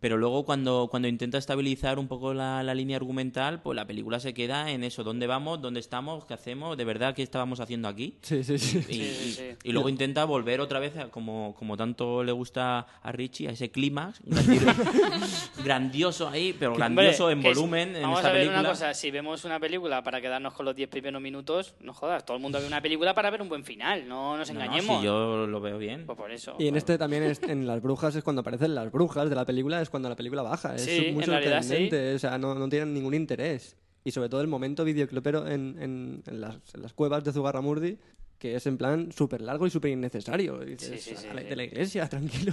Pero 0.00 0.16
luego 0.16 0.44
cuando, 0.44 0.86
cuando 0.90 1.08
intenta 1.08 1.38
estabilizar 1.38 1.98
un 1.98 2.06
poco 2.06 2.32
la, 2.32 2.62
la 2.62 2.74
línea 2.74 2.96
argumental, 2.96 3.60
pues 3.62 3.74
la 3.74 3.86
película 3.86 4.20
se 4.20 4.32
queda 4.32 4.70
en 4.70 4.84
eso, 4.84 5.02
¿dónde 5.02 5.26
vamos? 5.26 5.60
¿Dónde 5.60 5.80
estamos? 5.80 6.24
¿Qué 6.24 6.34
hacemos? 6.34 6.76
¿De 6.76 6.84
verdad 6.84 7.14
qué 7.14 7.22
estábamos 7.22 7.58
haciendo 7.60 7.88
aquí? 7.88 8.16
Sí, 8.22 8.44
sí, 8.44 8.58
sí. 8.58 8.78
Y, 8.88 8.92
Sí, 8.94 9.04
sí, 9.04 9.32
sí. 9.32 9.44
y 9.64 9.72
luego 9.72 9.88
intenta 9.88 10.24
volver 10.24 10.60
otra 10.60 10.78
vez, 10.78 10.96
a- 10.96 11.08
como, 11.10 11.54
como 11.58 11.76
tanto 11.76 12.22
le 12.22 12.30
gusta 12.32 12.86
a 13.02 13.12
Richie, 13.12 13.48
a 13.48 13.50
ese 13.52 13.70
clímax 13.70 14.22
grandi- 14.24 14.60
grandioso 15.64 16.28
ahí, 16.28 16.54
pero 16.58 16.72
Hombre, 16.72 16.84
grandioso 16.94 17.30
en 17.30 17.40
que 17.42 17.50
es- 17.50 17.56
volumen 17.56 17.96
en 17.96 18.02
Vamos 18.02 18.18
esta 18.18 18.28
a 18.28 18.32
ver 18.32 18.42
película. 18.42 18.60
una 18.60 18.68
cosa, 18.70 18.94
si 18.94 19.10
vemos 19.10 19.44
una 19.44 19.58
película 19.60 20.02
para 20.02 20.20
quedarnos 20.20 20.54
con 20.54 20.64
los 20.64 20.74
10 20.76 20.88
primeros 20.88 21.20
minutos, 21.20 21.74
no 21.80 21.92
jodas, 21.94 22.24
todo 22.24 22.36
el 22.36 22.42
mundo 22.42 22.60
ve 22.60 22.66
una 22.66 22.80
película 22.80 23.14
para 23.14 23.30
ver 23.30 23.42
un 23.42 23.48
buen 23.48 23.64
final, 23.64 24.06
no 24.08 24.36
nos 24.36 24.48
No, 24.48 24.54
no, 24.54 24.64
engañemos. 24.64 24.98
sí, 25.00 25.04
yo 25.04 25.46
lo 25.46 25.60
veo 25.60 25.78
bien. 25.78 26.06
Pues 26.06 26.16
por 26.16 26.30
eso. 26.30 26.54
Y 26.58 26.68
en 26.68 26.76
este 26.76 26.98
también, 26.98 27.22
es- 27.24 27.42
en 27.42 27.66
Las 27.66 27.82
Brujas, 27.82 28.14
es 28.16 28.22
cuando 28.22 28.40
aparecen 28.40 28.74
las 28.74 28.90
brujas 28.92 29.28
de 29.28 29.34
la 29.36 29.44
película, 29.44 29.80
es 29.80 29.87
cuando 29.90 30.08
la 30.08 30.16
película 30.16 30.42
baja. 30.42 30.74
Es 30.76 30.82
Sí, 30.82 31.10
muy 31.12 31.24
en 31.24 31.30
realidad 31.30 31.62
sí. 31.62 31.68
sorprendente, 31.68 32.14
o 32.14 32.18
sea, 32.18 32.38
no, 32.38 32.54
no 32.54 32.68
tienen 32.68 32.94
ningún 32.94 33.14
interés. 33.14 33.76
Y 34.04 34.10
sobre 34.12 34.28
todo 34.28 34.40
el 34.40 34.46
momento 34.48 34.84
videoclipero 34.84 35.46
en, 35.48 35.76
en, 35.80 36.22
en 36.26 36.40
las, 36.40 36.56
en 36.74 36.82
las 36.82 36.92
cuevas 36.94 37.24
de 37.24 37.32
Zugarramurdi, 37.32 37.98
que 38.38 38.54
es 38.54 38.66
en 38.66 38.78
plan 38.78 39.10
súper 39.12 39.40
largo 39.42 39.66
y 39.66 39.70
súper 39.70 39.90
innecesario. 39.90 40.62
Y 40.62 40.70
dices, 40.76 41.02
Sí, 41.02 41.10
sí, 41.10 41.16
sí, 41.16 41.26
"Sale 41.26 41.42
sí. 41.42 41.48
de 41.48 41.56
la 41.56 41.64
iglesia, 41.64 42.08
tranquilo. 42.08 42.52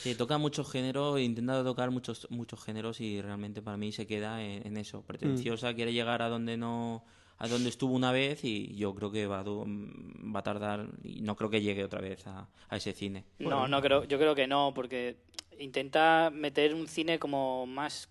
Sí, 0.00 0.14
toca 0.16 0.36
muchos 0.38 0.70
géneros, 0.70 1.20
intenta 1.20 1.62
tocar 1.62 1.90
muchos 1.92 2.26
muchos 2.30 2.62
géneros 2.64 3.00
y 3.00 3.22
realmente 3.22 3.62
para 3.62 3.76
mí 3.76 3.92
se 3.92 4.06
queda 4.06 4.42
en, 4.44 4.66
en 4.66 4.76
eso. 4.76 5.02
Pretenciosa, 5.02 5.72
quiere 5.74 5.92
llegar 5.92 6.20
a 6.22 6.28
donde 6.28 6.56
no 6.56 7.04
a 7.42 7.48
donde 7.48 7.70
estuvo 7.70 7.94
una 7.94 8.12
vez 8.12 8.44
y 8.44 8.74
yo 8.76 8.94
creo 8.94 9.10
que 9.10 9.26
va 9.26 9.40
a, 9.40 9.44
va 9.44 10.40
a 10.40 10.42
tardar 10.42 10.90
y 11.02 11.22
no 11.22 11.36
creo 11.36 11.48
que 11.48 11.62
llegue 11.62 11.82
otra 11.84 12.02
vez 12.02 12.26
a, 12.26 12.50
a 12.68 12.76
ese 12.76 12.92
cine. 12.92 13.24
No, 13.38 13.66
no 13.66 13.80
creo, 13.80 14.04
yo 14.04 14.18
creo 14.18 14.34
que 14.34 14.46
no, 14.46 14.72
porque 14.74 15.16
intenta 15.58 16.30
meter 16.32 16.74
un 16.74 16.86
cine 16.88 17.18
como 17.18 17.66
más, 17.66 18.08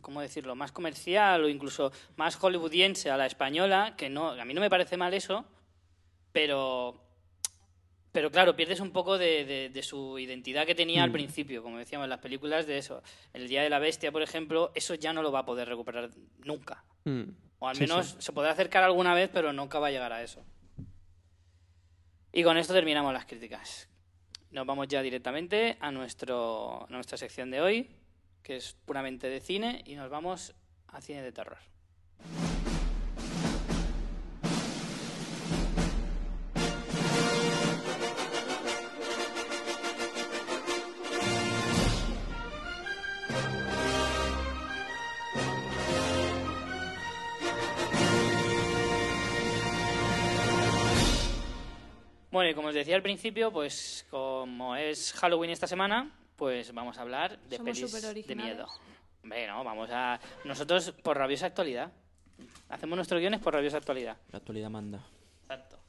¿cómo 0.00 0.20
decirlo? 0.20 0.54
Más 0.54 0.72
comercial 0.72 1.44
o 1.44 1.48
incluso 1.48 1.92
más 2.16 2.36
hollywoodiense 2.36 3.10
a 3.10 3.16
la 3.16 3.26
española, 3.26 3.94
que 3.96 4.08
no, 4.08 4.30
a 4.30 4.44
mí 4.44 4.54
no 4.54 4.60
me 4.60 4.70
parece 4.70 4.96
mal 4.96 5.12
eso, 5.14 5.44
pero, 6.32 7.00
pero 8.12 8.30
claro, 8.30 8.56
pierdes 8.56 8.80
un 8.80 8.90
poco 8.90 9.18
de, 9.18 9.44
de- 9.44 9.68
de 9.70 9.82
su 9.82 10.18
identidad 10.18 10.66
que 10.66 10.74
tenía 10.74 11.00
Mm. 11.02 11.04
al 11.04 11.12
principio, 11.12 11.62
como 11.62 11.78
decíamos 11.78 12.04
en 12.04 12.10
las 12.10 12.20
películas 12.20 12.66
de 12.66 12.78
eso. 12.78 13.02
El 13.32 13.48
Día 13.48 13.62
de 13.62 13.70
la 13.70 13.78
Bestia, 13.78 14.12
por 14.12 14.22
ejemplo, 14.22 14.72
eso 14.74 14.94
ya 14.94 15.12
no 15.12 15.22
lo 15.22 15.30
va 15.32 15.40
a 15.40 15.46
poder 15.46 15.68
recuperar 15.68 16.10
nunca. 16.44 16.84
Mm. 17.04 17.22
O 17.60 17.68
al 17.68 17.74
Sí, 17.76 17.82
menos 17.82 18.06
sí. 18.10 18.16
se 18.20 18.32
podrá 18.32 18.52
acercar 18.52 18.84
alguna 18.84 19.14
vez, 19.14 19.30
pero 19.32 19.52
nunca 19.52 19.78
va 19.78 19.88
a 19.88 19.90
llegar 19.90 20.12
a 20.12 20.22
eso. 20.22 20.42
Y 22.32 22.42
con 22.44 22.56
esto 22.56 22.72
terminamos 22.72 23.12
las 23.12 23.24
críticas. 23.26 23.87
Nos 24.50 24.66
vamos 24.66 24.88
ya 24.88 25.02
directamente 25.02 25.76
a, 25.80 25.90
nuestro, 25.90 26.84
a 26.84 26.90
nuestra 26.90 27.18
sección 27.18 27.50
de 27.50 27.60
hoy, 27.60 27.90
que 28.42 28.56
es 28.56 28.76
puramente 28.84 29.28
de 29.28 29.40
cine, 29.40 29.82
y 29.84 29.94
nos 29.94 30.08
vamos 30.10 30.54
a 30.88 31.00
cine 31.00 31.22
de 31.22 31.32
terror. 31.32 31.58
Bueno, 52.38 52.52
y 52.52 52.54
como 52.54 52.68
os 52.68 52.74
decía 52.74 52.94
al 52.94 53.02
principio, 53.02 53.50
pues 53.50 54.06
como 54.10 54.76
es 54.76 55.12
Halloween 55.14 55.50
esta 55.50 55.66
semana, 55.66 56.12
pues 56.36 56.72
vamos 56.72 56.96
a 56.96 57.02
hablar 57.02 57.36
de 57.36 57.56
Somos 57.56 57.80
pelis 57.80 58.28
de 58.28 58.36
miedo. 58.36 58.68
Hombre, 59.24 59.48
no, 59.48 59.64
vamos 59.64 59.90
a... 59.90 60.20
Nosotros 60.44 60.92
por 61.02 61.18
rabiosa 61.18 61.46
actualidad. 61.46 61.90
Hacemos 62.68 62.94
nuestros 62.94 63.18
guiones 63.18 63.40
por 63.40 63.54
rabiosa 63.54 63.78
actualidad. 63.78 64.18
La 64.30 64.38
actualidad 64.38 64.70
manda. 64.70 65.04
Exacto. 65.42 65.80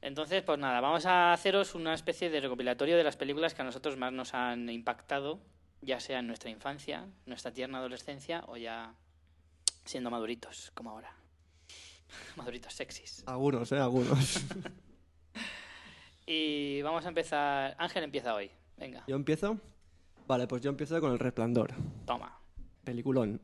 Entonces, 0.00 0.42
pues 0.42 0.58
nada, 0.58 0.80
vamos 0.80 1.04
a 1.04 1.34
haceros 1.34 1.74
una 1.74 1.92
especie 1.92 2.30
de 2.30 2.40
recopilatorio 2.40 2.96
de 2.96 3.04
las 3.04 3.18
películas 3.18 3.52
que 3.52 3.60
a 3.60 3.66
nosotros 3.66 3.98
más 3.98 4.10
nos 4.10 4.32
han 4.32 4.70
impactado, 4.70 5.38
ya 5.82 6.00
sea 6.00 6.20
en 6.20 6.28
nuestra 6.28 6.48
infancia, 6.48 7.06
nuestra 7.26 7.52
tierna 7.52 7.76
adolescencia 7.76 8.42
o 8.46 8.56
ya 8.56 8.94
siendo 9.84 10.10
maduritos, 10.10 10.72
como 10.72 10.92
ahora. 10.92 11.14
Maduritos 12.36 12.72
sexys. 12.72 13.22
Algunos, 13.26 13.70
¿eh? 13.70 13.76
Algunos. 13.76 14.40
Y 16.26 16.82
vamos 16.82 17.04
a 17.04 17.08
empezar. 17.08 17.74
Ángel 17.78 18.04
empieza 18.04 18.34
hoy. 18.34 18.50
Venga, 18.76 19.04
¿Yo 19.06 19.16
empiezo? 19.16 19.58
Vale, 20.26 20.46
pues 20.46 20.62
yo 20.62 20.70
empiezo 20.70 21.00
con 21.00 21.12
El 21.12 21.18
Resplandor. 21.18 21.74
toma. 22.06 22.38
Peliculón. 22.82 23.40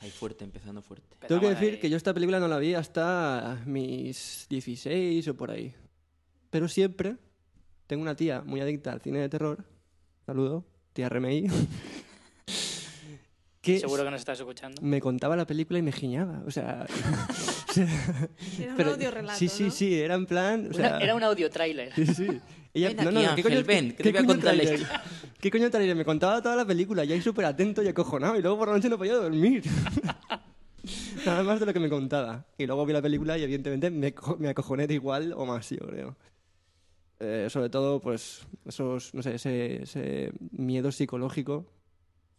Ahí 0.00 0.10
fuerte, 0.10 0.44
empezando 0.44 0.82
fuerte. 0.82 1.16
Tengo 1.26 1.40
que 1.40 1.48
decir 1.48 1.80
que 1.80 1.88
yo 1.88 1.96
esta 1.96 2.12
película 2.12 2.40
no 2.40 2.48
la 2.48 2.58
vi 2.58 2.74
hasta 2.74 3.62
mis 3.64 4.46
16 4.50 5.26
o 5.28 5.36
por 5.36 5.50
ahí. 5.50 5.74
Pero 6.50 6.68
siempre 6.68 7.16
tengo 7.86 8.02
una 8.02 8.14
tía 8.16 8.42
muy 8.42 8.60
adicta 8.60 8.92
al 8.92 9.00
cine 9.00 9.20
de 9.20 9.28
terror. 9.30 9.64
Saludo, 10.26 10.66
tía 10.92 11.08
Remey. 11.08 11.46
que 13.62 13.78
Seguro 13.78 14.04
que 14.04 14.10
nos 14.10 14.20
estás 14.20 14.40
escuchando. 14.40 14.82
me 14.82 15.00
contaba 15.00 15.36
la 15.36 15.46
película 15.46 15.78
y 15.78 15.82
me 15.82 15.92
giñaba. 15.92 16.42
O 16.46 16.50
sea. 16.50 16.84
Era 17.78 18.74
un 18.74 18.80
audio 18.82 19.10
relato, 19.10 19.38
Sí, 19.38 19.48
sí, 19.48 19.64
¿no? 19.64 19.70
sí, 19.70 19.94
era 20.00 20.14
en 20.14 20.26
plan. 20.26 20.64
o 20.66 20.68
Una- 20.68 20.74
sea, 20.74 20.98
era 20.98 21.14
un 21.14 21.22
audio 21.22 21.50
trailer. 21.50 21.92
Sí, 21.94 22.06
sí. 22.06 22.26
Ella, 22.74 22.88
Ven 22.88 22.96
no, 22.96 23.02
aquí, 23.02 23.14
no, 23.14 23.20
¿qué 23.20 23.26
Ángel, 23.28 23.42
coño, 23.44 23.64
ven, 23.66 23.88
qué- 23.90 23.96
que 23.96 24.02
te 24.04 24.12
voy 24.12 24.20
a 24.22 24.26
contar 24.26 24.56
la? 24.56 25.02
¿Qué 25.40 25.50
coño 25.50 25.70
trailer? 25.70 25.94
Me 25.96 26.04
contaba 26.04 26.40
toda 26.40 26.56
la 26.56 26.64
película, 26.64 27.04
yo 27.04 27.14
ahí 27.14 27.20
súper 27.20 27.44
atento 27.44 27.82
y 27.82 27.88
acojonado, 27.88 28.36
y 28.38 28.42
luego 28.42 28.58
por 28.58 28.68
la 28.68 28.74
noche 28.74 28.88
no 28.88 28.96
podía 28.98 29.14
dormir. 29.14 29.62
Nada 31.26 31.42
más 31.44 31.60
de 31.60 31.66
lo 31.66 31.72
que 31.72 31.80
me 31.80 31.88
contaba. 31.88 32.46
Y 32.58 32.66
luego 32.66 32.84
vi 32.86 32.92
la 32.92 33.02
película 33.02 33.38
y 33.38 33.42
evidentemente 33.44 33.90
me, 33.90 34.12
me 34.38 34.48
acojoné 34.48 34.86
de 34.86 34.94
igual 34.94 35.32
o 35.36 35.44
más, 35.46 35.70
yo 35.70 35.78
creo. 35.86 36.16
Eh, 37.20 37.46
sobre 37.50 37.68
todo, 37.70 38.00
pues, 38.00 38.46
esos, 38.66 39.14
no 39.14 39.22
sé, 39.22 39.36
ese, 39.36 39.82
ese 39.84 40.32
miedo 40.50 40.90
psicológico, 40.90 41.66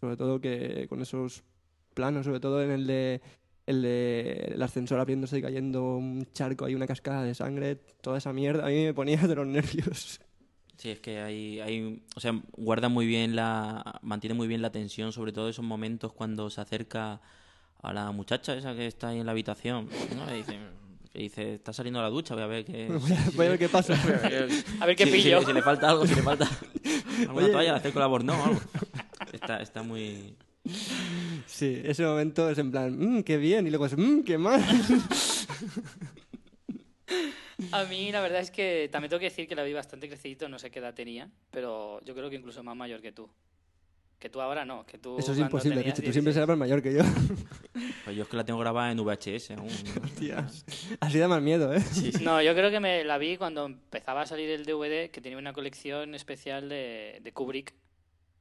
sobre 0.02 0.18
todo 0.18 0.42
que 0.42 0.88
con 0.90 1.02
esos 1.02 1.44
planos, 1.94 2.26
sobre 2.26 2.42
todo 2.42 2.62
en 2.62 2.72
el 2.72 2.86
de 2.88 3.22
el 3.66 3.82
de 3.82 4.52
el 4.56 4.62
ascensor 4.62 5.00
abriéndose 5.00 5.38
y 5.38 5.42
cayendo 5.42 5.96
un 5.96 6.28
charco, 6.34 6.66
hay 6.66 6.76
una 6.76 6.88
cascada 6.88 7.24
de 7.24 7.34
sangre, 7.36 7.76
toda 8.02 8.18
esa 8.18 8.34
mierda, 8.34 8.66
a 8.66 8.70
mí 8.70 8.84
me 8.84 8.94
ponía 8.94 9.18
de 9.18 9.36
los 9.36 9.48
nervios. 9.48 10.20
Sí, 10.78 10.90
es 10.90 11.00
que 11.00 11.20
hay, 11.22 11.60
hay, 11.62 12.04
o 12.16 12.20
sea, 12.20 12.34
guarda 12.58 12.90
muy 12.90 13.06
bien 13.06 13.36
la, 13.36 14.00
mantiene 14.02 14.34
muy 14.34 14.48
bien 14.48 14.62
la 14.62 14.72
tensión, 14.72 15.14
sobre 15.14 15.32
todo 15.32 15.48
esos 15.48 15.64
momentos 15.64 16.12
cuando 16.12 16.50
se 16.50 16.60
acerca 16.62 17.22
a 17.82 17.94
la 17.94 18.12
muchacha 18.12 18.56
esa 18.56 18.76
que 18.76 18.88
está 18.88 19.10
ahí 19.10 19.20
en 19.20 19.26
la 19.26 19.32
habitación, 19.34 19.88
¿no? 20.16 20.34
Y 20.34 20.38
dice, 20.40 20.58
que 21.14 21.20
dice, 21.20 21.54
está 21.54 21.72
saliendo 21.74 22.00
a 22.00 22.04
la 22.04 22.10
ducha, 22.10 22.34
voy 22.34 22.44
a 22.44 22.48
ver 22.48 22.66
qué, 22.66 22.88
Voy 22.90 23.12
a, 23.14 23.30
voy 23.36 23.46
a 23.46 23.50
ver 23.52 23.60
qué 23.60 23.70
pasa. 23.70 23.94
A 24.82 24.86
ver 24.88 24.96
qué 24.96 25.06
si, 25.06 25.12
pillo. 25.12 25.40
si- 25.42 25.46
si 25.46 25.54
le 25.54 25.62
falta 25.62 25.90
algo, 25.90 26.06
si 26.08 26.16
le 26.16 26.22
falta 26.24 26.50
alguna 27.20 27.46
Oye. 27.46 27.52
toalla, 27.52 27.72
le 27.74 27.78
acerco 27.78 28.00
la 28.00 28.08
bornó 28.08 28.34
o 28.34 28.44
algo. 28.46 28.62
Está, 29.32 29.62
está 29.62 29.84
muy, 29.84 30.36
Sí, 31.64 31.82
ese 31.86 32.04
momento 32.04 32.50
es 32.50 32.58
en 32.58 32.72
plan, 32.72 32.94
mmm, 33.00 33.24
qué 33.24 33.38
bien, 33.38 33.66
y 33.66 33.70
luego 33.70 33.86
es, 33.86 33.98
mmm, 33.98 34.20
qué 34.24 34.38
mal. 34.38 34.62
A 37.72 37.86
mí 37.86 38.12
la 38.12 38.20
verdad 38.20 38.42
es 38.42 38.52
que 38.52 38.90
también 38.92 39.10
tengo 39.10 39.22
que 39.22 39.28
decir 39.28 39.48
que 39.48 39.56
la 39.56 39.64
vi 39.64 39.72
bastante 39.72 40.10
crecidito, 40.10 40.50
no 40.50 40.60
sé 40.60 40.70
qué 40.70 40.80
edad 40.80 40.94
tenía, 40.94 41.30
pero 41.52 42.02
yo 42.04 42.14
creo 42.16 42.30
que 42.30 42.36
incluso 42.36 42.64
más 42.64 42.76
mayor 42.76 43.02
que 43.02 43.14
tú. 43.14 43.30
Que 44.20 44.30
tú 44.30 44.42
ahora 44.42 44.66
no, 44.66 44.86
que 44.86 44.98
tú 44.98 45.18
Eso 45.18 45.32
es 45.32 45.40
imposible, 45.40 45.78
tenías 45.78 45.96
Richie, 45.98 46.06
tú 46.06 46.12
siempre 46.12 46.34
16. 46.34 46.34
serás 46.34 46.50
más 46.50 46.58
mayor 46.58 46.82
que 46.82 46.96
yo. 46.96 47.04
pues 48.04 48.14
yo 48.18 48.24
es 48.24 48.28
que 48.28 48.36
la 48.36 48.44
tengo 48.44 48.60
grabada 48.60 48.92
en 48.92 48.98
VHS 48.98 49.52
aún. 49.52 49.68
¿no? 49.68 50.10
Tías. 50.20 50.66
Así 51.00 51.18
da 51.18 51.30
más 51.30 51.42
miedo, 51.42 51.74
¿eh? 51.74 51.82
No, 52.22 52.42
yo 52.42 52.54
creo 52.56 52.72
que 52.72 52.82
me 52.82 53.06
la 53.06 53.18
vi 53.18 53.38
cuando 53.38 53.68
empezaba 53.68 54.24
a 54.24 54.26
salir 54.26 54.50
el 54.50 54.66
DVD, 54.66 55.10
que 55.12 55.22
tenía 55.22 55.38
una 55.38 55.54
colección 55.54 56.14
especial 56.14 56.68
de, 56.68 57.22
de 57.24 57.32
Kubrick 57.32 57.74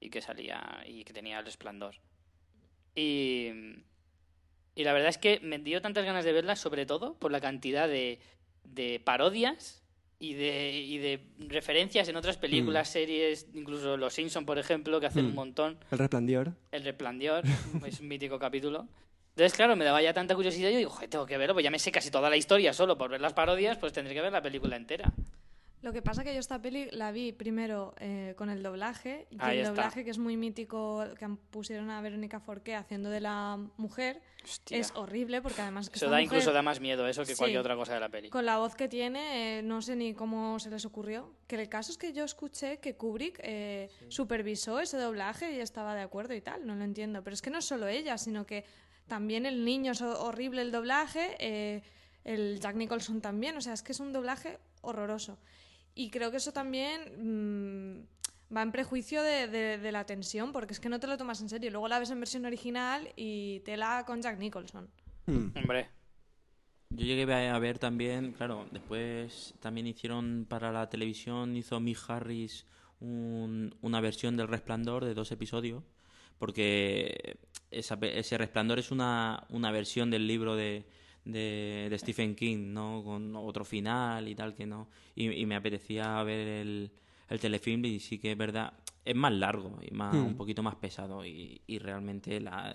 y 0.00 0.10
que 0.10 0.20
salía 0.20 0.82
y 0.88 1.04
que 1.04 1.12
tenía 1.12 1.38
el 1.38 1.46
esplendor. 1.46 1.94
Y, 2.95 3.51
Y 4.74 4.84
la 4.84 4.93
verdad 4.93 5.09
es 5.11 5.18
que 5.18 5.38
me 5.40 5.59
dio 5.59 5.80
tantas 5.82 6.05
ganas 6.05 6.24
de 6.24 6.32
verla, 6.32 6.57
sobre 6.57 6.86
todo 6.86 7.14
por 7.18 7.30
la 7.30 7.40
cantidad 7.40 7.88
de, 7.88 8.18
de 8.64 9.01
parodias 9.01 9.82
y 10.18 10.34
de, 10.34 10.72
y 10.72 10.99
de 10.99 11.20
referencias 11.49 12.09
en 12.09 12.16
otras 12.16 12.36
películas, 12.38 12.88
series, 12.88 13.49
incluso 13.55 13.97
Los 13.97 14.14
Simpson, 14.14 14.47
por 14.47 14.59
ejemplo, 14.59 14.99
que 15.01 15.07
hacen 15.07 15.24
Mm. 15.26 15.28
un 15.28 15.34
montón. 15.34 15.78
El 15.90 15.99
resplandor. 15.99 16.53
El 16.70 16.84
Resplandor 16.84 17.45
es 17.86 18.01
un 18.01 18.09
mítico 18.09 18.38
capítulo. 18.38 18.86
Entonces, 19.30 19.55
claro, 19.55 19.76
me 19.76 19.84
daba 19.84 20.01
ya 20.03 20.12
tanta 20.12 20.34
curiosidad. 20.34 20.70
Yo 20.70 20.76
digo, 20.78 20.90
joder, 20.90 21.09
tengo 21.11 21.26
que 21.26 21.38
verlo, 21.38 21.55
pues 21.55 21.64
ya 21.64 21.70
me 21.70 21.78
sé 21.78 21.90
casi 21.90 22.11
toda 22.11 22.28
la 22.30 22.36
historia 22.36 22.72
solo 22.72 22.97
por 22.99 23.11
ver 23.11 23.20
las 23.20 23.32
parodias, 23.32 23.78
pues 23.78 23.93
tendré 23.93 24.14
que 24.14 24.20
ver 24.20 24.30
la 24.32 24.43
película 24.43 24.76
entera. 24.76 25.11
Lo 25.82 25.92
que 25.92 26.00
pasa 26.00 26.22
que 26.22 26.32
yo 26.32 26.38
esta 26.38 26.62
peli 26.62 26.88
la 26.92 27.10
vi 27.10 27.32
primero 27.32 27.92
eh, 27.98 28.34
con 28.36 28.50
el 28.50 28.62
doblaje 28.62 29.26
y 29.30 29.36
Ahí 29.40 29.56
el 29.58 29.62
está. 29.64 29.70
doblaje 29.74 30.04
que 30.04 30.10
es 30.10 30.18
muy 30.18 30.36
mítico 30.36 31.04
que 31.18 31.26
pusieron 31.50 31.90
a 31.90 32.00
Verónica 32.00 32.38
Forqué 32.38 32.76
haciendo 32.76 33.10
de 33.10 33.18
la 33.20 33.58
mujer 33.78 34.22
Hostia. 34.44 34.78
es 34.78 34.92
horrible 34.94 35.42
porque 35.42 35.60
además 35.60 35.90
que 35.90 35.96
Eso 35.96 36.06
da 36.06 36.12
mujer, 36.12 36.24
incluso 36.24 36.52
da 36.52 36.62
más 36.62 36.78
miedo 36.80 37.06
eso 37.08 37.22
que 37.24 37.32
Sí. 37.32 37.36
cualquier 37.36 37.58
otra 37.60 37.74
cosa 37.74 37.94
de 37.94 38.00
la 38.00 38.08
peli. 38.10 38.30
con 38.30 38.46
la 38.46 38.58
voz 38.58 38.76
que 38.76 38.86
tiene 38.88 39.58
eh, 39.58 39.62
no 39.62 39.82
sé 39.82 39.96
ni 39.96 40.14
cómo 40.14 40.60
se 40.60 40.70
les 40.70 40.84
ocurrió 40.84 41.32
que 41.48 41.60
el 41.60 41.68
caso 41.68 41.90
es 41.90 41.98
que 41.98 42.12
yo 42.12 42.22
escuché 42.24 42.78
que 42.78 42.94
Kubrick 42.94 43.40
eh, 43.42 43.88
supervisó 44.08 44.78
ese 44.78 44.98
doblaje 44.98 45.50
y 45.50 45.58
estaba 45.60 45.96
de 45.96 46.02
acuerdo 46.02 46.32
y 46.34 46.40
tal 46.40 46.64
no 46.64 46.76
lo 46.76 46.84
entiendo 46.84 47.24
pero 47.24 47.34
es 47.34 47.42
que 47.42 47.50
no 47.50 47.58
es 47.58 47.64
solo 47.64 47.88
ella 47.88 48.18
sino 48.18 48.46
que 48.46 48.64
también 49.08 49.46
el 49.46 49.64
niño 49.64 49.90
es 49.92 50.00
ho- 50.02 50.22
horrible 50.22 50.62
el 50.62 50.70
doblaje 50.70 51.34
eh, 51.40 51.82
el 52.22 52.60
Jack 52.60 52.76
Nicholson 52.76 53.20
también 53.20 53.56
o 53.56 53.60
sea 53.60 53.72
es 53.72 53.82
que 53.82 53.90
es 53.90 53.98
un 53.98 54.12
doblaje 54.12 54.60
horroroso 54.82 55.38
y 55.95 56.11
creo 56.11 56.30
que 56.30 56.38
eso 56.38 56.53
también 56.53 57.01
mm, 57.18 58.55
va 58.57 58.62
en 58.62 58.72
prejuicio 58.72 59.22
de, 59.22 59.49
de- 59.49 59.78
de 59.78 59.93
la 59.93 60.05
tensión, 60.07 60.53
porque 60.53 60.72
es 60.72 60.80
que 60.80 60.88
no 60.88 61.01
te 61.01 61.07
lo 61.07 61.16
tomas 61.16 61.40
en 61.40 61.49
serio. 61.49 61.70
Luego 61.70 61.88
la 61.88 61.99
ves 61.99 62.11
en 62.11 62.20
versión 62.20 62.45
original 62.45 63.09
y 63.16 63.61
tela 63.61 64.05
con 64.07 64.20
Jack 64.22 64.38
Nicholson. 64.38 64.88
Hmm. 65.26 65.51
Hombre, 65.57 65.88
Yo 66.90 67.07
llegué 67.07 67.32
a 67.32 67.59
ver 67.59 67.78
también, 67.78 68.32
claro, 68.32 68.66
después 68.70 69.55
también 69.61 69.86
hicieron 69.86 70.45
para 70.49 70.70
la 70.72 70.90
televisión, 70.90 71.57
hizo 71.57 71.80
Mick 71.80 71.99
Harris 72.09 72.66
un- 73.01 73.74
una 73.80 74.01
versión 74.01 74.36
del 74.36 74.49
Resplandor 74.49 75.05
de 75.05 75.14
dos 75.14 75.32
episodios, 75.32 75.82
porque 76.38 77.38
esa 77.70 77.99
ese 78.03 78.36
Resplandor 78.36 78.78
es 78.78 78.90
una, 78.90 79.47
una 79.49 79.70
versión 79.70 80.11
del 80.11 80.26
libro 80.26 80.55
de, 80.55 80.84
de, 81.24 81.86
de 81.90 81.98
Stephen 81.98 82.34
King, 82.34 82.72
¿no? 82.72 83.02
Con 83.04 83.34
otro 83.36 83.64
final 83.64 84.28
y 84.28 84.34
tal 84.34 84.54
que 84.54 84.66
no. 84.66 84.88
Y, 85.14 85.30
y 85.30 85.46
me 85.46 85.54
apetecía 85.56 86.22
ver 86.22 86.48
el, 86.48 86.90
el 87.28 87.40
telefilm 87.40 87.84
y 87.84 88.00
sí 88.00 88.18
que 88.18 88.32
es 88.32 88.38
verdad, 88.38 88.72
es 89.04 89.14
más 89.14 89.32
largo 89.32 89.78
y 89.82 89.92
más, 89.94 90.14
Hmm. 90.14 90.26
un 90.26 90.36
poquito 90.36 90.62
más 90.62 90.74
pesado 90.76 91.24
y, 91.24 91.60
y 91.66 91.78
realmente 91.78 92.40
la, 92.40 92.74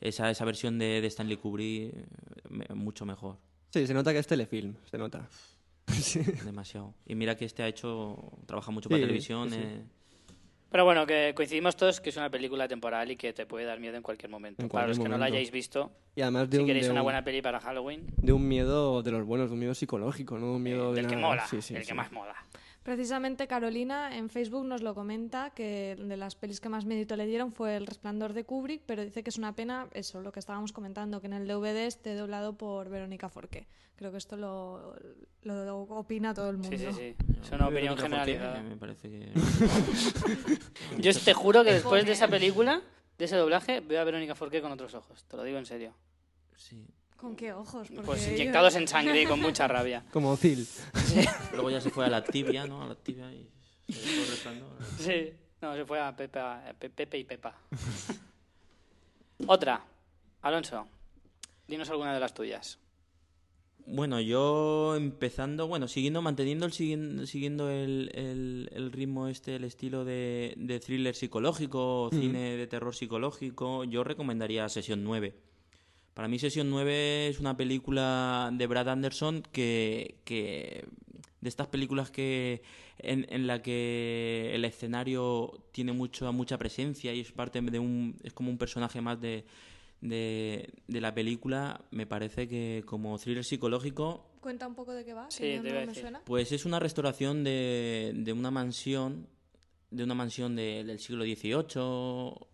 esa, 0.00 0.30
esa 0.30 0.44
versión 0.44 0.78
de, 0.78 1.00
de 1.00 1.06
Stanley 1.06 1.36
Kubrick 1.36 1.94
eh, 1.94 2.06
me- 2.48 2.66
mucho 2.74 3.04
mejor, 3.06 3.38
Sí, 3.70 3.86
se 3.86 3.94
nota 3.94 4.12
que 4.12 4.18
es 4.18 4.26
telefilm, 4.26 4.74
se 4.90 4.98
nota. 4.98 5.28
Sí. 5.92 6.20
demasiado. 6.44 6.94
Y 7.06 7.14
mira 7.14 7.36
que 7.36 7.44
este 7.44 7.62
ha 7.62 7.68
hecho, 7.68 8.32
trabaja 8.46 8.70
mucho 8.70 8.88
para 8.88 8.98
Sí, 8.98 9.02
televisión. 9.02 9.48
sí, 9.50 9.56
sí. 9.56 9.62
eh, 9.62 9.82
Pero 10.72 10.84
bueno, 10.86 11.06
que 11.06 11.32
coincidimos 11.36 11.76
todos 11.76 12.00
que 12.00 12.08
es 12.10 12.16
una 12.16 12.30
película 12.30 12.66
temporal 12.66 13.10
y 13.10 13.16
que 13.16 13.32
te 13.34 13.44
puede 13.46 13.66
dar 13.66 13.78
miedo 13.78 13.94
en 13.96 14.02
cualquier 14.02 14.30
momento. 14.30 14.62
En 14.62 14.68
para 14.70 14.86
los 14.88 14.98
que 14.98 15.08
no 15.08 15.18
la 15.18 15.26
hayáis 15.26 15.50
visto, 15.50 15.92
Y 16.16 16.22
además 16.22 16.48
de 16.48 16.56
si 16.56 16.60
un, 16.62 16.66
queréis 16.66 16.86
de 16.86 16.92
una 16.92 17.02
un- 17.02 17.04
buena 17.04 17.22
peli 17.22 17.42
para 17.42 17.60
Halloween, 17.60 18.06
de 18.16 18.32
un 18.32 18.48
miedo 18.48 19.02
de 19.02 19.10
los 19.12 19.24
buenos, 19.26 19.48
de 19.50 19.52
un 19.54 19.60
miedo 19.60 19.74
psicológico, 19.74 20.38
no 20.38 20.52
un 20.54 20.62
miedo 20.62 20.90
de 20.94 21.02
del 21.02 21.06
que 21.10 21.16
nada. 21.16 21.28
mola, 21.28 21.46
Sí, 21.46 21.60
sí, 21.60 21.74
el 21.74 21.82
sí. 21.82 21.88
que 21.88 21.94
más 21.94 22.10
mola. 22.10 22.34
Precisamente 22.82 23.46
Carolina 23.46 24.16
en 24.16 24.28
Facebook 24.28 24.64
nos 24.64 24.82
lo 24.82 24.94
comenta, 24.94 25.50
que 25.50 25.96
de 25.96 26.16
las 26.16 26.34
pelis 26.34 26.60
que 26.60 26.68
más 26.68 26.84
mérito 26.84 27.14
le 27.14 27.26
dieron 27.26 27.52
fue 27.52 27.76
El 27.76 27.86
Resplandor 27.86 28.32
de 28.32 28.44
Kubrick, 28.44 28.82
pero 28.86 29.04
dice 29.04 29.22
que 29.22 29.30
es 29.30 29.38
una 29.38 29.54
pena, 29.54 29.86
eso, 29.92 30.20
lo 30.20 30.32
que 30.32 30.40
estábamos 30.40 30.72
comentando, 30.72 31.20
que 31.20 31.28
en 31.28 31.34
el 31.34 31.46
DVD 31.46 31.86
esté 31.86 32.16
doblado 32.16 32.56
por 32.56 32.88
Verónica 32.88 33.28
Forqué. 33.28 33.68
Creo 33.94 34.10
que 34.10 34.18
esto 34.18 34.36
lo, 34.36 34.96
lo 35.42 35.82
opina 35.82 36.34
todo 36.34 36.50
el 36.50 36.56
mundo. 36.56 36.76
Sí, 36.76 36.78
sí, 36.78 36.92
sí. 36.92 37.16
Es 37.40 37.52
una 37.52 37.68
opinión 37.68 37.96
generalizada. 37.96 38.60
Me 38.62 38.76
parece 38.76 39.08
que... 39.08 39.32
Yo 40.98 41.12
te 41.12 41.34
juro 41.34 41.62
que 41.62 41.74
después 41.74 42.04
de 42.04 42.12
esa 42.12 42.26
película, 42.26 42.82
de 43.16 43.24
ese 43.26 43.36
doblaje, 43.36 43.78
veo 43.78 44.00
a 44.00 44.04
Verónica 44.04 44.34
Forqué 44.34 44.60
con 44.60 44.72
otros 44.72 44.94
ojos. 44.94 45.24
Te 45.24 45.36
lo 45.36 45.44
digo 45.44 45.58
en 45.58 45.66
serio. 45.66 45.94
Sí. 46.56 46.84
¿Con 47.22 47.36
qué 47.36 47.52
ojos? 47.54 47.88
Porque 47.88 48.02
Pues 48.04 48.26
yo- 48.26 48.32
inyectados 48.32 48.74
en 48.76 48.86
sangre 48.88 49.22
y 49.22 49.26
con 49.26 49.40
mucha 49.40 49.66
rabia. 49.68 50.04
Como 50.12 50.36
Zil. 50.36 50.66
Luego 51.54 51.70
ya 51.70 51.80
se 51.80 51.88
fue 51.90 52.04
a 52.04 52.08
la 52.10 52.22
tibia, 52.22 52.66
¿no? 52.66 52.82
A 52.82 52.86
la 52.88 52.94
tibia 52.96 53.32
y 53.32 53.48
se 53.88 54.00
dejó 54.00 54.22
el 54.22 54.28
resplandor. 54.28 54.68
Sí. 54.98 55.32
No, 55.62 55.74
se 55.76 55.84
fue 55.86 56.00
a 56.00 56.14
Pepe, 56.16 56.38
a 56.40 56.74
Pe- 56.78 56.90
Pepe 56.90 57.18
y 57.18 57.24
Pepa. 57.24 57.54
Otra. 59.46 59.84
Alonso, 60.42 60.88
dinos 61.68 61.88
alguna 61.90 62.12
de 62.12 62.20
las 62.20 62.34
tuyas. 62.34 62.78
Bueno, 63.86 64.20
yo 64.20 64.94
empezando, 64.96 65.66
bueno, 65.66 65.88
siguiendo, 65.88 66.22
manteniendo 66.22 66.66
el 66.66 66.72
siguiendo, 66.72 67.26
siguiendo 67.26 67.68
el, 67.70 68.10
el, 68.14 68.70
el 68.72 68.92
ritmo 68.92 69.26
este, 69.28 69.56
el 69.56 69.64
estilo 69.64 70.04
de, 70.04 70.54
de 70.56 70.78
thriller 70.80 71.14
psicológico, 71.14 72.02
o 72.04 72.10
cine 72.10 72.56
de 72.56 72.66
terror 72.68 72.94
psicológico, 72.94 73.82
yo 73.84 74.04
recomendaría 74.04 74.68
Sesión 74.68 75.02
9. 75.04 75.34
Para 76.14 76.28
mí 76.28 76.38
Sesión 76.38 76.68
9 76.70 77.28
es 77.28 77.40
una 77.40 77.56
película 77.56 78.50
de 78.52 78.66
Brad 78.66 78.88
Anderson 78.90 79.42
que, 79.52 80.16
que 80.24 80.84
de 81.40 81.48
estas 81.48 81.68
películas 81.68 82.10
que 82.10 82.62
en, 82.98 83.26
en 83.30 83.46
la 83.46 83.62
que 83.62 84.50
el 84.54 84.64
escenario 84.66 85.64
tiene 85.72 85.92
mucho, 85.92 86.30
mucha 86.32 86.58
presencia 86.58 87.14
y 87.14 87.20
es 87.20 87.32
parte 87.32 87.60
de 87.62 87.78
un 87.78 88.16
es 88.22 88.32
como 88.34 88.50
un 88.50 88.58
personaje 88.58 89.00
más 89.00 89.20
de, 89.20 89.44
de, 90.02 90.70
de 90.86 91.00
la 91.00 91.14
película, 91.14 91.80
me 91.90 92.06
parece 92.06 92.46
que 92.46 92.82
como 92.86 93.18
thriller 93.18 93.44
psicológico 93.44 94.26
Cuenta 94.40 94.66
un 94.66 94.74
poco 94.74 94.92
de 94.92 95.04
qué 95.04 95.14
va, 95.14 95.30
Sí, 95.30 95.54
no 95.54 95.60
a 95.60 95.62
me 95.62 95.86
decir. 95.86 96.02
suena. 96.02 96.20
pues 96.24 96.52
es 96.52 96.64
una 96.66 96.78
restauración 96.80 97.42
de, 97.44 98.12
de 98.14 98.32
una 98.32 98.50
mansión, 98.50 99.28
de 99.90 100.04
una 100.04 100.14
mansión 100.14 100.56
de- 100.56 100.82
del 100.84 100.98
siglo 100.98 101.24
XVIII, 101.24 102.48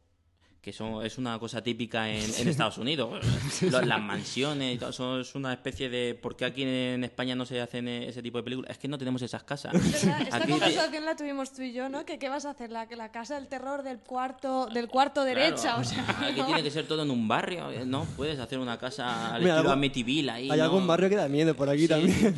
que 0.68 0.72
son, 0.74 1.02
es 1.04 1.16
una 1.16 1.38
cosa 1.38 1.62
típica 1.62 2.10
en, 2.10 2.22
en 2.40 2.46
Estados 2.48 2.76
Unidos. 2.76 3.24
Las 3.86 4.00
mansiones 4.02 4.74
y 4.74 4.78
todo, 4.78 4.90
eso 4.90 5.20
es 5.20 5.34
una 5.34 5.54
especie 5.54 5.88
de... 5.88 6.14
¿Por 6.14 6.36
qué 6.36 6.44
aquí 6.44 6.62
en 6.62 7.04
España 7.04 7.34
no 7.34 7.46
se 7.46 7.58
hacen 7.58 7.88
ese 7.88 8.22
tipo 8.22 8.36
de 8.36 8.44
películas? 8.44 8.70
Es 8.72 8.76
que 8.76 8.86
no 8.86 8.98
tenemos 8.98 9.22
esas 9.22 9.44
casas. 9.44 9.74
Esta 9.74 10.36
Aquí- 10.36 10.50
conversación 10.50 11.06
la 11.06 11.16
tuvimos 11.16 11.54
tú 11.54 11.62
y 11.62 11.72
yo, 11.72 11.88
¿no? 11.88 12.04
Que 12.04 12.18
qué 12.18 12.28
vas 12.28 12.44
a 12.44 12.50
hacer, 12.50 12.70
la, 12.70 12.84
la 12.84 13.10
casa 13.10 13.36
del 13.36 13.48
terror 13.48 13.82
del 13.82 13.98
cuarto, 14.00 14.66
del 14.66 14.88
cuarto 14.88 15.24
derecha, 15.24 15.76
Claro, 15.76 15.80
o 15.80 15.84
sea. 15.84 16.04
Aquí 16.28 16.42
tiene 16.42 16.62
que 16.62 16.70
ser 16.70 16.86
todo 16.86 17.02
en 17.02 17.10
un 17.10 17.26
barrio, 17.26 17.68
¿no? 17.86 18.04
Puedes 18.14 18.38
hacer 18.38 18.58
una 18.58 18.78
casa 18.78 19.34
al 19.36 19.40
Mira, 19.40 19.54
estilo 19.56 19.72
Amityville 19.72 20.30
ahí, 20.30 20.50
Hay 20.50 20.58
¿no? 20.58 20.64
algún 20.64 20.86
barrio 20.86 21.08
que 21.08 21.16
da 21.16 21.28
miedo 21.28 21.54
por 21.56 21.70
aquí 21.70 21.82
Sí. 21.82 21.88
también. 21.88 22.36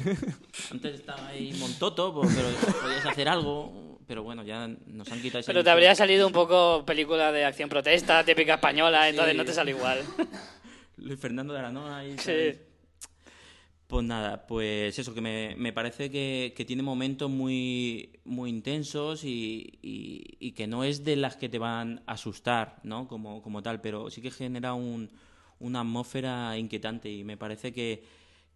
Antes 0.71 0.95
estaba 0.95 1.27
ahí 1.27 1.53
Montoto, 1.59 2.15
pues, 2.15 2.33
pero 2.37 2.49
podías 2.81 3.07
hacer 3.07 3.29
algo. 3.29 3.90
Pero 4.11 4.25
bueno, 4.25 4.43
ya 4.43 4.67
nos 4.89 5.09
han 5.13 5.23
quitado 5.23 5.39
esa 5.39 5.53
Pero 5.53 5.63
te 5.63 5.71
habría 5.71 5.95
salido 5.95 6.27
un 6.27 6.33
poco 6.33 6.85
película 6.85 7.31
de 7.31 7.45
acción 7.45 7.69
protesta, 7.69 8.25
típica 8.25 8.55
española, 8.55 9.09
entonces 9.09 9.37
no 9.37 9.45
te 9.45 9.53
sale 9.53 9.71
igual. 9.71 10.01
Luis 10.97 11.21
Fernando 11.21 11.53
de 11.53 11.61
Aranoa 11.61 11.99
ahí. 11.99 12.17
Sí. 12.19 12.59
Pues 13.87 14.05
nada, 14.05 14.49
pues 14.49 14.99
eso, 14.99 15.15
que 15.15 15.21
me, 15.21 15.55
me 15.57 15.73
parece 15.73 16.11
que, 16.11 16.53
que 16.57 16.65
tiene 16.65 16.83
momentos 16.83 17.31
muy, 17.31 18.19
muy 18.25 18.51
intensos 18.51 19.23
y, 19.23 19.79
y- 19.81 20.37
y 20.41 20.53
que 20.55 20.67
no 20.67 20.83
es 20.83 21.05
de 21.05 21.15
las 21.15 21.37
que 21.37 21.49
te 21.49 21.61
van 21.61 22.03
a 22.09 22.15
asustar, 22.15 22.81
¿no? 22.83 23.07
Como, 23.07 23.41
como 23.43 23.63
tal, 23.63 23.81
pero 23.81 24.11
sí 24.11 24.21
que 24.21 24.33
genera 24.33 24.75
un, 24.75 25.09
una 25.61 25.83
atmósfera 25.83 26.59
inquietante 26.59 27.09
y 27.13 27.23
me 27.23 27.37
parece 27.37 27.73
que, 27.73 28.03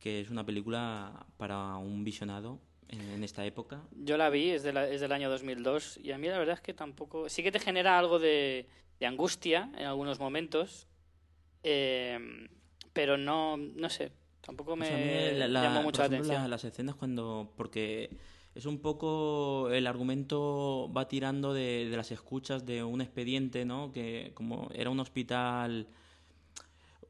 que 0.01 0.21
es 0.21 0.31
una 0.31 0.45
película 0.45 1.27
para 1.37 1.77
un 1.77 2.03
visionado 2.03 2.59
en, 2.95 3.23
esta 3.25 3.45
época. 3.45 3.83
Yo 3.93 4.17
la 4.17 4.31
vi, 4.31 4.51
es, 4.51 4.63
de 4.63 4.73
la- 4.73 4.89
es 4.89 5.01
del 5.01 5.13
año 5.13 5.29
2002, 5.31 5.99
y 6.03 6.13
a 6.13 6.19
mí 6.19 6.29
la 6.29 6.39
verdad 6.39 6.55
es 6.55 6.61
que 6.61 6.75
tampoco... 6.75 7.29
Sí 7.29 7.43
que 7.43 7.53
te 7.53 7.59
genera 7.59 7.99
algo 7.99 8.19
de, 8.19 8.69
de 9.01 9.07
angustia 9.07 9.71
en 9.77 9.87
algunos 9.87 10.19
momentos, 10.21 10.87
eh, 11.63 12.49
pero 12.93 13.17
no, 13.17 13.57
no 13.57 13.89
sé, 13.89 14.13
tampoco 14.41 14.77
me 14.77 14.87
Pues 14.87 14.93
a 14.93 14.97
mí 15.33 15.39
la- 15.39 15.49
la- 15.49 15.63
llamó 15.63 15.83
mucho 15.83 16.03
la 16.03 16.07
atención. 16.07 16.43
la- 16.43 16.49
las 16.49 16.65
escenas 16.65 16.95
cuando... 16.95 17.53
Porque 17.57 18.11
es 18.55 18.67
un 18.67 18.79
poco... 18.81 19.69
El 19.71 19.87
argumento 19.87 20.91
va 20.97 21.09
tirando 21.09 21.53
de, 21.55 21.89
de 21.91 21.97
las 21.97 22.11
escuchas 22.13 22.65
de 22.67 22.85
un 22.85 23.01
expediente, 23.01 23.65
¿no? 23.65 23.93
Que 23.93 24.33
como 24.35 24.69
era 24.75 24.91
un 24.91 25.01
hospital... 25.01 25.89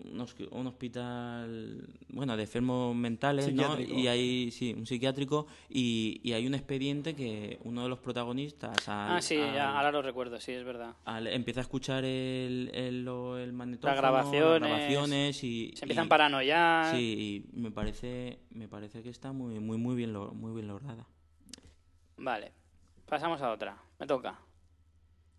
Un, 0.00 0.18
hospi- 0.18 0.48
un 0.50 0.66
hospital, 0.66 1.86
bueno, 2.08 2.36
de 2.36 2.42
enfermos 2.42 2.94
mentales, 2.96 3.52
¿no? 3.54 3.78
Y 3.80 4.06
hay, 4.08 4.50
sí, 4.50 4.74
un 4.76 4.86
psiquiátrico, 4.86 5.46
y, 5.68 6.20
y 6.22 6.32
hay 6.32 6.46
un 6.46 6.54
expediente 6.54 7.14
que 7.14 7.58
uno 7.64 7.84
de 7.84 7.88
los 7.88 7.98
protagonistas... 8.00 8.88
al- 8.88 9.16
Ah, 9.18 9.22
sí, 9.22 9.36
al- 9.36 9.54
ya, 9.54 9.76
ahora 9.76 9.92
lo 9.92 10.02
recuerdo, 10.02 10.40
sí, 10.40 10.52
es 10.52 10.64
verdad. 10.64 10.96
al- 11.04 11.28
empieza 11.28 11.60
a 11.60 11.62
escuchar 11.62 12.04
el, 12.04 12.70
el, 12.74 13.06
el 13.06 13.52
magnetófono, 13.52 13.96
grabaciones, 13.96 14.60
las 14.60 14.68
grabaciones 14.68 15.44
y... 15.44 15.72
Se 15.76 15.84
empiezan 15.84 16.06
a 16.06 16.08
paranoiar. 16.08 16.94
Sí, 16.94 17.44
y 17.54 17.56
me 17.58 17.70
parece, 17.70 18.40
me 18.50 18.68
parece 18.68 19.02
que 19.02 19.10
está 19.10 19.32
muy, 19.32 19.60
muy, 19.60 19.78
muy 19.78 19.94
bien, 19.94 20.12
lo- 20.12 20.32
muy 20.34 20.52
bien 20.54 20.66
lograda. 20.68 21.06
Vale, 22.16 22.52
pasamos 23.06 23.40
a 23.42 23.52
otra. 23.52 23.76
Me 23.98 24.06
toca. 24.06 24.40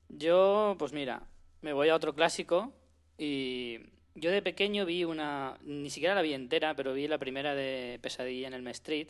Yo, 0.10 0.76
pues 0.78 0.93
mira, 0.93 1.24
me 1.62 1.74
voy 1.74 1.89
a 1.89 1.95
otro 1.95 2.14
clásico 2.14 2.74
y, 3.18 3.80
yo 4.16 4.32
de 4.32 4.41
pequeño 4.41 4.86
vi 4.86 5.03
una, 5.03 5.57
ni 5.61 5.89
siquiera 5.89 6.16
la 6.16 6.22
vi 6.22 6.34
entera, 6.34 6.76
pero 6.76 6.93
vi 6.93 7.07
la 7.07 7.18
primera 7.18 7.53
de 7.53 7.99
Pesadilla 8.01 8.47
en 8.47 8.53
el 8.53 8.68
Street, 8.68 9.09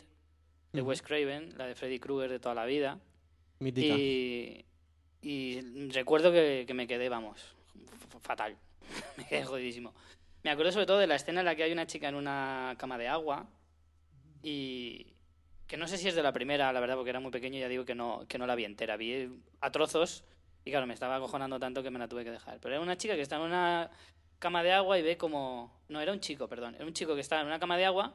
de. 0.72 0.82
Wes 0.82 1.00
Craven, 1.00 1.56
la 1.56 1.66
de 1.66 1.74
Freddy 1.74 1.98
Krueger 1.98 2.30
de 2.30 2.40
toda 2.40 2.54
la 2.54 2.66
vida. 2.66 2.98
Mítica. 3.60 3.94
Y, 3.96 4.64
y 5.22 5.88
recuerdo 5.90 6.32
que, 6.32 6.64
que 6.66 6.74
me 6.74 6.86
quedé, 6.86 7.08
vamos, 7.08 7.54
fatal. 8.20 8.56
me 9.16 9.26
quedé 9.26 9.44
jodidísimo. 9.44 9.94
Me 10.42 10.50
acuerdo 10.50 10.72
sobre 10.72 10.86
todo 10.86 10.98
de 10.98 11.06
la 11.06 11.16
escena 11.16 11.40
en 11.40 11.46
la 11.46 11.56
que 11.56 11.62
hay 11.62 11.72
una 11.72 11.86
chica 11.86 12.08
en 12.08 12.14
una 12.14 12.74
cama 12.78 12.98
de 12.98 13.08
agua 13.08 13.48
y 14.42 15.14
que 15.66 15.76
no 15.76 15.88
sé 15.88 15.98
si 15.98 16.08
es 16.08 16.14
de 16.14 16.22
la 16.22 16.32
primera, 16.32 16.72
la 16.72 16.80
verdad, 16.80 16.94
porque 16.94 17.10
era 17.10 17.20
muy 17.20 17.30
pequeño 17.30 17.56
y 17.56 17.60
ya 17.60 17.68
digo 17.68 17.84
que 17.84 17.94
no, 17.94 18.24
que 18.28 18.38
no 18.38 18.46
la 18.46 18.54
vi 18.54 18.64
entera. 18.64 18.96
Vi 18.96 19.28
a 19.60 19.70
trozos 19.72 20.24
y 20.64 20.70
claro, 20.70 20.86
me 20.86 20.94
estaba 20.94 21.16
acojonando 21.16 21.58
tanto 21.58 21.82
que 21.82 21.90
me 21.90 21.98
la 21.98 22.08
tuve 22.08 22.24
que 22.24 22.30
dejar. 22.30 22.60
Pero 22.60 22.74
era 22.74 22.82
una 22.82 22.96
chica 22.96 23.14
que 23.14 23.22
estaba 23.22 23.44
en 23.44 23.52
una 23.52 23.90
cama 24.38 24.62
de 24.62 24.72
agua 24.72 24.98
y 24.98 25.02
ve 25.02 25.16
como... 25.16 25.72
No, 25.88 26.00
era 26.00 26.12
un 26.12 26.20
chico, 26.20 26.48
perdón. 26.48 26.74
Era 26.74 26.84
un 26.84 26.92
chico 26.92 27.14
que 27.14 27.20
estaba 27.20 27.40
en 27.40 27.46
una 27.46 27.58
cama 27.58 27.76
de 27.76 27.84
agua 27.84 28.14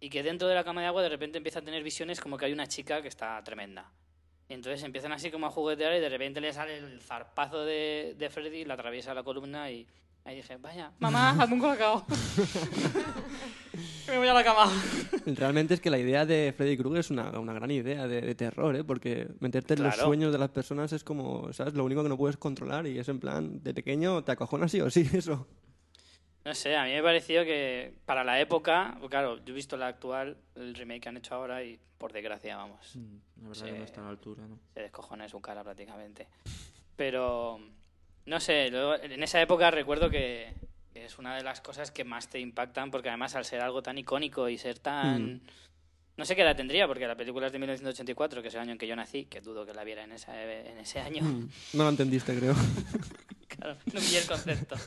y 0.00 0.10
que 0.10 0.22
dentro 0.22 0.48
de 0.48 0.54
la 0.54 0.64
cama 0.64 0.80
de 0.80 0.88
agua 0.88 1.02
de 1.02 1.08
repente 1.08 1.38
empieza 1.38 1.60
a 1.60 1.62
tener 1.62 1.82
visiones 1.82 2.20
como 2.20 2.36
que 2.36 2.46
hay 2.46 2.52
una 2.52 2.66
chica 2.66 3.02
que 3.02 3.08
está 3.08 3.42
tremenda. 3.44 3.90
Entonces 4.48 4.82
empiezan 4.82 5.12
así 5.12 5.30
como 5.30 5.46
a 5.46 5.50
juguetear 5.50 5.94
y 5.94 6.00
de 6.00 6.08
repente 6.08 6.40
le 6.40 6.52
sale 6.52 6.78
el 6.78 7.00
zarpazo 7.00 7.64
de, 7.64 8.14
de 8.16 8.30
Freddy, 8.30 8.64
la 8.64 8.74
atraviesa 8.74 9.14
la 9.14 9.22
columna 9.22 9.70
y 9.70 9.86
ahí 10.26 10.36
dije, 10.36 10.56
vaya, 10.58 10.92
mamá, 10.98 11.30
hazme 11.40 11.54
un 11.54 11.60
colacao. 11.60 12.04
Que 14.04 14.12
me 14.12 14.18
voy 14.18 14.28
a 14.28 14.34
la 14.34 14.44
cama. 14.44 14.70
Realmente 15.26 15.74
es 15.74 15.80
que 15.80 15.90
la 15.90 15.98
idea 15.98 16.24
de 16.24 16.54
Freddy 16.56 16.76
Krueger 16.76 17.00
es 17.00 17.10
una, 17.10 17.30
una 17.38 17.52
gran 17.52 17.70
idea 17.70 18.06
de, 18.06 18.20
de 18.20 18.34
terror, 18.34 18.74
¿eh? 18.76 18.84
Porque 18.84 19.28
meterte 19.40 19.74
en 19.74 19.82
los 19.82 19.94
Claro. 19.94 20.08
sueños 20.08 20.32
de 20.32 20.38
las 20.38 20.50
personas 20.50 20.92
es 20.92 21.02
como, 21.04 21.52
¿sabes? 21.52 21.74
Lo 21.74 21.84
único 21.84 22.02
que 22.02 22.08
no 22.08 22.16
puedes 22.16 22.36
controlar 22.36 22.86
y 22.86 22.98
es 22.98 23.08
en 23.08 23.18
plan, 23.20 23.62
de 23.62 23.74
pequeño 23.74 24.22
te 24.24 24.32
acojonas 24.32 24.70
sí 24.70 24.80
o 24.80 24.88
sí, 24.90 25.08
eso. 25.12 25.46
No 26.44 26.54
sé, 26.54 26.76
a 26.76 26.84
mí 26.84 26.92
me 26.92 27.02
pareció 27.02 27.44
que 27.44 27.92
para 28.06 28.22
la 28.22 28.40
época, 28.40 28.96
pues 29.00 29.10
claro, 29.10 29.38
yo 29.44 29.52
he 29.52 29.56
visto 29.56 29.76
la 29.76 29.88
actual, 29.88 30.36
el 30.54 30.74
remake 30.76 31.02
que 31.02 31.08
han 31.08 31.16
hecho 31.16 31.34
ahora 31.34 31.64
y 31.64 31.78
por 31.98 32.12
desgracia, 32.12 32.56
vamos, 32.56 32.94
Mm, 32.94 33.42
La 33.42 33.48
verdad 33.48 33.64
que 33.66 33.78
no 33.78 33.84
está 33.84 34.00
a 34.00 34.04
la 34.04 34.10
altura, 34.10 34.46
¿no? 34.46 34.58
se 34.72 34.80
descojona 34.80 35.28
su 35.28 35.40
cara 35.40 35.64
prácticamente. 35.64 36.28
Pero, 36.94 37.58
no 38.26 38.40
sé, 38.40 38.70
luego, 38.70 38.96
en 38.96 39.22
esa 39.22 39.40
época 39.40 39.70
recuerdo 39.70 40.10
que, 40.10 40.52
es 40.94 41.18
una 41.18 41.36
de 41.36 41.42
las 41.42 41.60
cosas 41.60 41.90
que 41.90 42.04
más 42.04 42.28
te 42.28 42.40
impactan 42.40 42.90
porque 42.90 43.08
además 43.08 43.34
al 43.34 43.44
ser 43.44 43.60
algo 43.60 43.82
tan 43.82 43.98
icónico 43.98 44.48
y 44.48 44.58
ser 44.58 44.78
tan... 44.78 45.34
Mm. 45.34 45.40
No 46.16 46.24
sé 46.24 46.34
qué 46.34 46.40
edad 46.40 46.56
tendría, 46.56 46.86
porque 46.86 47.06
la 47.06 47.14
película 47.14 47.46
es 47.46 47.52
de 47.52 47.58
1984, 47.58 48.40
que 48.40 48.48
es 48.48 48.54
el 48.54 48.60
año 48.60 48.72
en 48.72 48.78
que 48.78 48.86
yo 48.86 48.96
nací, 48.96 49.26
que 49.26 49.42
dudo 49.42 49.66
que 49.66 49.74
la 49.74 49.84
viera 49.84 50.02
en, 50.02 50.12
esa, 50.12 50.42
en 50.42 50.78
ese 50.78 50.98
año. 50.98 51.22
Mm, 51.22 51.50
No 51.74 51.84
lo 51.84 51.90
entendiste, 51.90 52.36
creo. 52.36 52.54
Claro, 53.48 53.78
no 53.86 54.00
pillé 54.00 54.18
el 54.18 54.26
concepto. 54.26 54.76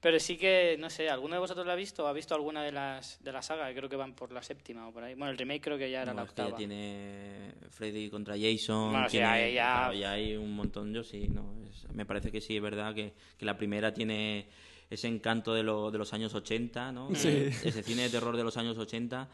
Pero 0.00 0.18
sí 0.18 0.38
que, 0.38 0.76
no 0.78 0.88
sé, 0.88 1.10
¿alguno 1.10 1.34
de 1.34 1.40
vosotros 1.40 1.66
la 1.66 1.74
ha 1.74 1.76
visto 1.76 2.04
o 2.04 2.06
ha 2.06 2.12
visto 2.14 2.34
alguna 2.34 2.62
de 2.62 2.72
las 2.72 3.22
de 3.22 3.32
la 3.32 3.42
saga? 3.42 3.70
Creo 3.74 3.88
que 3.88 3.96
van 3.96 4.14
por 4.14 4.32
la 4.32 4.42
séptima 4.42 4.88
o 4.88 4.92
por 4.92 5.04
ahí. 5.04 5.14
Bueno, 5.14 5.30
el 5.30 5.36
remake 5.36 5.60
creo 5.60 5.76
que 5.76 5.90
ya 5.90 6.02
era 6.02 6.12
No, 6.14 6.20
la 6.20 6.24
es 6.26 6.30
que 6.30 6.36
ya 6.38 6.42
octava. 6.44 6.56
tiene 6.56 7.52
Freddy 7.68 8.08
contra 8.08 8.34
Jason. 8.38 8.92
Bueno, 8.92 9.06
tiene- 9.08 9.52
ya- 9.52 9.74
claro, 9.74 9.92
ya 9.94 10.12
hay 10.12 10.36
un 10.36 10.52
montón. 10.54 10.94
Yo 10.94 11.04
sí, 11.04 11.28
no. 11.28 11.54
es- 11.70 11.86
me 11.92 12.06
parece 12.06 12.32
que 12.32 12.40
sí, 12.40 12.56
es 12.56 12.62
verdad 12.62 12.94
que, 12.94 13.12
que 13.36 13.44
la 13.44 13.58
primera 13.58 13.92
tiene 13.92 14.48
ese 14.88 15.06
encanto 15.06 15.52
de, 15.52 15.62
lo- 15.62 15.90
de 15.90 15.98
los 15.98 16.12
años 16.14 16.34
80, 16.34 16.92
¿no? 16.92 17.14
Sí. 17.14 17.28
Ese 17.28 17.82
cine 17.82 18.02
de 18.04 18.08
terror 18.10 18.36
de 18.38 18.42
los 18.44 18.56
años 18.56 18.78
80 18.78 19.28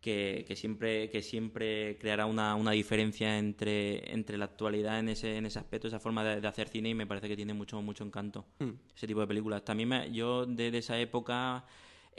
que, 0.00 0.44
que 0.46 0.54
siempre, 0.56 1.10
que 1.10 1.22
siempre 1.22 1.96
creará 1.98 2.26
una, 2.26 2.54
una 2.54 2.70
diferencia 2.72 3.38
entre, 3.38 4.12
entre 4.12 4.38
la 4.38 4.44
actualidad 4.44 4.98
en 5.00 5.08
ese, 5.08 5.36
en 5.36 5.46
ese 5.46 5.58
aspecto, 5.58 5.88
esa 5.88 5.98
forma 5.98 6.22
de, 6.24 6.40
de 6.40 6.46
hacer 6.48 6.68
cine 6.68 6.90
y 6.90 6.94
me 6.94 7.06
parece 7.06 7.28
que 7.28 7.36
tiene 7.36 7.52
mucho, 7.54 7.80
mucho 7.82 8.04
encanto 8.04 8.44
Mm. 8.60 8.70
ese 8.96 9.06
tipo 9.06 9.20
de 9.20 9.26
películas. 9.26 9.64
También 9.64 9.88
me- 9.88 10.12
yo 10.12 10.46
desde 10.46 10.78
esa 10.78 10.98
época 11.00 11.64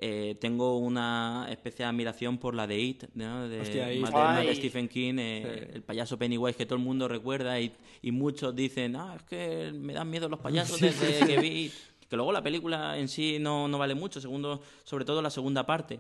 eh, 0.02 0.38
tengo 0.40 0.78
una 0.78 1.48
especial 1.52 1.90
admiración 1.90 2.38
por 2.38 2.54
la 2.56 2.68
de 2.68 2.80
It, 2.80 3.04
¿no? 3.16 3.50
de, 3.50 3.60
Hostia, 3.62 3.88
de-. 3.88 4.56
Stephen 4.56 4.88
King, 4.88 5.16
eh, 5.20 5.66
Sí. 5.68 5.72
el 5.76 5.82
payaso 5.84 6.18
Pennywise 6.18 6.58
que 6.58 6.66
todo 6.66 6.76
el 6.78 6.84
mundo 6.86 7.08
recuerda 7.10 7.60
y, 7.60 7.74
y 8.02 8.12
muchos 8.12 8.56
dicen, 8.56 8.96
ah, 8.96 9.16
es 9.18 9.24
que 9.24 9.72
me 9.74 9.92
dan 9.94 10.10
miedo 10.10 10.30
los 10.30 10.40
payasos 10.40 10.80
desde 10.80 11.26
que 11.26 11.40
vi 11.42 11.66
It". 11.66 11.74
Que 12.10 12.16
luego 12.16 12.32
la 12.32 12.42
película 12.42 12.98
en 12.98 13.08
sí 13.08 13.38
no, 13.40 13.68
no 13.68 13.78
vale 13.78 13.94
mucho, 13.94 14.20
segundo, 14.20 14.62
sobre 14.84 15.06
todo 15.06 15.22
la 15.22 15.30
segunda 15.30 15.66
parte. 15.66 16.00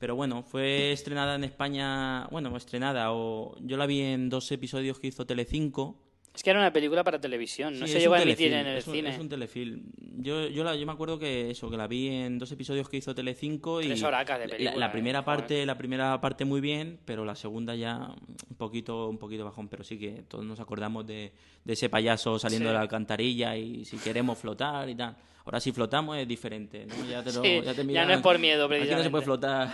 Pero 0.00 0.16
bueno, 0.16 0.42
fue 0.42 0.92
estrenada 0.92 1.34
en 1.34 1.44
España, 1.44 2.26
bueno, 2.28 2.56
estrenada, 2.56 3.12
o 3.12 3.54
yo 3.60 3.76
la 3.76 3.84
vi 3.84 4.00
en 4.00 4.30
dos 4.30 4.50
episodios 4.50 4.98
que 4.98 5.08
hizo 5.08 5.26
Telecinco. 5.26 5.98
Es 6.40 6.42
que 6.42 6.48
era 6.48 6.58
una 6.60 6.72
película 6.72 7.04
para 7.04 7.20
televisión, 7.20 7.78
no 7.78 7.86
Sí, 7.86 7.92
se 7.92 8.00
llegó 8.00 8.14
a 8.14 8.22
emitir 8.22 8.50
en 8.54 8.66
el 8.66 8.78
es 8.78 8.86
un, 8.86 8.94
cine. 8.94 9.10
Es 9.10 9.18
un 9.18 9.28
telefilm. 9.28 9.82
Yo, 10.22 10.48
yo, 10.48 10.64
la- 10.64 10.74
yo 10.74 10.86
me 10.86 10.92
acuerdo 10.92 11.18
que 11.18 11.50
eso, 11.50 11.68
que 11.68 11.76
la 11.76 11.86
vi 11.86 12.08
en 12.08 12.38
dos 12.38 12.50
episodios 12.50 12.88
que 12.88 12.96
hizo 12.96 13.14
Telecinco 13.14 13.82
y 13.82 13.88
Tres 13.88 14.02
horacas 14.02 14.38
de 14.38 14.46
la- 14.48 14.56
película, 14.56 14.78
la, 14.78 14.86
eh, 14.86 14.90
primera 14.90 15.22
parte, 15.22 15.66
la 15.66 15.76
primera 15.76 16.18
parte 16.22 16.46
muy 16.46 16.62
bien, 16.62 16.98
pero 17.04 17.26
la 17.26 17.34
segunda 17.34 17.74
ya 17.74 18.14
un 18.48 18.56
poquito, 18.56 19.10
un 19.10 19.18
poquito 19.18 19.44
bajón. 19.44 19.68
Pero 19.68 19.84
sí 19.84 19.98
que 19.98 20.22
todos 20.28 20.42
nos 20.46 20.60
acordamos 20.60 21.06
de, 21.06 21.34
de 21.62 21.72
ese 21.74 21.90
payaso 21.90 22.38
saliendo 22.38 22.68
Sí. 22.68 22.72
de 22.72 22.74
la 22.74 22.80
alcantarilla 22.80 23.54
y 23.58 23.84
si 23.84 23.98
queremos 23.98 24.38
flotar 24.38 24.88
y 24.88 24.94
tal. 24.94 25.14
Ahora 25.44 25.60
si 25.60 25.72
flotamos 25.72 26.16
es 26.16 26.26
diferente, 26.26 26.86
¿no? 26.86 26.94
Ya, 27.04 27.22
te 27.22 27.34
lo- 27.34 27.42
Sí, 27.42 27.60
ya, 27.62 27.74
te 27.74 27.84
ya 27.86 28.06
no 28.06 28.14
es 28.14 28.20
por 28.22 28.38
miedo, 28.38 28.64
Aquí 28.64 28.76
no 28.76 28.76
se 28.76 28.86
precisamente. 28.86 29.10
puede 29.10 29.24
flotar. 29.24 29.70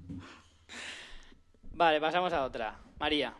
Vale, 1.74 2.00
pasamos 2.00 2.32
a 2.32 2.42
otra. 2.42 2.78
María. 2.98 3.34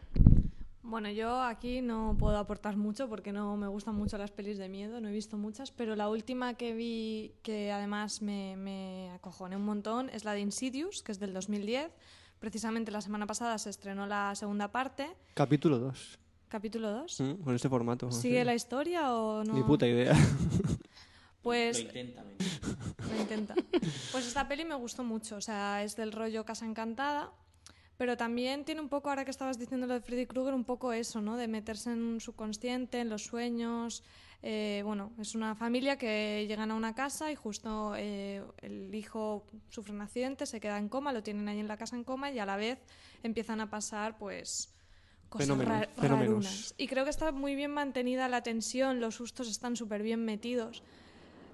Bueno, 0.84 1.08
yo 1.10 1.40
aquí 1.42 1.80
no 1.80 2.16
puedo 2.18 2.36
aportar 2.38 2.76
mucho 2.76 3.08
porque 3.08 3.32
no 3.32 3.56
me 3.56 3.68
gustan 3.68 3.94
mucho 3.94 4.18
las 4.18 4.32
pelis 4.32 4.58
de 4.58 4.68
miedo, 4.68 5.00
no 5.00 5.08
he 5.08 5.12
visto 5.12 5.36
muchas, 5.36 5.70
pero 5.70 5.94
la 5.94 6.08
última 6.08 6.54
que 6.54 6.74
vi 6.74 7.34
que 7.42 7.70
además 7.70 8.20
me, 8.20 8.56
me 8.56 9.10
acojoné 9.10 9.54
un 9.56 9.64
montón 9.64 10.10
es 10.10 10.24
la 10.24 10.32
de 10.32 10.40
Insidious, 10.40 11.02
que 11.02 11.12
es 11.12 11.20
del 11.20 11.32
2010. 11.32 11.92
Precisamente 12.40 12.90
la 12.90 13.00
semana 13.00 13.26
pasada 13.28 13.56
se 13.58 13.70
estrenó 13.70 14.06
la 14.06 14.34
segunda 14.34 14.72
parte, 14.72 15.08
Capítulo 15.34 15.78
2. 15.78 16.18
capítulo 16.48 16.90
2. 16.90 17.20
Mm, 17.20 17.32
Con 17.44 17.54
este 17.54 17.68
formato. 17.68 18.10
¿Sigue 18.10 18.40
sí. 18.40 18.44
la 18.44 18.54
historia 18.56 19.14
o 19.14 19.44
no? 19.44 19.54
Ni 19.54 19.62
puta 19.62 19.86
idea. 19.86 20.14
Pues 21.42 21.82
Lo 21.82 21.86
intenta, 21.88 22.22
lo 22.22 22.30
intenta. 22.30 23.04
Lo 23.12 23.20
intenta. 23.20 23.54
Pues 24.12 24.26
esta 24.28 24.46
peli 24.46 24.64
me 24.64 24.76
gustó 24.76 25.02
mucho, 25.02 25.34
o 25.34 25.40
sea, 25.40 25.82
es 25.82 25.96
del 25.96 26.12
rollo 26.12 26.44
Casa 26.44 26.64
Encantada, 26.66 27.32
pero 28.02 28.16
también 28.16 28.64
tiene 28.64 28.80
un 28.80 28.88
poco, 28.88 29.10
ahora 29.10 29.24
que 29.24 29.30
estabas 29.30 29.60
diciendo 29.60 29.86
lo 29.86 29.94
de 29.94 30.00
Freddy 30.00 30.26
Krueger, 30.26 30.54
un 30.54 30.64
poco 30.64 30.92
eso, 30.92 31.20
¿no? 31.20 31.36
De 31.36 31.46
meterse 31.46 31.92
en 31.92 32.02
un 32.02 32.20
subconsciente, 32.20 32.98
en 32.98 33.08
los 33.08 33.22
sueños. 33.22 34.02
Eh, 34.42 34.82
bueno, 34.84 35.12
es 35.20 35.36
una 35.36 35.54
familia 35.54 35.96
que 35.96 36.44
llegan 36.48 36.72
a 36.72 36.74
una 36.74 36.96
casa 36.96 37.30
y 37.30 37.36
justo 37.36 37.94
eh, 37.96 38.42
el 38.60 38.92
hijo 38.92 39.46
sufre 39.68 39.92
un 39.92 40.00
accidente, 40.00 40.46
se 40.46 40.58
queda 40.58 40.78
en 40.78 40.88
coma, 40.88 41.12
lo 41.12 41.22
tienen 41.22 41.46
ahí 41.46 41.60
en 41.60 41.68
la 41.68 41.76
casa 41.76 41.94
en 41.94 42.02
coma 42.02 42.32
y 42.32 42.40
a 42.40 42.44
la 42.44 42.56
vez 42.56 42.80
empiezan 43.22 43.60
a 43.60 43.70
pasar, 43.70 44.18
pues 44.18 44.74
cosas 45.28 45.46
Fenómenos, 45.46 45.86
fenómenos. 45.96 46.74
Y 46.78 46.88
creo 46.88 47.04
que 47.04 47.10
está 47.10 47.30
muy 47.30 47.54
bien 47.54 47.70
mantenida 47.70 48.28
la 48.28 48.42
tensión, 48.42 48.98
los 48.98 49.14
sustos 49.14 49.48
están 49.48 49.76
súper 49.76 50.02
bien 50.02 50.24
metidos 50.24 50.82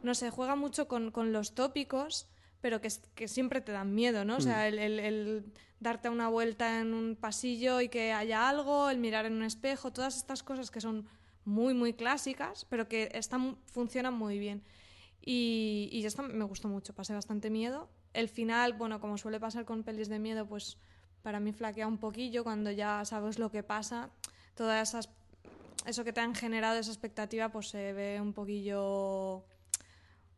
no 0.03 0.15
sé, 0.15 0.31
juega 0.31 0.57
mucho 0.57 0.89
con, 0.89 1.11
con 1.11 1.33
los 1.33 1.55
tópicos, 1.55 2.27
pero 2.61 2.81
que, 2.81 2.89
que 3.15 3.29
siempre 3.29 3.61
te 3.61 3.73
dan 3.73 3.95
miedo, 3.95 4.25
¿no? 4.25 4.37
O 4.37 4.41
sea, 4.41 4.69
el, 4.69 4.79
el- 4.79 4.99
el 5.01 5.45
darte 5.81 6.09
una 6.09 6.29
vuelta 6.29 6.81
en 6.81 6.93
un 6.95 7.15
pasillo 7.17 7.81
y 7.81 7.89
que 7.89 8.13
haya 8.13 8.49
algo, 8.49 8.91
el 8.91 8.99
mirar 8.99 9.27
en 9.27 9.35
un 9.35 9.45
espejo, 9.45 9.93
todas 9.93 10.17
estas 10.17 10.43
cosas 10.43 10.71
que 10.71 10.81
son 10.81 11.07
muy, 11.45 11.73
muy 11.73 11.93
clásicas, 11.95 12.65
pero 12.69 12.89
que 12.89 13.11
están, 13.15 13.57
funcionan 13.73 14.15
muy 14.15 14.39
bien. 14.39 14.63
Y, 15.25 15.89
y 15.93 16.05
esto 16.05 16.23
me 16.23 16.45
gustó 16.45 16.69
mucho, 16.69 16.95
pasé 16.95 17.15
bastante 17.15 17.51
miedo. 17.51 17.89
El 18.13 18.29
final, 18.29 18.73
bueno, 18.73 19.01
como 19.01 19.19
suele 19.19 19.39
pasar 19.39 19.65
con 19.65 19.83
pelis 19.85 20.09
de 20.09 20.19
miedo, 20.19 20.47
pues 20.47 20.79
para 21.23 21.39
mí 21.41 21.53
flaquea 21.53 21.87
un 21.87 21.99
poquillo 21.99 22.43
cuando 22.45 22.71
ya 22.71 23.05
sabes 23.05 23.39
lo 23.39 23.51
que 23.51 23.63
pasa. 23.63 24.11
Todas 24.55 24.89
esas 24.89 25.11
eso 25.87 26.03
que 26.05 26.13
te 26.13 26.21
han 26.21 26.35
generado 26.35 26.79
esa 26.79 26.91
expectativa 26.91 27.51
pues 27.51 27.69
se 27.69 27.93
ve 27.93 28.21
un 28.21 28.33
poquillo 28.33 29.45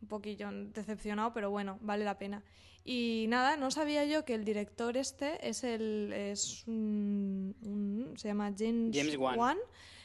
un 0.03 0.09
poquillo 0.09 0.49
decepcionado 0.53 1.33
pero 1.33 1.51
bueno 1.51 1.79
vale 1.83 2.05
la 2.05 2.19
pena 2.19 2.43
y 2.85 3.27
nada 3.29 3.57
no 3.57 3.71
sabía 3.71 4.05
yo 4.07 4.25
que 4.25 4.35
el 4.35 4.45
director 4.45 4.97
este 4.97 5.47
es 5.49 5.65
el 5.65 6.13
es 6.15 6.65
un, 6.67 7.55
un- 7.63 8.15
se 8.19 8.29
llama 8.29 8.53
James, 8.59 8.97
James 8.97 9.17
Wan. 9.17 9.59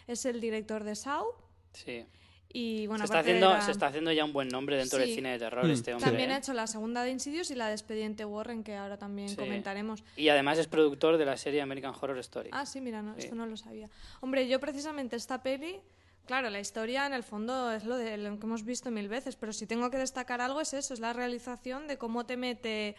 es 0.07 0.25
el 0.25 0.41
director 0.41 0.83
de 0.83 0.95
Saw 0.95 1.25
Sí. 1.73 2.05
y 2.49 2.87
bueno 2.87 2.99
se, 3.03 3.05
está 3.05 3.19
haciendo, 3.19 3.49
la- 3.49 3.61
se 3.61 3.71
está 3.71 3.87
haciendo 3.87 4.11
ya 4.11 4.25
un 4.25 4.33
buen 4.33 4.49
nombre 4.49 4.75
dentro 4.77 4.99
del 4.99 5.07
Sí. 5.09 5.15
cine 5.15 5.31
de 5.31 5.39
terror 5.39 5.65
Mm. 5.65 5.71
este 5.71 5.93
hombre. 5.93 6.09
también 6.09 6.31
ha 6.31 6.35
¿eh? 6.35 6.39
hecho 6.39 6.53
la 6.53 6.67
segunda 6.67 7.03
de 7.03 7.11
Insidious 7.11 7.49
y 7.51 7.55
la 7.55 7.67
de 7.67 7.73
Expediente 7.73 8.25
Warren 8.25 8.63
que 8.63 8.75
ahora 8.75 8.97
también 8.97 9.29
Sí. 9.29 9.35
comentaremos 9.37 10.03
Y 10.17 10.27
además 10.27 10.57
es 10.57 10.67
productor 10.67 11.17
de 11.17 11.25
la 11.25 11.37
serie 11.37 11.61
American 11.61 11.93
Horror 11.99 12.17
Story. 12.19 12.49
Ah, 12.51 12.65
sí, 12.65 12.81
mira, 12.81 13.01
no, 13.01 13.13
Sí. 13.15 13.21
esto 13.21 13.35
no 13.35 13.45
lo 13.45 13.55
sabía. 13.55 13.89
Hombre, 14.21 14.47
yo 14.49 14.59
precisamente 14.59 15.15
esta 15.15 15.41
peli, 15.41 15.79
claro, 16.25 16.49
la 16.49 16.59
historia 16.59 17.05
en 17.05 17.13
el 17.13 17.23
fondo 17.23 17.71
es 17.71 17.83
lo, 17.85 17.97
de, 17.97 18.17
lo 18.17 18.37
que 18.39 18.45
hemos 18.45 18.63
visto 18.63 18.91
mil 18.91 19.07
veces, 19.07 19.35
pero 19.35 19.53
si 19.53 19.67
tengo 19.67 19.89
que 19.89 19.97
destacar 19.97 20.41
algo 20.41 20.61
es 20.61 20.73
eso, 20.73 20.93
es 20.93 20.99
la 20.99 21.13
realización 21.13 21.87
de 21.87 21.97
cómo 21.97 22.25
te 22.25 22.37
mete, 22.37 22.95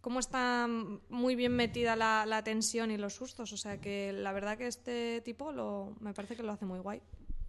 cómo 0.00 0.20
está 0.20 0.66
muy 0.68 1.36
bien 1.36 1.52
metida 1.54 1.96
la, 1.96 2.24
la 2.26 2.42
tensión 2.42 2.90
y 2.90 2.96
los 2.96 3.14
sustos. 3.14 3.52
O 3.52 3.56
sea 3.56 3.80
que 3.80 4.12
la 4.12 4.32
verdad 4.32 4.56
que 4.56 4.66
este 4.66 5.20
tipo 5.22 5.52
lo, 5.52 5.94
me 6.00 6.14
parece 6.14 6.36
que 6.36 6.42
lo 6.42 6.52
hace 6.52 6.64
muy 6.64 6.78
guay. 6.78 7.02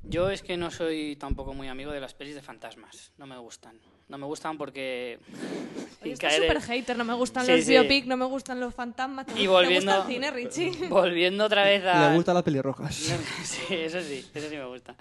Yo 0.03 0.29
es 0.29 0.41
que 0.41 0.57
no 0.57 0.71
soy 0.71 1.15
tampoco 1.15 1.53
muy 1.53 1.67
amigo 1.67 1.91
de 1.91 1.99
las 1.99 2.13
pelis 2.13 2.35
de 2.35 2.41
fantasmas. 2.41 3.13
No 3.17 3.27
me 3.27 3.37
gustan. 3.37 3.79
No 4.11 4.17
me 4.17 4.25
gustan 4.25 4.57
porque... 4.57 5.19
Oye, 6.01 6.11
estás 6.11 6.31
caer 6.33 6.41
súper 6.41 6.61
hater, 6.61 6.97
no 6.97 7.05
me 7.05 7.13
gustan 7.13 7.45
Sí, 7.45 7.51
los 7.53 7.63
sí. 7.63 7.71
biopic, 7.71 8.05
no 8.07 8.17
me 8.17 8.25
gustan 8.25 8.59
los 8.59 8.75
fantasmas. 8.75 9.25
¿Te, 9.25 9.31
Y 9.31 9.35
gusta- 9.35 9.41
te 9.45 9.47
volviendo, 9.47 9.91
gusta 9.95 10.07
el 10.07 10.13
cine, 10.13 10.31
Richie? 10.31 10.87
volviendo 10.89 11.45
otra 11.45 11.63
vez 11.63 11.85
a... 11.85 12.09
Le 12.09 12.15
gustan 12.17 12.35
las 12.35 12.43
pelirrojas. 12.43 12.93
Sí, 13.43 13.63
eso 13.73 14.01
sí, 14.01 14.25
eso 14.33 14.49
sí 14.49 14.57
me 14.57 14.65
gusta. 14.65 14.95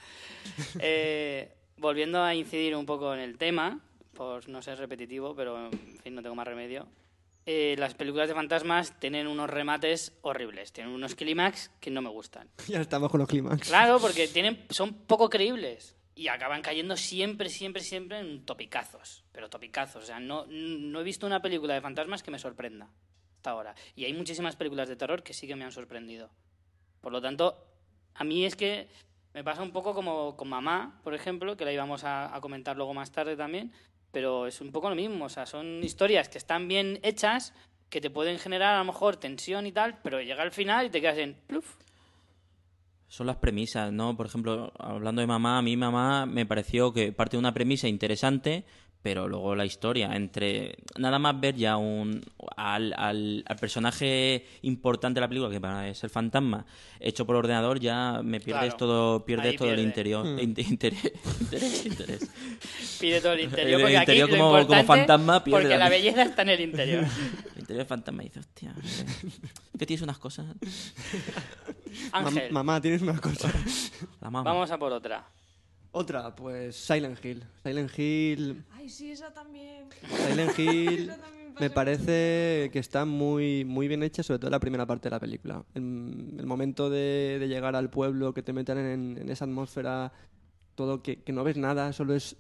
Eh, 0.79 1.53
volviendo 1.77 2.23
a 2.23 2.37
incidir 2.37 2.77
un 2.77 2.87
poco 2.87 3.13
en 3.13 3.19
el 3.21 3.37
tema, 3.37 3.81
por 4.15 4.49
no 4.49 4.63
ser 4.63 4.79
repetitivo, 4.79 5.35
pero 5.35 5.67
en 5.67 5.99
fin, 6.05 6.15
no 6.15 6.23
tengo 6.23 6.37
más 6.37 6.47
remedio. 6.47 6.87
Eh, 7.47 7.75
las 7.79 7.95
películas 7.95 8.29
de 8.29 8.35
fantasmas 8.35 8.99
tienen 9.01 9.27
unos 9.27 9.51
remates 9.51 10.13
horribles, 10.23 10.73
tienen 10.73 10.93
unos 10.93 11.17
clímax 11.17 11.73
que 11.81 11.91
no 11.91 12.01
me 12.01 12.11
gustan. 12.11 12.49
ya 12.69 12.81
estamos 12.81 13.11
con 13.11 13.19
los 13.19 13.29
clímax. 13.29 13.67
Claro, 13.69 13.99
porque 13.99 14.29
tienen, 14.29 14.65
son 14.71 14.95
poco 14.95 15.29
creíbles 15.29 15.97
y 16.21 16.29
acaban 16.29 16.61
cayendo 16.61 16.99
siempre, 16.99 17.49
siempre, 17.49 17.83
siempre 17.83 18.19
en 18.19 18.45
topicazos. 18.45 19.25
Pero 19.33 19.49
topicazos. 19.49 20.03
O 20.03 20.07
sea, 20.07 20.21
no, 20.21 20.45
no 20.47 21.01
he 21.01 21.03
visto 21.03 21.27
una 21.27 21.41
película 21.41 21.73
de 21.73 21.81
fantasmas 21.81 22.23
que 22.23 22.31
me 22.31 22.39
sorprenda 22.39 22.91
hasta 23.37 23.53
ahora. 23.53 23.75
Y 23.97 24.05
hay 24.05 24.13
muchísimas 24.13 24.55
películas 24.55 24.91
de 24.91 24.97
terror 24.97 25.23
que 25.23 25.33
sí 25.33 25.47
que 25.47 25.57
me 25.57 25.65
han 25.65 25.73
sorprendido. 25.73 26.29
Por 27.01 27.11
lo 27.11 27.23
tanto, 27.23 27.65
a 28.13 28.25
mí 28.25 28.45
es 28.45 28.55
que 28.55 28.89
me 29.33 29.43
pasa 29.43 29.63
un 29.63 29.73
poco 29.73 29.95
como 29.95 30.37
con 30.37 30.51
mamá, 30.51 31.01
por 31.03 31.15
ejemplo, 31.15 31.57
que 31.57 31.65
la 31.65 31.73
íbamos 31.73 32.05
a, 32.05 32.37
a 32.37 32.41
comentar 32.43 32.77
luego 32.77 32.93
más 32.93 33.11
tarde 33.13 33.35
también. 33.35 33.73
Pero 34.13 34.47
es 34.47 34.61
un 34.61 34.73
poco 34.73 34.91
lo 34.91 34.97
mismo. 34.97 35.25
O 35.25 35.31
sea, 35.31 35.47
son 35.47 35.83
historias 35.83 36.29
que 36.29 36.37
están 36.37 36.69
bien 36.69 37.01
hechas, 37.03 37.55
que 37.89 38.03
te 38.03 38.11
pueden 38.11 38.39
generar 38.39 38.75
a 38.75 38.81
lo 38.81 38.85
mejor 38.85 39.17
tensión 39.17 39.67
y 39.67 39.73
tal, 39.73 39.99
pero 40.03 40.21
llega 40.21 40.43
al 40.43 40.53
final 40.53 40.85
y 40.85 40.91
te 40.91 41.01
quedas 41.01 41.17
en 41.17 41.33
pluf. 41.47 41.77
Son 43.11 43.27
las 43.27 43.39
premisas, 43.39 43.93
¿no? 43.93 44.17
Por 44.17 44.27
ejemplo, 44.27 44.73
hablando 44.79 45.21
de 45.21 45.27
mamá, 45.27 45.59
a 45.59 45.63
mí 45.63 45.77
mamá 45.77 46.27
me 46.27 46.47
pareció 46.47 46.93
que 46.93 47.11
parte 47.11 47.37
de 47.37 47.41
una 47.41 47.53
premisa 47.53 47.89
interesante, 47.89 48.65
pero 49.03 49.29
luego 49.29 49.55
la 49.57 49.65
historia, 49.65 50.15
entre 50.15 50.77
nada 50.99 51.19
más 51.19 51.41
ver 51.41 51.55
ya 51.57 51.77
un 51.79 52.21
al, 52.57 52.93
al, 52.99 53.43
al 53.47 53.57
personaje 53.57 54.45
importante 54.63 55.17
de 55.19 55.23
la 55.23 55.29
película, 55.29 55.51
que 55.51 55.61
para 55.61 55.89
es 55.89 56.05
el 56.05 56.11
fantasma, 56.11 56.67
hecho 56.99 57.25
por 57.27 57.37
ordenador, 57.37 57.81
ya 57.81 58.21
me 58.23 58.41
pierdes 58.41 58.75
Claro. 58.75 58.77
todo, 58.77 59.25
pierdes 59.25 59.53
Ahí 59.53 59.57
todo 59.57 59.73
el 59.73 59.81
interior. 59.81 60.27
inte- 60.39 60.61
interés, 60.69 61.01
interés, 61.41 61.87
interés. 61.87 62.31
Pide 63.01 63.21
todo 63.23 63.33
el 63.33 63.41
interior. 63.41 63.81
El 63.81 63.81
porque 63.81 63.97
aquí 63.97 64.03
interior 64.13 64.31
lo 64.31 64.37
como- 64.37 64.67
como 64.67 64.85
fantasma 64.85 65.45
pierde 65.45 65.63
Porque 65.63 65.79
la- 65.79 65.85
la 65.85 65.89
belleza 65.91 66.23
está 66.23 66.43
en 66.43 66.49
el 66.51 66.61
interior. 66.61 67.05
El 67.55 67.61
interior 67.61 67.87
fantasma 67.87 68.23
y 68.23 68.27
dice, 68.27 68.41
hostia, 68.41 68.75
eh, 68.83 69.31
que 69.79 69.87
tienes 69.87 70.03
unas 70.03 70.19
cosas. 70.19 70.45
Mamá, 72.51 72.81
tienes 72.81 73.03
una 73.03 73.19
cosa. 73.19 73.51
La 74.21 74.31
mamá. 74.31 74.51
vamos 74.51 74.71
a 74.71 74.79
por 74.79 74.93
otra. 74.93 75.25
Otra, 75.93 76.35
pues 76.35 76.77
Silent 76.77 77.25
Hill. 77.25 77.45
Silent 77.63 77.99
Hill. 77.99 78.65
Ay, 78.73 78.89
sí, 78.89 79.11
esa 79.11 79.33
también. 79.33 79.87
Silent 80.29 80.53
Hill 80.59 81.11
me 81.59 81.69
parece 81.69 82.71
que 82.73 82.79
está 82.79 83.05
muy, 83.05 83.65
muy 83.65 83.89
bien 83.89 84.03
hecha, 84.03 84.23
sobre 84.23 84.39
todo 84.39 84.51
la 84.51 84.61
primera 84.61 84.87
parte 84.87 85.09
de 85.09 85.11
la 85.11 85.21
película. 85.21 85.65
El, 85.75 86.37
el 86.39 86.47
momento 86.47 86.89
de, 86.89 87.39
de 87.39 87.49
llegar 87.49 87.77
al 87.77 87.91
pueblo, 87.91 88.33
que 88.33 88.43
te 88.43 88.53
metan 88.53 88.79
en, 88.79 89.19
en 89.19 89.29
esa 89.29 89.45
atmósfera, 89.45 90.13
todo 90.75 91.03
que, 91.03 91.23
que 91.23 91.33
no 91.33 91.45
ves 91.45 91.57
nada, 91.57 91.93
solo 91.93 92.15
es 92.15 92.37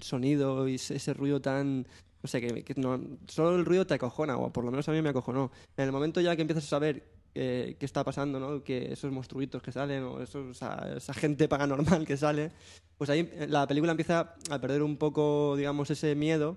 sonido 0.00 0.68
y 0.68 0.74
ese, 0.74 0.96
ese 0.96 1.14
ruido 1.14 1.40
tan... 1.40 1.86
No 2.22 2.28
sé, 2.28 2.40
que, 2.40 2.62
que 2.62 2.74
no, 2.76 3.00
solo 3.26 3.56
el 3.56 3.64
ruido 3.64 3.84
te 3.84 3.94
acojona, 3.94 4.36
o 4.36 4.52
por 4.52 4.64
lo 4.64 4.70
menos 4.70 4.88
a 4.88 4.92
mí 4.92 5.02
me 5.02 5.08
acojonó. 5.08 5.50
En 5.76 5.86
el 5.86 5.92
momento 5.92 6.20
ya 6.20 6.36
que 6.36 6.42
empiezas 6.42 6.64
a 6.64 6.68
saber 6.68 7.02
eh, 7.34 7.76
qué 7.78 7.86
está 7.86 8.04
pasando, 8.04 8.38
¿no? 8.40 8.62
que 8.62 8.92
esos 8.92 9.10
monstruitos 9.12 9.62
que 9.62 9.72
salen, 9.72 10.02
o 10.04 10.20
esos, 10.20 10.50
o 10.50 10.54
sea, 10.54 10.92
esa 10.96 11.14
gente 11.14 11.48
paranormal 11.48 12.06
que 12.06 12.16
sale, 12.16 12.50
pues 12.98 13.08
ahí 13.10 13.28
la 13.48 13.66
película 13.66 13.92
empieza 13.92 14.34
a 14.50 14.58
perder 14.60 14.82
un 14.82 14.96
poco, 14.96 15.56
digamos, 15.56 15.90
ese 15.90 16.14
miedo 16.14 16.56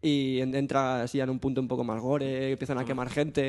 y 0.00 0.40
en- 0.40 0.54
entra 0.54 1.02
así 1.02 1.20
en 1.20 1.30
un 1.30 1.38
punto 1.38 1.60
un 1.60 1.68
poco 1.68 1.84
más 1.84 2.00
gore, 2.00 2.52
empiezan 2.52 2.78
a 2.78 2.84
quemar 2.84 3.08
gente. 3.10 3.42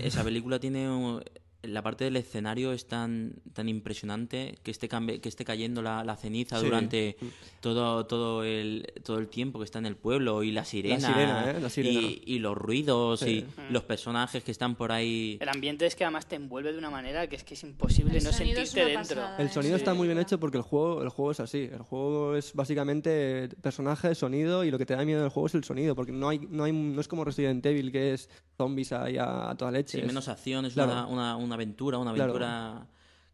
que 0.00 0.06
esa 0.06 0.22
película 0.24 0.58
tiene 0.60 0.88
un- 0.90 1.22
la 1.66 1.82
parte 1.82 2.04
del 2.04 2.16
escenario 2.16 2.72
es 2.72 2.86
tan 2.86 3.34
tan 3.52 3.68
impresionante 3.68 4.58
que 4.62 4.70
esté 4.70 4.88
que 4.88 5.28
esté 5.28 5.44
cayendo 5.44 5.82
la, 5.82 6.04
la 6.04 6.16
ceniza 6.16 6.58
Sí. 6.58 6.64
durante 6.66 7.16
todo 7.60 8.06
todo 8.06 8.44
el 8.44 8.92
todo 9.04 9.18
el 9.18 9.28
tiempo 9.28 9.58
que 9.58 9.64
está 9.64 9.78
en 9.78 9.86
el 9.86 9.96
pueblo 9.96 10.42
y 10.42 10.52
la 10.52 10.64
sirena, 10.64 11.00
sirena, 11.12 11.50
¿eh? 11.50 11.60
La 11.60 11.70
sirena. 11.70 12.00
Y, 12.00 12.22
y 12.26 12.38
los 12.38 12.56
ruidos 12.56 13.20
Sí. 13.20 13.44
y 13.68 13.72
los 13.72 13.82
personajes 13.84 14.42
que 14.44 14.50
están 14.50 14.74
por 14.76 14.92
ahí 14.92 15.38
El 15.40 15.48
ambiente 15.48 15.86
es 15.86 15.94
que 15.96 16.04
además 16.04 16.26
te 16.26 16.36
envuelve 16.36 16.72
de 16.72 16.78
una 16.78 16.90
manera 16.90 17.26
que 17.28 17.36
es 17.36 17.44
que 17.44 17.54
es 17.54 17.62
imposible 17.62 18.16
El 18.18 18.24
no 18.24 18.32
sonido 18.32 18.64
sentirte 18.64 18.84
dentro. 18.92 19.16
pasada. 19.22 19.36
El 19.38 19.50
sonido 19.50 19.76
Sí. 19.76 19.80
está 19.82 19.94
muy 19.94 20.06
bien 20.06 20.18
hecho 20.18 20.38
porque 20.40 20.56
el 20.58 20.62
juego, 20.62 21.02
el 21.02 21.08
juego 21.08 21.30
es 21.32 21.40
así. 21.40 21.68
El 21.72 21.82
juego 21.82 22.36
es 22.36 22.52
básicamente 22.54 23.48
personaje, 23.62 24.14
sonido 24.14 24.64
y 24.64 24.70
lo 24.70 24.78
que 24.78 24.86
te 24.86 24.94
da 24.94 25.04
miedo 25.04 25.20
del 25.22 25.30
juego 25.30 25.46
es 25.46 25.54
el 25.54 25.64
sonido. 25.64 25.94
Porque 25.94 26.12
no 26.12 26.28
hay, 26.28 26.38
no 26.50 26.64
hay, 26.64 26.72
no 26.72 27.00
es 27.00 27.08
como 27.08 27.24
Resident 27.24 27.64
Evil 27.66 27.90
que 27.92 28.12
es 28.14 28.28
zombies 28.56 28.92
ahí 28.92 29.16
a, 29.18 29.50
a 29.50 29.56
toda 29.56 29.70
leche. 29.70 29.98
sí, 29.98 30.00
Es- 30.00 30.06
menos 30.06 30.28
acción 30.28 30.64
es 30.66 30.74
Claro. 30.74 30.92
una, 30.92 31.06
una, 31.06 31.36
una 31.36 31.55
aventura 31.56 31.98
una 31.98 32.12
Claro. 32.14 32.30
aventura 32.32 32.86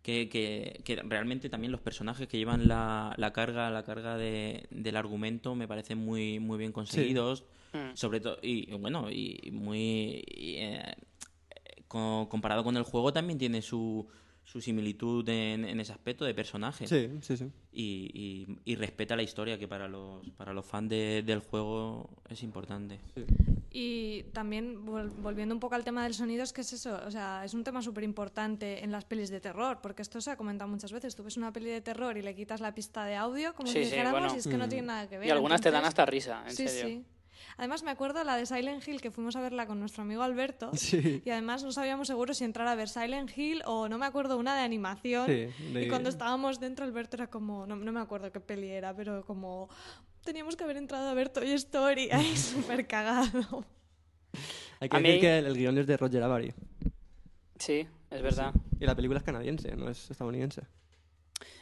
que, 0.03 0.29
que, 0.29 0.81
que 0.85 0.97
realmente 0.97 1.49
también 1.49 1.71
los 1.71 1.81
personajes 1.81 2.27
que 2.27 2.37
llevan 2.39 2.67
la, 2.67 3.15
la 3.19 3.33
carga 3.33 3.71
la 3.71 3.85
carga 3.85 4.17
de, 4.17 4.67
del 4.71 4.97
argumento 4.97 5.55
me 5.55 5.69
parecen 5.69 5.99
muy 5.99 6.41
muy 6.41 6.59
bien 6.59 6.73
conseguidos 6.73 7.45
Mm. 7.75 7.95
sobre 7.95 8.21
todo 8.21 8.37
y 8.43 8.71
bueno 8.75 9.11
y 9.11 9.51
muy 9.53 10.23
y, 10.27 10.57
eh, 10.59 10.95
co- 11.89 12.27
comparado 12.29 12.63
con 12.65 12.77
el 12.77 12.83
juego 12.83 13.13
también 13.15 13.39
tiene 13.39 13.63
su, 13.63 14.07
su 14.45 14.61
similitud 14.61 15.27
en, 15.29 15.65
en 15.65 15.81
ese 15.81 15.93
aspecto 15.93 16.25
de 16.27 16.35
personaje 16.35 16.87
Sí, 16.87 17.09
sí, 17.23 17.37
sí. 17.39 17.47
y, 17.73 18.11
y- 18.13 18.59
y 18.73 18.75
respeta 18.77 19.17
la 19.17 19.23
historia 19.23 19.59
que 19.59 19.69
para 19.69 19.89
los 19.89 20.29
para 20.37 20.53
los 20.53 20.67
fans 20.67 20.91
de- 20.91 21.23
del 21.25 21.39
juego 21.41 22.11
es 22.29 22.43
importante 22.43 22.99
Y 23.75 24.25
también, 24.35 24.85
vol- 24.85 25.11
volviendo 25.23 25.55
un 25.55 25.61
poco 25.61 25.75
al 25.75 25.83
tema 25.85 26.03
del 26.05 26.13
sonido, 26.13 26.43
es 26.45 26.53
que 26.53 26.61
es 26.61 26.73
eso, 26.75 27.01
o 27.07 27.11
sea, 27.11 27.43
es 27.45 27.55
un 27.55 27.65
tema 27.65 27.81
súper 27.81 28.05
importante 28.05 28.85
en 28.85 28.93
las 28.93 29.05
pelis 29.07 29.31
de 29.31 29.41
terror, 29.41 29.79
porque 29.83 30.03
esto 30.03 30.21
se 30.21 30.31
ha 30.31 30.37
comentado 30.37 30.69
muchas 30.71 30.93
veces. 30.93 31.15
Tú 31.17 31.23
ves 31.25 31.37
una 31.39 31.53
peli 31.53 31.71
de 31.71 31.81
terror 31.81 32.17
y 32.19 32.23
le 32.23 32.35
quitas 32.35 32.61
la 32.61 32.75
pista 32.75 33.05
de 33.07 33.17
audio, 33.17 33.55
como 33.55 33.69
Sí, 33.69 33.79
si 33.79 33.85
sí, 33.85 33.91
dijéramos, 33.91 34.21
bueno. 34.21 34.35
y 34.35 34.39
es 34.39 34.47
que 34.47 34.59
no 34.59 34.69
tiene 34.69 34.89
nada 34.89 35.09
que 35.09 35.17
ver. 35.19 35.27
Y 35.27 35.31
algunas 35.31 35.61
te 35.63 35.71
dan 35.71 35.85
hasta 35.87 36.05
risa, 36.05 36.43
en 36.47 36.55
sí, 36.55 36.69
serio. 36.69 36.87
sí. 36.99 37.05
Además, 37.59 37.83
me 37.83 37.91
acuerdo 37.91 38.23
la 38.25 38.37
de 38.37 38.47
Silent 38.47 38.87
Hill, 38.87 39.01
que 39.03 39.11
fuimos 39.11 39.37
a 39.37 39.41
verla 39.41 39.67
con 39.67 39.79
nuestro 39.81 40.03
amigo 40.03 40.23
Alberto. 40.23 40.71
Sí. 40.77 41.23
Y 41.25 41.31
además 41.31 41.63
no 41.65 41.73
sabíamos 41.73 42.09
seguro 42.09 42.35
si 42.35 42.45
entrar 42.45 42.67
a 42.69 42.75
ver 42.75 42.89
Silent 42.89 43.31
Hill 43.37 43.63
o 43.67 43.89
no 43.89 43.99
me 43.99 44.07
acuerdo 44.07 44.37
una 44.39 44.55
de 44.57 44.63
animación. 44.63 45.27
Sí, 45.27 45.49
de- 45.73 45.85
Y 45.85 45.89
cuando 45.89 46.09
estábamos 46.09 46.61
dentro, 46.61 46.85
Alberto 46.85 47.17
era 47.17 47.29
como, 47.29 47.67
no, 47.67 47.77
no 47.77 47.93
me 47.93 48.01
acuerdo 48.01 48.31
qué 48.33 48.41
peli 48.41 48.69
era, 48.69 48.95
pero 48.95 49.25
como 49.27 49.69
teníamos 50.23 50.57
que 50.57 50.65
haber 50.65 50.77
entrado 50.77 51.09
a 51.09 51.15
ver 51.15 51.29
Toy 51.29 51.53
Story, 51.53 52.11
ahí 52.11 52.37
súper 52.37 52.87
cagado. 52.87 53.65
Hay 54.81 54.89
que 54.89 54.97
A 54.97 55.01
decir 55.01 55.15
mí- 55.17 55.21
que 55.21 55.39
el, 55.39 55.47
el 55.47 55.55
guion 55.57 55.79
es 55.79 55.87
de 55.87 55.97
Roger 55.97 56.23
Avary. 56.23 56.53
Sí, 57.59 57.87
es 58.11 58.23
verdad. 58.23 58.53
Y 58.81 58.87
la 58.87 58.95
película 58.97 59.19
es 59.19 59.25
canadiense, 59.25 59.77
no 59.77 59.89
es 59.89 60.11
estadounidense. 60.11 60.63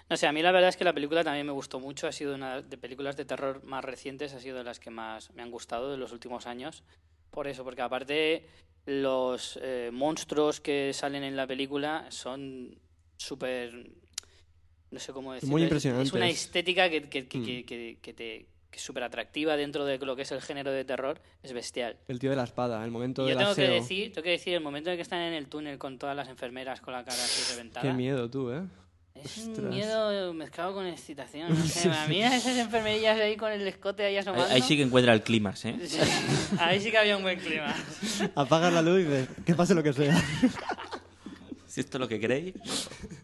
No 0.09 0.17
sé, 0.17 0.27
a 0.27 0.33
mí 0.33 0.43
la 0.43 0.51
verdad 0.51 0.71
es 0.71 0.77
que 0.77 0.85
la 0.85 0.93
película 0.93 1.23
también 1.23 1.47
me 1.47 1.53
gustó 1.53 1.79
mucho. 1.79 2.07
Ha 2.09 2.13
sido 2.13 2.35
una 2.35 2.63
de 2.63 2.79
películas 2.79 3.17
de 3.17 3.25
terror 3.25 3.63
más 3.65 3.85
recientes, 3.85 4.35
ha 4.35 4.41
sido 4.41 4.59
de 4.59 4.65
las 4.65 4.81
que 4.81 4.91
más 4.91 5.33
me 5.35 5.43
han 5.43 5.51
gustado 5.51 5.91
de 5.91 5.99
los 5.99 6.13
últimos 6.13 6.47
años. 6.47 6.83
Por 7.31 7.47
eso, 7.47 7.63
porque 7.63 7.83
aparte 7.83 8.47
los 8.87 9.59
eh, 9.63 9.91
monstruos 9.93 10.61
que 10.61 10.93
salen 10.95 11.23
en 11.23 11.37
la 11.37 11.47
película 11.47 12.07
son 12.11 12.77
súper... 13.19 13.91
No 14.91 14.99
sé 14.99 15.13
cómo 15.13 15.33
decirlo. 15.33 15.53
Muy 15.53 15.63
es- 15.65 15.85
Es, 15.85 16.13
una 16.13 16.29
estética 16.29 16.89
que, 16.91 17.03
que, 17.09 17.27
que, 17.29 17.39
Mm. 17.39 17.45
que- 17.45 17.65
que- 17.65 17.99
que 18.03 18.13
te 18.13 18.47
que 18.71 18.77
es 18.79 18.83
súper 18.85 19.03
atractiva 19.03 19.57
dentro 19.57 19.85
de 19.85 19.99
lo 19.99 20.15
que 20.15 20.23
es 20.23 20.31
el 20.31 20.41
género 20.41 20.71
de 20.71 20.85
terror. 20.85 21.21
Es 21.43 21.53
bestial. 21.53 21.97
El 22.07 22.21
tío 22.21 22.31
de 22.31 22.37
la 22.37 22.45
espada, 22.45 22.85
el 22.85 22.93
momento 22.93 23.23
yo 23.23 23.31
del 23.31 23.39
tengo 23.39 23.55
que, 23.57 23.63
decir, 23.69 24.13
tengo 24.13 24.23
que 24.23 24.31
decir, 24.31 24.55
el 24.55 24.61
momento 24.61 24.91
en 24.91 24.97
que 24.97 25.03
están 25.03 25.19
en 25.23 25.33
el 25.33 25.49
túnel 25.49 25.77
con 25.77 25.99
todas 25.99 26.15
las 26.15 26.29
enfermeras 26.29 26.81
con 26.81 26.95
la 26.95 27.03
cara 27.05 27.17
así 27.17 27.53
reventada... 27.53 27.83
Qué 27.85 27.93
miedo 27.93 28.31
tú, 28.31 28.53
¿eh? 28.53 28.63
Es 29.17 29.39
un 29.39 29.51
Ostras. 29.55 29.75
miedo 29.75 30.33
mezclado 30.35 30.73
con 30.73 30.87
excitación. 30.87 31.49
No 31.53 31.57
sé, 31.67 31.91
a 31.91 32.07
mí 32.07 32.23
esas 32.23 32.57
enfermerillas 32.59 33.19
ahí 33.19 33.37
con 33.37 33.51
el 33.51 33.67
escote 33.67 34.05
ahí 34.05 34.13
ahí, 34.15 34.19
asomando. 34.19 34.47
ahí 34.55 34.63
sí 34.63 34.77
que 34.77 34.85
encuentra 34.85 35.15
el 35.15 35.23
clímax 35.25 35.65
¿eh? 35.65 35.75
Ahí 36.61 36.81
sí 36.81 36.93
que 36.93 36.99
había 36.99 37.17
un 37.17 37.25
buen 37.25 37.41
clima. 37.41 37.75
Apagas 38.37 38.73
la 38.73 38.83
luz 38.83 39.01
y 39.01 39.05
dices, 39.05 39.29
que 39.45 39.55
pase 39.57 39.75
lo 39.75 39.83
que 39.83 39.93
sea. 39.93 40.17
si 41.67 41.81
esto 41.81 41.99
es 41.99 42.01
lo 42.01 42.07
que 42.09 42.21
queréis 42.21 42.55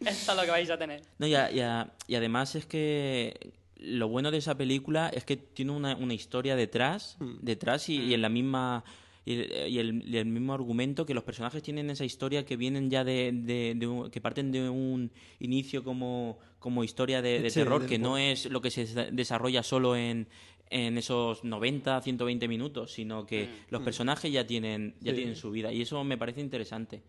Esto 0.06 0.32
es 0.32 0.36
lo 0.38 0.44
que 0.44 0.50
vais 0.50 0.70
a 0.70 0.78
tener. 0.78 1.02
No, 1.18 1.26
y, 1.26 1.34
a- 1.34 1.50
y 1.50 1.60
a- 1.60 1.92
y 2.06 2.14
además 2.14 2.54
es 2.54 2.66
que 2.66 3.52
lo 3.76 4.08
bueno 4.08 4.30
de 4.30 4.38
esa 4.38 4.56
película 4.56 5.08
es 5.08 5.24
que 5.24 5.36
tiene 5.36 5.72
una, 5.72 5.94
una 5.96 6.14
historia 6.14 6.56
detrás, 6.56 7.16
detrás 7.40 7.88
y, 7.88 7.96
y 8.02 8.14
en 8.14 8.22
la 8.22 8.28
misma 8.28 8.84
y, 9.24 9.34
el, 9.78 10.02
y 10.08 10.16
el 10.16 10.24
mismo 10.26 10.54
argumento 10.54 11.04
que 11.04 11.12
los 11.12 11.22
personajes 11.22 11.62
tienen 11.62 11.90
esa 11.90 12.04
historia 12.04 12.46
que 12.46 12.56
vienen 12.56 12.88
ya 12.90 13.04
de, 13.04 13.30
de- 13.34 13.74
de 13.76 13.86
un- 13.86 14.10
que 14.10 14.20
parten 14.20 14.50
de 14.52 14.68
un 14.70 15.12
inicio 15.38 15.84
como, 15.84 16.38
como 16.58 16.82
historia 16.82 17.20
de, 17.22 17.40
de 17.40 17.50
Sí, 17.50 17.60
terror 17.60 17.86
que 17.86 17.98
no 17.98 18.16
es 18.18 18.46
lo 18.46 18.60
que 18.62 18.70
se 18.70 18.86
des- 18.86 19.08
desarrolla 19.14 19.62
solo 19.62 19.96
en 19.96 20.28
en 20.70 20.98
esos 20.98 21.44
90, 21.44 22.02
120 22.02 22.46
minutos, 22.46 22.92
sino 22.92 23.24
que 23.24 23.48
los 23.70 23.80
personajes 23.80 24.30
ya 24.30 24.46
tienen 24.46 24.96
ya 25.00 25.12
Sí. 25.12 25.16
tienen 25.18 25.34
su 25.36 25.50
vida 25.50 25.72
y 25.72 25.80
eso 25.82 26.02
me 26.04 26.18
parece 26.18 26.40
interesante. 26.42 27.02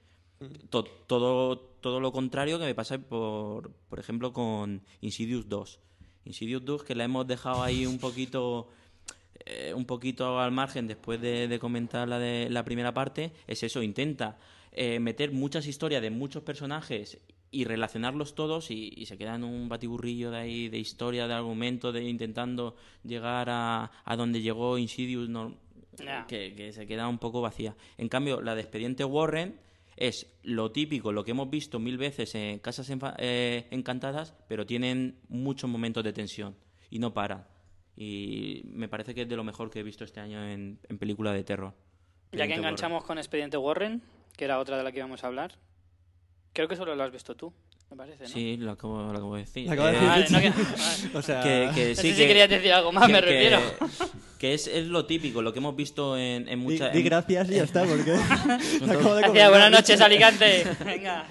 To- 0.69 0.83
todo, 0.83 1.57
todo 1.57 1.99
lo 1.99 2.11
contrario 2.11 2.59
que 2.59 2.65
me 2.65 2.75
pasa 2.75 2.97
por, 2.97 3.71
por 3.89 3.99
ejemplo 3.99 4.31
con 4.31 4.81
Insidious 5.01 5.49
2 5.49 5.79
Insidious 6.25 6.63
2, 6.63 6.83
que 6.83 6.95
la 6.95 7.03
hemos 7.05 7.25
dejado 7.27 7.63
ahí 7.63 7.85
un 7.85 7.97
poquito 7.99 8.69
eh, 9.45 9.73
un 9.75 9.85
poquito 9.85 10.39
al 10.39 10.51
margen 10.51 10.87
después 10.87 11.19
de, 11.19 11.47
de 11.47 11.59
comentar 11.59 12.07
la 12.07 12.19
de 12.19 12.49
la 12.49 12.63
primera 12.63 12.93
parte, 12.93 13.31
es 13.47 13.63
eso, 13.63 13.81
intenta 13.81 14.37
eh, 14.71 14.99
meter 14.99 15.31
muchas 15.31 15.65
historias 15.65 16.01
de 16.01 16.09
muchos 16.11 16.43
personajes 16.43 17.19
y 17.51 17.63
relacionarlos 17.63 18.35
todos 18.35 18.69
y, 18.69 18.93
y 18.95 19.07
se 19.07 19.17
queda 19.17 19.35
en 19.35 19.43
un 19.43 19.67
batiburrillo 19.69 20.29
de 20.29 20.37
ahí 20.37 20.69
de 20.69 20.77
historia, 20.77 21.27
de 21.27 21.33
argumento, 21.33 21.91
de 21.91 22.03
intentando 22.03 22.75
llegar 23.03 23.49
a, 23.49 23.91
a 24.05 24.15
donde 24.15 24.41
llegó 24.41 24.77
Insidious, 24.77 25.27
no, 25.29 25.55
Ya. 25.97 26.27
que, 26.27 26.53
que 26.53 26.71
se 26.73 26.85
queda 26.85 27.07
un 27.07 27.17
poco 27.17 27.41
vacía. 27.41 27.75
En 27.97 28.07
cambio, 28.07 28.41
la 28.41 28.53
de 28.55 28.61
Expediente 28.61 29.03
Warren 29.03 29.59
es 29.99 30.27
lo 30.43 30.71
típico, 30.71 31.11
lo 31.11 31.25
que 31.25 31.31
hemos 31.31 31.49
visto 31.49 31.77
mil 31.77 31.97
veces 31.97 32.33
en 32.33 32.59
Casas 32.59 32.89
eh, 33.17 33.67
Encantadas, 33.69 34.33
pero 34.47 34.65
tienen 34.65 35.19
muchos 35.27 35.69
momentos 35.69 36.05
de 36.05 36.13
tensión 36.13 36.55
y 36.89 36.99
no 36.99 37.13
paran. 37.13 37.45
Y 37.97 38.61
me 38.63 38.87
parece 38.87 39.13
que 39.13 39.23
es 39.23 39.29
de 39.29 39.35
lo 39.35 39.43
mejor 39.43 39.69
que 39.69 39.81
he 39.81 39.83
visto 39.83 40.05
este 40.05 40.21
año 40.21 40.41
en, 40.41 40.79
en 40.87 40.97
película 40.97 41.33
de 41.33 41.43
terror. 41.43 41.73
Ya 42.31 42.47
que 42.47 42.53
enganchamos 42.53 43.03
con 43.03 43.17
Expediente 43.17 43.57
Warren, 43.57 44.01
que 44.37 44.45
era 44.45 44.59
otra 44.59 44.77
de 44.77 44.83
la 44.83 44.93
que 44.93 44.99
íbamos 44.99 45.25
a 45.25 45.27
hablar, 45.27 45.59
creo 46.53 46.69
que 46.69 46.77
solo 46.77 46.95
lo 46.95 47.03
has 47.03 47.11
visto 47.11 47.35
tú, 47.35 47.53
me 47.91 47.97
parece, 47.97 48.23
¿no? 48.23 48.29
Sí, 48.29 48.57
lo 48.57 48.71
acabo, 48.71 49.01
lo 49.03 49.09
acabo 49.11 49.35
de 49.35 49.41
decir. 49.41 49.65
Lo 49.65 49.73
acabo 49.73 49.87
de 49.87 49.93
Eh, 49.93 49.99
decir. 49.99 50.09
Vale, 50.09 50.29
no 50.29 50.39
que- 50.39 50.49
vale. 50.79 51.09
O 51.15 51.21
sea, 51.21 51.41
que, 51.41 51.69
que 51.73 51.89
No 51.89 51.95
sí 51.95 52.01
sé 52.01 52.13
si 52.13 52.15
que- 52.21 52.27
querías 52.27 52.49
decir 52.49 52.71
algo 52.73 52.91
más, 52.91 53.07
que- 53.07 53.13
me 53.13 53.19
que- 53.19 53.25
refiero. 53.25 53.59
Que 54.39 54.53
es, 54.53 54.67
es 54.67 54.87
lo 54.87 55.05
típico, 55.05 55.41
lo 55.41 55.51
que 55.51 55.59
hemos 55.59 55.75
visto 55.75 56.15
en, 56.17 56.47
en 56.47 56.59
di, 56.59 56.65
muchas... 56.65 56.93
di 56.93 56.99
en- 56.99 57.05
gracias 57.05 57.51
y 57.51 57.55
ya 57.55 57.63
está, 57.63 57.83
porque 57.83 58.11
acabo 58.13 58.55
de 58.79 58.87
Gracias, 58.93 59.21
comentar. 59.25 59.49
buenas 59.49 59.71
noches, 59.71 59.99
Alicante. 59.99 60.65
Venga. 60.85 61.27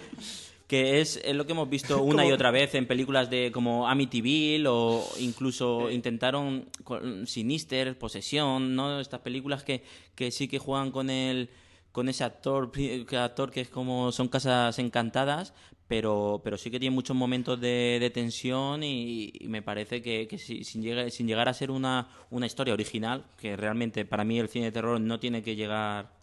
que 0.66 1.00
es, 1.00 1.18
es 1.24 1.34
lo 1.34 1.46
que 1.46 1.52
hemos 1.52 1.70
visto 1.70 2.02
una 2.02 2.24
y 2.24 2.26
Como- 2.26 2.34
otra 2.34 2.50
vez 2.50 2.74
en 2.74 2.86
películas 2.86 3.30
de 3.30 3.50
como 3.50 3.88
Amityville 3.88 4.66
o 4.68 5.02
incluso 5.20 5.90
intentaron 5.90 6.68
con 6.84 7.26
Sinister, 7.26 7.96
Posesión, 7.98 8.76
¿no? 8.76 9.00
Estas 9.00 9.20
películas 9.20 9.62
que, 9.64 9.82
que 10.14 10.30
sí 10.30 10.46
que 10.46 10.58
juegan 10.58 10.90
con 10.90 11.08
el 11.08 11.48
con 11.92 12.10
ese 12.10 12.22
actor 12.24 12.70
pri- 12.70 13.06
que 13.08 13.16
actor 13.16 13.50
que 13.50 13.62
es 13.62 13.68
como 13.70 14.12
son 14.12 14.28
casas 14.28 14.78
encantadas, 14.78 15.54
pero 15.88 16.40
pero 16.44 16.56
sí 16.58 16.70
que 16.70 16.78
tiene 16.78 16.94
muchos 16.94 17.16
momentos 17.16 17.58
de, 17.60 17.96
de 17.98 18.10
tensión 18.10 18.82
y, 18.82 19.32
y 19.40 19.48
me 19.48 19.62
parece 19.62 20.00
que, 20.02 20.28
que 20.28 20.36
si- 20.38 20.62
sin, 20.62 20.82
llegar, 20.82 21.10
sin 21.10 21.26
llegar 21.26 21.48
a 21.48 21.54
ser 21.54 21.70
una, 21.70 22.08
una 22.30 22.46
historia 22.46 22.74
original, 22.74 23.24
que 23.40 23.56
realmente 23.56 24.04
para 24.04 24.22
mí 24.24 24.38
el 24.38 24.48
cine 24.48 24.66
de 24.66 24.72
terror 24.72 25.00
no 25.00 25.18
tiene 25.18 25.42
que 25.42 25.56
llegar 25.56 26.16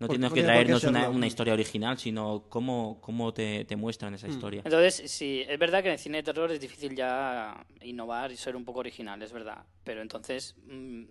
no 0.00 0.06
Por- 0.06 0.16
tiene 0.16 0.32
que 0.32 0.42
traernos 0.44 0.84
una, 0.84 1.26
historia 1.26 1.52
original, 1.54 1.98
sino 1.98 2.44
cómo, 2.48 2.98
cómo 3.00 3.34
te, 3.34 3.64
te 3.64 3.74
muestran 3.74 4.12
Hmm. 4.12 4.14
esa 4.14 4.28
historia. 4.28 4.62
Entonces, 4.64 5.10
sí, 5.10 5.44
es 5.48 5.58
verdad 5.58 5.82
que 5.82 5.88
en 5.88 5.94
el 5.94 5.98
cine 5.98 6.18
de 6.18 6.22
terror 6.22 6.52
es 6.52 6.60
difícil 6.60 6.94
ya 6.94 7.66
innovar 7.82 8.30
y 8.30 8.36
ser 8.36 8.54
un 8.54 8.64
poco 8.64 8.78
original, 8.78 9.20
es 9.22 9.32
verdad. 9.32 9.64
Pero 9.82 10.00
entonces, 10.00 10.54
mm, 10.68 11.02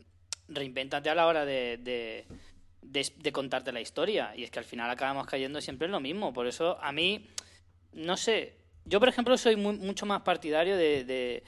reinvéntate 0.48 1.10
a 1.10 1.16
la 1.16 1.28
hora 1.28 1.44
de, 1.46 1.76
de, 1.84 2.26
de- 2.82 3.12
de 3.18 3.32
contarte 3.34 3.74
la 3.74 3.82
historia. 3.82 4.34
Y 4.38 4.44
es 4.44 4.52
que 4.52 4.60
al 4.60 4.66
final 4.66 4.90
acabamos 4.90 5.28
cayendo 5.28 5.60
siempre 5.60 5.88
en 5.88 5.92
lo 5.92 6.00
mismo. 6.00 6.32
Por 6.32 6.48
eso, 6.48 6.78
a 6.82 6.94
mí, 6.94 7.28
no 7.98 8.16
sé. 8.18 8.56
Yo, 8.86 9.00
por 9.00 9.10
ejemplo, 9.10 9.38
soy 9.38 9.56
mu- 9.58 9.74
mucho 9.74 10.06
más 10.06 10.22
partidario 10.22 10.78
de, 10.78 11.04
de- 11.04 11.44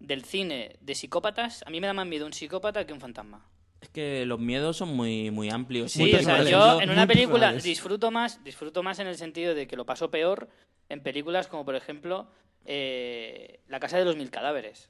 del 0.00 0.24
cine 0.24 0.76
de 0.80 0.94
psicópatas. 0.94 1.62
A 1.66 1.70
mí 1.70 1.80
me 1.80 1.86
da 1.86 1.92
más 1.92 2.06
miedo 2.06 2.26
un 2.26 2.32
psicópata 2.32 2.84
que 2.86 2.92
un 2.92 3.00
fantasma. 3.00 3.46
Es 3.80 3.88
que 3.90 4.24
los 4.26 4.40
miedos 4.40 4.76
son 4.78 4.88
muy, 4.96 5.30
muy 5.30 5.50
amplios. 5.50 5.92
Sí, 5.92 6.00
Muy 6.00 6.14
o 6.14 6.22
sea, 6.22 6.42
yo 6.42 6.80
en 6.80 6.90
una 6.90 7.04
muy 7.06 7.14
película 7.14 7.32
personales. 7.38 7.62
disfruto 7.64 8.10
más, 8.10 8.42
disfruto 8.42 8.82
más 8.82 8.98
en 8.98 9.06
el 9.06 9.16
sentido 9.16 9.54
de 9.54 9.66
que 9.66 9.76
lo 9.76 9.84
paso 9.86 10.10
peor 10.10 10.48
en 10.88 11.00
películas 11.02 11.46
como 11.48 11.64
por 11.64 11.76
ejemplo 11.76 12.26
eh, 12.66 13.60
La 13.68 13.78
casa 13.80 13.98
de 13.98 14.04
los 14.06 14.16
mil 14.16 14.30
cadáveres, 14.30 14.88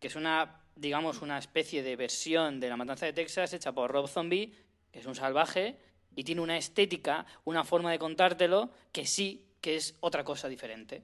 que 0.00 0.08
es 0.08 0.16
una, 0.16 0.60
digamos, 0.76 1.22
una 1.22 1.38
especie 1.38 1.82
de 1.82 1.96
versión 1.96 2.60
de 2.60 2.68
La 2.68 2.76
matanza 2.76 3.06
de 3.06 3.12
Texas 3.14 3.52
hecha 3.54 3.72
por 3.72 3.90
Rob 3.90 4.06
Zombie, 4.06 4.52
que 4.92 4.98
es 5.00 5.06
un 5.06 5.14
salvaje 5.14 5.78
y 6.14 6.24
tiene 6.24 6.40
una 6.42 6.56
estética, 6.58 7.24
una 7.44 7.64
forma 7.64 7.90
de 7.90 7.98
contártelo 7.98 8.70
que 8.92 9.06
sí 9.06 9.46
que 9.60 9.76
es 9.76 9.96
otra 10.00 10.24
cosa 10.24 10.48
diferente 10.48 11.02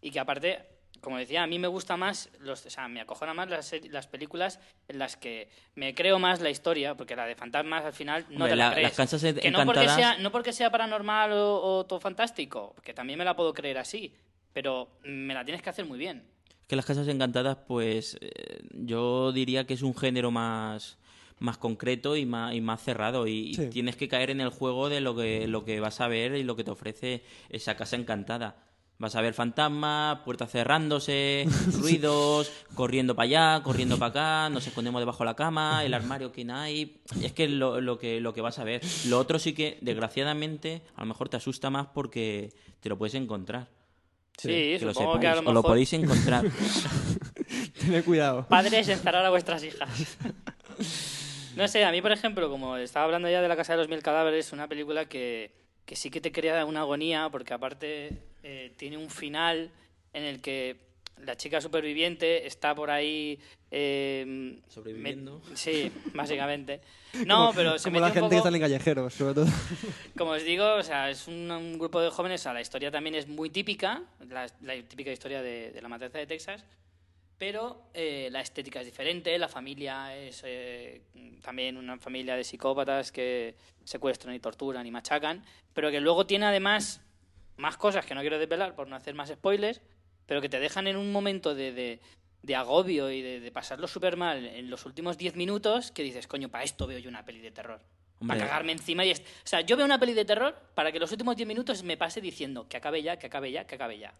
y 0.00 0.10
que 0.10 0.20
aparte 0.20 0.66
como 1.02 1.18
decía, 1.18 1.42
a 1.42 1.46
mí 1.46 1.58
me 1.58 1.68
gusta 1.68 1.96
más, 1.98 2.30
los, 2.40 2.64
o 2.64 2.70
sea, 2.70 2.88
me 2.88 3.00
acojona 3.02 3.34
más 3.34 3.50
las, 3.50 3.70
las 3.90 4.06
películas 4.06 4.58
en 4.88 4.98
las 4.98 5.16
que 5.16 5.50
me 5.74 5.94
creo 5.94 6.18
más 6.18 6.40
la 6.40 6.48
historia, 6.48 6.94
porque 6.96 7.14
la 7.14 7.26
de 7.26 7.36
fantasmas 7.36 7.84
al 7.84 7.92
final 7.92 8.24
no 8.30 8.36
Hombre, 8.46 8.50
te 8.52 8.56
la, 8.56 8.68
la- 8.68 8.74
crees. 8.74 8.98
las 8.98 9.10
que 9.10 9.50
no 9.50 9.64
porque, 9.66 9.80
encantadas- 9.82 9.94
sea, 9.96 10.18
no 10.18 10.32
porque 10.32 10.52
sea 10.54 10.70
paranormal 10.70 11.32
o, 11.32 11.60
o 11.78 11.86
todo 11.86 12.00
fantástico, 12.00 12.74
que 12.82 12.94
también 12.94 13.18
me 13.18 13.26
la 13.26 13.36
puedo 13.36 13.52
creer 13.52 13.76
así, 13.78 14.14
pero 14.54 14.88
me 15.04 15.34
la 15.34 15.44
tienes 15.44 15.62
que 15.62 15.68
hacer 15.70 15.84
muy 15.84 15.98
bien. 15.98 16.24
Que 16.66 16.76
las 16.76 16.86
casas 16.86 17.06
encantadas, 17.08 17.58
pues 17.68 18.16
eh, 18.22 18.60
yo 18.72 19.32
diría 19.32 19.66
que 19.66 19.74
es 19.74 19.82
un 19.82 19.94
género 19.94 20.30
más 20.30 20.96
más 21.38 21.58
concreto 21.58 22.16
y 22.16 22.26
más, 22.26 22.54
y 22.54 22.60
más 22.60 22.82
cerrado 22.82 23.26
y, 23.26 23.56
tienes 23.70 23.96
que 23.96 24.08
caer 24.08 24.30
en 24.30 24.40
el 24.40 24.50
juego 24.50 24.88
de 24.88 25.00
lo 25.00 25.14
que, 25.14 25.46
lo 25.46 25.64
que 25.64 25.80
vas 25.80 26.00
a 26.00 26.08
ver 26.08 26.34
y 26.34 26.42
lo 26.42 26.56
que 26.56 26.64
te 26.64 26.70
ofrece 26.70 27.22
esa 27.50 27.76
casa 27.76 27.96
encantada. 27.96 28.62
Vas 28.98 29.14
a 29.14 29.20
ver 29.20 29.34
fantasmas, 29.34 30.20
puertas 30.20 30.50
cerrándose, 30.50 31.46
ruidos, 31.72 32.50
corriendo 32.74 33.14
para 33.14 33.24
allá, 33.24 33.62
corriendo 33.62 33.98
para 33.98 34.10
acá, 34.44 34.50
nos 34.50 34.66
escondemos 34.66 35.02
debajo 35.02 35.18
de 35.18 35.26
la 35.26 35.36
cama, 35.36 35.84
el 35.84 35.92
armario 35.92 36.32
que 36.32 36.46
no 36.46 36.56
hay. 36.56 37.02
Es 37.22 37.32
que 37.32 37.44
es 37.44 37.50
lo, 37.50 37.82
lo 37.82 37.98
que 37.98 38.22
lo 38.22 38.32
que 38.32 38.40
vas 38.40 38.58
a 38.58 38.64
ver. 38.64 38.80
Lo 39.06 39.18
otro 39.18 39.38
sí 39.38 39.52
que, 39.52 39.76
desgraciadamente, 39.82 40.80
a 40.94 41.02
lo 41.02 41.08
mejor 41.08 41.28
te 41.28 41.36
asusta 41.36 41.68
más 41.68 41.88
porque 41.88 42.54
te 42.80 42.88
lo 42.88 42.96
puedes 42.96 43.14
encontrar. 43.14 43.68
Sí, 44.38 44.48
Que 44.48 44.80
lo 44.82 44.94
que 44.94 45.26
a 45.26 45.34
lo 45.34 45.42
mejor... 45.42 45.50
o 45.50 45.52
lo 45.52 45.62
podéis 45.62 45.92
encontrar. 45.92 46.44
Tened 47.80 48.04
cuidado. 48.04 48.46
Padres, 48.48 48.88
encerrar 48.88 49.24
a 49.24 49.30
vuestras 49.30 49.62
hijas. 49.62 50.16
No 51.56 51.66
sé, 51.68 51.84
a 51.84 51.90
mí, 51.90 52.02
por 52.02 52.12
ejemplo, 52.12 52.48
como 52.50 52.76
estaba 52.76 53.04
hablando 53.06 53.28
ya 53.30 53.40
de 53.40 53.48
La 53.48 53.56
Casa 53.56 53.72
de 53.72 53.78
los 53.78 53.88
Mil 53.88 54.02
Cadáveres, 54.02 54.52
una 54.52 54.68
película 54.68 55.06
que, 55.06 55.50
que 55.84 55.96
sí 55.96 56.10
que 56.10 56.20
te 56.20 56.30
crea 56.32 56.64
una 56.66 56.80
agonía, 56.80 57.28
porque 57.30 57.54
aparte 57.54 58.10
eh, 58.42 58.72
tiene 58.76 58.98
un 58.98 59.08
final 59.10 59.70
en 60.12 60.22
el 60.24 60.40
que 60.40 60.76
la 61.24 61.34
chica 61.36 61.60
superviviente 61.62 62.46
está 62.46 62.74
por 62.74 62.90
ahí... 62.90 63.38
eh, 63.70 64.58
Sobreviviendo. 64.68 65.40
me- 65.48 65.56
sí, 65.56 65.90
básicamente. 66.14 66.80
No, 67.26 67.50
pero 67.56 67.78
se 67.78 67.88
Como 67.88 68.00
la 68.00 68.10
gente 68.10 68.28
que 68.28 68.36
está 68.36 68.50
en 68.50 68.60
callejeros, 68.60 69.14
sobre 69.14 69.32
todo. 69.32 69.46
Como 70.18 70.32
os 70.32 70.44
digo, 70.44 70.74
o 70.74 70.82
sea, 70.82 71.08
es 71.08 71.26
un, 71.28 71.50
un 71.50 71.78
grupo 71.78 71.98
de 72.02 72.10
jóvenes, 72.10 72.42
o 72.42 72.44
sea, 72.44 72.52
la 72.52 72.60
historia 72.60 72.90
también 72.90 73.14
es 73.14 73.26
muy 73.26 73.48
típica, 73.48 74.02
la, 74.28 74.46
la 74.60 74.74
típica 74.82 75.10
historia 75.10 75.40
de, 75.40 75.70
de 75.72 75.80
la 75.80 75.88
matanza 75.88 76.18
de 76.18 76.26
Texas, 76.26 76.62
pero 77.38 77.82
eh, 77.94 78.28
la 78.32 78.40
estética 78.40 78.80
es 78.80 78.86
diferente, 78.86 79.36
la 79.38 79.48
familia 79.48 80.16
es 80.16 80.42
eh, 80.44 81.02
también 81.42 81.76
una 81.76 81.98
familia 81.98 82.34
de 82.36 82.44
psicópatas 82.44 83.12
que 83.12 83.54
secuestran 83.84 84.34
y 84.34 84.40
torturan 84.40 84.86
y 84.86 84.90
machacan, 84.90 85.44
pero 85.74 85.90
que 85.90 86.00
luego 86.00 86.26
tiene 86.26 86.46
además 86.46 87.02
más 87.56 87.76
cosas 87.76 88.04
que 88.06 88.14
no 88.14 88.20
quiero 88.22 88.38
desvelar 88.38 88.74
por 88.74 88.88
no 88.88 88.96
hacer 88.96 89.14
más 89.14 89.30
spoilers, 89.30 89.80
pero 90.26 90.40
que 90.40 90.48
te 90.48 90.58
dejan 90.60 90.86
en 90.86 90.96
un 90.96 91.12
momento 91.12 91.54
de, 91.54 91.72
de- 91.72 92.00
de 92.42 92.54
agobio 92.54 93.10
y 93.10 93.22
de, 93.22 93.40
de 93.40 93.50
pasarlo 93.50 93.88
súper 93.88 94.16
mal 94.16 94.44
en 94.46 94.70
los 94.70 94.86
últimos 94.86 95.18
10 95.18 95.34
minutos 95.36 95.90
que 95.90 96.02
dices, 96.04 96.28
coño, 96.28 96.48
para 96.48 96.62
esto 96.64 96.86
veo 96.86 96.98
yo 97.00 97.08
una 97.08 97.24
peli 97.24 97.40
de 97.40 97.50
terror. 97.50 97.80
Hombre. 98.20 98.36
Para 98.38 98.48
cagarme 98.48 98.72
encima 98.72 99.04
y... 99.04 99.12
O 99.12 99.16
sea, 99.44 99.62
yo 99.62 99.76
veo 99.76 99.84
una 99.84 99.98
peli 99.98 100.14
de 100.14 100.24
terror 100.24 100.54
para 100.74 100.92
que 100.92 100.98
los 101.00 101.10
últimos 101.10 101.36
10 101.36 101.46
minutos 101.48 101.82
me 101.82 101.96
pase 101.96 102.20
diciendo 102.20 102.66
que 102.68 102.76
acabe 102.76 103.02
ya, 103.02 103.18
que 103.18 103.26
acabe 103.26 103.50
ya, 103.50 103.66
que 103.66 103.74
acabe 103.74 103.98
ya. 103.98 104.14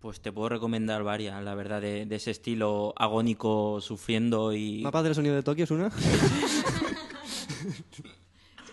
Pues 0.00 0.20
te 0.20 0.30
puedo 0.30 0.48
recomendar 0.48 1.02
varias, 1.02 1.42
la 1.42 1.56
verdad, 1.56 1.80
de, 1.80 2.06
de 2.06 2.16
ese 2.16 2.30
estilo 2.30 2.94
agónico, 2.96 3.80
sufriendo 3.80 4.52
y... 4.52 4.82
¿Mapas 4.82 5.02
del 5.02 5.16
sonido 5.16 5.34
de 5.34 5.42
Tokio 5.42 5.64
es 5.64 5.72
una? 5.72 5.90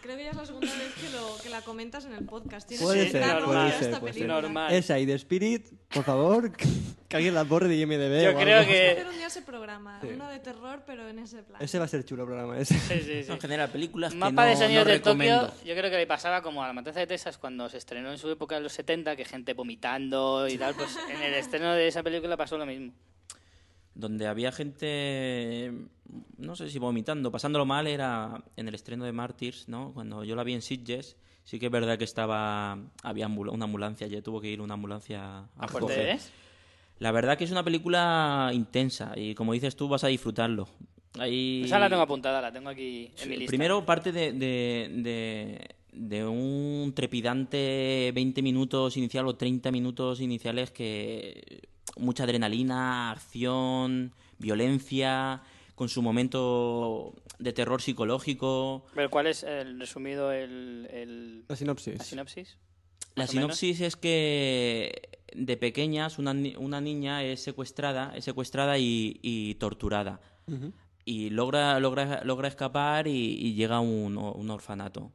Creo 0.05 0.17
que 0.17 0.23
ya 0.23 0.29
es 0.29 0.35
la 0.37 0.45
segunda 0.45 0.71
vez 0.71 0.93
que, 0.93 1.09
lo, 1.09 1.35
que 1.41 1.49
la 1.49 1.61
comentas 1.61 2.05
en 2.05 2.13
el 2.13 2.25
podcast. 2.25 2.67
Tienes 2.67 2.85
Puede 2.85 3.05
que 3.05 3.11
ser, 3.13 3.21
dar 3.21 3.43
puede 3.43 3.71
ser, 3.71 3.83
esta 3.85 3.99
puede 3.99 4.13
ser. 4.13 4.27
Normal. 4.27 4.71
Esa 4.71 4.99
y 4.99 5.07
The 5.07 5.13
Spirit, 5.15 5.65
por 5.91 6.03
favor, 6.03 6.51
que 7.09 7.15
alguien 7.17 7.33
la 7.33 7.43
borre 7.43 7.67
de 7.67 7.75
IMDB 7.77 8.23
Yo 8.23 8.37
o 8.37 8.39
creo 8.39 8.59
algo. 8.59 8.71
que- 8.71 8.77
Vamos 8.77 8.89
a 8.89 8.91
hacer 9.01 9.07
un 9.07 9.17
día 9.17 9.27
ese 9.27 9.41
programa, 9.41 9.99
Sí. 10.01 10.07
uno 10.13 10.29
de 10.29 10.39
terror, 10.39 10.83
pero 10.85 11.07
en 11.09 11.17
ese 11.17 11.41
plan. 11.41 11.59
Ese 11.59 11.79
va 11.79 11.85
a 11.85 11.87
ser 11.87 12.05
chulo 12.05 12.21
el 12.21 12.27
programa 12.27 12.55
ese. 12.59 12.75
Sí, 12.77 12.99
sí, 13.03 13.23
sí. 13.23 13.31
En 13.31 13.41
general, 13.41 13.69
películas 13.71 14.13
que 14.13 14.19
Mapa 14.19 14.43
no, 14.43 14.49
de 14.51 14.55
sonidos 14.57 14.85
no 14.85 14.91
de 14.91 14.99
Tokio, 14.99 15.51
yo 15.65 15.73
creo 15.75 15.89
que 15.89 15.97
le 15.97 16.05
pasaba 16.05 16.43
como 16.43 16.63
a 16.63 16.67
la 16.67 16.73
matanza 16.73 16.99
de 16.99 17.07
Texas 17.07 17.39
cuando 17.39 17.67
se 17.69 17.77
estrenó 17.77 18.11
en 18.11 18.19
su 18.19 18.29
época 18.29 18.57
en 18.57 18.63
los 18.63 18.73
70, 18.73 19.15
que 19.15 19.25
gente 19.25 19.55
vomitando 19.55 20.47
y 20.47 20.55
tal, 20.59 20.75
pues 20.75 20.95
en 21.09 21.19
el 21.19 21.33
estreno 21.33 21.73
de 21.73 21.87
esa 21.87 22.03
película 22.03 22.37
pasó 22.37 22.59
lo 22.59 22.67
mismo. 22.67 22.93
Donde 23.95 24.27
había 24.27 24.51
gente, 24.51 25.71
no 26.37 26.55
sé 26.55 26.69
si 26.69 26.79
vomitando, 26.79 27.31
pasándolo 27.31 27.65
mal, 27.65 27.87
era 27.87 28.43
en 28.57 28.67
el 28.67 28.75
estreno 28.75 29.05
de 29.05 29.13
Martyrs, 29.13 29.67
¿no? 29.69 29.93
Cuando 29.93 30.23
yo 30.25 30.35
la 30.35 30.43
vi 30.43 30.53
en 30.53 30.61
Sitges, 30.61 31.15
sí 31.45 31.59
que 31.59 31.67
es 31.67 31.71
verdad 31.71 31.97
que 31.97 32.03
estaba, 32.03 32.77
había 33.03 33.27
ambul- 33.27 33.51
una 33.53 33.65
ambulancia, 33.65 34.05
ya 34.07 34.21
tuvo 34.21 34.41
que 34.41 34.49
ir 34.49 34.59
una 34.61 34.73
ambulancia 34.73 35.39
a 35.39 35.47
¿A 35.57 35.67
recoger. 35.67 36.19
La 36.99 37.11
verdad 37.11 37.37
que 37.37 37.45
es 37.45 37.51
una 37.51 37.63
película 37.63 38.51
intensa 38.53 39.13
y 39.15 39.33
como 39.35 39.53
dices 39.53 39.75
tú 39.75 39.87
vas 39.87 40.03
a 40.03 40.07
disfrutarlo. 40.07 40.67
Ahí... 41.17 41.61
Esa 41.63 41.79
la 41.79 41.89
tengo 41.89 42.01
apuntada, 42.01 42.41
la 42.41 42.51
tengo 42.51 42.69
aquí 42.69 43.11
en 43.21 43.29
mi 43.29 43.37
lista. 43.37 43.49
Primero 43.49 43.85
parte 43.85 44.11
de, 44.11 44.33
de, 44.33 44.89
de- 44.91 45.75
de 45.93 46.25
un 46.25 46.91
trepidante 46.93 48.11
20 48.13 48.41
minutos 48.41 48.97
inicial 48.97 49.25
o 49.27 49.35
30 49.37 49.71
minutos 49.71 50.19
iniciales 50.19 50.71
que 50.71 51.69
mucha 51.97 52.23
adrenalina, 52.23 53.11
acción, 53.11 54.13
violencia, 54.39 55.41
con 55.75 55.89
su 55.89 56.01
momento 56.01 57.13
de 57.39 57.53
terror 57.53 57.81
psicológico. 57.81 58.85
Pero 58.93 59.09
¿cuál 59.09 59.27
es 59.27 59.43
el 59.43 59.79
resumido, 59.79 60.31
el, 60.31 60.87
el- 60.91 61.45
La 61.47 61.55
sinopsis. 61.55 61.97
la 61.97 62.03
sinopsis? 62.03 62.57
La 63.15 63.27
es 63.81 63.95
que 63.95 65.09
de 65.33 65.57
pequeñas 65.57 66.17
una, 66.19 66.33
ni- 66.33 66.55
una 66.57 66.79
niña 66.81 67.23
es 67.23 67.41
secuestrada, 67.43 68.13
es 68.15 68.25
secuestrada 68.25 68.77
y, 68.77 69.19
y 69.21 69.55
torturada. 69.55 70.19
Y 71.05 71.29
logra, 71.29 71.79
logra, 71.79 72.23
logra 72.23 72.47
escapar 72.47 73.07
y, 73.07 73.11
y 73.33 73.53
llega 73.53 73.77
a 73.77 73.79
un, 73.79 74.17
un 74.17 74.49
orfanato 74.49 75.11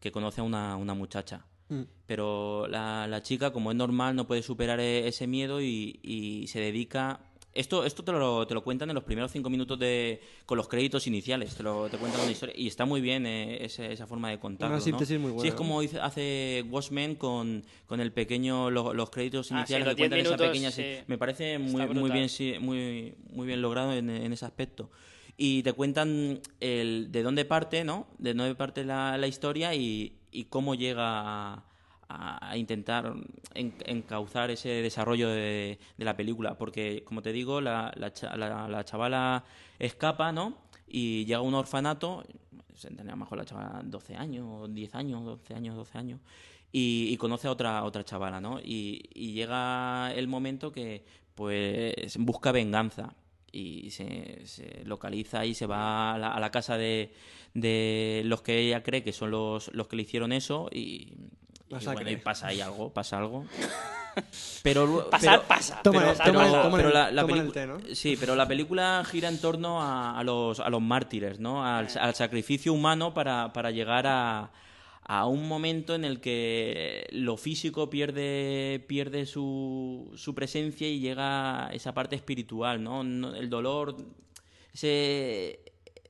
que 0.00 0.10
conoce 0.12 0.40
a 0.40 0.44
una, 0.44 0.76
una 0.76 0.94
muchacha. 0.94 1.46
Mm. 1.68 1.82
Pero 2.06 2.66
la, 2.68 3.06
la 3.06 3.22
chica, 3.22 3.52
como 3.52 3.70
es 3.70 3.76
normal, 3.76 4.16
no 4.16 4.26
puede 4.26 4.42
superar 4.42 4.80
e- 4.80 5.06
ese 5.08 5.26
miedo 5.26 5.60
y, 5.60 6.00
y 6.02 6.46
se 6.48 6.60
dedica... 6.60 7.20
Esto, 7.54 7.84
esto 7.84 8.04
te, 8.04 8.12
lo, 8.12 8.46
te 8.46 8.54
lo 8.54 8.62
cuentan 8.62 8.88
en 8.90 8.94
los 8.94 9.02
primeros 9.02 9.32
cinco 9.32 9.50
minutos 9.50 9.78
de, 9.80 10.20
con 10.46 10.56
los 10.58 10.68
créditos 10.68 11.06
iniciales. 11.08 11.56
Te, 11.56 11.64
lo, 11.64 11.88
te 11.88 11.96
cuentan 11.96 12.20
una 12.20 12.30
historia. 12.30 12.54
Y 12.56 12.68
está 12.68 12.84
muy 12.84 13.00
bien 13.00 13.26
eh, 13.26 13.64
ese- 13.64 13.90
esa 13.92 14.06
forma 14.06 14.30
de 14.30 14.38
contarlo. 14.38 14.74
Una 14.76 14.78
¿no? 14.78 14.84
síntesis 14.84 15.18
muy 15.18 15.30
Sí, 15.30 15.34
buena, 15.34 15.48
es 15.48 15.54
como 15.56 15.82
hizo- 15.82 16.00
hace 16.00 16.64
Watchmen 16.70 17.16
con, 17.16 17.64
con 17.86 18.00
el 18.00 18.12
pequeño, 18.12 18.70
lo- 18.70 18.94
los 18.94 19.10
créditos 19.10 19.46
Ah, 19.46 19.48
sí, 19.48 19.54
iniciales 19.54 19.86
los 19.86 19.94
que 19.96 20.02
cuentan 20.02 20.16
10 20.18 20.26
esa 20.26 20.36
minutos, 20.36 20.46
pequeña. 20.52 20.70
sí. 20.70 21.04
Me 21.08 21.18
parece 21.18 21.58
muy, 21.58 21.86
muy 21.88 22.10
bien, 22.12 22.28
sí, 22.28 22.54
muy, 22.60 23.14
muy 23.32 23.46
bien 23.46 23.60
logrado 23.60 23.92
en, 23.92 24.08
en 24.08 24.32
ese 24.32 24.44
aspecto. 24.44 24.90
Y 25.36 25.62
te 25.64 25.72
cuentan 25.72 26.40
el, 26.60 27.10
de 27.10 27.22
dónde 27.22 27.44
parte, 27.44 27.82
¿no? 27.82 28.06
De 28.18 28.34
dónde 28.34 28.54
parte 28.54 28.84
la, 28.84 29.16
la 29.18 29.26
historia 29.26 29.74
y, 29.74 30.17
y 30.30 30.44
cómo 30.44 30.74
llega 30.74 31.62
a, 32.08 32.56
intentar 32.56 33.14
en- 33.54 33.74
encauzar 33.86 34.50
ese 34.50 34.68
desarrollo 34.82 35.28
de, 35.28 35.78
la 35.98 36.16
película. 36.16 36.56
Porque, 36.56 37.04
como 37.04 37.22
te 37.22 37.32
digo, 37.32 37.60
la, 37.60 37.92
la, 37.96 38.12
la- 38.36 38.68
la 38.68 38.84
chavala 38.84 39.44
escapa, 39.78 40.32
¿no? 40.32 40.54
Y 40.86 41.24
llega 41.26 41.38
a 41.38 41.42
un 41.42 41.54
orfanato, 41.54 42.24
se 42.74 42.88
tendría 42.88 43.16
mejor 43.16 43.38
la 43.38 43.44
chavala 43.44 43.82
12 43.84 44.16
años, 44.16 44.72
10 44.74 44.94
años, 44.94 45.24
12 45.24 45.54
años, 45.54 45.76
12 45.76 45.98
años. 45.98 46.20
Y, 46.72 47.08
y 47.10 47.16
conoce 47.16 47.48
a 47.48 47.50
otra, 47.52 47.84
otra 47.84 48.04
chavala, 48.04 48.40
¿no? 48.40 48.60
Y, 48.60 49.02
y 49.14 49.32
llega 49.32 50.12
el 50.14 50.28
momento 50.28 50.70
que, 50.72 51.04
pues, 51.34 52.16
busca 52.18 52.52
venganza 52.52 53.14
y 53.52 53.90
se, 53.90 54.46
se 54.46 54.82
localiza 54.84 55.44
y 55.46 55.54
se 55.54 55.66
va 55.66 56.14
a 56.14 56.18
la, 56.18 56.32
a 56.32 56.40
la 56.40 56.50
casa 56.50 56.76
de, 56.76 57.12
de 57.54 58.22
los 58.24 58.42
que 58.42 58.58
ella 58.58 58.82
cree 58.82 59.02
que 59.02 59.12
son 59.12 59.30
los, 59.30 59.72
los 59.74 59.86
que 59.88 59.96
le 59.96 60.02
hicieron 60.02 60.32
eso 60.32 60.68
y, 60.72 61.12
y 61.82 61.84
bueno, 61.94 62.10
y 62.10 62.16
pasa 62.24 62.46
ahí 62.48 62.60
algo, 62.60 62.92
pasa 62.92 63.18
algo. 63.18 63.44
Pero, 64.64 65.08
Pasar, 65.10 65.36
pero- 65.36 65.46
pasa. 65.48 65.80
Sí, 67.94 68.16
pero 68.18 68.34
la 68.34 68.48
película 68.48 69.04
gira 69.08 69.28
en 69.28 69.40
torno 69.40 69.80
a, 69.80 70.18
a 70.18 70.24
los, 70.24 70.58
a 70.58 70.68
los 70.70 70.80
mártires, 70.82 71.38
¿no? 71.38 71.64
Al, 71.64 71.86
al 72.00 72.14
sacrificio 72.16 72.72
humano 72.72 73.14
para, 73.14 73.52
para 73.52 73.70
llegar 73.70 74.06
a, 74.08 74.50
a 75.08 75.26
un 75.26 75.48
momento 75.48 75.94
en 75.94 76.04
el 76.04 76.20
que 76.20 77.08
lo 77.12 77.38
físico 77.38 77.88
pierde, 77.88 78.84
pierde 78.86 79.24
su, 79.24 80.12
su 80.16 80.34
presencia 80.34 80.86
y 80.86 81.00
llega 81.00 81.70
esa 81.72 81.94
parte 81.94 82.14
espiritual, 82.14 82.82
¿no? 82.82 83.00
El 83.34 83.48
dolor, 83.48 83.96
ese... 84.72 85.60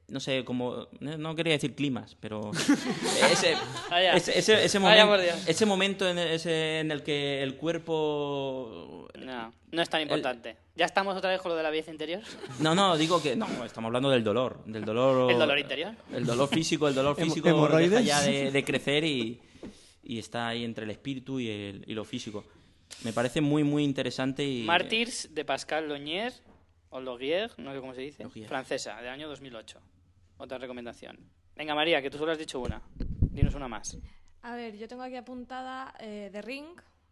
No 0.09 0.21
sé, 0.21 0.43
como... 0.45 0.89
No 1.01 1.35
quería 1.35 1.53
decir 1.53 1.75
climas, 1.75 2.17
pero... 2.19 2.51
Ese, 3.31 3.55
Vaya. 3.91 4.15
ese, 4.15 4.39
ese, 4.39 4.65
ese 4.65 4.79
Vaya 4.79 5.05
momento, 5.05 5.23
por 5.29 5.37
Dios. 5.37 5.49
ese 5.49 5.67
momento 5.67 6.09
en 6.09 6.19
el, 6.19 6.29
ese 6.29 6.81
en 6.81 6.91
el 6.91 7.03
que 7.03 7.43
el 7.43 7.57
cuerpo 7.57 9.07
No, 9.19 9.53
no 9.71 9.83
es 9.83 9.89
tan 9.91 10.01
importante. 10.01 10.57
¿Ya 10.77 10.87
estamos 10.87 11.17
otra 11.17 11.31
vez 11.31 11.41
con 11.43 11.51
lo 11.51 11.57
de 11.57 11.63
la 11.63 11.71
belleza 11.71 11.91
interior? 11.91 12.23
no, 12.61 12.75
no, 12.75 12.97
digo 12.97 13.23
que 13.23 13.37
no, 13.37 13.47
estamos 13.65 13.89
hablando 13.89 14.09
del 14.11 14.25
dolor, 14.25 14.63
del 14.65 14.85
dolor. 14.85 15.31
¿El 15.31 15.39
dolor 15.39 15.59
interior? 15.59 15.95
El 16.13 16.25
dolor 16.25 16.49
físico, 16.49 16.89
el 16.89 16.95
dolor 16.95 17.15
físico 17.17 17.49
hemorroides. 17.49 17.91
deja 17.91 18.03
ya 18.03 18.23
de, 18.23 18.51
de 18.53 18.65
crecer 18.65 19.05
y, 19.05 19.41
y 20.03 20.19
está 20.19 20.49
ahí 20.49 20.65
entre 20.65 20.85
el 20.85 20.91
espíritu 20.91 21.39
y, 21.39 21.51
el, 21.51 21.85
y 21.87 21.93
lo 21.95 22.05
físico. 22.05 22.45
Me 23.05 23.13
parece 23.13 23.41
muy, 23.43 23.63
muy 23.63 23.85
interesante 23.85 24.43
y... 24.45 24.63
Martyrs 24.63 25.35
de 25.35 25.45
Pascal 25.45 25.87
Logier, 25.89 26.33
o 26.91 27.01
Logier, 27.01 27.51
no 27.59 27.75
sé 27.75 27.81
cómo 27.81 27.95
se 27.95 28.01
dice, 28.01 28.25
Logier. 28.25 28.49
francesa, 28.49 28.97
del 29.03 29.11
año 29.11 29.29
2008. 29.29 29.79
Otra 30.39 30.59
recomendación. 30.59 31.19
Venga, 31.57 31.75
María, 31.75 32.01
que 32.01 32.11
tú 32.11 32.19
solo 32.19 32.33
has 32.33 32.39
dicho 32.39 32.61
una. 32.61 32.81
Dinos 32.97 33.55
una 33.55 33.69
más. 33.69 33.97
A 34.43 34.55
ver, 34.55 34.77
yo 34.77 34.87
tengo 34.89 35.03
aquí 35.03 35.17
apuntada 35.17 35.95
eh, 35.99 36.29
The 36.33 36.43
Ring. 36.43 36.67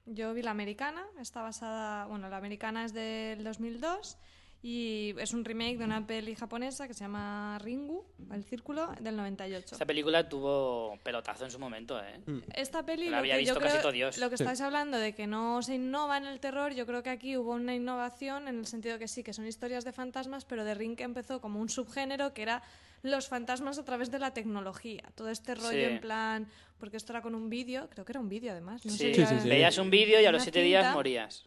Yo 0.06 0.32
vi 0.34 0.42
la 0.42 0.52
americana, 0.52 1.04
está 1.20 1.42
basada, 1.42 2.06
bueno, 2.06 2.28
la 2.28 2.36
americana 2.36 2.84
es 2.84 2.92
del 2.94 3.42
2002 3.42 4.16
y 4.62 5.14
es 5.18 5.34
un 5.34 5.44
remake 5.44 5.78
de 5.78 5.84
una 5.84 6.06
peli 6.06 6.36
japonesa 6.36 6.86
que 6.86 6.94
se 6.94 7.00
llama 7.00 7.58
Ringu, 7.60 8.04
El 8.32 8.44
Círculo, 8.44 8.92
del 9.00 9.16
98. 9.16 9.74
Esta 9.74 9.84
película 9.84 10.28
tuvo 10.28 10.96
pelotazo 11.02 11.44
en 11.44 11.50
su 11.50 11.58
momento, 11.58 12.00
¿eh? 12.00 12.20
Esta 12.54 12.84
peli, 12.86 13.06
La 13.06 13.10
lo 13.10 13.16
había 13.18 13.34
que 13.36 13.44
yo 13.46 13.54
visto 13.54 13.60
casi 13.60 13.72
creo- 13.72 13.82
todo 13.82 13.92
Dios. 13.92 14.18
lo 14.18 14.28
que 14.28 14.36
estáis 14.36 14.60
hablando 14.60 14.96
de 14.96 15.12
que 15.12 15.26
no 15.26 15.60
se 15.62 15.74
innova 15.74 16.16
en 16.18 16.26
el 16.26 16.38
terror, 16.38 16.72
yo 16.72 16.86
creo 16.86 17.02
que 17.02 17.10
aquí 17.10 17.36
hubo 17.36 17.50
una 17.52 17.74
innovación 17.74 18.46
en 18.46 18.58
el 18.60 18.66
sentido 18.66 19.00
que 19.00 19.08
sí, 19.08 19.24
que 19.24 19.32
son 19.32 19.46
historias 19.48 19.84
de 19.84 19.90
fantasmas, 19.92 20.44
pero 20.44 20.64
The 20.64 20.74
Ring 20.74 21.00
empezó 21.00 21.40
como 21.40 21.60
un 21.60 21.68
subgénero 21.68 22.32
que 22.32 22.42
era 22.42 22.62
los 23.11 23.28
fantasmas 23.28 23.78
a 23.78 23.84
través 23.84 24.11
de 24.11 24.18
la 24.18 24.32
tecnología. 24.34 25.02
Todo 25.14 25.30
este 25.30 25.54
rollo 25.54 25.70
Sí. 25.70 25.80
en 25.82 26.00
plan, 26.00 26.46
porque 26.78 26.96
esto 26.98 27.12
era 27.12 27.22
con 27.22 27.34
un 27.34 27.48
vídeo, 27.48 27.88
creo 27.90 28.04
que 28.04 28.12
era 28.12 28.20
un 28.20 28.28
vídeo 28.28 28.52
además. 28.52 28.84
No 28.84 28.92
Sí. 28.92 28.98
sé, 28.98 29.14
Sí, 29.14 29.20
ya- 29.20 29.26
sí, 29.28 29.36
sí. 29.42 29.48
Veías 29.48 29.78
un 29.78 29.90
vídeo 29.90 30.20
y 30.20 30.24
a 30.26 30.32
los 30.32 30.42
siete 30.42 30.61
días 30.62 30.82
cinta. 30.84 30.94
morías. 30.94 31.44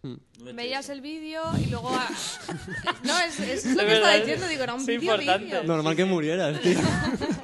Veías 0.53 0.89
el 0.89 1.01
vídeo 1.01 1.43
y 1.63 1.67
luego... 1.69 1.89
a- 1.89 2.09
no, 3.03 3.19
es, 3.19 3.39
es 3.39 3.65
lo 3.75 3.85
que 3.85 3.93
estaba 3.93 4.15
diciendo, 4.15 4.47
digo, 4.47 4.63
era 4.63 4.73
un 4.73 4.81
es 4.81 4.87
vídeo. 4.87 5.63
Normal 5.63 5.95
que 5.95 6.05
murieras, 6.05 6.59
tío. 6.61 6.79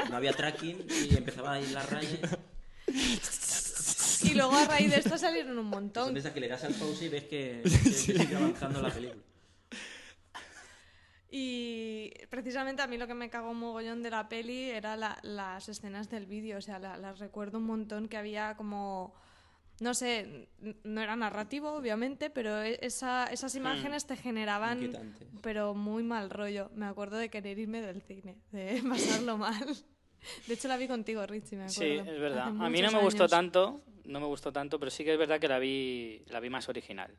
No 0.09 0.15
había 0.17 0.33
tracking 0.33 0.85
y 1.11 1.15
empezaba 1.17 1.53
a 1.53 1.61
ir 1.61 1.71
las 1.71 1.89
rayas. 1.89 2.19
Y 4.23 4.33
luego 4.33 4.55
a 4.55 4.65
raíz 4.65 4.89
de 4.89 4.97
esto 4.99 5.17
salieron 5.17 5.51
un 5.51 5.65
Son 5.65 5.69
montón. 5.69 6.13
de 6.13 6.19
esas 6.19 6.31
que 6.33 6.39
le 6.39 6.47
das 6.47 6.63
al 6.63 6.73
pause 6.73 7.03
y 7.05 7.09
ves 7.09 7.23
que, 7.25 7.61
que 7.63 7.69
sigue 7.91 8.35
avanzando 8.35 8.81
la 8.81 8.89
película. 8.89 9.21
Y 11.37 12.11
precisamente 12.29 12.81
a 12.81 12.87
mí 12.87 12.97
lo 12.97 13.07
que 13.07 13.13
me 13.13 13.29
cagó 13.29 13.49
un 13.51 13.59
mogollón 13.59 14.01
de 14.01 14.09
la 14.09 14.29
peli 14.29 14.69
era 14.69 14.95
la- 14.95 15.17
las 15.21 15.67
escenas 15.67 16.09
del 16.09 16.25
vídeo. 16.25 16.57
O 16.57 16.61
sea, 16.61 16.79
la- 16.79 16.95
las 16.97 17.19
recuerdo 17.19 17.57
un 17.57 17.65
montón 17.65 18.07
que 18.07 18.15
había 18.15 18.55
como. 18.55 19.13
No 19.81 19.93
sé, 19.93 20.47
no 20.85 21.01
era 21.01 21.17
narrativo, 21.17 21.73
obviamente, 21.73 22.29
pero 22.29 22.61
e- 22.61 22.79
esa- 22.81 23.25
esas 23.25 23.53
imágenes 23.55 24.05
te 24.07 24.15
generaban. 24.15 24.79
Pero 25.41 25.73
muy 25.73 26.03
mal 26.03 26.29
rollo. 26.29 26.71
Me 26.73 26.85
acuerdo 26.85 27.17
de 27.17 27.27
querer 27.29 27.59
irme 27.59 27.81
del 27.81 28.01
cine, 28.01 28.37
de 28.53 28.81
pasarlo 29.27 29.37
mal. 29.37 29.65
De 30.47 30.53
hecho, 30.53 30.69
la 30.69 30.77
vi 30.77 30.87
contigo, 30.87 31.25
Richie, 31.27 31.57
me 31.57 31.65
acuerdo. 31.65 32.03
Sí, 32.05 32.09
es 32.09 32.19
verdad. 32.19 32.47
A 32.47 32.69
mí 32.69 32.81
no 32.81 32.91
me 32.91 33.01
gustó 33.03 33.27
tanto, 33.27 33.81
no 34.05 34.19
me 34.21 34.25
gustó 34.27 34.53
tanto, 34.53 34.79
pero 34.79 34.89
sí 34.89 35.03
que 35.03 35.11
es 35.11 35.19
verdad 35.19 35.41
que 35.41 35.49
la 35.49 35.59
vi, 35.59 36.23
la 36.27 36.39
vi 36.39 36.49
más 36.49 36.69
original. 36.69 37.11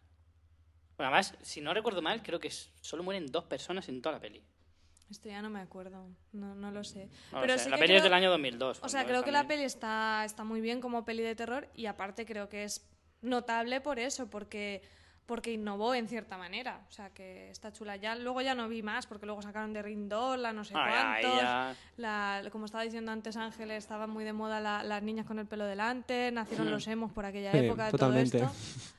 Bueno, 0.96 1.08
además, 1.12 1.34
si 1.42 1.60
no 1.60 1.74
recuerdo 1.74 2.00
mal, 2.02 2.22
creo 2.22 2.40
que 2.40 2.50
solo 2.50 3.02
mueren 3.02 3.26
dos 3.26 3.44
personas 3.44 3.88
en 3.88 4.00
toda 4.00 4.14
la 4.14 4.20
peli. 4.20 4.42
Esto 5.10 5.28
ya 5.28 5.40
no 5.40 5.50
me 5.50 5.60
acuerdo, 5.60 6.08
no, 6.32 6.54
no 6.54 6.70
lo 6.72 6.82
sé. 6.82 7.08
No 7.30 7.38
lo 7.38 7.40
pero 7.42 7.58
sé, 7.58 7.64
sí 7.64 7.70
La 7.70 7.76
que 7.76 7.82
peli 7.82 7.94
es 7.94 8.00
creo- 8.00 8.04
del 8.04 8.14
año 8.14 8.30
2002. 8.30 8.80
O 8.82 8.88
sea, 8.88 9.04
creo 9.04 9.22
que 9.22 9.30
la 9.30 9.40
también- 9.40 9.58
peli 9.60 9.66
está, 9.66 10.24
está 10.24 10.42
muy 10.42 10.60
bien 10.60 10.80
como 10.80 11.04
peli 11.04 11.22
de 11.22 11.36
terror 11.36 11.68
y 11.74 11.86
aparte 11.86 12.26
creo 12.26 12.48
que 12.48 12.64
es 12.64 12.88
notable 13.20 13.80
por 13.80 13.98
eso, 14.00 14.28
porque, 14.28 14.82
porque 15.26 15.52
innovó 15.52 15.94
en 15.94 16.08
cierta 16.08 16.36
manera. 16.38 16.84
O 16.88 16.92
sea, 16.92 17.10
que 17.10 17.50
está 17.50 17.72
chula. 17.72 17.94
Ya, 17.96 18.16
luego 18.16 18.40
ya 18.40 18.56
no 18.56 18.68
vi 18.68 18.82
más, 18.82 19.06
porque 19.06 19.26
luego 19.26 19.42
sacaron 19.42 19.72
de 19.72 19.82
Rindol, 19.82 20.42
la 20.42 20.52
no 20.52 20.64
sé 20.64 20.74
ahí 20.76 21.22
cuántos. 21.22 21.40
ya- 21.42 21.76
La, 21.98 22.42
como 22.50 22.64
estaba 22.64 22.82
diciendo 22.82 23.12
antes 23.12 23.36
Ángel, 23.36 23.70
estaban 23.70 24.10
muy 24.10 24.24
de 24.24 24.32
moda 24.32 24.60
la- 24.60 24.82
las 24.82 25.02
niñas 25.04 25.26
con 25.26 25.38
el 25.38 25.46
pelo 25.46 25.66
delante, 25.66 26.32
nacieron 26.32 26.66
Hmm. 26.66 26.70
los 26.70 26.86
emos 26.88 27.12
por 27.12 27.26
aquella 27.26 27.52
Sí, 27.52 27.58
época, 27.58 27.90
totalmente. 27.92 28.38
todo 28.40 28.48
esto. 28.50 28.56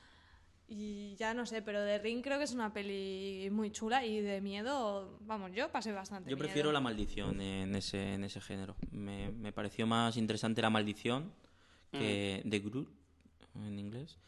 Y 0.70 1.16
ya 1.16 1.32
no 1.32 1.46
sé, 1.46 1.62
pero 1.62 1.80
de 1.80 1.98
Ring 1.98 2.22
creo 2.22 2.36
que 2.36 2.44
es 2.44 2.52
una 2.52 2.72
peli 2.74 3.48
muy 3.50 3.70
chula 3.70 4.04
y 4.04 4.20
de 4.20 4.40
miedo, 4.42 5.16
vamos, 5.20 5.50
yo 5.54 5.70
pasé 5.72 5.92
bastante 5.92 6.28
Yo 6.30 6.36
miedo. 6.36 6.44
prefiero 6.46 6.72
la 6.72 6.80
maldición 6.80 7.40
en 7.40 7.74
ese, 7.74 8.14
en 8.14 8.24
ese 8.24 8.40
género. 8.42 8.76
Me, 8.90 9.30
me 9.30 9.50
pareció 9.52 9.86
más 9.86 10.16
interesante 10.18 10.60
la 10.60 10.68
maldición 10.70 11.32
que 11.90 12.42
Mm. 12.44 12.50
The 12.50 12.58
Grudge, 12.58 12.88
en 13.54 13.78
inglés, 13.78 14.18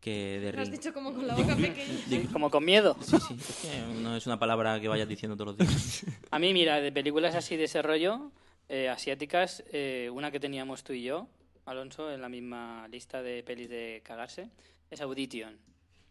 que 0.00 0.38
The 0.42 0.52
Lo 0.54 0.62
has 0.62 0.68
Ring. 0.70 0.78
dicho 0.78 0.94
como 0.94 1.12
con 1.12 1.26
la 1.26 1.34
boca 1.34 1.54
pequeña. 1.54 1.98
Sí, 2.08 2.26
como 2.32 2.50
con 2.50 2.64
miedo. 2.64 2.96
Sí, 3.02 3.18
sí, 3.28 3.34
es 3.38 3.56
que 3.70 3.80
no 4.00 4.16
es 4.16 4.26
una 4.26 4.38
palabra 4.38 4.80
que 4.80 4.88
vayas 4.88 5.06
diciendo 5.06 5.36
todos 5.36 5.58
los 5.58 5.68
días. 5.68 6.06
A 6.30 6.38
mí, 6.38 6.54
mira, 6.54 6.80
de 6.80 6.90
películas 6.92 7.34
así 7.34 7.56
de 7.58 7.64
ese 7.64 7.82
rollo, 7.82 8.32
eh, 8.70 8.88
asiáticas, 8.88 9.62
eh, 9.70 10.08
una 10.10 10.30
que 10.30 10.40
teníamos 10.40 10.82
tú 10.82 10.94
y 10.94 11.02
yo, 11.02 11.28
Alonso, 11.66 12.10
en 12.10 12.22
la 12.22 12.30
misma 12.30 12.88
lista 12.88 13.20
de 13.22 13.42
pelis 13.42 13.68
de 13.68 14.00
cagarse, 14.02 14.48
es 14.90 15.00
Audition. 15.02 15.58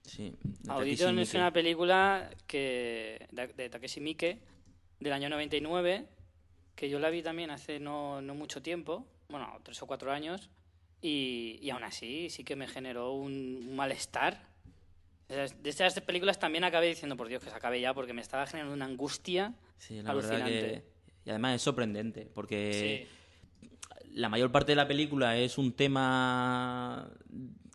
Sí, 0.09 0.33
Audition 0.67 1.19
es 1.19 1.33
una 1.35 1.53
película 1.53 2.29
que 2.47 3.27
de, 3.31 3.47
de 3.47 3.69
Takeshi 3.69 3.99
Miike 4.01 4.39
del 4.99 5.13
año 5.13 5.29
99 5.29 6.07
que 6.75 6.89
yo 6.89 6.97
la 6.99 7.09
vi 7.09 7.21
también 7.21 7.51
hace 7.51 7.79
no, 7.79 8.21
no 8.21 8.33
mucho 8.35 8.61
tiempo, 8.61 9.05
bueno, 9.27 9.59
tres 9.63 9.81
o 9.81 9.85
cuatro 9.87 10.11
años, 10.13 10.49
y, 11.01 11.59
y 11.61 11.69
aún 11.71 11.83
así 11.83 12.29
sí 12.29 12.43
que 12.43 12.55
me 12.55 12.67
generó 12.67 13.13
un, 13.13 13.65
un 13.69 13.75
malestar 13.75 14.47
De 15.27 15.69
estas 15.69 15.99
películas 16.01 16.39
también 16.39 16.63
acabé 16.63 16.87
diciendo, 16.87 17.15
por 17.17 17.27
Dios, 17.27 17.43
que 17.43 17.49
se 17.49 17.55
acabe 17.55 17.79
ya, 17.81 17.93
porque 17.93 18.13
me 18.13 18.21
estaba 18.21 18.47
generando 18.47 18.73
una 18.73 18.85
angustia 18.85 19.53
Sí, 19.77 20.01
la 20.01 20.13
verdad 20.13 20.31
alucinante. 20.41 20.71
que... 20.71 20.83
Y 21.25 21.29
además 21.31 21.55
es 21.55 21.61
sorprendente, 21.61 22.29
porque 22.33 23.07
Sí. 23.61 23.67
la 24.13 24.29
mayor 24.29 24.51
parte 24.51 24.71
de 24.71 24.77
la 24.77 24.87
película 24.87 25.37
es 25.37 25.57
un 25.57 25.73
tema 25.73 27.09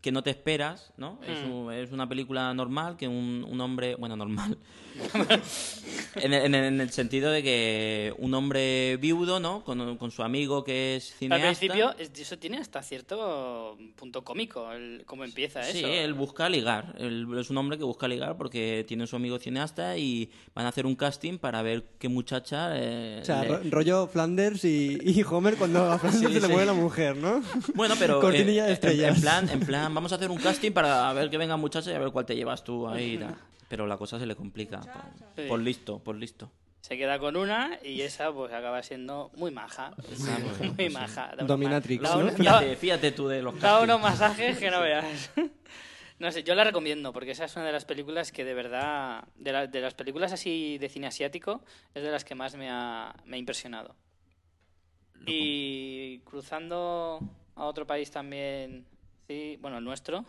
que 0.05 0.12
no 0.12 0.22
te 0.22 0.28
esperas, 0.28 0.92
¿no? 0.98 1.18
Es, 1.26 1.42
Mm. 1.42 1.50
un- 1.50 1.72
es 1.72 1.90
una 1.90 2.07
película 2.07 2.52
normal 2.52 2.98
que 2.98 3.09
un, 3.09 3.42
un 3.48 3.59
hombre, 3.62 3.94
bueno, 3.94 4.16
normal, 4.16 4.59
en, 6.16 6.32
el, 6.32 6.45
en 6.47 6.55
el- 6.55 6.64
en 6.64 6.80
el 6.80 6.90
sentido 6.90 7.30
de 7.30 7.42
que 7.42 8.14
un 8.18 8.34
hombre 8.34 8.97
viudo, 8.99 9.40
¿no? 9.40 9.64
Con, 9.64 9.97
con 9.97 10.11
su 10.11 10.22
amigo 10.22 10.64
que 10.64 10.97
es 10.97 11.12
Al 11.12 11.18
cineasta. 11.18 11.47
principio, 11.59 11.95
es- 11.99 12.11
eso 12.18 12.38
tiene 12.38 12.59
hasta 12.59 12.82
cierto 12.82 13.76
punto 13.97 14.22
cómico, 14.24 14.70
el, 14.72 15.03
cómo 15.07 15.24
empieza 15.24 15.62
Sí, 15.64 15.78
eso. 15.78 15.88
él 15.88 16.14
busca 16.14 16.49
ligar. 16.49 16.95
Él 16.99 17.26
es 17.38 17.51
un 17.51 17.57
hombre 17.59 17.78
que 17.78 17.84
busca 17.84 18.09
ligar 18.09 18.36
porque 18.36 18.84
tiene 18.86 19.07
su 19.07 19.16
amigo 19.16 19.38
cineasta 19.38 19.97
y 19.97 20.30
van 20.55 20.66
a 20.66 20.68
hacer 20.68 20.86
un 20.86 20.95
casting 20.97 21.38
para 21.38 21.62
ver 21.62 21.84
qué 21.99 22.09
muchacha. 22.09 22.70
eh, 22.74 23.18
O 23.22 23.24
sea, 23.24 23.42
le- 23.42 23.49
ro- 23.49 23.61
rollo 23.70 24.07
Flanders 24.07 24.64
y, 24.64 24.99
y 25.03 25.22
Homer 25.22 25.57
cuando 25.57 25.90
a 25.90 25.99
Flanders 25.99 26.26
Sí, 26.28 26.34
se 26.34 26.40
le 26.40 26.47
sí. 26.47 26.53
mueve 26.53 26.66
la 26.66 26.72
mujer, 26.74 27.16
¿no? 27.16 27.42
Bueno, 27.74 27.95
pero 27.99 28.20
Cortinilla 28.20 28.62
eh, 28.62 28.66
de 28.66 28.68
en- 28.68 28.72
estrellas. 28.74 29.16
En, 29.16 29.20
plan, 29.22 29.49
en 29.51 29.61
plan, 29.61 29.95
vamos 29.95 30.12
a 30.12 30.16
hacer 30.16 30.30
un 30.30 30.38
casting 30.38 30.72
para 30.72 31.12
ver 31.12 31.30
que 31.30 31.38
venga 31.38 31.57
muchacha 31.57 31.90
y 31.90 31.95
a 31.95 31.99
ver 31.99 32.11
cuál 32.11 32.26
te 32.26 32.36
llevas 32.36 32.62
tú 32.64 32.88
ahí. 32.88 33.14
y 33.14 33.18
tal. 33.18 33.34
Pero 33.68 33.86
la 33.86 33.96
cosa 33.96 34.18
se 34.18 34.26
le 34.26 34.36
complica. 34.36 34.80
Por, 34.80 34.92
Sí. 35.36 35.48
por 35.48 35.60
listo, 35.60 35.98
por 35.98 36.16
listo. 36.16 36.50
Se 36.80 36.98
queda 36.98 37.18
con 37.18 37.36
una 37.36 37.78
y 37.82 38.02
esa 38.02 38.30
pues 38.32 38.52
acaba 38.52 38.82
siendo 38.82 39.30
muy 39.36 39.50
maja. 39.50 39.92
muy 40.76 40.90
maja. 40.90 41.30
Unos 41.34 41.46
Dominatrix, 41.46 42.02
¿no? 42.02 42.28
Fíjate, 42.30 42.76
fíjate 42.76 43.12
tú 43.12 43.26
de 43.28 43.40
los 43.40 43.58
da 43.58 43.80
unos 43.80 44.00
masajes 44.00 44.58
que 44.58 44.70
no 44.70 44.80
veas. 44.80 45.30
No 46.16 46.30
sé, 46.30 46.44
yo 46.44 46.54
la 46.54 46.62
recomiendo 46.62 47.12
porque 47.12 47.32
esa 47.32 47.46
es 47.46 47.56
una 47.56 47.64
de 47.66 47.72
las 47.72 47.84
películas 47.84 48.30
que 48.30 48.44
de 48.44 48.54
verdad, 48.54 49.24
de, 49.34 49.50
la- 49.52 49.66
de 49.66 49.80
las 49.80 49.94
películas 49.94 50.30
así 50.32 50.78
de 50.78 50.88
cine 50.88 51.08
asiático, 51.08 51.60
es 51.92 52.04
de 52.04 52.10
las 52.12 52.24
que 52.24 52.36
más 52.36 52.54
me 52.54 52.70
ha, 52.70 53.12
me 53.24 53.34
ha 53.36 53.38
impresionado. 53.40 53.96
Y 55.26 56.18
cruzando 56.20 57.18
a 57.56 57.64
otro 57.64 57.84
país 57.86 58.12
también, 58.12 58.86
sí, 59.27 59.57
bueno, 59.61 59.79
el 59.79 59.85
nuestro, 59.85 60.25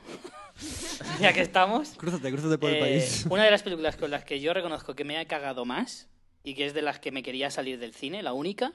ya 1.20 1.34
que 1.34 1.42
estamos. 1.42 1.92
Crúzate, 1.98 2.32
crúzate 2.32 2.58
por 2.58 2.70
el 2.70 2.76
Eh, 2.78 2.80
país. 2.80 3.26
Una 3.30 3.44
de 3.44 3.52
las 3.52 3.64
películas 3.64 3.96
con 3.98 4.12
las 4.12 4.24
que 4.24 4.40
yo 4.40 4.54
reconozco 4.54 4.96
que 4.96 5.04
me 5.04 5.18
ha 5.18 5.26
cagado 5.26 5.66
más 5.66 6.08
y 6.44 6.54
que 6.56 6.66
es 6.66 6.74
de 6.74 6.82
las 6.82 7.00
que 7.00 7.12
me 7.12 7.24
quería 7.24 7.50
salir 7.52 7.80
del 7.80 7.94
cine, 7.94 8.22
la 8.24 8.34
única, 8.34 8.74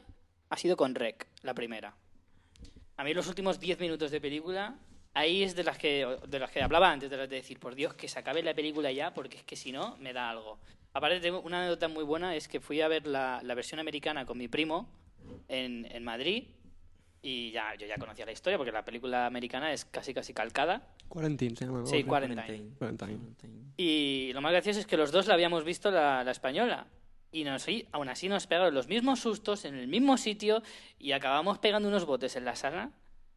ha 0.49 0.57
sido 0.57 0.77
con 0.77 0.95
Rec, 0.95 1.27
la 1.43 1.55
primera. 1.55 1.95
A 2.97 3.05
mí 3.05 3.15
los 3.15 3.29
últimos 3.29 3.61
10 3.61 3.81
minutos 3.81 4.11
de 4.11 4.21
película, 4.21 4.77
ahí 5.15 5.43
es 5.43 5.55
de 5.57 5.65
las 5.65 5.79
que 5.79 6.07
de 6.29 6.39
las 6.39 6.51
que 6.51 6.63
hablaba 6.63 6.91
antes, 6.91 7.09
de 7.11 7.17
las 7.17 7.31
de 7.31 7.37
decir, 7.37 7.59
por 7.59 7.75
Dios, 7.75 7.95
que 7.95 8.09
se 8.09 8.19
acabe 8.19 8.43
la 8.43 8.55
película 8.55 8.93
ya, 8.93 9.15
porque 9.15 9.39
es 9.39 9.45
que 9.45 9.57
si 9.57 9.73
no, 9.73 9.97
me 9.99 10.13
da 10.13 10.29
algo. 10.31 10.59
Aparte, 10.93 11.21
tengo 11.21 11.41
una 11.41 11.59
anécdota 11.61 11.87
muy 11.89 12.03
buena, 12.05 12.35
es 12.35 12.49
que 12.49 12.61
fui 12.61 12.81
a 12.81 12.89
ver 12.89 13.07
la, 13.07 13.41
la 13.45 13.55
versión 13.55 13.79
americana 13.81 14.27
con 14.27 14.37
mi 14.37 14.49
primo 14.49 14.89
en, 15.49 15.87
en 15.93 16.03
Madrid 16.05 16.45
y 17.23 17.51
ya 17.51 17.75
yo 17.75 17.87
ya 17.87 17.97
conocía 17.97 18.25
la 18.27 18.33
historia, 18.33 18.57
porque 18.57 18.73
la 18.73 18.85
película 18.85 19.27
americana 19.27 19.73
es 19.73 19.85
casi 19.85 20.15
casi 20.15 20.33
calcada. 20.33 20.83
Quarantine 21.09 21.57
se 21.57 21.67
llama. 21.67 21.85
Sí. 21.87 22.05
Quarantine. 22.05 22.71
Quarantine. 22.79 23.19
Y 23.77 24.33
lo 24.33 24.41
más 24.41 24.53
gracioso 24.53 24.81
es 24.81 24.87
que 24.87 24.97
los 24.97 25.13
dos 25.13 25.27
la 25.27 25.35
habíamos 25.35 25.65
visto 25.65 25.91
la, 25.91 26.25
la 26.25 26.31
española. 26.31 26.87
Y 27.33 27.45
nos, 27.45 27.69
y 27.69 27.87
aún 27.93 28.09
así 28.09 28.29
nos 28.29 28.47
pegaron 28.47 28.75
los 28.75 28.89
mismos 28.89 29.21
sustos 29.21 29.65
en 29.65 29.77
el 29.77 29.87
mismo 29.87 30.17
sitio 30.17 30.63
y 30.99 31.13
acabamos 31.13 31.59
pegando 31.59 31.89
unos 31.89 32.05
botes 32.05 32.35
en 32.35 32.45
la 32.45 32.57
sala 32.57 32.91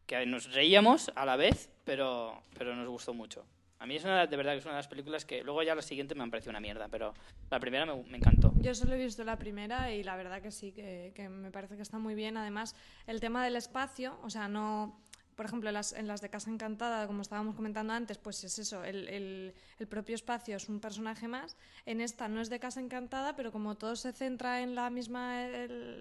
que 0.06 0.26
nos 0.26 0.52
reíamos 0.52 1.12
a 1.14 1.24
la 1.24 1.36
vez, 1.36 1.70
pero, 1.84 2.42
pero 2.58 2.74
nos 2.74 2.88
gustó 2.88 3.14
mucho. 3.14 3.44
A 3.78 3.86
mí 3.86 3.96
es 3.96 4.04
una, 4.04 4.26
de 4.26 4.36
verdad 4.36 4.52
que 4.52 4.58
es 4.58 4.64
una 4.64 4.74
de 4.74 4.78
las 4.78 4.88
películas 4.88 5.24
que 5.24 5.42
luego 5.42 5.62
ya 5.62 5.74
la 5.74 5.82
siguiente 5.82 6.14
me 6.14 6.22
han 6.22 6.30
parecido 6.30 6.50
una 6.50 6.60
mierda, 6.60 6.88
pero 6.88 7.12
la 7.50 7.60
primera 7.60 7.84
me, 7.84 8.16
encantó. 8.16 8.52
Yo 8.56 8.74
solo 8.74 8.94
he 8.94 8.98
visto 9.04 9.24
la 9.24 9.36
primera 9.38 9.92
y 9.92 10.02
la 10.02 10.16
verdad 10.16 10.40
que 10.40 10.50
sí, 10.50 10.72
que, 10.72 11.12
que 11.14 11.28
me 11.28 11.50
parece 11.50 11.76
que 11.76 11.82
está 11.82 11.98
muy 11.98 12.14
bien. 12.14 12.36
Además, 12.36 12.74
el 13.06 13.20
tema 13.20 13.44
del 13.44 13.56
espacio, 13.56 14.18
o 14.22 14.30
sea, 14.30 14.48
no... 14.48 15.00
Por 15.34 15.46
ejemplo, 15.46 15.68
en 15.68 15.74
las, 15.74 15.92
en 15.92 16.06
las 16.06 16.20
de 16.20 16.30
Casa 16.30 16.48
Encantada, 16.48 17.08
como 17.08 17.20
estábamos 17.20 17.56
comentando 17.56 17.92
antes, 17.92 18.18
pues 18.18 18.44
es 18.44 18.56
eso, 18.60 18.84
el, 18.84 19.08
el- 19.08 19.54
el 19.80 19.86
propio 19.88 20.14
espacio 20.14 20.54
es 20.56 20.68
un 20.68 20.78
personaje 20.78 21.26
más. 21.26 21.56
En 21.86 22.00
esta 22.00 22.28
no 22.28 22.40
es 22.40 22.50
de 22.50 22.60
Casa 22.60 22.78
Encantada, 22.78 23.34
pero 23.34 23.50
como 23.50 23.74
todo 23.74 23.96
se 23.96 24.12
centra 24.12 24.60
en 24.62 24.76
la 24.76 24.90
misma 24.90 25.44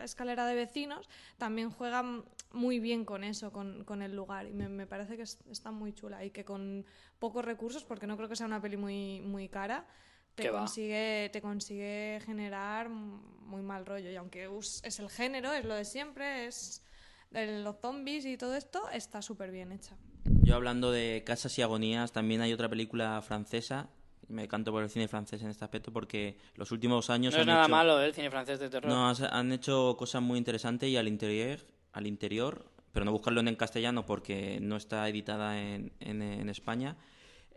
escalera 0.03 0.45
de 0.45 0.53
vecinos, 0.53 1.09
también 1.39 1.71
juega 1.71 2.03
muy 2.53 2.79
bien 2.79 3.03
con 3.03 3.23
eso, 3.23 3.51
con, 3.51 3.83
con 3.83 4.01
el 4.01 4.15
lugar. 4.15 4.47
Y 4.47 4.53
me, 4.53 4.69
me 4.69 4.87
parece 4.87 5.17
que 5.17 5.23
es- 5.23 5.39
está 5.49 5.71
muy 5.71 5.93
chula 5.93 6.23
y 6.23 6.31
que 6.31 6.45
con 6.45 6.85
pocos 7.19 7.43
recursos, 7.43 7.83
porque 7.83 8.07
no 8.07 8.15
creo 8.15 8.29
que 8.29 8.35
sea 8.35 8.45
una 8.45 8.61
peli 8.61 8.77
muy, 8.77 9.21
muy 9.21 9.49
cara, 9.49 9.85
te 10.35 10.49
consigue, 10.49 11.29
te 11.31 11.41
consigue 11.41 12.19
generar 12.25 12.89
muy 12.89 13.61
mal 13.61 13.85
rollo. 13.85 14.09
Y 14.09 14.15
aunque 14.15 14.49
es 14.83 14.99
el 14.99 15.09
género, 15.09 15.51
es 15.53 15.65
lo 15.65 15.75
de 15.75 15.85
siempre, 15.85 16.45
es 16.47 16.83
el- 17.31 17.63
los 17.63 17.75
zombies 17.81 18.25
y 18.25 18.37
todo 18.37 18.55
esto, 18.55 18.89
está 18.91 19.21
súper 19.21 19.51
bien 19.51 19.71
hecha. 19.71 19.95
Yo 20.43 20.55
hablando 20.55 20.91
de 20.91 21.23
casas 21.25 21.57
y 21.59 21.61
agonías, 21.61 22.11
también 22.11 22.41
hay 22.41 22.53
otra 22.53 22.69
película 22.69 23.21
francesa. 23.21 23.89
Me 24.29 24.47
canto 24.47 24.71
por 24.71 24.81
el 24.83 24.89
cine 24.89 25.07
francés 25.07 25.41
en 25.43 25.49
este 25.49 25.65
aspecto 25.65 25.91
porque 25.91 26.37
los 26.55 26.71
últimos 26.71 27.09
años 27.09 27.33
No 27.33 27.41
es 27.41 27.47
han 27.47 27.47
nada 27.53 27.63
hecho... 27.65 27.71
malo 27.71 28.01
¿eh? 28.01 28.05
el 28.05 28.13
cine 28.13 28.31
francés 28.31 28.59
de 28.59 28.69
terror. 28.69 28.89
No, 28.91 29.07
han 29.09 29.51
hecho 29.51 29.95
cosas 29.97 30.21
muy 30.21 30.37
interesantes 30.37 30.89
y 30.89 30.95
al 30.97 31.07
interior, 31.09 31.59
al 31.93 32.07
interior, 32.07 32.65
pero 32.91 33.05
no 33.05 33.11
buscarlo 33.11 33.39
en 33.41 33.55
castellano 33.55 34.05
porque 34.05 34.59
no 34.61 34.75
está 34.77 35.07
editada 35.09 35.59
en, 35.59 35.91
en, 35.99 36.21
en 36.21 36.49
España, 36.49 36.97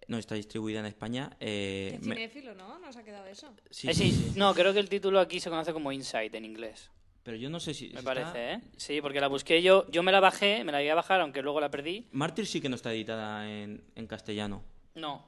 no 0.09 0.19
está 0.19 0.35
distribuida 0.35 0.81
en 0.81 0.87
España. 0.87 1.37
eh, 1.41 1.99
me- 2.03 2.15
cinéfilo, 2.15 2.55
¿no? 2.55 2.79
Nos 2.79 2.97
ha 2.97 3.03
quedado 3.03 3.27
eso. 3.27 3.53
sí, 3.71 3.89
Eh, 3.89 3.95
sí, 3.95 4.13
sí, 4.13 4.31
sí. 4.33 4.39
No, 4.39 4.55
creo 4.55 4.73
que 4.73 4.79
el 4.79 4.89
título 4.89 5.19
aquí 5.21 5.41
se 5.41 5.51
conoce 5.51 5.73
como 5.73 5.91
Inside 5.93 6.37
en 6.37 6.45
inglés. 6.45 6.91
Pero 7.23 7.37
yo 7.39 7.51
no 7.51 7.59
sé 7.59 7.75
si... 7.75 7.89
Me 7.89 7.99
está- 7.99 8.15
parece, 8.15 8.53
¿eh? 8.53 8.61
Sí, 8.77 9.01
porque 9.01 9.21
la 9.21 9.27
busqué 9.27 9.61
yo. 9.61 9.85
Yo 9.91 10.05
me 10.05 10.13
la 10.13 10.21
bajé, 10.21 10.63
me 10.63 10.71
la 10.71 10.81
iba 10.81 10.93
a 10.93 10.97
bajar, 10.97 11.21
aunque 11.21 11.43
luego 11.43 11.61
la 11.61 11.71
perdí. 11.73 12.07
Mártir 12.13 12.47
sí 12.47 12.61
que 12.61 12.69
no 12.69 12.77
está 12.77 12.93
editada 12.93 13.51
en, 13.51 13.83
en 13.97 14.07
castellano. 14.07 14.63
No. 14.95 15.27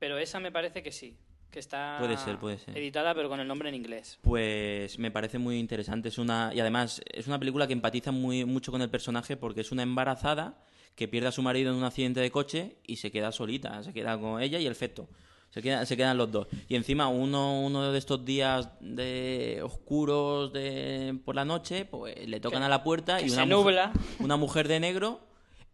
Pero 0.00 0.18
esa 0.18 0.40
me 0.40 0.50
parece 0.50 0.82
que 0.82 0.90
sí. 0.90 1.16
Que 1.52 1.58
está 1.60 1.96
Puede 2.00 2.16
ser, 2.16 2.38
puede 2.38 2.58
ser. 2.58 2.76
editada, 2.76 3.14
pero 3.14 3.28
con 3.28 3.38
el 3.38 3.46
nombre 3.46 3.68
en 3.68 3.74
inglés. 3.74 4.18
Pues 4.22 4.98
me 4.98 5.10
parece 5.10 5.38
muy 5.38 5.58
interesante. 5.58 6.08
Es 6.08 6.16
una 6.18 6.50
y 6.54 6.60
además 6.60 7.02
es 7.12 7.26
una 7.28 7.38
película 7.38 7.66
que 7.66 7.74
empatiza 7.74 8.10
muy 8.10 8.44
mucho 8.46 8.72
con 8.72 8.80
el 8.82 8.88
personaje 8.90 9.36
porque 9.36 9.60
es 9.60 9.70
una 9.70 9.82
embarazada 9.82 10.58
que 10.96 11.08
pierde 11.08 11.28
a 11.28 11.32
su 11.32 11.42
marido 11.42 11.70
en 11.70 11.76
un 11.76 11.84
accidente 11.84 12.20
de 12.20 12.30
coche 12.30 12.76
y 12.86 12.96
se 12.96 13.10
queda 13.10 13.32
solita, 13.32 13.82
se 13.82 13.92
queda 13.92 14.18
con 14.18 14.40
ella 14.42 14.58
y 14.58 14.66
el 14.66 14.74
feto. 14.74 15.08
Se, 15.50 15.60
queda- 15.60 15.84
se 15.84 15.98
quedan 15.98 16.16
los 16.16 16.32
dos. 16.32 16.48
Y 16.68 16.76
encima 16.76 17.08
uno, 17.08 17.60
uno 17.60 17.92
de 17.92 17.98
estos 17.98 18.24
días 18.24 18.70
de 18.80 19.60
oscuros 19.62 20.50
de 20.54 21.18
por 21.24 21.34
la 21.34 21.44
noche, 21.44 21.84
pues 21.84 22.26
le 22.26 22.40
tocan 22.40 22.60
Que- 22.60 22.66
a 22.66 22.68
la 22.70 22.82
puerta 22.82 23.20
y 23.20 23.28
se 23.28 23.36
una 23.36 23.44
nubla. 23.44 23.88
mujer, 23.88 24.16
una 24.20 24.36
mujer 24.38 24.68
de 24.68 24.80
negro 24.80 25.20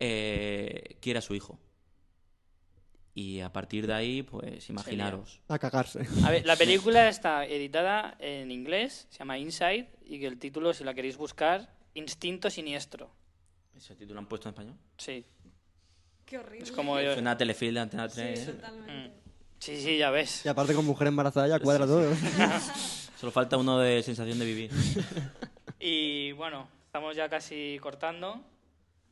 eh, 0.01 0.97
quiere 1.01 1.21
a 1.21 1.23
su 1.23 1.35
hijo. 1.37 1.59
Y 3.19 3.41
a 3.41 3.53
partir 3.53 3.89
de 3.89 3.95
ahí, 3.95 4.23
pues 4.23 4.71
imaginaros. 4.71 5.41
A 5.49 5.59
cagarse. 5.59 6.07
A 6.25 6.31
ver, 6.31 6.47
la 6.47 6.55
película 6.55 7.09
está 7.09 7.45
editada 7.45 8.17
en 8.21 8.53
inglés, 8.53 9.09
se 9.11 9.19
llama 9.19 9.37
Inside, 9.39 9.89
y 10.05 10.21
que 10.21 10.29
el 10.29 10.39
título, 10.39 10.73
si 10.73 10.85
la 10.85 10.95
queréis 10.95 11.17
buscar, 11.17 11.69
Instinto 11.95 12.49
Siniestro. 12.49 13.11
¿Ese 13.77 13.97
título 13.97 14.15
lo 14.15 14.21
han 14.21 14.29
puesto 14.29 14.49
en 14.49 14.55
español? 14.55 14.77
Sí. 14.99 15.27
Qué 16.25 16.39
horrible. 16.39 16.63
Es 16.63 16.71
como 16.71 17.01
yo. 17.01 17.15
Suena 17.15 17.33
a 17.33 17.37
telefilm 17.37 17.75
de 17.75 17.81
Antena 17.81 18.07
3. 18.07 18.39
Sí, 18.39 18.51
¿eh? 18.51 18.53
totalmente. 18.53 19.21
Sí, 19.59 19.81
sí, 19.81 19.99
ya 19.99 20.11
ves. 20.11 20.47
Y 20.47 20.49
aparte 20.49 20.73
con 20.73 20.87
mujer 20.87 21.09
embarazada 21.09 21.49
ya 21.49 21.59
cuadra 21.59 21.87
todo. 21.87 22.15
Solo 23.19 23.33
falta 23.33 23.57
uno 23.57 23.81
de 23.81 24.01
sensación 24.05 24.39
de 24.39 24.45
vivir. 24.45 24.71
Y 25.81 26.33
bueno, 26.33 26.69
estamos 26.87 27.17
ya 27.17 27.29
casi 27.29 27.79
cortando. 27.81 28.45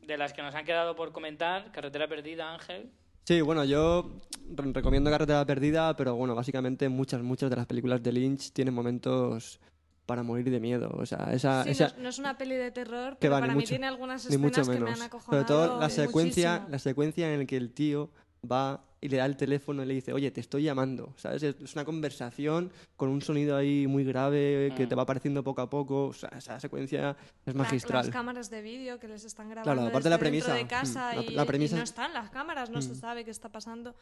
De 0.00 0.16
las 0.16 0.32
que 0.32 0.42
nos 0.42 0.54
han 0.54 0.64
quedado 0.64 0.94
por 0.94 1.11
comentar, 1.11 1.72
Carretera 1.72 2.07
Perdida, 2.07 2.52
Ángel. 2.52 2.92
Sí, 3.26 3.40
bueno, 3.40 3.64
yo 3.64 4.20
re- 4.54 4.72
recomiendo 4.72 5.10
Carretera 5.10 5.44
Perdida, 5.44 5.96
pero 5.96 6.14
bueno, 6.14 6.34
básicamente 6.36 6.88
muchas, 6.88 7.22
muchas 7.22 7.50
de 7.50 7.56
las 7.56 7.66
películas 7.66 8.00
de 8.02 8.12
Lynch 8.12 8.52
tienen 8.52 8.72
momentos 8.72 9.58
para 10.06 10.22
morir 10.22 10.48
de 10.48 10.60
miedo. 10.60 10.90
O 10.96 11.04
sea, 11.04 11.30
esa... 11.32 11.64
Sí, 11.64 11.70
esa 11.70 11.88
no, 11.88 11.90
es, 11.94 11.98
no 11.98 12.08
es 12.10 12.18
una 12.20 12.38
peli 12.38 12.54
de 12.54 12.70
terror, 12.70 13.14
que 13.14 13.18
pero 13.22 13.32
va, 13.34 13.40
para 13.40 13.52
mí 13.54 13.60
mucho, 13.60 13.70
tiene 13.70 13.88
algunas 13.88 14.30
ni 14.30 14.36
mucho 14.38 14.60
escenas 14.60 14.78
que 14.78 14.84
me 14.84 14.90
han 14.92 15.02
acojonado 15.02 15.44
Sobre 15.44 15.44
todo 15.44 15.80
la 15.80 15.90
secuencia, 15.90 16.50
muchísimo. 16.52 16.70
la 16.70 16.78
secuencia 16.78 17.32
en 17.32 17.40
la 17.40 17.46
que 17.46 17.56
el 17.56 17.72
tío 17.72 18.10
va 18.48 18.84
y 19.01 19.09
le 19.09 19.18
da 19.18 19.26
el 19.26 19.36
teléfono 19.36 19.82
y 19.82 19.86
le 19.86 19.94
dice, 19.94 20.12
oye, 20.12 20.30
te 20.30 20.40
estoy 20.40 20.62
llamando, 20.62 21.12
¿sabes? 21.16 21.42
Es 21.42 21.74
una 21.74 21.84
conversación 21.84 22.72
con 22.97 23.11
un 23.11 23.20
sonido 23.20 23.57
ahí 23.57 23.86
muy 23.86 24.05
grave 24.05 24.72
que 24.76 24.86
te 24.86 24.94
va 24.94 25.03
apareciendo 25.03 25.44
poco 25.44 25.61
a 25.61 25.68
poco. 25.70 26.07
O 26.07 26.12
sea, 26.14 26.30
esa 26.36 26.59
secuencia 26.59 27.14
es 27.44 27.55
La- 27.55 27.62
magistral. 27.62 28.07
las 28.07 28.12
cámaras 28.12 28.49
de 28.51 28.62
vídeo 28.62 28.99
que 28.99 29.07
les 29.09 29.24
están 29.24 29.49
grabando 29.51 29.72
Claro, 29.74 29.88
aparte 29.88 30.09
la 30.09 30.18
premisa, 30.18 30.55
de 30.55 30.66
casa 30.66 31.12
mm, 31.12 31.16
la- 31.16 31.22
y, 31.22 31.28
la 31.34 31.42
y 31.42 31.47
premisa- 31.47 31.76
no 31.76 31.82
están 31.82 32.12
las 32.14 32.30
cámaras, 32.30 32.70
no 32.70 32.80
se 32.80 32.92
Mm. 32.92 32.97
sabe 32.97 33.24
qué 33.24 33.30
está 33.30 33.51
pasando. 33.51 33.94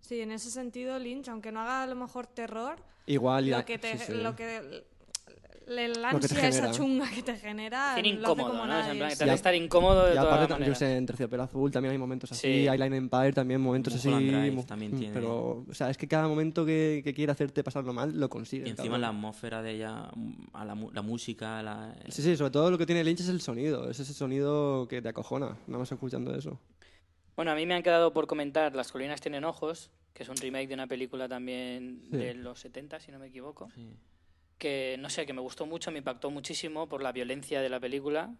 Sí, 0.00 0.20
en 0.20 0.30
ese 0.32 0.50
sentido 0.50 0.98
Lynch, 0.98 1.28
aunque 1.28 1.50
no 1.50 1.60
haga 1.60 1.82
a 1.84 1.86
lo 1.86 1.94
mejor 1.96 2.26
terror, 2.26 2.76
Igual, 3.06 3.46
ya- 3.46 3.58
lo 3.58 3.64
que 3.64 3.78
te, 3.78 3.96
sí, 3.98 4.04
sí. 4.06 4.12
lo 4.14 4.36
que 4.36 4.84
el 5.66 6.04
ansia 6.04 6.48
esa 6.48 6.70
chunga 6.70 7.08
que 7.10 7.22
te 7.22 7.36
genera. 7.36 7.94
Hace 7.94 8.06
incómodo, 8.08 8.48
como 8.50 8.66
¿no? 8.66 8.78
Es 8.80 8.86
en 8.88 8.96
plan 8.98 9.08
que 9.10 9.16
sí. 9.16 9.18
te 9.18 9.24
hace 9.24 9.34
estar 9.34 9.54
incómodo 9.54 10.04
de 10.06 10.12
Y 10.12 10.16
todas 10.16 10.42
aparte, 10.44 10.64
yo 10.66 10.74
sé, 10.74 10.96
en 10.96 11.06
Terciopelo 11.06 11.42
Azul 11.44 11.70
también 11.70 11.92
hay 11.92 11.98
momentos 11.98 12.32
así, 12.32 12.40
Sí. 12.46 12.68
Island 12.72 12.94
Empire 12.94 13.32
también 13.32 13.60
momentos 13.60 13.94
así. 13.94 14.08
Mulholland 14.08 14.42
Drive 14.50 14.64
también 14.64 14.94
mm, 14.94 14.98
tiene. 14.98 15.14
Pero, 15.14 15.64
o 15.68 15.74
sea, 15.74 15.90
es 15.90 15.96
que 15.96 16.06
cada 16.08 16.28
momento 16.28 16.64
que, 16.66 17.00
que 17.04 17.14
quiere 17.14 17.32
hacerte 17.32 17.62
pasarlo 17.64 17.92
mal, 17.92 18.18
lo 18.18 18.28
consigue. 18.28 18.66
Y 18.66 18.70
encima 18.70 18.84
cabrón. 18.84 19.00
la 19.02 19.08
atmósfera 19.08 19.62
de 19.62 19.70
ella, 19.72 20.10
a 20.52 20.64
la, 20.64 20.74
mu- 20.74 20.90
la 20.92 21.02
música, 21.02 21.62
la, 21.62 21.94
Sí, 22.08 22.22
sí, 22.22 22.36
sobre 22.36 22.50
todo 22.50 22.70
lo 22.70 22.78
que 22.78 22.86
tiene 22.86 23.02
Lynch 23.04 23.20
es 23.20 23.28
el 23.28 23.40
sonido. 23.40 23.90
Es 23.90 24.00
ese 24.00 24.14
sonido 24.14 24.86
que 24.88 25.00
te 25.02 25.08
acojona, 25.08 25.56
nada 25.66 25.78
más 25.78 25.90
escuchando 25.92 26.34
eso. 26.34 26.58
Bueno, 27.36 27.50
a 27.52 27.54
mí 27.54 27.64
me 27.64 27.74
han 27.74 27.82
quedado 27.82 28.12
por 28.12 28.26
comentar 28.26 28.74
Las 28.76 28.92
colinas 28.92 29.20
tienen 29.22 29.44
ojos, 29.44 29.90
que 30.12 30.22
es 30.22 30.28
un 30.28 30.36
remake 30.36 30.68
de 30.68 30.74
una 30.74 30.86
película 30.86 31.28
también 31.28 32.02
Sí. 32.10 32.16
de 32.18 32.34
los 32.34 32.60
70, 32.60 33.00
si 33.00 33.10
no 33.10 33.18
me 33.18 33.28
equivoco. 33.28 33.70
Sí. 33.74 33.88
Que 34.62 34.94
no 35.00 35.10
sé, 35.10 35.26
que 35.26 35.32
me 35.32 35.40
gustó 35.40 35.66
mucho, 35.66 35.90
me 35.90 35.98
impactó 35.98 36.30
muchísimo 36.30 36.88
por 36.88 37.02
la 37.02 37.10
violencia 37.10 37.60
de 37.60 37.68
la 37.68 37.80
película. 37.80 38.32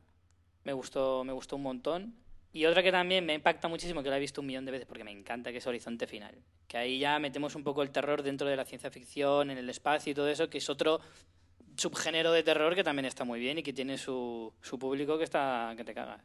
Me 0.63 0.73
gustó, 0.73 1.25
me 1.25 1.33
gustó 1.33 1.57
un 1.57 1.63
montón. 1.63 2.15
Y 2.53 2.65
otra 2.67 2.81
que 2.85 2.93
también 2.93 3.27
me 3.27 3.35
impacta 3.35 3.67
muchísimo, 3.67 4.05
que 4.05 4.09
la 4.09 4.19
he 4.19 4.21
visto 4.21 4.41
un 4.41 4.47
millón 4.47 4.65
de 4.65 4.71
veces 4.71 4.87
porque 4.87 5.03
me 5.03 5.11
encanta, 5.11 5.51
que 5.51 5.59
es 5.59 5.67
Horizonte 5.67 6.07
Final. 6.07 6.37
Que 6.69 6.77
ahí 6.79 7.01
ya 7.01 7.19
metemos 7.19 7.57
un 7.57 7.65
poco 7.65 7.83
el 7.83 7.91
terror 7.91 8.23
dentro 8.23 8.47
de 8.47 8.55
la 8.55 8.65
ciencia 8.65 8.89
ficción, 8.89 9.51
en 9.51 9.59
el 9.59 9.69
espacio 9.69 10.13
y 10.13 10.15
todo 10.15 10.29
eso, 10.29 10.49
que 10.49 10.59
es 10.59 10.71
otro 10.71 11.01
subgénero 11.77 12.31
de 12.31 12.45
terror 12.45 12.77
que 12.77 12.85
también 12.85 13.07
está 13.07 13.25
muy 13.25 13.41
bien 13.41 13.59
y 13.59 13.65
que 13.65 13.73
tiene 13.73 13.99
su, 13.99 14.53
su 14.61 14.79
público 14.79 15.19
que 15.19 15.25
está 15.25 15.75
que 15.77 15.83
te 15.83 15.93
cagas. 15.93 16.23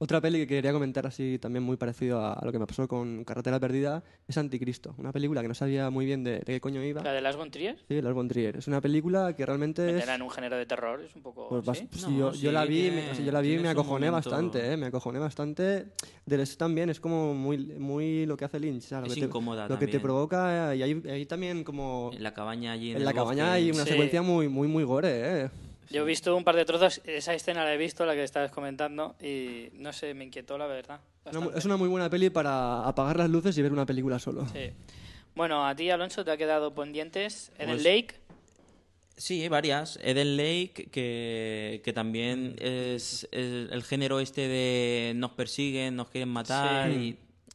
Otra 0.00 0.20
peli 0.20 0.38
que 0.38 0.46
quería 0.46 0.72
comentar 0.72 1.08
así 1.08 1.40
también 1.40 1.64
muy 1.64 1.76
parecido 1.76 2.20
a, 2.20 2.32
a 2.34 2.44
lo 2.44 2.52
que 2.52 2.60
me 2.60 2.68
pasó 2.68 2.86
con 2.86 3.24
Carretera 3.24 3.58
Perdida 3.58 4.04
es 4.28 4.38
Anticristo, 4.38 4.94
una 4.96 5.10
película 5.10 5.42
que 5.42 5.48
no 5.48 5.54
sabía 5.54 5.90
muy 5.90 6.06
bien 6.06 6.22
de, 6.22 6.34
de 6.38 6.44
qué 6.44 6.60
coño 6.60 6.80
iba. 6.84 7.02
La 7.02 7.10
de 7.12 7.20
Las 7.20 7.34
von 7.34 7.50
Trier, 7.50 7.76
Sí, 7.88 8.00
Lars 8.00 8.14
von 8.14 8.28
Trier. 8.28 8.56
Es 8.58 8.68
una 8.68 8.80
película 8.80 9.34
que 9.34 9.44
realmente 9.44 9.84
es... 9.88 9.94
meterla 9.94 10.14
en 10.14 10.22
un 10.22 10.30
género 10.30 10.56
de 10.56 10.66
terror, 10.66 11.00
es 11.02 11.16
un 11.16 11.22
poco... 11.22 11.48
Pues 11.48 11.78
¿sí? 11.78 11.88
pues 11.90 12.08
No, 12.08 12.16
yo, 12.16 12.32
sí, 12.32 12.42
yo 12.42 12.52
la 12.52 12.64
vi, 12.64 12.82
tiene- 12.82 12.96
me, 13.06 13.10
o 13.10 13.14
sea, 13.16 13.24
yo 13.24 13.32
la 13.32 13.40
vi 13.40 13.54
y 13.54 13.58
me 13.58 13.68
acojoné 13.70 14.08
momento- 14.08 14.30
bastante, 14.30 14.72
¿eh? 14.72 14.76
Me 14.76 14.86
acojoné 14.86 15.18
bastante. 15.18 15.86
Del 16.24 16.40
eso 16.42 16.56
también 16.56 16.90
es 16.90 17.00
como 17.00 17.34
muy, 17.34 17.58
muy 17.58 18.24
lo 18.24 18.36
que 18.36 18.44
hace 18.44 18.60
Lynch, 18.60 18.84
o 18.84 18.86
sea, 18.86 19.00
lo, 19.00 19.06
Es 19.08 19.14
que, 19.14 19.20
te, 19.22 19.26
incómoda 19.26 19.66
lo 19.68 19.80
que 19.80 19.88
te 19.88 19.98
provoca 19.98 20.76
y 20.76 20.82
hay, 20.82 21.02
hay 21.10 21.26
también 21.26 21.64
como... 21.64 22.10
En 22.14 22.22
la 22.22 22.32
cabaña 22.34 22.70
allí 22.70 22.90
en, 22.90 22.96
En 22.98 23.02
el 23.02 23.04
la 23.04 23.12
cabaña 23.14 23.46
bosque. 23.46 23.56
hay 23.56 23.70
una 23.72 23.82
Sí. 23.82 23.90
secuencia 23.90 24.22
muy, 24.22 24.46
muy, 24.48 24.68
muy 24.68 24.84
gore, 24.84 25.08
¿eh? 25.46 25.50
Yo 25.90 26.02
he 26.02 26.04
visto 26.04 26.36
un 26.36 26.44
par 26.44 26.54
de 26.56 26.64
trozos, 26.64 27.00
esa 27.04 27.32
escena 27.34 27.64
la 27.64 27.72
he 27.72 27.76
visto, 27.78 28.04
la 28.04 28.14
que 28.14 28.22
estabas 28.22 28.50
comentando, 28.50 29.16
y 29.22 29.68
no 29.74 29.92
sé, 29.92 30.12
me 30.14 30.24
inquietó 30.24 30.58
la 30.58 30.66
verdad. 30.66 31.00
Una- 31.32 31.56
es 31.56 31.64
una 31.64 31.76
muy 31.76 31.88
buena 31.88 32.10
peli 32.10 32.28
para 32.30 32.86
apagar 32.86 33.16
las 33.16 33.30
luces 33.30 33.56
y 33.56 33.62
ver 33.62 33.72
una 33.72 33.86
película 33.86 34.18
solo. 34.18 34.46
Sí. 34.48 34.70
Bueno, 35.34 35.66
a 35.66 35.74
ti, 35.74 35.88
Alonso, 35.90 36.24
te 36.24 36.30
ha 36.30 36.36
quedado 36.36 36.74
pendientes 36.74 37.52
Eden 37.58 37.70
Pues- 37.76 37.84
Lake. 37.84 38.14
Sí, 39.16 39.48
varias. 39.48 39.98
Eden 40.02 40.36
Lake, 40.36 40.88
que, 40.92 41.80
que 41.84 41.92
también 41.92 42.54
es, 42.60 43.24
es 43.32 43.70
el 43.72 43.82
género 43.82 44.20
este 44.20 44.42
de 44.46 45.12
nos 45.16 45.32
persiguen, 45.32 45.96
nos 45.96 46.08
quieren 46.10 46.28
matar, 46.28 46.92
Sí. 46.92 46.98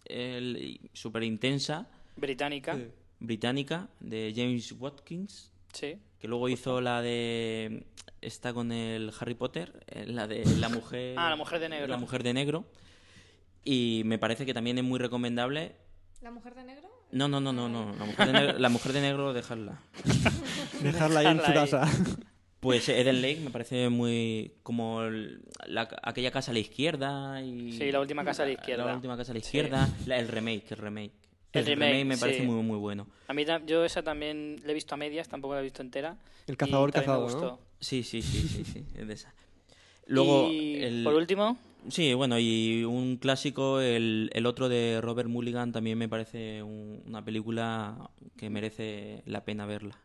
y, 0.10 0.14
el- 0.14 0.58
y 0.58 0.90
súper 0.94 1.24
intensa, 1.24 1.88
británica. 2.18 2.76
Sí. 2.76 2.88
británica, 3.20 3.88
de 4.02 4.34
James 4.36 4.74
Watkins, 4.74 5.52
Sí. 5.72 5.96
Que 6.24 6.30
luego 6.30 6.48
hizo 6.48 6.80
la 6.80 7.02
de... 7.02 7.84
Está 8.22 8.54
con 8.54 8.72
el 8.72 9.12
Harry 9.20 9.34
Potter, 9.34 9.84
eh, 9.88 10.06
la 10.08 10.26
de 10.26 10.46
la 10.58 10.70
mujer... 10.70 11.16
Ah, 11.20 11.30
La 11.30 11.36
mujer 11.36 11.60
de 11.60 11.68
negro. 11.68 11.88
La 11.88 11.98
mujer 11.98 12.24
de 12.24 12.34
negro. 12.34 12.64
Y 13.66 14.04
me 14.06 14.18
parece 14.18 14.46
que 14.46 14.54
también 14.54 14.78
es 14.78 14.86
muy 14.86 15.00
recomendable. 15.00 15.76
¿La 16.22 16.32
mujer 16.32 16.56
de 16.56 16.64
negro? 16.64 16.88
No, 17.12 17.28
no, 17.28 17.42
no, 17.42 17.52
no, 17.52 17.68
no. 17.68 17.94
La 18.00 18.06
mujer 18.06 18.28
de 18.28 18.32
negro, 18.34 18.58
la 18.58 18.70
mujer 18.70 18.94
de 18.94 19.02
negro 19.02 19.34
dejarla. 19.34 19.82
Dejarla 20.82 21.20
ahí 21.20 21.26
en 21.28 21.42
su 21.42 21.54
casa. 21.54 21.92
Pues 22.62 22.88
Eden 22.88 23.22
Lake 23.22 23.42
me 23.44 23.50
parece 23.50 23.90
muy 23.90 24.54
como 24.64 25.02
la- 25.68 25.90
aquella 26.04 26.32
casa 26.32 26.52
a 26.52 26.54
la 26.54 26.60
izquierda 26.62 27.42
y 27.42 27.74
Sí, 27.74 27.92
la 27.92 28.00
última 28.00 28.24
casa 28.24 28.44
a 28.44 28.46
la 28.46 28.54
izquierda. 28.54 28.86
La 28.86 28.96
última 28.96 29.18
casa 29.18 29.34
a 29.34 29.36
la 29.36 29.40
izquierda, 29.40 29.90
la- 30.06 30.20
el 30.20 30.30
remake, 30.30 30.72
el 30.72 30.78
remake. 30.78 31.12
El 31.54 31.66
remake, 31.66 32.06
me 32.06 32.18
parece 32.18 32.42
sí. 32.42 32.46
muy 32.48 32.62
muy 32.64 32.78
bueno. 32.78 33.08
A 33.28 33.34
mí 33.34 33.46
yo 33.66 33.86
esa 33.86 34.02
también 34.04 34.60
la 34.64 34.72
he 34.72 34.74
visto 34.74 34.96
a 34.96 34.98
medias, 34.98 35.28
tampoco 35.30 35.54
la 35.54 35.60
he 35.60 35.64
visto 35.64 35.82
entera. 35.82 36.18
El 36.48 36.58
cazador 36.58 36.92
cazado, 36.92 37.30
¿no? 37.30 37.60
Sí, 37.80 38.04
sí, 38.04 38.22
sí, 38.22 38.48
sí, 38.48 38.64
sí, 38.66 38.86
es 38.96 39.08
de 39.08 39.14
esa. 39.14 39.34
Luego 40.08 40.50
y 40.52 40.76
el- 40.76 41.04
por 41.04 41.14
último, 41.16 41.58
Sí, 41.90 42.14
bueno, 42.14 42.40
y 42.40 42.86
un 42.86 43.18
clásico, 43.18 43.82
el, 43.82 44.30
el 44.34 44.46
otro 44.46 44.70
de 44.70 45.00
Robert 45.02 45.28
Mulligan, 45.28 45.74
también 45.74 45.98
me 45.98 46.08
parece 46.08 46.64
un- 46.64 47.04
una 47.06 47.26
película 47.26 48.10
que 48.38 48.50
merece 48.50 49.22
la 49.26 49.44
pena 49.44 49.66
verla. 49.66 49.98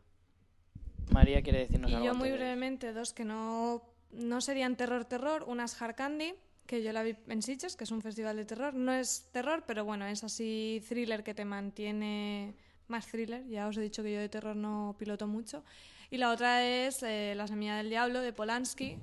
María 1.12 1.40
quiere 1.42 1.60
decirnos 1.60 1.90
Y 1.90 1.94
algo. 1.94 2.06
yo 2.06 2.14
muy 2.14 2.30
brevemente, 2.32 2.92
dos 2.92 3.12
que 3.12 3.24
no, 3.24 3.82
no 4.12 4.40
serían 4.40 4.76
terror, 4.76 5.04
terror. 5.04 5.44
Una 5.46 5.64
es 5.66 5.80
Hard 5.80 5.94
Candy, 5.94 6.34
que 6.68 6.82
yo 6.82 6.92
la 6.92 7.02
vi 7.02 7.16
en 7.28 7.40
Sitges, 7.42 7.74
que 7.76 7.84
es 7.84 7.90
un 7.90 8.02
festival 8.02 8.36
de 8.36 8.44
terror. 8.44 8.74
No 8.74 8.92
es 8.92 9.26
terror, 9.32 9.64
pero 9.66 9.84
bueno, 9.86 10.06
es 10.06 10.22
así 10.22 10.82
thriller 10.86 11.24
que 11.24 11.32
te 11.34 11.46
mantiene 11.46 12.54
más 12.88 13.06
thriller. 13.06 13.44
Ya 13.48 13.66
os 13.66 13.76
he 13.78 13.80
dicho 13.80 14.02
que 14.02 14.12
yo 14.12 14.20
de 14.20 14.28
terror 14.28 14.54
no 14.54 14.94
piloto 14.98 15.26
mucho. 15.26 15.64
Y 16.10 16.18
la 16.18 16.30
otra 16.30 16.64
es 16.66 17.02
eh, 17.02 17.32
La 17.34 17.46
semilla 17.48 17.76
del 17.78 17.88
diablo, 17.88 18.20
de 18.20 18.34
Polanski, 18.34 18.98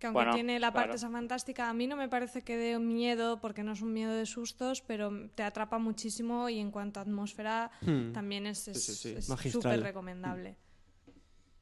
que 0.00 0.06
aunque 0.08 0.16
Bueno, 0.18 0.34
tiene 0.34 0.58
la 0.58 0.72
parte 0.72 0.88
claro. 0.88 0.96
esa 0.96 1.08
fantástica, 1.10 1.68
a 1.70 1.72
mí 1.74 1.86
no 1.86 1.96
me 1.96 2.08
parece 2.08 2.42
que 2.42 2.56
dé 2.56 2.76
miedo, 2.80 3.40
porque 3.40 3.62
no 3.62 3.72
es 3.72 3.82
un 3.82 3.92
miedo 3.92 4.12
de 4.12 4.26
sustos, 4.26 4.82
pero 4.82 5.30
te 5.36 5.44
atrapa 5.44 5.78
muchísimo 5.78 6.48
y 6.48 6.58
en 6.58 6.72
cuanto 6.72 6.98
a 6.98 7.04
atmósfera 7.04 7.70
Hmm. 7.82 8.12
también 8.12 8.46
es 8.48 8.58
sí, 8.64 8.74
sí. 8.74 9.50
súper 9.50 9.80
recomendable. 9.80 10.56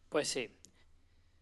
Pues 0.08 0.26
sí. 0.28 0.48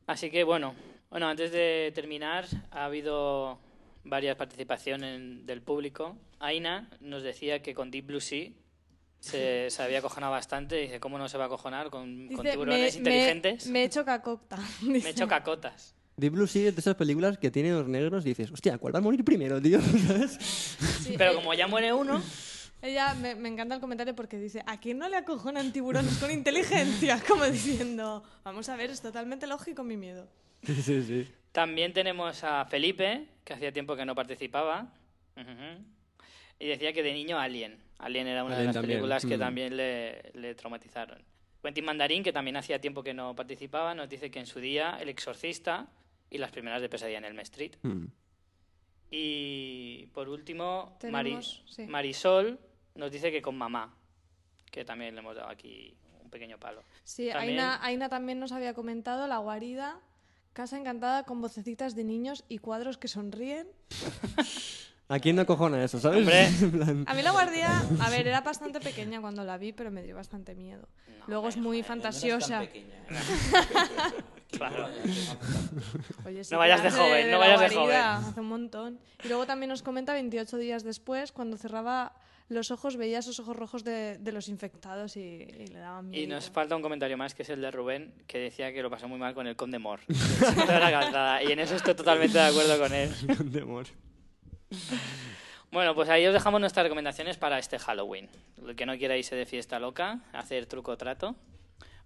Así 0.08 0.28
que 0.28 0.42
bueno, 0.42 0.74
bueno, 1.08 1.28
antes 1.28 1.52
de 1.52 1.92
terminar, 1.94 2.46
ha 2.72 2.84
habido 2.86 3.58
varias 4.04 4.36
participaciones 4.36 5.46
del 5.46 5.62
público. 5.62 6.16
Aina 6.40 6.90
nos 7.00 7.22
decía 7.22 7.62
que 7.62 7.74
con 7.74 7.90
Deep 7.90 8.06
Blue 8.06 8.20
Sea 8.20 8.50
se, 9.20 9.68
se 9.70 9.82
había 9.82 9.98
acojonado 9.98 10.32
bastante. 10.32 10.76
Dice, 10.76 10.98
¿cómo 11.00 11.18
no 11.18 11.28
se 11.28 11.38
va 11.38 11.44
a 11.44 11.46
acojonar 11.46 11.90
con, 11.90 12.28
tiburones 12.28 12.94
me- 12.94 12.98
inteligentes? 12.98 13.66
Me, 13.66 13.72
me 13.72 13.82
he 13.82 13.84
hecho. 13.84 14.04
Me 14.82 14.98
he 14.98 15.08
hecho 15.08 15.28
cacotas. 15.28 15.94
Deep 16.16 16.32
Blue 16.34 16.46
Sea 16.46 16.68
es 16.68 16.74
de 16.74 16.80
esas 16.80 16.94
películas 16.96 17.38
que 17.38 17.50
tienen 17.50 17.74
los 17.74 17.88
negros 17.88 18.24
y 18.26 18.30
dices, 18.30 18.50
hostia, 18.50 18.76
¿cuál 18.78 18.94
va 18.94 18.98
a 18.98 19.02
morir 19.02 19.24
primero, 19.24 19.60
tío? 19.62 19.80
¿Sabes? 20.06 20.32
Sí, 21.02 21.14
Pero 21.16 21.34
como 21.36 21.54
ya 21.54 21.66
muere 21.66 21.92
uno, 21.92 22.20
Ella 22.82 23.14
me, 23.14 23.34
me 23.36 23.48
encanta 23.48 23.76
el 23.76 23.80
comentario 23.80 24.14
porque 24.14 24.36
dice, 24.38 24.62
¿a 24.66 24.78
quién 24.80 24.98
no 24.98 25.08
le 25.08 25.16
acojonan 25.16 25.72
tiburones 25.72 26.18
con 26.18 26.30
inteligencia? 26.32 27.22
Como 27.28 27.44
diciendo, 27.44 28.24
vamos 28.44 28.68
a 28.68 28.76
ver, 28.76 28.90
es 28.90 29.00
totalmente 29.00 29.46
lógico 29.46 29.84
mi 29.84 29.96
miedo. 29.96 30.26
Sí, 30.64 30.74
sí, 30.82 31.02
sí. 31.02 31.28
También 31.52 31.92
tenemos 31.92 32.42
a 32.44 32.64
Felipe, 32.64 33.26
que 33.44 33.52
hacía 33.52 33.72
tiempo 33.72 33.94
que 33.96 34.04
no 34.04 34.14
participaba. 34.14 34.92
Y 36.58 36.66
decía 36.66 36.92
que 36.92 37.02
de 37.02 37.12
niño 37.12 37.38
Alien. 37.38 37.82
Alien 37.98 38.26
era 38.26 38.44
una 38.44 38.58
de 38.58 38.64
las 38.64 38.74
también, 38.74 38.98
películas 38.98 39.24
que 39.24 39.36
mm. 39.36 39.40
también 39.40 39.76
le, 39.76 40.32
le 40.34 40.54
traumatizaron. 40.54 41.22
Quentin 41.62 41.84
Mandarín, 41.84 42.22
que 42.22 42.32
también 42.32 42.56
hacía 42.56 42.80
tiempo 42.80 43.02
que 43.02 43.14
no 43.14 43.36
participaba, 43.36 43.94
nos 43.94 44.08
dice 44.08 44.30
que 44.30 44.40
en 44.40 44.46
su 44.46 44.58
día 44.60 44.98
El 45.00 45.08
Exorcista 45.08 45.88
y 46.28 46.38
las 46.38 46.50
primeras 46.50 46.80
de 46.82 46.88
Pesadilla 46.88 47.18
en 47.18 47.24
el 47.24 47.38
Street. 47.40 47.76
Hmm. 47.82 48.06
Y 49.10 50.06
por 50.14 50.28
último, 50.28 50.96
sí. 51.66 51.86
Marisol 51.86 52.58
nos 52.94 53.12
dice 53.12 53.30
que 53.30 53.42
con 53.42 53.56
mamá, 53.56 53.94
que 54.70 54.84
también 54.84 55.14
le 55.14 55.20
hemos 55.20 55.36
dado 55.36 55.50
aquí 55.50 55.94
un 56.22 56.30
pequeño 56.30 56.58
palo. 56.58 56.82
Sí, 57.04 57.28
También- 57.30 57.60
Aina, 57.60 57.84
Aina 57.84 58.08
también 58.08 58.40
nos 58.40 58.52
había 58.52 58.72
comentado 58.72 59.26
La 59.26 59.38
Guarida, 59.38 60.00
Casa 60.52 60.76
Encantada 60.78 61.24
con 61.24 61.40
vocecitas 61.40 61.94
de 61.94 62.04
niños 62.04 62.44
y 62.48 62.58
cuadros 62.58 62.98
que 62.98 63.08
sonríen. 63.08 63.66
¿A 65.08 65.18
quién 65.18 65.36
no 65.36 65.42
acojona 65.42 65.82
eso, 65.82 65.98
sabes? 65.98 66.26
A 67.06 67.14
mí 67.14 67.22
La 67.22 67.32
Guardia, 67.32 67.82
a 68.00 68.10
ver, 68.10 68.26
era 68.26 68.40
bastante 68.40 68.80
pequeña 68.80 69.20
cuando 69.20 69.44
la 69.44 69.58
vi, 69.58 69.72
pero 69.72 69.90
me 69.90 70.02
dio 70.02 70.14
bastante 70.14 70.54
miedo. 70.54 70.88
Luego 71.26 71.48
es 71.48 71.56
muy 71.56 71.82
fantasiosa. 71.82 72.62
Claro. 74.52 74.86
Oye, 76.26 76.44
sí 76.44 76.52
No 76.52 76.58
vayas 76.58 76.82
de 76.82 76.90
joven, 76.90 77.30
no 77.30 77.38
vayas 77.38 77.58
de 77.58 77.74
Guarida, 77.74 78.16
Hace 78.18 78.40
un 78.40 78.48
montón. 78.48 78.98
Y 79.24 79.28
luego 79.28 79.46
también 79.46 79.70
nos 79.70 79.82
comenta 79.82 80.12
28 80.12 80.58
días 80.58 80.84
después, 80.84 81.32
cuando 81.32 81.56
cerraba 81.56 82.12
los 82.52 82.70
ojos, 82.70 82.96
veía 82.96 83.18
esos 83.18 83.38
ojos 83.40 83.56
rojos 83.56 83.84
de, 83.84 84.18
de 84.18 84.32
los 84.32 84.48
infectados 84.48 85.16
y, 85.16 85.20
y 85.20 85.66
le 85.66 85.78
daban 85.78 86.08
miedo. 86.08 86.22
Y 86.22 86.26
nos 86.26 86.50
falta 86.50 86.76
un 86.76 86.82
comentario 86.82 87.16
más, 87.16 87.34
que 87.34 87.42
es 87.42 87.50
el 87.50 87.60
de 87.60 87.70
Rubén, 87.70 88.14
que 88.26 88.38
decía 88.38 88.72
que 88.72 88.82
lo 88.82 88.90
pasó 88.90 89.08
muy 89.08 89.18
mal 89.18 89.34
con 89.34 89.46
el 89.46 89.56
Conde 89.56 89.78
Mor. 89.78 90.00
Y 90.08 91.52
en 91.52 91.58
eso 91.58 91.76
estoy 91.76 91.94
totalmente 91.94 92.38
de 92.38 92.44
acuerdo 92.44 92.78
con 92.78 92.92
él. 92.92 93.10
Bueno, 95.70 95.94
pues 95.94 96.08
ahí 96.10 96.26
os 96.26 96.34
dejamos 96.34 96.60
nuestras 96.60 96.84
recomendaciones 96.84 97.38
para 97.38 97.58
este 97.58 97.78
Halloween. 97.78 98.28
El 98.66 98.76
que 98.76 98.84
no 98.84 98.96
quiera 98.98 99.16
irse 99.16 99.34
de 99.34 99.46
fiesta 99.46 99.78
loca, 99.78 100.20
hacer 100.32 100.66
truco 100.66 100.92
o 100.92 100.96
trato, 100.96 101.34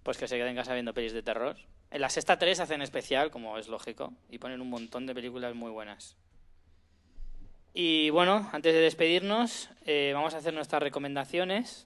pues 0.03 0.17
que 0.17 0.27
se 0.27 0.37
quede 0.37 0.49
en 0.49 0.55
casa 0.55 0.73
viendo 0.73 0.93
pelis 0.93 1.11
de 1.11 1.21
terror. 1.21 1.57
En 1.91 2.01
la 2.01 2.09
sexta 2.09 2.37
3 2.37 2.61
hacen 2.61 2.81
especial, 2.81 3.29
como 3.29 3.57
es 3.57 3.67
lógico, 3.67 4.13
y 4.29 4.37
ponen 4.37 4.61
un 4.61 4.69
montón 4.69 5.05
de 5.05 5.13
películas 5.13 5.53
muy 5.53 5.71
buenas. 5.71 6.15
Y 7.79 8.09
bueno, 8.09 8.49
antes 8.53 8.73
de 8.73 8.79
despedirnos, 8.79 9.69
eh, 9.85 10.09
vamos 10.11 10.33
a 10.33 10.37
hacer 10.37 10.51
nuestras 10.51 10.81
recomendaciones. 10.81 11.85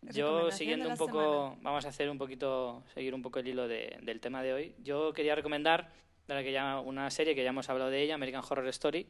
Yo 0.00 0.50
siguiendo 0.50 0.88
un 0.88 0.96
poco, 0.96 1.58
vamos 1.60 1.84
a 1.84 1.90
hacer 1.90 2.08
un 2.08 2.16
poquito, 2.16 2.82
seguir 2.94 3.14
un 3.14 3.20
poco 3.20 3.38
el 3.40 3.48
hilo 3.48 3.68
de- 3.68 3.98
del 4.00 4.20
tema 4.20 4.42
de 4.42 4.54
hoy. 4.54 4.74
Yo 4.82 5.12
quería 5.12 5.34
recomendar 5.34 5.90
de 6.26 6.34
la 6.34 6.42
que 6.42 6.50
ya, 6.50 6.80
una 6.80 7.10
serie 7.10 7.34
que 7.34 7.42
ya 7.44 7.50
hemos 7.50 7.68
hablado 7.68 7.90
de 7.90 8.00
ella, 8.02 8.14
American 8.14 8.42
Horror 8.48 8.68
Story, 8.68 9.06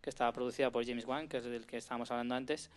que 0.00 0.10
estaba 0.10 0.32
producida 0.32 0.72
por 0.72 0.84
James 0.84 1.06
Wan, 1.06 1.28
que 1.28 1.36
es 1.36 1.44
del 1.44 1.64
que 1.64 1.76
estábamos 1.76 2.10
hablando 2.10 2.34
antes. 2.34 2.68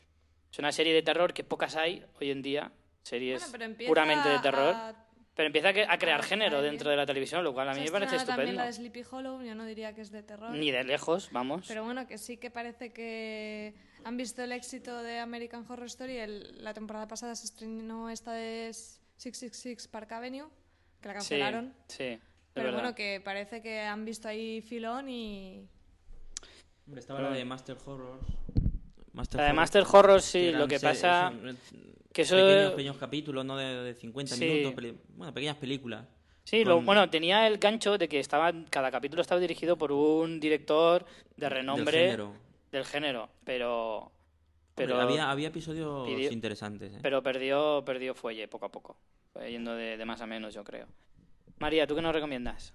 Es 0.51 0.59
una 0.59 0.71
serie 0.71 0.93
de 0.93 1.01
terror 1.01 1.33
que 1.33 1.43
pocas 1.43 1.75
hay 1.75 2.05
hoy 2.21 2.29
en 2.29 2.43
día, 2.43 2.71
series 3.01 3.51
Bueno, 3.51 3.67
puramente 3.87 4.29
de 4.29 4.37
terror, 4.39 4.75
a- 4.75 5.04
pero 5.35 5.47
empieza 5.47 5.69
a, 5.69 5.97
crear 5.97 6.23
género 6.23 6.61
dentro 6.61 6.89
de 6.89 6.95
la 6.95 7.05
televisión, 7.05 7.43
lo 7.43 7.53
cual 7.53 7.67
a 7.67 7.73
mí 7.73 7.81
me 7.81 7.91
parece 7.91 8.15
también 8.17 8.29
estupendo. 8.29 8.53
la 8.53 8.65
de 8.67 8.73
Sleepy 8.73 9.03
Hollow, 9.11 9.41
yo 9.41 9.53
no 9.53 9.65
diría 9.65 9.93
que 9.93 10.01
es 10.01 10.09
de 10.09 10.23
terror. 10.23 10.51
Ni 10.51 10.71
de 10.71 10.83
lejos, 10.85 11.29
vamos. 11.31 11.65
Pero 11.67 11.83
bueno, 11.83 12.07
que 12.07 12.17
sí 12.17 12.37
que 12.37 12.49
parece 12.49 12.93
que 12.93 13.75
han 14.05 14.15
visto 14.15 14.41
el 14.43 14.53
éxito 14.53 15.03
de 15.03 15.19
American 15.19 15.65
Horror 15.67 15.87
Story. 15.87 16.17
El- 16.17 16.63
la 16.63 16.73
temporada 16.73 17.07
pasada 17.07 17.35
se 17.35 17.45
estrenó 17.47 18.09
esta 18.09 18.31
de 18.31 18.71
666 18.73 19.89
Park 19.89 20.13
Avenue, 20.13 20.47
que 21.01 21.07
la 21.09 21.13
sí, 21.15 21.17
cancelaron. 21.17 21.73
sí, 21.89 22.03
de 22.03 22.21
pero 22.53 22.67
verdad. 22.67 22.79
bueno, 22.79 22.95
que 22.95 23.21
parece 23.23 23.61
que 23.61 23.81
han 23.81 24.05
visto 24.05 24.29
ahí 24.29 24.61
filón 24.61 25.09
y... 25.09 25.67
Hombre, 26.87 27.01
estaba 27.01 27.19
la 27.19 27.31
de 27.31 27.43
Master 27.43 27.75
Horror. 27.85 28.19
Master 29.11 29.37
La 29.39 29.43
de 29.43 29.49
Horror, 29.49 29.55
Master 29.55 29.83
Horror, 29.91 30.21
sí, 30.21 30.51
lo 30.51 30.65
que 30.67 30.79
pasa... 30.79 31.33
que 32.15 32.21
eso- 32.21 32.35
pequeños, 32.37 32.71
pequeños 32.71 32.97
capítulos, 32.97 33.45
¿no? 33.45 33.57
De, 33.57 33.65
de 33.83 33.93
50 33.93 34.35
Sí. 34.35 34.45
minutos. 34.45 34.73
peli- 34.73 34.97
bueno, 35.15 35.33
pequeñas 35.33 35.57
películas. 35.57 36.05
Sí, 36.45 36.63
lo, 36.63 36.81
bueno, 36.81 37.09
tenía 37.09 37.45
el 37.47 37.57
gancho 37.57 37.97
de 37.97 38.07
que 38.07 38.19
estaba, 38.19 38.53
cada 38.69 38.89
capítulo 38.91 39.21
estaba 39.21 39.41
dirigido 39.41 39.77
por 39.77 39.91
un 39.91 40.39
director 40.39 41.05
de 41.35 41.49
renombre 41.49 41.97
Del 41.97 42.05
género. 42.11 42.33
del 42.71 42.85
género, 42.85 43.29
pero 43.43 43.97
Hombre, 43.97 44.11
pero 44.75 45.01
había, 45.01 45.29
había 45.31 45.47
episodios 45.49 46.07
pidió- 46.07 46.31
interesantes. 46.31 46.93
¿eh? 46.93 46.99
pero 47.01 47.21
perdió 47.23 47.83
perdió 47.85 48.13
fuelle 48.15 48.47
poco 48.47 48.65
a 48.67 48.71
poco, 48.71 48.95
fue 49.33 49.51
yendo 49.51 49.73
de, 49.75 49.97
de 49.97 50.05
más 50.05 50.21
a 50.21 50.27
menos, 50.27 50.53
yo 50.53 50.63
creo. 50.63 50.87
María, 51.59 51.87
¿tú 51.87 51.95
qué 51.95 52.01
nos 52.01 52.13
recomiendas? 52.13 52.73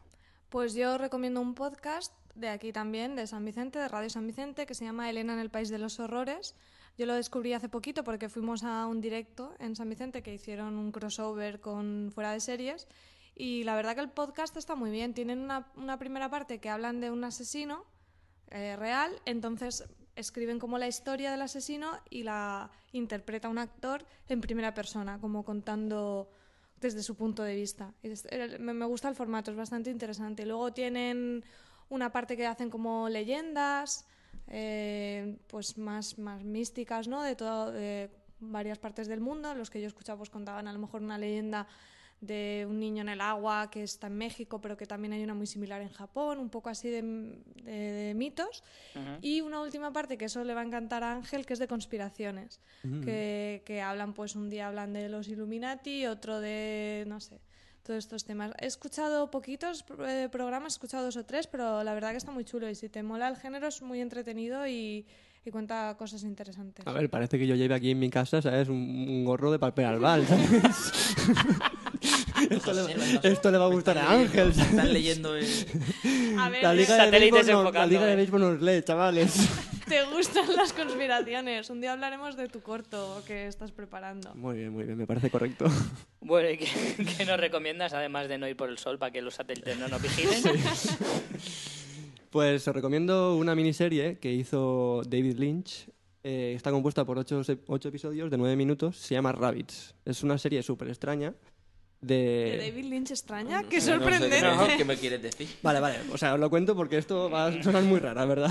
Pues 0.48 0.74
yo 0.74 0.98
recomiendo 0.98 1.40
un 1.40 1.54
podcast 1.54 2.12
de 2.34 2.48
aquí 2.48 2.72
también, 2.72 3.14
de 3.14 3.26
San 3.28 3.44
Vicente, 3.44 3.78
de 3.78 3.86
Radio 3.88 4.10
San 4.10 4.26
Vicente, 4.26 4.66
que 4.66 4.74
se 4.74 4.84
llama 4.84 5.08
Elena 5.08 5.32
en 5.34 5.38
el 5.40 5.50
País 5.50 5.68
de 5.70 5.78
los 5.78 6.00
Horrores. 6.00 6.56
Yo 7.00 7.06
lo 7.06 7.14
descubrí 7.14 7.54
hace 7.54 7.70
poquito 7.70 8.04
porque 8.04 8.28
fuimos 8.28 8.62
a 8.62 8.86
un 8.86 9.00
directo 9.00 9.54
en 9.58 9.74
San 9.74 9.88
Vicente 9.88 10.22
que 10.22 10.34
hicieron 10.34 10.76
un 10.76 10.92
crossover 10.92 11.58
con 11.58 12.10
Fuera 12.14 12.32
de 12.32 12.40
Series. 12.40 12.88
Y 13.34 13.64
la 13.64 13.74
verdad 13.74 13.94
que 13.94 14.02
el 14.02 14.10
podcast 14.10 14.54
está 14.58 14.74
muy 14.74 14.90
bien. 14.90 15.14
Tienen 15.14 15.38
una, 15.38 15.98
primera 15.98 16.28
parte 16.28 16.60
que 16.60 16.68
hablan 16.68 17.00
de 17.00 17.10
un 17.10 17.24
asesino 17.24 17.86
eh, 18.50 18.76
real, 18.76 19.18
entonces 19.24 19.88
escriben 20.14 20.58
como 20.58 20.76
la 20.76 20.88
historia 20.88 21.30
del 21.30 21.40
asesino 21.40 21.90
y 22.10 22.22
la 22.22 22.70
interpreta 22.92 23.48
un 23.48 23.56
actor 23.56 24.04
en 24.28 24.42
primera 24.42 24.74
persona, 24.74 25.18
como 25.22 25.42
contando 25.42 26.28
desde 26.82 27.02
su 27.02 27.16
punto 27.16 27.42
de 27.42 27.54
vista. 27.54 27.94
Me 28.58 28.84
gusta 28.84 29.08
el 29.08 29.14
formato, 29.14 29.50
es 29.50 29.56
bastante 29.56 29.88
interesante. 29.88 30.44
Luego 30.44 30.74
tienen 30.74 31.46
una 31.88 32.12
parte 32.12 32.36
que 32.36 32.46
hacen 32.46 32.68
como 32.68 33.08
leyendas, 33.08 34.04
eh, 34.50 35.36
pues 35.46 35.78
más, 35.78 36.18
más 36.18 36.42
místicas, 36.44 37.08
¿no? 37.08 37.22
De, 37.22 37.34
todo, 37.36 37.72
de 37.72 38.10
varias 38.40 38.78
partes 38.78 39.06
del 39.08 39.20
mundo. 39.20 39.54
Los 39.54 39.70
que 39.70 39.80
yo 39.80 39.86
escuchaba 39.86 40.18
pues 40.18 40.30
contaban 40.30 40.68
a 40.68 40.72
lo 40.72 40.78
mejor 40.78 41.02
una 41.02 41.18
leyenda 41.18 41.66
de 42.20 42.66
un 42.68 42.78
niño 42.78 43.00
en 43.00 43.08
el 43.08 43.20
agua 43.22 43.70
que 43.70 43.82
está 43.82 44.08
en 44.08 44.18
México, 44.18 44.60
pero 44.60 44.76
que 44.76 44.84
también 44.84 45.14
hay 45.14 45.24
una 45.24 45.32
muy 45.32 45.46
similar 45.46 45.80
en 45.80 45.88
Japón, 45.88 46.38
un 46.38 46.50
poco 46.50 46.68
así 46.68 46.90
de, 46.90 47.00
de- 47.00 47.72
de 47.72 48.14
mitos. 48.14 48.62
Y 49.22 49.40
una 49.40 49.62
última 49.62 49.90
parte 49.90 50.18
que 50.18 50.26
eso 50.26 50.44
le 50.44 50.52
va 50.52 50.60
a 50.60 50.64
encantar 50.64 51.02
a 51.02 51.12
Ángel, 51.14 51.46
que 51.46 51.54
es 51.54 51.58
de 51.58 51.66
conspiraciones, 51.66 52.60
que, 53.00 53.62
que 53.64 53.80
hablan, 53.80 54.12
pues 54.12 54.36
un 54.36 54.50
día 54.50 54.68
hablan 54.68 54.92
de 54.92 55.08
los 55.08 55.28
Illuminati, 55.28 56.06
otro 56.06 56.40
de, 56.40 57.04
no 57.06 57.20
sé, 57.20 57.40
todos 57.82 57.98
estos 57.98 58.24
temas. 58.24 58.52
He 58.60 58.66
escuchado 58.66 59.30
poquitos 59.30 59.84
eh, 60.06 60.28
programas, 60.30 60.72
he 60.72 60.76
escuchado 60.76 61.04
dos 61.04 61.16
o 61.16 61.24
tres, 61.24 61.46
pero 61.46 61.82
la 61.82 61.94
verdad 61.94 62.10
que 62.10 62.18
está 62.18 62.30
muy 62.30 62.44
chulo 62.44 62.68
y 62.68 62.74
si 62.74 62.88
te 62.88 63.02
mola 63.02 63.28
el 63.28 63.36
género 63.36 63.68
es 63.68 63.82
muy 63.82 64.00
entretenido 64.00 64.66
y, 64.66 65.06
y 65.44 65.50
cuenta 65.50 65.96
cosas 65.98 66.22
interesantes. 66.22 66.86
A 66.86 66.92
ver, 66.92 67.08
parece 67.10 67.38
que 67.38 67.46
yo 67.46 67.54
lleve 67.54 67.74
aquí 67.74 67.90
en 67.90 67.98
mi 67.98 68.10
casa, 68.10 68.42
¿sabes? 68.42 68.68
Un, 68.68 68.76
un 68.76 69.24
gorro 69.24 69.50
de 69.50 69.58
papel 69.58 69.84
albal, 69.86 70.26
¿sabes? 70.26 70.92
esto, 72.50 72.72
le, 72.72 73.20
esto 73.32 73.50
le 73.50 73.58
va 73.58 73.64
a 73.64 73.68
gustar 73.68 73.98
a 73.98 74.12
Ángel. 74.12 74.50
Están 74.50 74.92
leyendo 74.92 75.34
el... 75.36 75.46
A 76.38 76.48
ver, 76.48 76.62
La 76.62 76.74
liga, 76.74 76.94
de 76.94 77.04
Satélites 77.04 77.46
béisbol 77.46 77.64
nos, 77.64 77.74
la 77.74 77.86
liga 77.86 78.06
de 78.06 78.12
¿eh? 78.12 78.16
béisbol 78.16 78.40
nos 78.40 78.62
lee, 78.62 78.82
chavales. 78.82 79.48
¿Te 79.90 80.04
gustan 80.04 80.46
las 80.54 80.72
conspiraciones? 80.72 81.68
Un 81.68 81.80
día 81.80 81.92
hablaremos 81.92 82.36
de 82.36 82.46
tu 82.46 82.60
corto 82.60 83.24
que 83.26 83.48
estás 83.48 83.72
preparando. 83.72 84.32
Muy 84.36 84.58
bien, 84.58 84.72
muy 84.72 84.84
bien, 84.84 84.96
me 84.96 85.04
parece 85.04 85.30
correcto. 85.30 85.64
Bueno, 86.20 86.48
¿y 86.48 86.58
qué, 86.58 86.66
qué 87.18 87.24
nos 87.24 87.40
recomiendas 87.40 87.92
además 87.92 88.28
de 88.28 88.38
no 88.38 88.46
ir 88.46 88.56
por 88.56 88.68
el 88.68 88.78
sol 88.78 89.00
para 89.00 89.10
que 89.10 89.20
los 89.20 89.34
satélites 89.34 89.76
no 89.78 89.88
nos 89.88 90.00
vigilen? 90.00 90.42
Pues 92.30 92.68
os 92.68 92.72
recomiendo 92.72 93.34
una 93.34 93.56
miniserie 93.56 94.18
que 94.20 94.32
hizo 94.32 95.02
David 95.08 95.38
Lynch. 95.38 95.88
Eh, 96.22 96.52
está 96.54 96.70
compuesta 96.70 97.04
por 97.04 97.18
ocho, 97.18 97.42
ocho 97.66 97.88
episodios 97.88 98.30
de 98.30 98.38
nueve 98.38 98.54
minutos. 98.54 98.96
Se 98.96 99.14
llama 99.14 99.32
Rabbits. 99.32 99.96
Es 100.04 100.22
una 100.22 100.38
serie 100.38 100.62
súper 100.62 100.86
extraña. 100.86 101.34
¿De 102.00 102.14
De... 102.14 102.70
David 102.70 102.84
Lynch 102.86 103.10
extraña? 103.10 103.62
¡Qué 103.64 103.76
No 103.76 103.82
sé 103.82 103.90
sorprendente! 103.92 104.40
¿Qué 104.78 104.84
me 104.84 104.96
quieres 104.96 105.22
decir? 105.22 105.48
Vale, 105.62 105.80
vale. 105.80 105.96
O 106.12 106.16
sea, 106.18 106.34
os 106.34 106.40
lo 106.40 106.48
cuento 106.48 106.74
porque 106.74 106.96
esto 106.98 107.28
va 107.30 107.46
a 107.46 107.62
sonar 107.62 107.82
muy 107.82 108.00
rara, 108.00 108.24
¿verdad? 108.24 108.50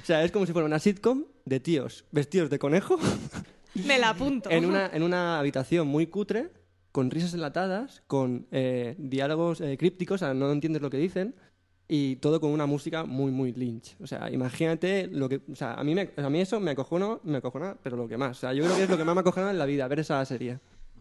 O 0.00 0.04
sea, 0.06 0.22
es 0.22 0.30
como 0.30 0.46
si 0.46 0.52
fuera 0.52 0.66
una 0.66 0.78
sitcom 0.78 1.24
de 1.44 1.58
tíos 1.60 2.04
vestidos 2.12 2.48
de 2.50 2.58
conejo 2.60 2.98
Me 3.86 3.98
la 3.98 4.10
apunto. 4.10 4.50
en 4.50 4.64
una, 4.66 4.88
en 4.92 5.02
una 5.02 5.38
habitación 5.40 5.88
muy 5.88 6.06
cutre, 6.06 6.50
con 6.92 7.10
risas 7.10 7.34
enlatadas, 7.34 8.02
con 8.06 8.46
eh, 8.52 8.94
diálogos 8.98 9.60
eh, 9.60 9.76
crípticos, 9.76 10.22
o 10.22 10.24
sea, 10.24 10.32
no 10.34 10.50
entiendes 10.52 10.80
lo 10.80 10.88
que 10.90 10.96
dicen, 10.98 11.34
y 11.88 12.16
todo 12.16 12.40
con 12.40 12.50
una 12.52 12.66
música 12.66 13.04
muy, 13.04 13.30
muy 13.32 13.52
Lynch. 13.52 13.96
O 14.00 14.06
sea, 14.06 14.30
imagínate 14.30 15.08
lo 15.08 15.28
que... 15.28 15.40
O 15.52 15.54
sea, 15.56 15.74
a 15.74 15.84
mí, 15.84 15.94
me- 15.94 16.10
a 16.16 16.30
mí 16.30 16.40
eso 16.40 16.58
me 16.60 16.70
acojona, 16.70 17.18
me 17.24 17.38
acojona, 17.38 17.76
pero 17.82 17.96
lo 17.96 18.08
que 18.08 18.16
más. 18.16 18.38
O 18.38 18.40
sea, 18.40 18.52
yo 18.52 18.64
creo 18.64 18.76
que 18.76 18.82
es 18.84 18.90
lo 18.90 18.96
que 18.96 19.04
más 19.04 19.14
me 19.14 19.20
acojona 19.20 19.50
en 19.50 19.58
la 19.58 19.66
vida, 19.66 19.86
ver 19.88 20.00
esa 20.00 20.24
serie. 20.24 20.58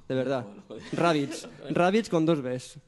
De 0.07 0.15
verdad. 0.15 0.45
Rabbits. 0.93 1.47
Rabbits 1.69 2.09
con 2.09 2.25
dos 2.25 2.41
Bs. 2.41 2.79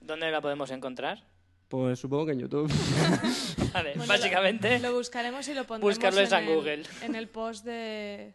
¿Dónde 0.00 0.30
la 0.30 0.40
podemos 0.40 0.70
encontrar? 0.70 1.24
Pues 1.68 1.98
supongo 1.98 2.26
que 2.26 2.32
en 2.32 2.40
YouTube. 2.40 2.70
Vale, 3.72 3.92
Bueno, 3.96 4.06
básicamente... 4.06 4.78
Lo 4.78 4.94
buscaremos 4.94 5.48
y 5.48 5.54
lo 5.54 5.64
pondremos 5.64 5.96
Buscarlo 5.96 6.20
en 6.20 6.32
el- 6.48 6.54
Google. 6.54 6.82
en 7.02 7.14
el 7.16 7.28
post 7.28 7.64
de, 7.64 8.34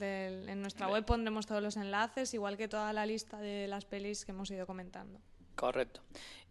en 0.00 0.60
nuestra 0.60 0.88
web 0.88 1.04
pondremos 1.04 1.46
todos 1.46 1.62
los 1.62 1.76
enlaces, 1.76 2.34
igual 2.34 2.56
que 2.56 2.66
toda 2.66 2.92
la 2.92 3.06
lista 3.06 3.38
de 3.38 3.68
las 3.68 3.84
pelis 3.84 4.24
que 4.24 4.32
hemos 4.32 4.50
ido 4.50 4.66
comentando. 4.66 5.20
Correcto. 5.54 6.00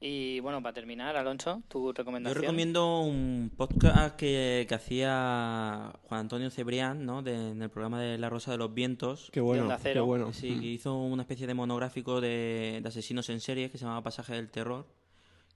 Y 0.06 0.42
bueno, 0.42 0.62
para 0.62 0.74
terminar, 0.74 1.16
Alonso, 1.16 1.62
tu 1.70 1.88
Yo 1.88 1.94
recomendación. 1.94 2.42
recomiendo 2.42 3.00
un 3.02 3.52
podcast 3.56 4.18
que, 4.18 4.66
que 4.68 4.76
hacía 4.76 5.94
Juan 6.10 6.22
Antonio 6.22 6.50
Cebrián, 6.50 7.06
¿no? 7.06 7.22
De- 7.22 7.52
en 7.52 7.62
el 7.62 7.70
programa 7.70 8.02
de 8.02 8.18
La 8.18 8.30
Rosa 8.30 8.52
de 8.52 8.58
los 8.58 8.74
Vientos. 8.74 9.30
Qué 9.32 9.40
bueno, 9.40 9.74
qué 9.82 10.00
bueno. 10.02 10.34
Sí, 10.34 10.60
que 10.60 10.66
hizo 10.68 10.94
una 10.98 11.24
especie 11.24 11.48
de 11.48 11.54
monográfico 11.54 12.20
de, 12.20 12.80
de 12.84 12.88
asesinos 12.90 13.30
en 13.30 13.40
serie 13.40 13.72
que 13.72 13.78
se 13.78 13.86
llama 13.86 14.04
Pasaje 14.04 14.34
del 14.36 14.50
Terror, 14.52 14.86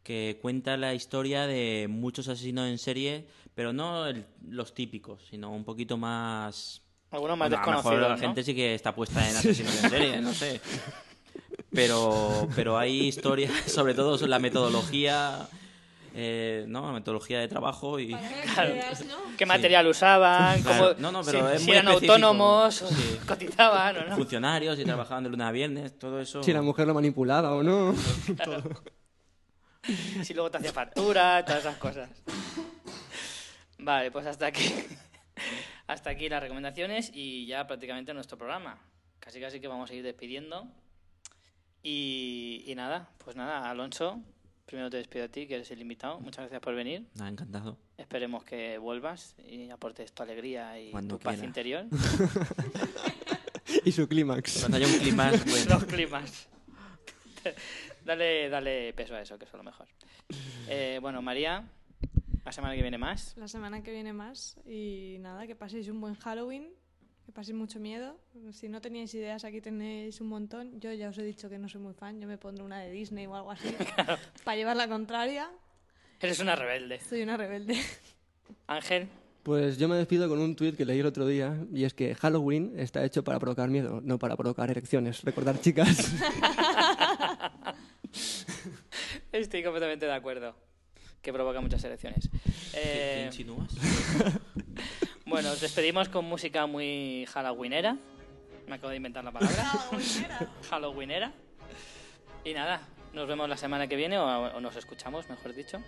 que 0.01 0.39
cuenta 0.41 0.77
la 0.77 0.93
historia 0.93 1.45
de 1.45 1.87
muchos 1.89 2.29
asesinos 2.29 2.69
en 2.69 2.77
serie, 2.77 3.27
pero 3.53 3.73
no 3.73 4.07
el- 4.07 4.25
los 4.47 4.73
típicos, 4.73 5.25
sino 5.29 5.51
un 5.51 5.65
poquito 5.65 5.97
más... 5.97 6.83
Algunos 7.11 7.37
más 7.37 7.49
Bueno, 7.49 7.63
a 7.63 7.65
lo 7.65 7.71
mejor 7.77 7.91
desconocidos, 7.93 8.09
la 8.09 8.15
¿no? 8.15 8.21
gente 8.21 8.43
sí 8.43 8.55
que 8.55 8.75
está 8.75 8.95
puesta 8.95 9.29
en 9.29 9.35
asesinos 9.35 9.83
en 9.83 9.89
serie, 9.89 10.21
no 10.21 10.31
sé. 10.33 10.61
Pero, 11.73 12.47
pero 12.55 12.77
hay 12.77 13.07
historias, 13.07 13.51
sobre 13.71 13.93
todo 13.93 14.17
sobre 14.17 14.29
la 14.31 14.39
metodología, 14.39 15.47
eh, 16.15 16.65
¿no? 16.67 16.85
La 16.87 16.93
metodología 16.93 17.39
de 17.39 17.47
trabajo 17.47 17.99
y... 17.99 18.15
¿Qué 19.37 19.45
material 19.45 19.85
usaban? 19.87 20.61
Claro. 20.63 20.95
cómo- 20.95 21.01
No, 21.01 21.11
no, 21.11 21.23
pero 21.23 21.47
si, 21.49 21.55
es 21.55 21.61
si 21.61 21.67
muy 21.67 21.75
eran 21.77 21.87
específico. 21.89 22.13
autónomos, 22.13 22.75
Sí. 22.75 23.19
cotizaban 23.27 23.97
o 23.97 24.03
no. 24.05 24.15
funcionarios 24.15 24.79
y 24.79 24.83
trabajaban 24.85 25.23
de 25.23 25.29
lunes 25.29 25.45
a 25.47 25.51
viernes, 25.51 25.99
todo 25.99 26.19
eso. 26.19 26.41
Si 26.41 26.51
la 26.53 26.61
mujer 26.63 26.87
lo 26.87 26.93
manipulaba 26.95 27.53
o 27.53 27.61
no. 27.61 27.93
Si 30.23 30.33
luego 30.33 30.51
te 30.51 30.57
hacía 30.57 30.73
factura, 30.73 31.45
todas 31.45 31.61
esas 31.61 31.77
cosas. 31.77 32.09
Vale, 33.79 34.11
pues 34.11 34.25
hasta 34.25 34.47
aquí. 34.47 34.73
Hasta 35.85 36.09
aquí 36.09 36.27
las 36.27 36.41
recomendaciones 36.41 37.11
y 37.13 37.45
ya 37.45 37.65
prácticamente 37.67 38.13
nuestro 38.13 38.37
programa. 38.37 38.77
Casi 39.19 39.39
casi 39.39 39.59
que 39.59 39.67
vamos 39.67 39.89
a 39.89 39.93
ir 39.93 40.03
despidiendo. 40.03 40.67
Y, 41.89 42.65
y 42.67 42.75
nada, 42.75 43.09
pues 43.23 43.37
nada, 43.37 43.69
Alonso, 43.69 44.21
primero 44.65 44.89
te 44.89 44.97
despido 44.97 45.23
a 45.23 45.29
ti, 45.29 45.47
que 45.47 45.55
eres 45.55 45.71
el 45.71 45.79
invitado. 45.79 46.19
Muchas 46.19 46.39
gracias 46.39 46.59
por 46.59 46.75
venir. 46.75 47.07
Nada, 47.15 47.29
encantado. 47.29 47.77
Esperemos 47.95 48.43
que 48.43 48.77
vuelvas 48.77 49.37
y 49.47 49.69
aportes 49.69 50.11
tu 50.11 50.21
alegría 50.21 50.77
y 50.77 50.91
Cuando 50.91 51.17
tu 51.17 51.23
paz 51.23 51.41
interior. 51.41 51.85
y 53.85 53.91
su 53.93 54.05
clímax. 54.05 54.59
Cuando 54.59 54.75
haya 54.75 54.87
un 54.87 55.15
bueno, 55.15 55.31
Los 55.69 55.85
climas. 55.85 56.49
dale, 58.03 58.49
dale 58.49 58.91
peso 58.91 59.15
a 59.15 59.21
eso, 59.21 59.39
que 59.39 59.45
es 59.45 59.53
lo 59.53 59.63
mejor. 59.63 59.87
Eh, 60.67 60.99
bueno, 61.01 61.21
María, 61.21 61.69
la 62.43 62.51
semana 62.51 62.75
que 62.75 62.81
viene 62.81 62.97
más. 62.97 63.37
La 63.37 63.47
semana 63.47 63.81
que 63.81 63.93
viene 63.93 64.11
más 64.11 64.57
y 64.65 65.19
nada, 65.21 65.47
que 65.47 65.55
paséis 65.55 65.87
un 65.87 66.01
buen 66.01 66.15
Halloween 66.15 66.67
que 67.27 67.33
paséis 67.33 67.57
mucho 67.57 67.77
miedo. 67.77 68.17
Si 68.53 68.69
no 68.69 68.79
teníais 68.79 69.13
ideas, 69.13 69.43
aquí 69.43 69.59
tenéis 69.59 70.21
un 70.21 70.29
montón. 70.29 70.79
Yo 70.79 70.93
ya 70.93 71.09
os 71.09 71.17
he 71.17 71.23
dicho 71.23 71.49
que 71.49 71.59
no 71.59 71.67
soy 71.67 71.81
muy 71.81 71.93
fan, 71.93 72.21
yo 72.21 72.27
me 72.27 72.37
pondré 72.37 72.63
una 72.63 72.79
de 72.79 72.89
Disney 72.89 73.27
o 73.27 73.35
algo 73.35 73.51
así 73.51 73.67
para 74.45 74.55
llevar 74.55 74.77
la 74.77 74.87
contraria. 74.87 75.51
Eres 76.21 76.39
una 76.39 76.55
rebelde. 76.55 77.01
Soy 77.01 77.23
una 77.23 77.35
rebelde. 77.35 77.77
Ángel, 78.67 79.09
Pues 79.43 79.77
yo 79.77 79.89
me 79.89 79.97
despido 79.97 80.29
con 80.29 80.39
un 80.39 80.55
tuit 80.55 80.77
que 80.77 80.85
leí 80.85 80.99
el 81.01 81.05
otro 81.05 81.27
día 81.27 81.57
y 81.73 81.83
es 81.83 81.93
que 81.93 82.15
Halloween 82.15 82.73
está 82.77 83.03
hecho 83.03 83.25
para 83.25 83.39
provocar 83.39 83.69
miedo, 83.69 83.99
no 84.01 84.17
para 84.17 84.37
provocar 84.37 84.71
erecciones. 84.71 85.21
Recordar, 85.23 85.59
chicas. 85.65 85.97
estoy 89.33 89.63
completamente 89.63 90.05
de 90.05 90.13
acuerdo. 90.13 90.55
Que 91.21 91.33
provoca 91.33 91.59
muchas 91.59 91.83
elecciones. 91.83 92.29
¿Qué, 92.31 92.39
Eh, 92.73 93.13
qué 93.15 93.25
insinúas? 93.25 93.73
Bueno, 95.27 95.51
os 95.51 95.61
despedimos 95.61 96.09
con 96.09 96.25
música 96.25 96.65
muy 96.65 97.25
halloweenera. 97.33 97.97
Me 98.67 98.75
acabo 98.75 98.89
de 98.89 98.97
inventar 98.97 99.23
la 99.23 99.31
palabra. 99.31 99.71
Halloweenera. 100.69 101.31
Y 102.43 102.53
nada, 102.53 102.81
nos 103.13 103.27
vemos 103.27 103.47
la 103.47 103.57
semana 103.57 103.87
que 103.87 103.95
viene 103.95 104.17
o, 104.17 104.25
o 104.25 104.59
nos 104.59 104.75
escuchamos, 104.75 105.29
mejor 105.29 105.53
dicho. 105.53 105.79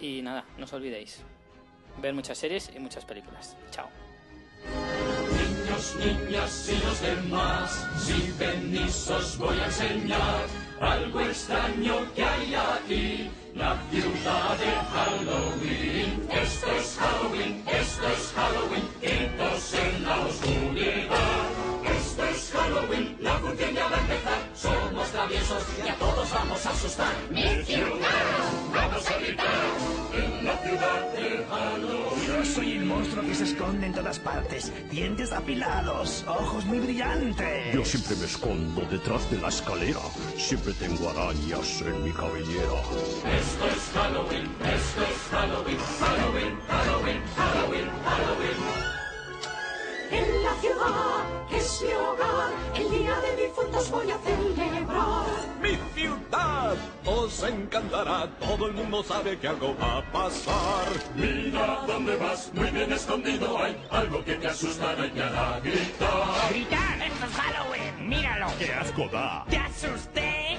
Y 0.00 0.22
nada, 0.22 0.44
no 0.58 0.64
os 0.64 0.72
olvidéis. 0.72 1.22
Ver 2.00 2.14
muchas 2.14 2.38
series 2.38 2.70
y 2.74 2.78
muchas 2.78 3.04
películas. 3.04 3.56
Chao. 3.70 3.88
Niños, 5.36 5.96
niñas 5.96 6.70
y 6.72 6.84
los 6.84 7.00
demás, 7.00 7.88
si 7.98 8.32
venís 8.38 9.10
os 9.10 9.38
voy 9.38 9.58
a 9.58 9.66
enseñar 9.66 10.46
algo 10.80 11.20
extraño 11.20 12.12
que 12.14 12.24
hay 12.24 12.54
aquí, 12.54 13.30
la 13.54 13.78
ciudad 13.90 14.58
de 14.58 14.70
Halloween. 14.92 16.28
Esto 16.30 16.66
es 16.72 16.98
Halloween, 16.98 17.62
esto 17.66 18.08
es 18.08 18.32
Halloween, 18.34 18.88
gritos 19.00 19.74
en 19.74 20.02
la 20.04 20.20
oscuridad. 20.20 21.44
Esto 21.84 22.24
es 22.24 22.52
Halloween, 22.52 23.16
la 23.20 23.40
ya 23.74 23.88
va 23.88 23.96
a 23.96 24.00
empezar, 24.00 24.38
somos 24.54 25.08
traviesos 25.10 25.62
y 25.84 25.88
a 25.88 25.94
todos 25.96 26.30
vamos 26.30 26.66
a 26.66 26.70
asustar. 26.70 27.14
Yo 32.44 32.50
soy 32.50 32.72
el 32.72 32.84
monstruo 32.84 33.24
que 33.24 33.34
se 33.34 33.44
esconde 33.44 33.86
en 33.86 33.94
todas 33.94 34.18
partes. 34.18 34.70
Dientes 34.90 35.32
apilados, 35.32 36.26
ojos 36.28 36.66
muy 36.66 36.78
brillantes. 36.78 37.74
Yo 37.74 37.82
siempre 37.82 38.16
me 38.16 38.26
escondo 38.26 38.82
detrás 38.82 39.30
de 39.30 39.38
la 39.38 39.48
escalera. 39.48 40.00
Siempre 40.36 40.74
tengo 40.74 41.08
arañas 41.08 41.80
en 41.80 42.04
mi 42.04 42.12
cabellera. 42.12 42.82
Esto 43.34 43.66
es 43.66 43.90
Halloween, 43.94 44.44
esto 44.60 45.02
es 45.04 45.30
Halloween, 45.30 45.78
Halloween, 46.00 46.58
Halloween, 46.68 47.22
Halloween, 47.34 47.88
Halloween. 48.04 48.93
En 50.10 50.42
la 50.42 50.54
ciudad, 50.60 51.48
que 51.48 51.56
es 51.56 51.82
mi 51.82 51.92
hogar, 51.92 52.50
el 52.74 52.90
día 52.90 53.16
de 53.20 53.44
difuntos 53.44 53.90
voy 53.90 54.10
a 54.10 54.18
celebrar. 54.18 55.26
Mi 55.62 55.78
ciudad 55.94 56.76
os 57.04 57.42
encantará. 57.42 58.28
Todo 58.40 58.66
el 58.66 58.74
mundo 58.74 59.02
sabe 59.02 59.38
que 59.38 59.48
algo 59.48 59.74
va 59.80 59.98
a 59.98 60.12
pasar. 60.12 60.88
Mira 61.14 61.84
dónde 61.86 62.16
vas, 62.16 62.50
muy 62.54 62.70
bien 62.70 62.92
escondido 62.92 63.58
hay 63.62 63.76
algo 63.90 64.24
que 64.24 64.34
te 64.34 64.48
asustará 64.48 65.06
y 65.06 65.10
te 65.10 65.22
hará 65.22 65.60
gritar. 65.60 66.50
¡Gritar! 66.50 67.02
¡Esto 67.02 67.26
es 67.26 67.32
Halloween! 67.32 68.08
¡Míralo! 68.08 68.46
¡Qué 68.58 68.72
asco 68.72 69.08
da! 69.08 69.44
¡Te 69.48 69.56
asusté! 69.56 70.58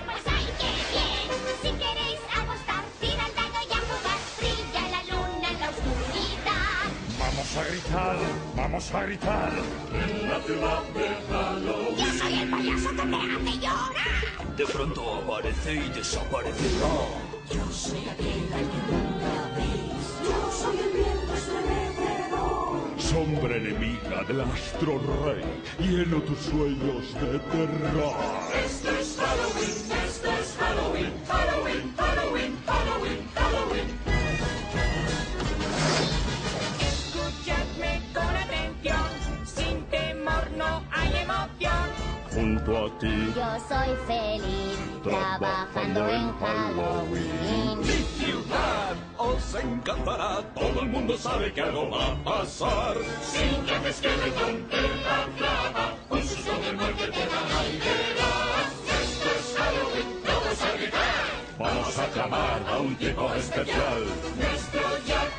Vamos 7.56 7.68
a 7.68 7.72
gritar, 7.72 8.18
vamos 8.57 8.94
a 8.94 9.03
gritar. 9.03 9.52
En 9.94 10.30
la 10.30 10.41
ciudad 10.41 10.84
de 10.94 11.07
Halloween. 11.32 11.95
Yo 11.95 12.06
soy 12.19 12.34
el 12.34 12.49
payaso 12.49 12.90
que 12.90 12.95
te 12.95 13.15
hace 13.15 13.60
llorar. 13.60 14.57
De 14.57 14.65
pronto 14.65 15.15
aparece 15.15 15.73
y 15.76 15.90
desaparecerá. 15.90 16.95
Yo 17.49 17.72
soy 17.72 17.99
aquella 18.10 18.57
que 18.57 18.80
nunca 18.91 19.34
veis. 19.56 20.03
Yo 20.26 20.52
soy 20.52 20.77
el 20.80 20.90
viento 20.91 21.34
estremecedor. 21.34 22.82
Sombra 22.98 23.56
enemiga 23.56 24.23
del 24.27 24.41
astro 24.41 24.99
rey. 25.23 25.45
Lleno 25.80 26.22
tus 26.23 26.40
sueños 26.40 27.14
de 27.14 27.40
terror. 27.40 28.15
Esto 28.65 28.90
es 28.90 29.18
Halloween, 29.18 30.03
esto 30.06 30.30
es 30.30 30.56
Halloween, 30.60 31.14
Halloween, 31.26 31.94
Halloween, 31.95 32.57
Halloween, 32.65 33.30
Halloween. 33.34 34.05
Junto 42.65 42.85
a 42.85 42.99
ti. 42.99 43.33
Yo 43.35 43.59
soy 43.69 43.95
feliz 44.07 44.77
trabajando 45.03 46.09
en 46.09 46.33
Halloween. 46.39 47.79
Mi 47.79 47.85
ciudad 47.85 48.95
os 49.17 49.55
encantará. 49.55 50.41
Todo 50.55 50.81
el 50.81 50.89
mundo 50.89 51.15
sabe 51.15 51.53
que 51.53 51.61
algo 51.61 51.91
va 51.91 52.07
a 52.07 52.23
pasar. 52.23 52.97
Sin 53.21 53.63
que 53.65 53.73
te 53.73 53.89
esqueletón 53.89 54.67
te 54.69 54.77
atrapa, 54.77 55.93
un 56.09 56.23
susto 56.23 56.51
de 56.53 56.73
muerte 56.73 57.05
te 57.05 57.19
y 57.19 57.77
verás. 57.85 58.73
Esto 59.01 59.29
es 59.29 59.57
Halloween, 59.57 60.23
todos 60.25 60.61
a 60.61 60.71
gritar. 60.77 61.45
Vamos 61.59 61.99
a 61.99 62.05
clamar 62.07 62.61
a 62.67 62.79
un 62.79 62.95
tipo 62.95 63.33
especial. 63.35 64.05
Nuestro 64.37 64.81
Jack 65.05 65.35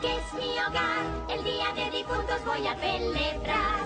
que 0.00 0.16
es 0.16 0.34
mi 0.34 0.58
hogar. 0.58 1.04
El 1.28 1.44
día 1.44 1.72
de 1.74 1.90
difuntos 1.96 2.44
voy 2.44 2.66
a 2.66 2.74
celebrar. 2.76 3.82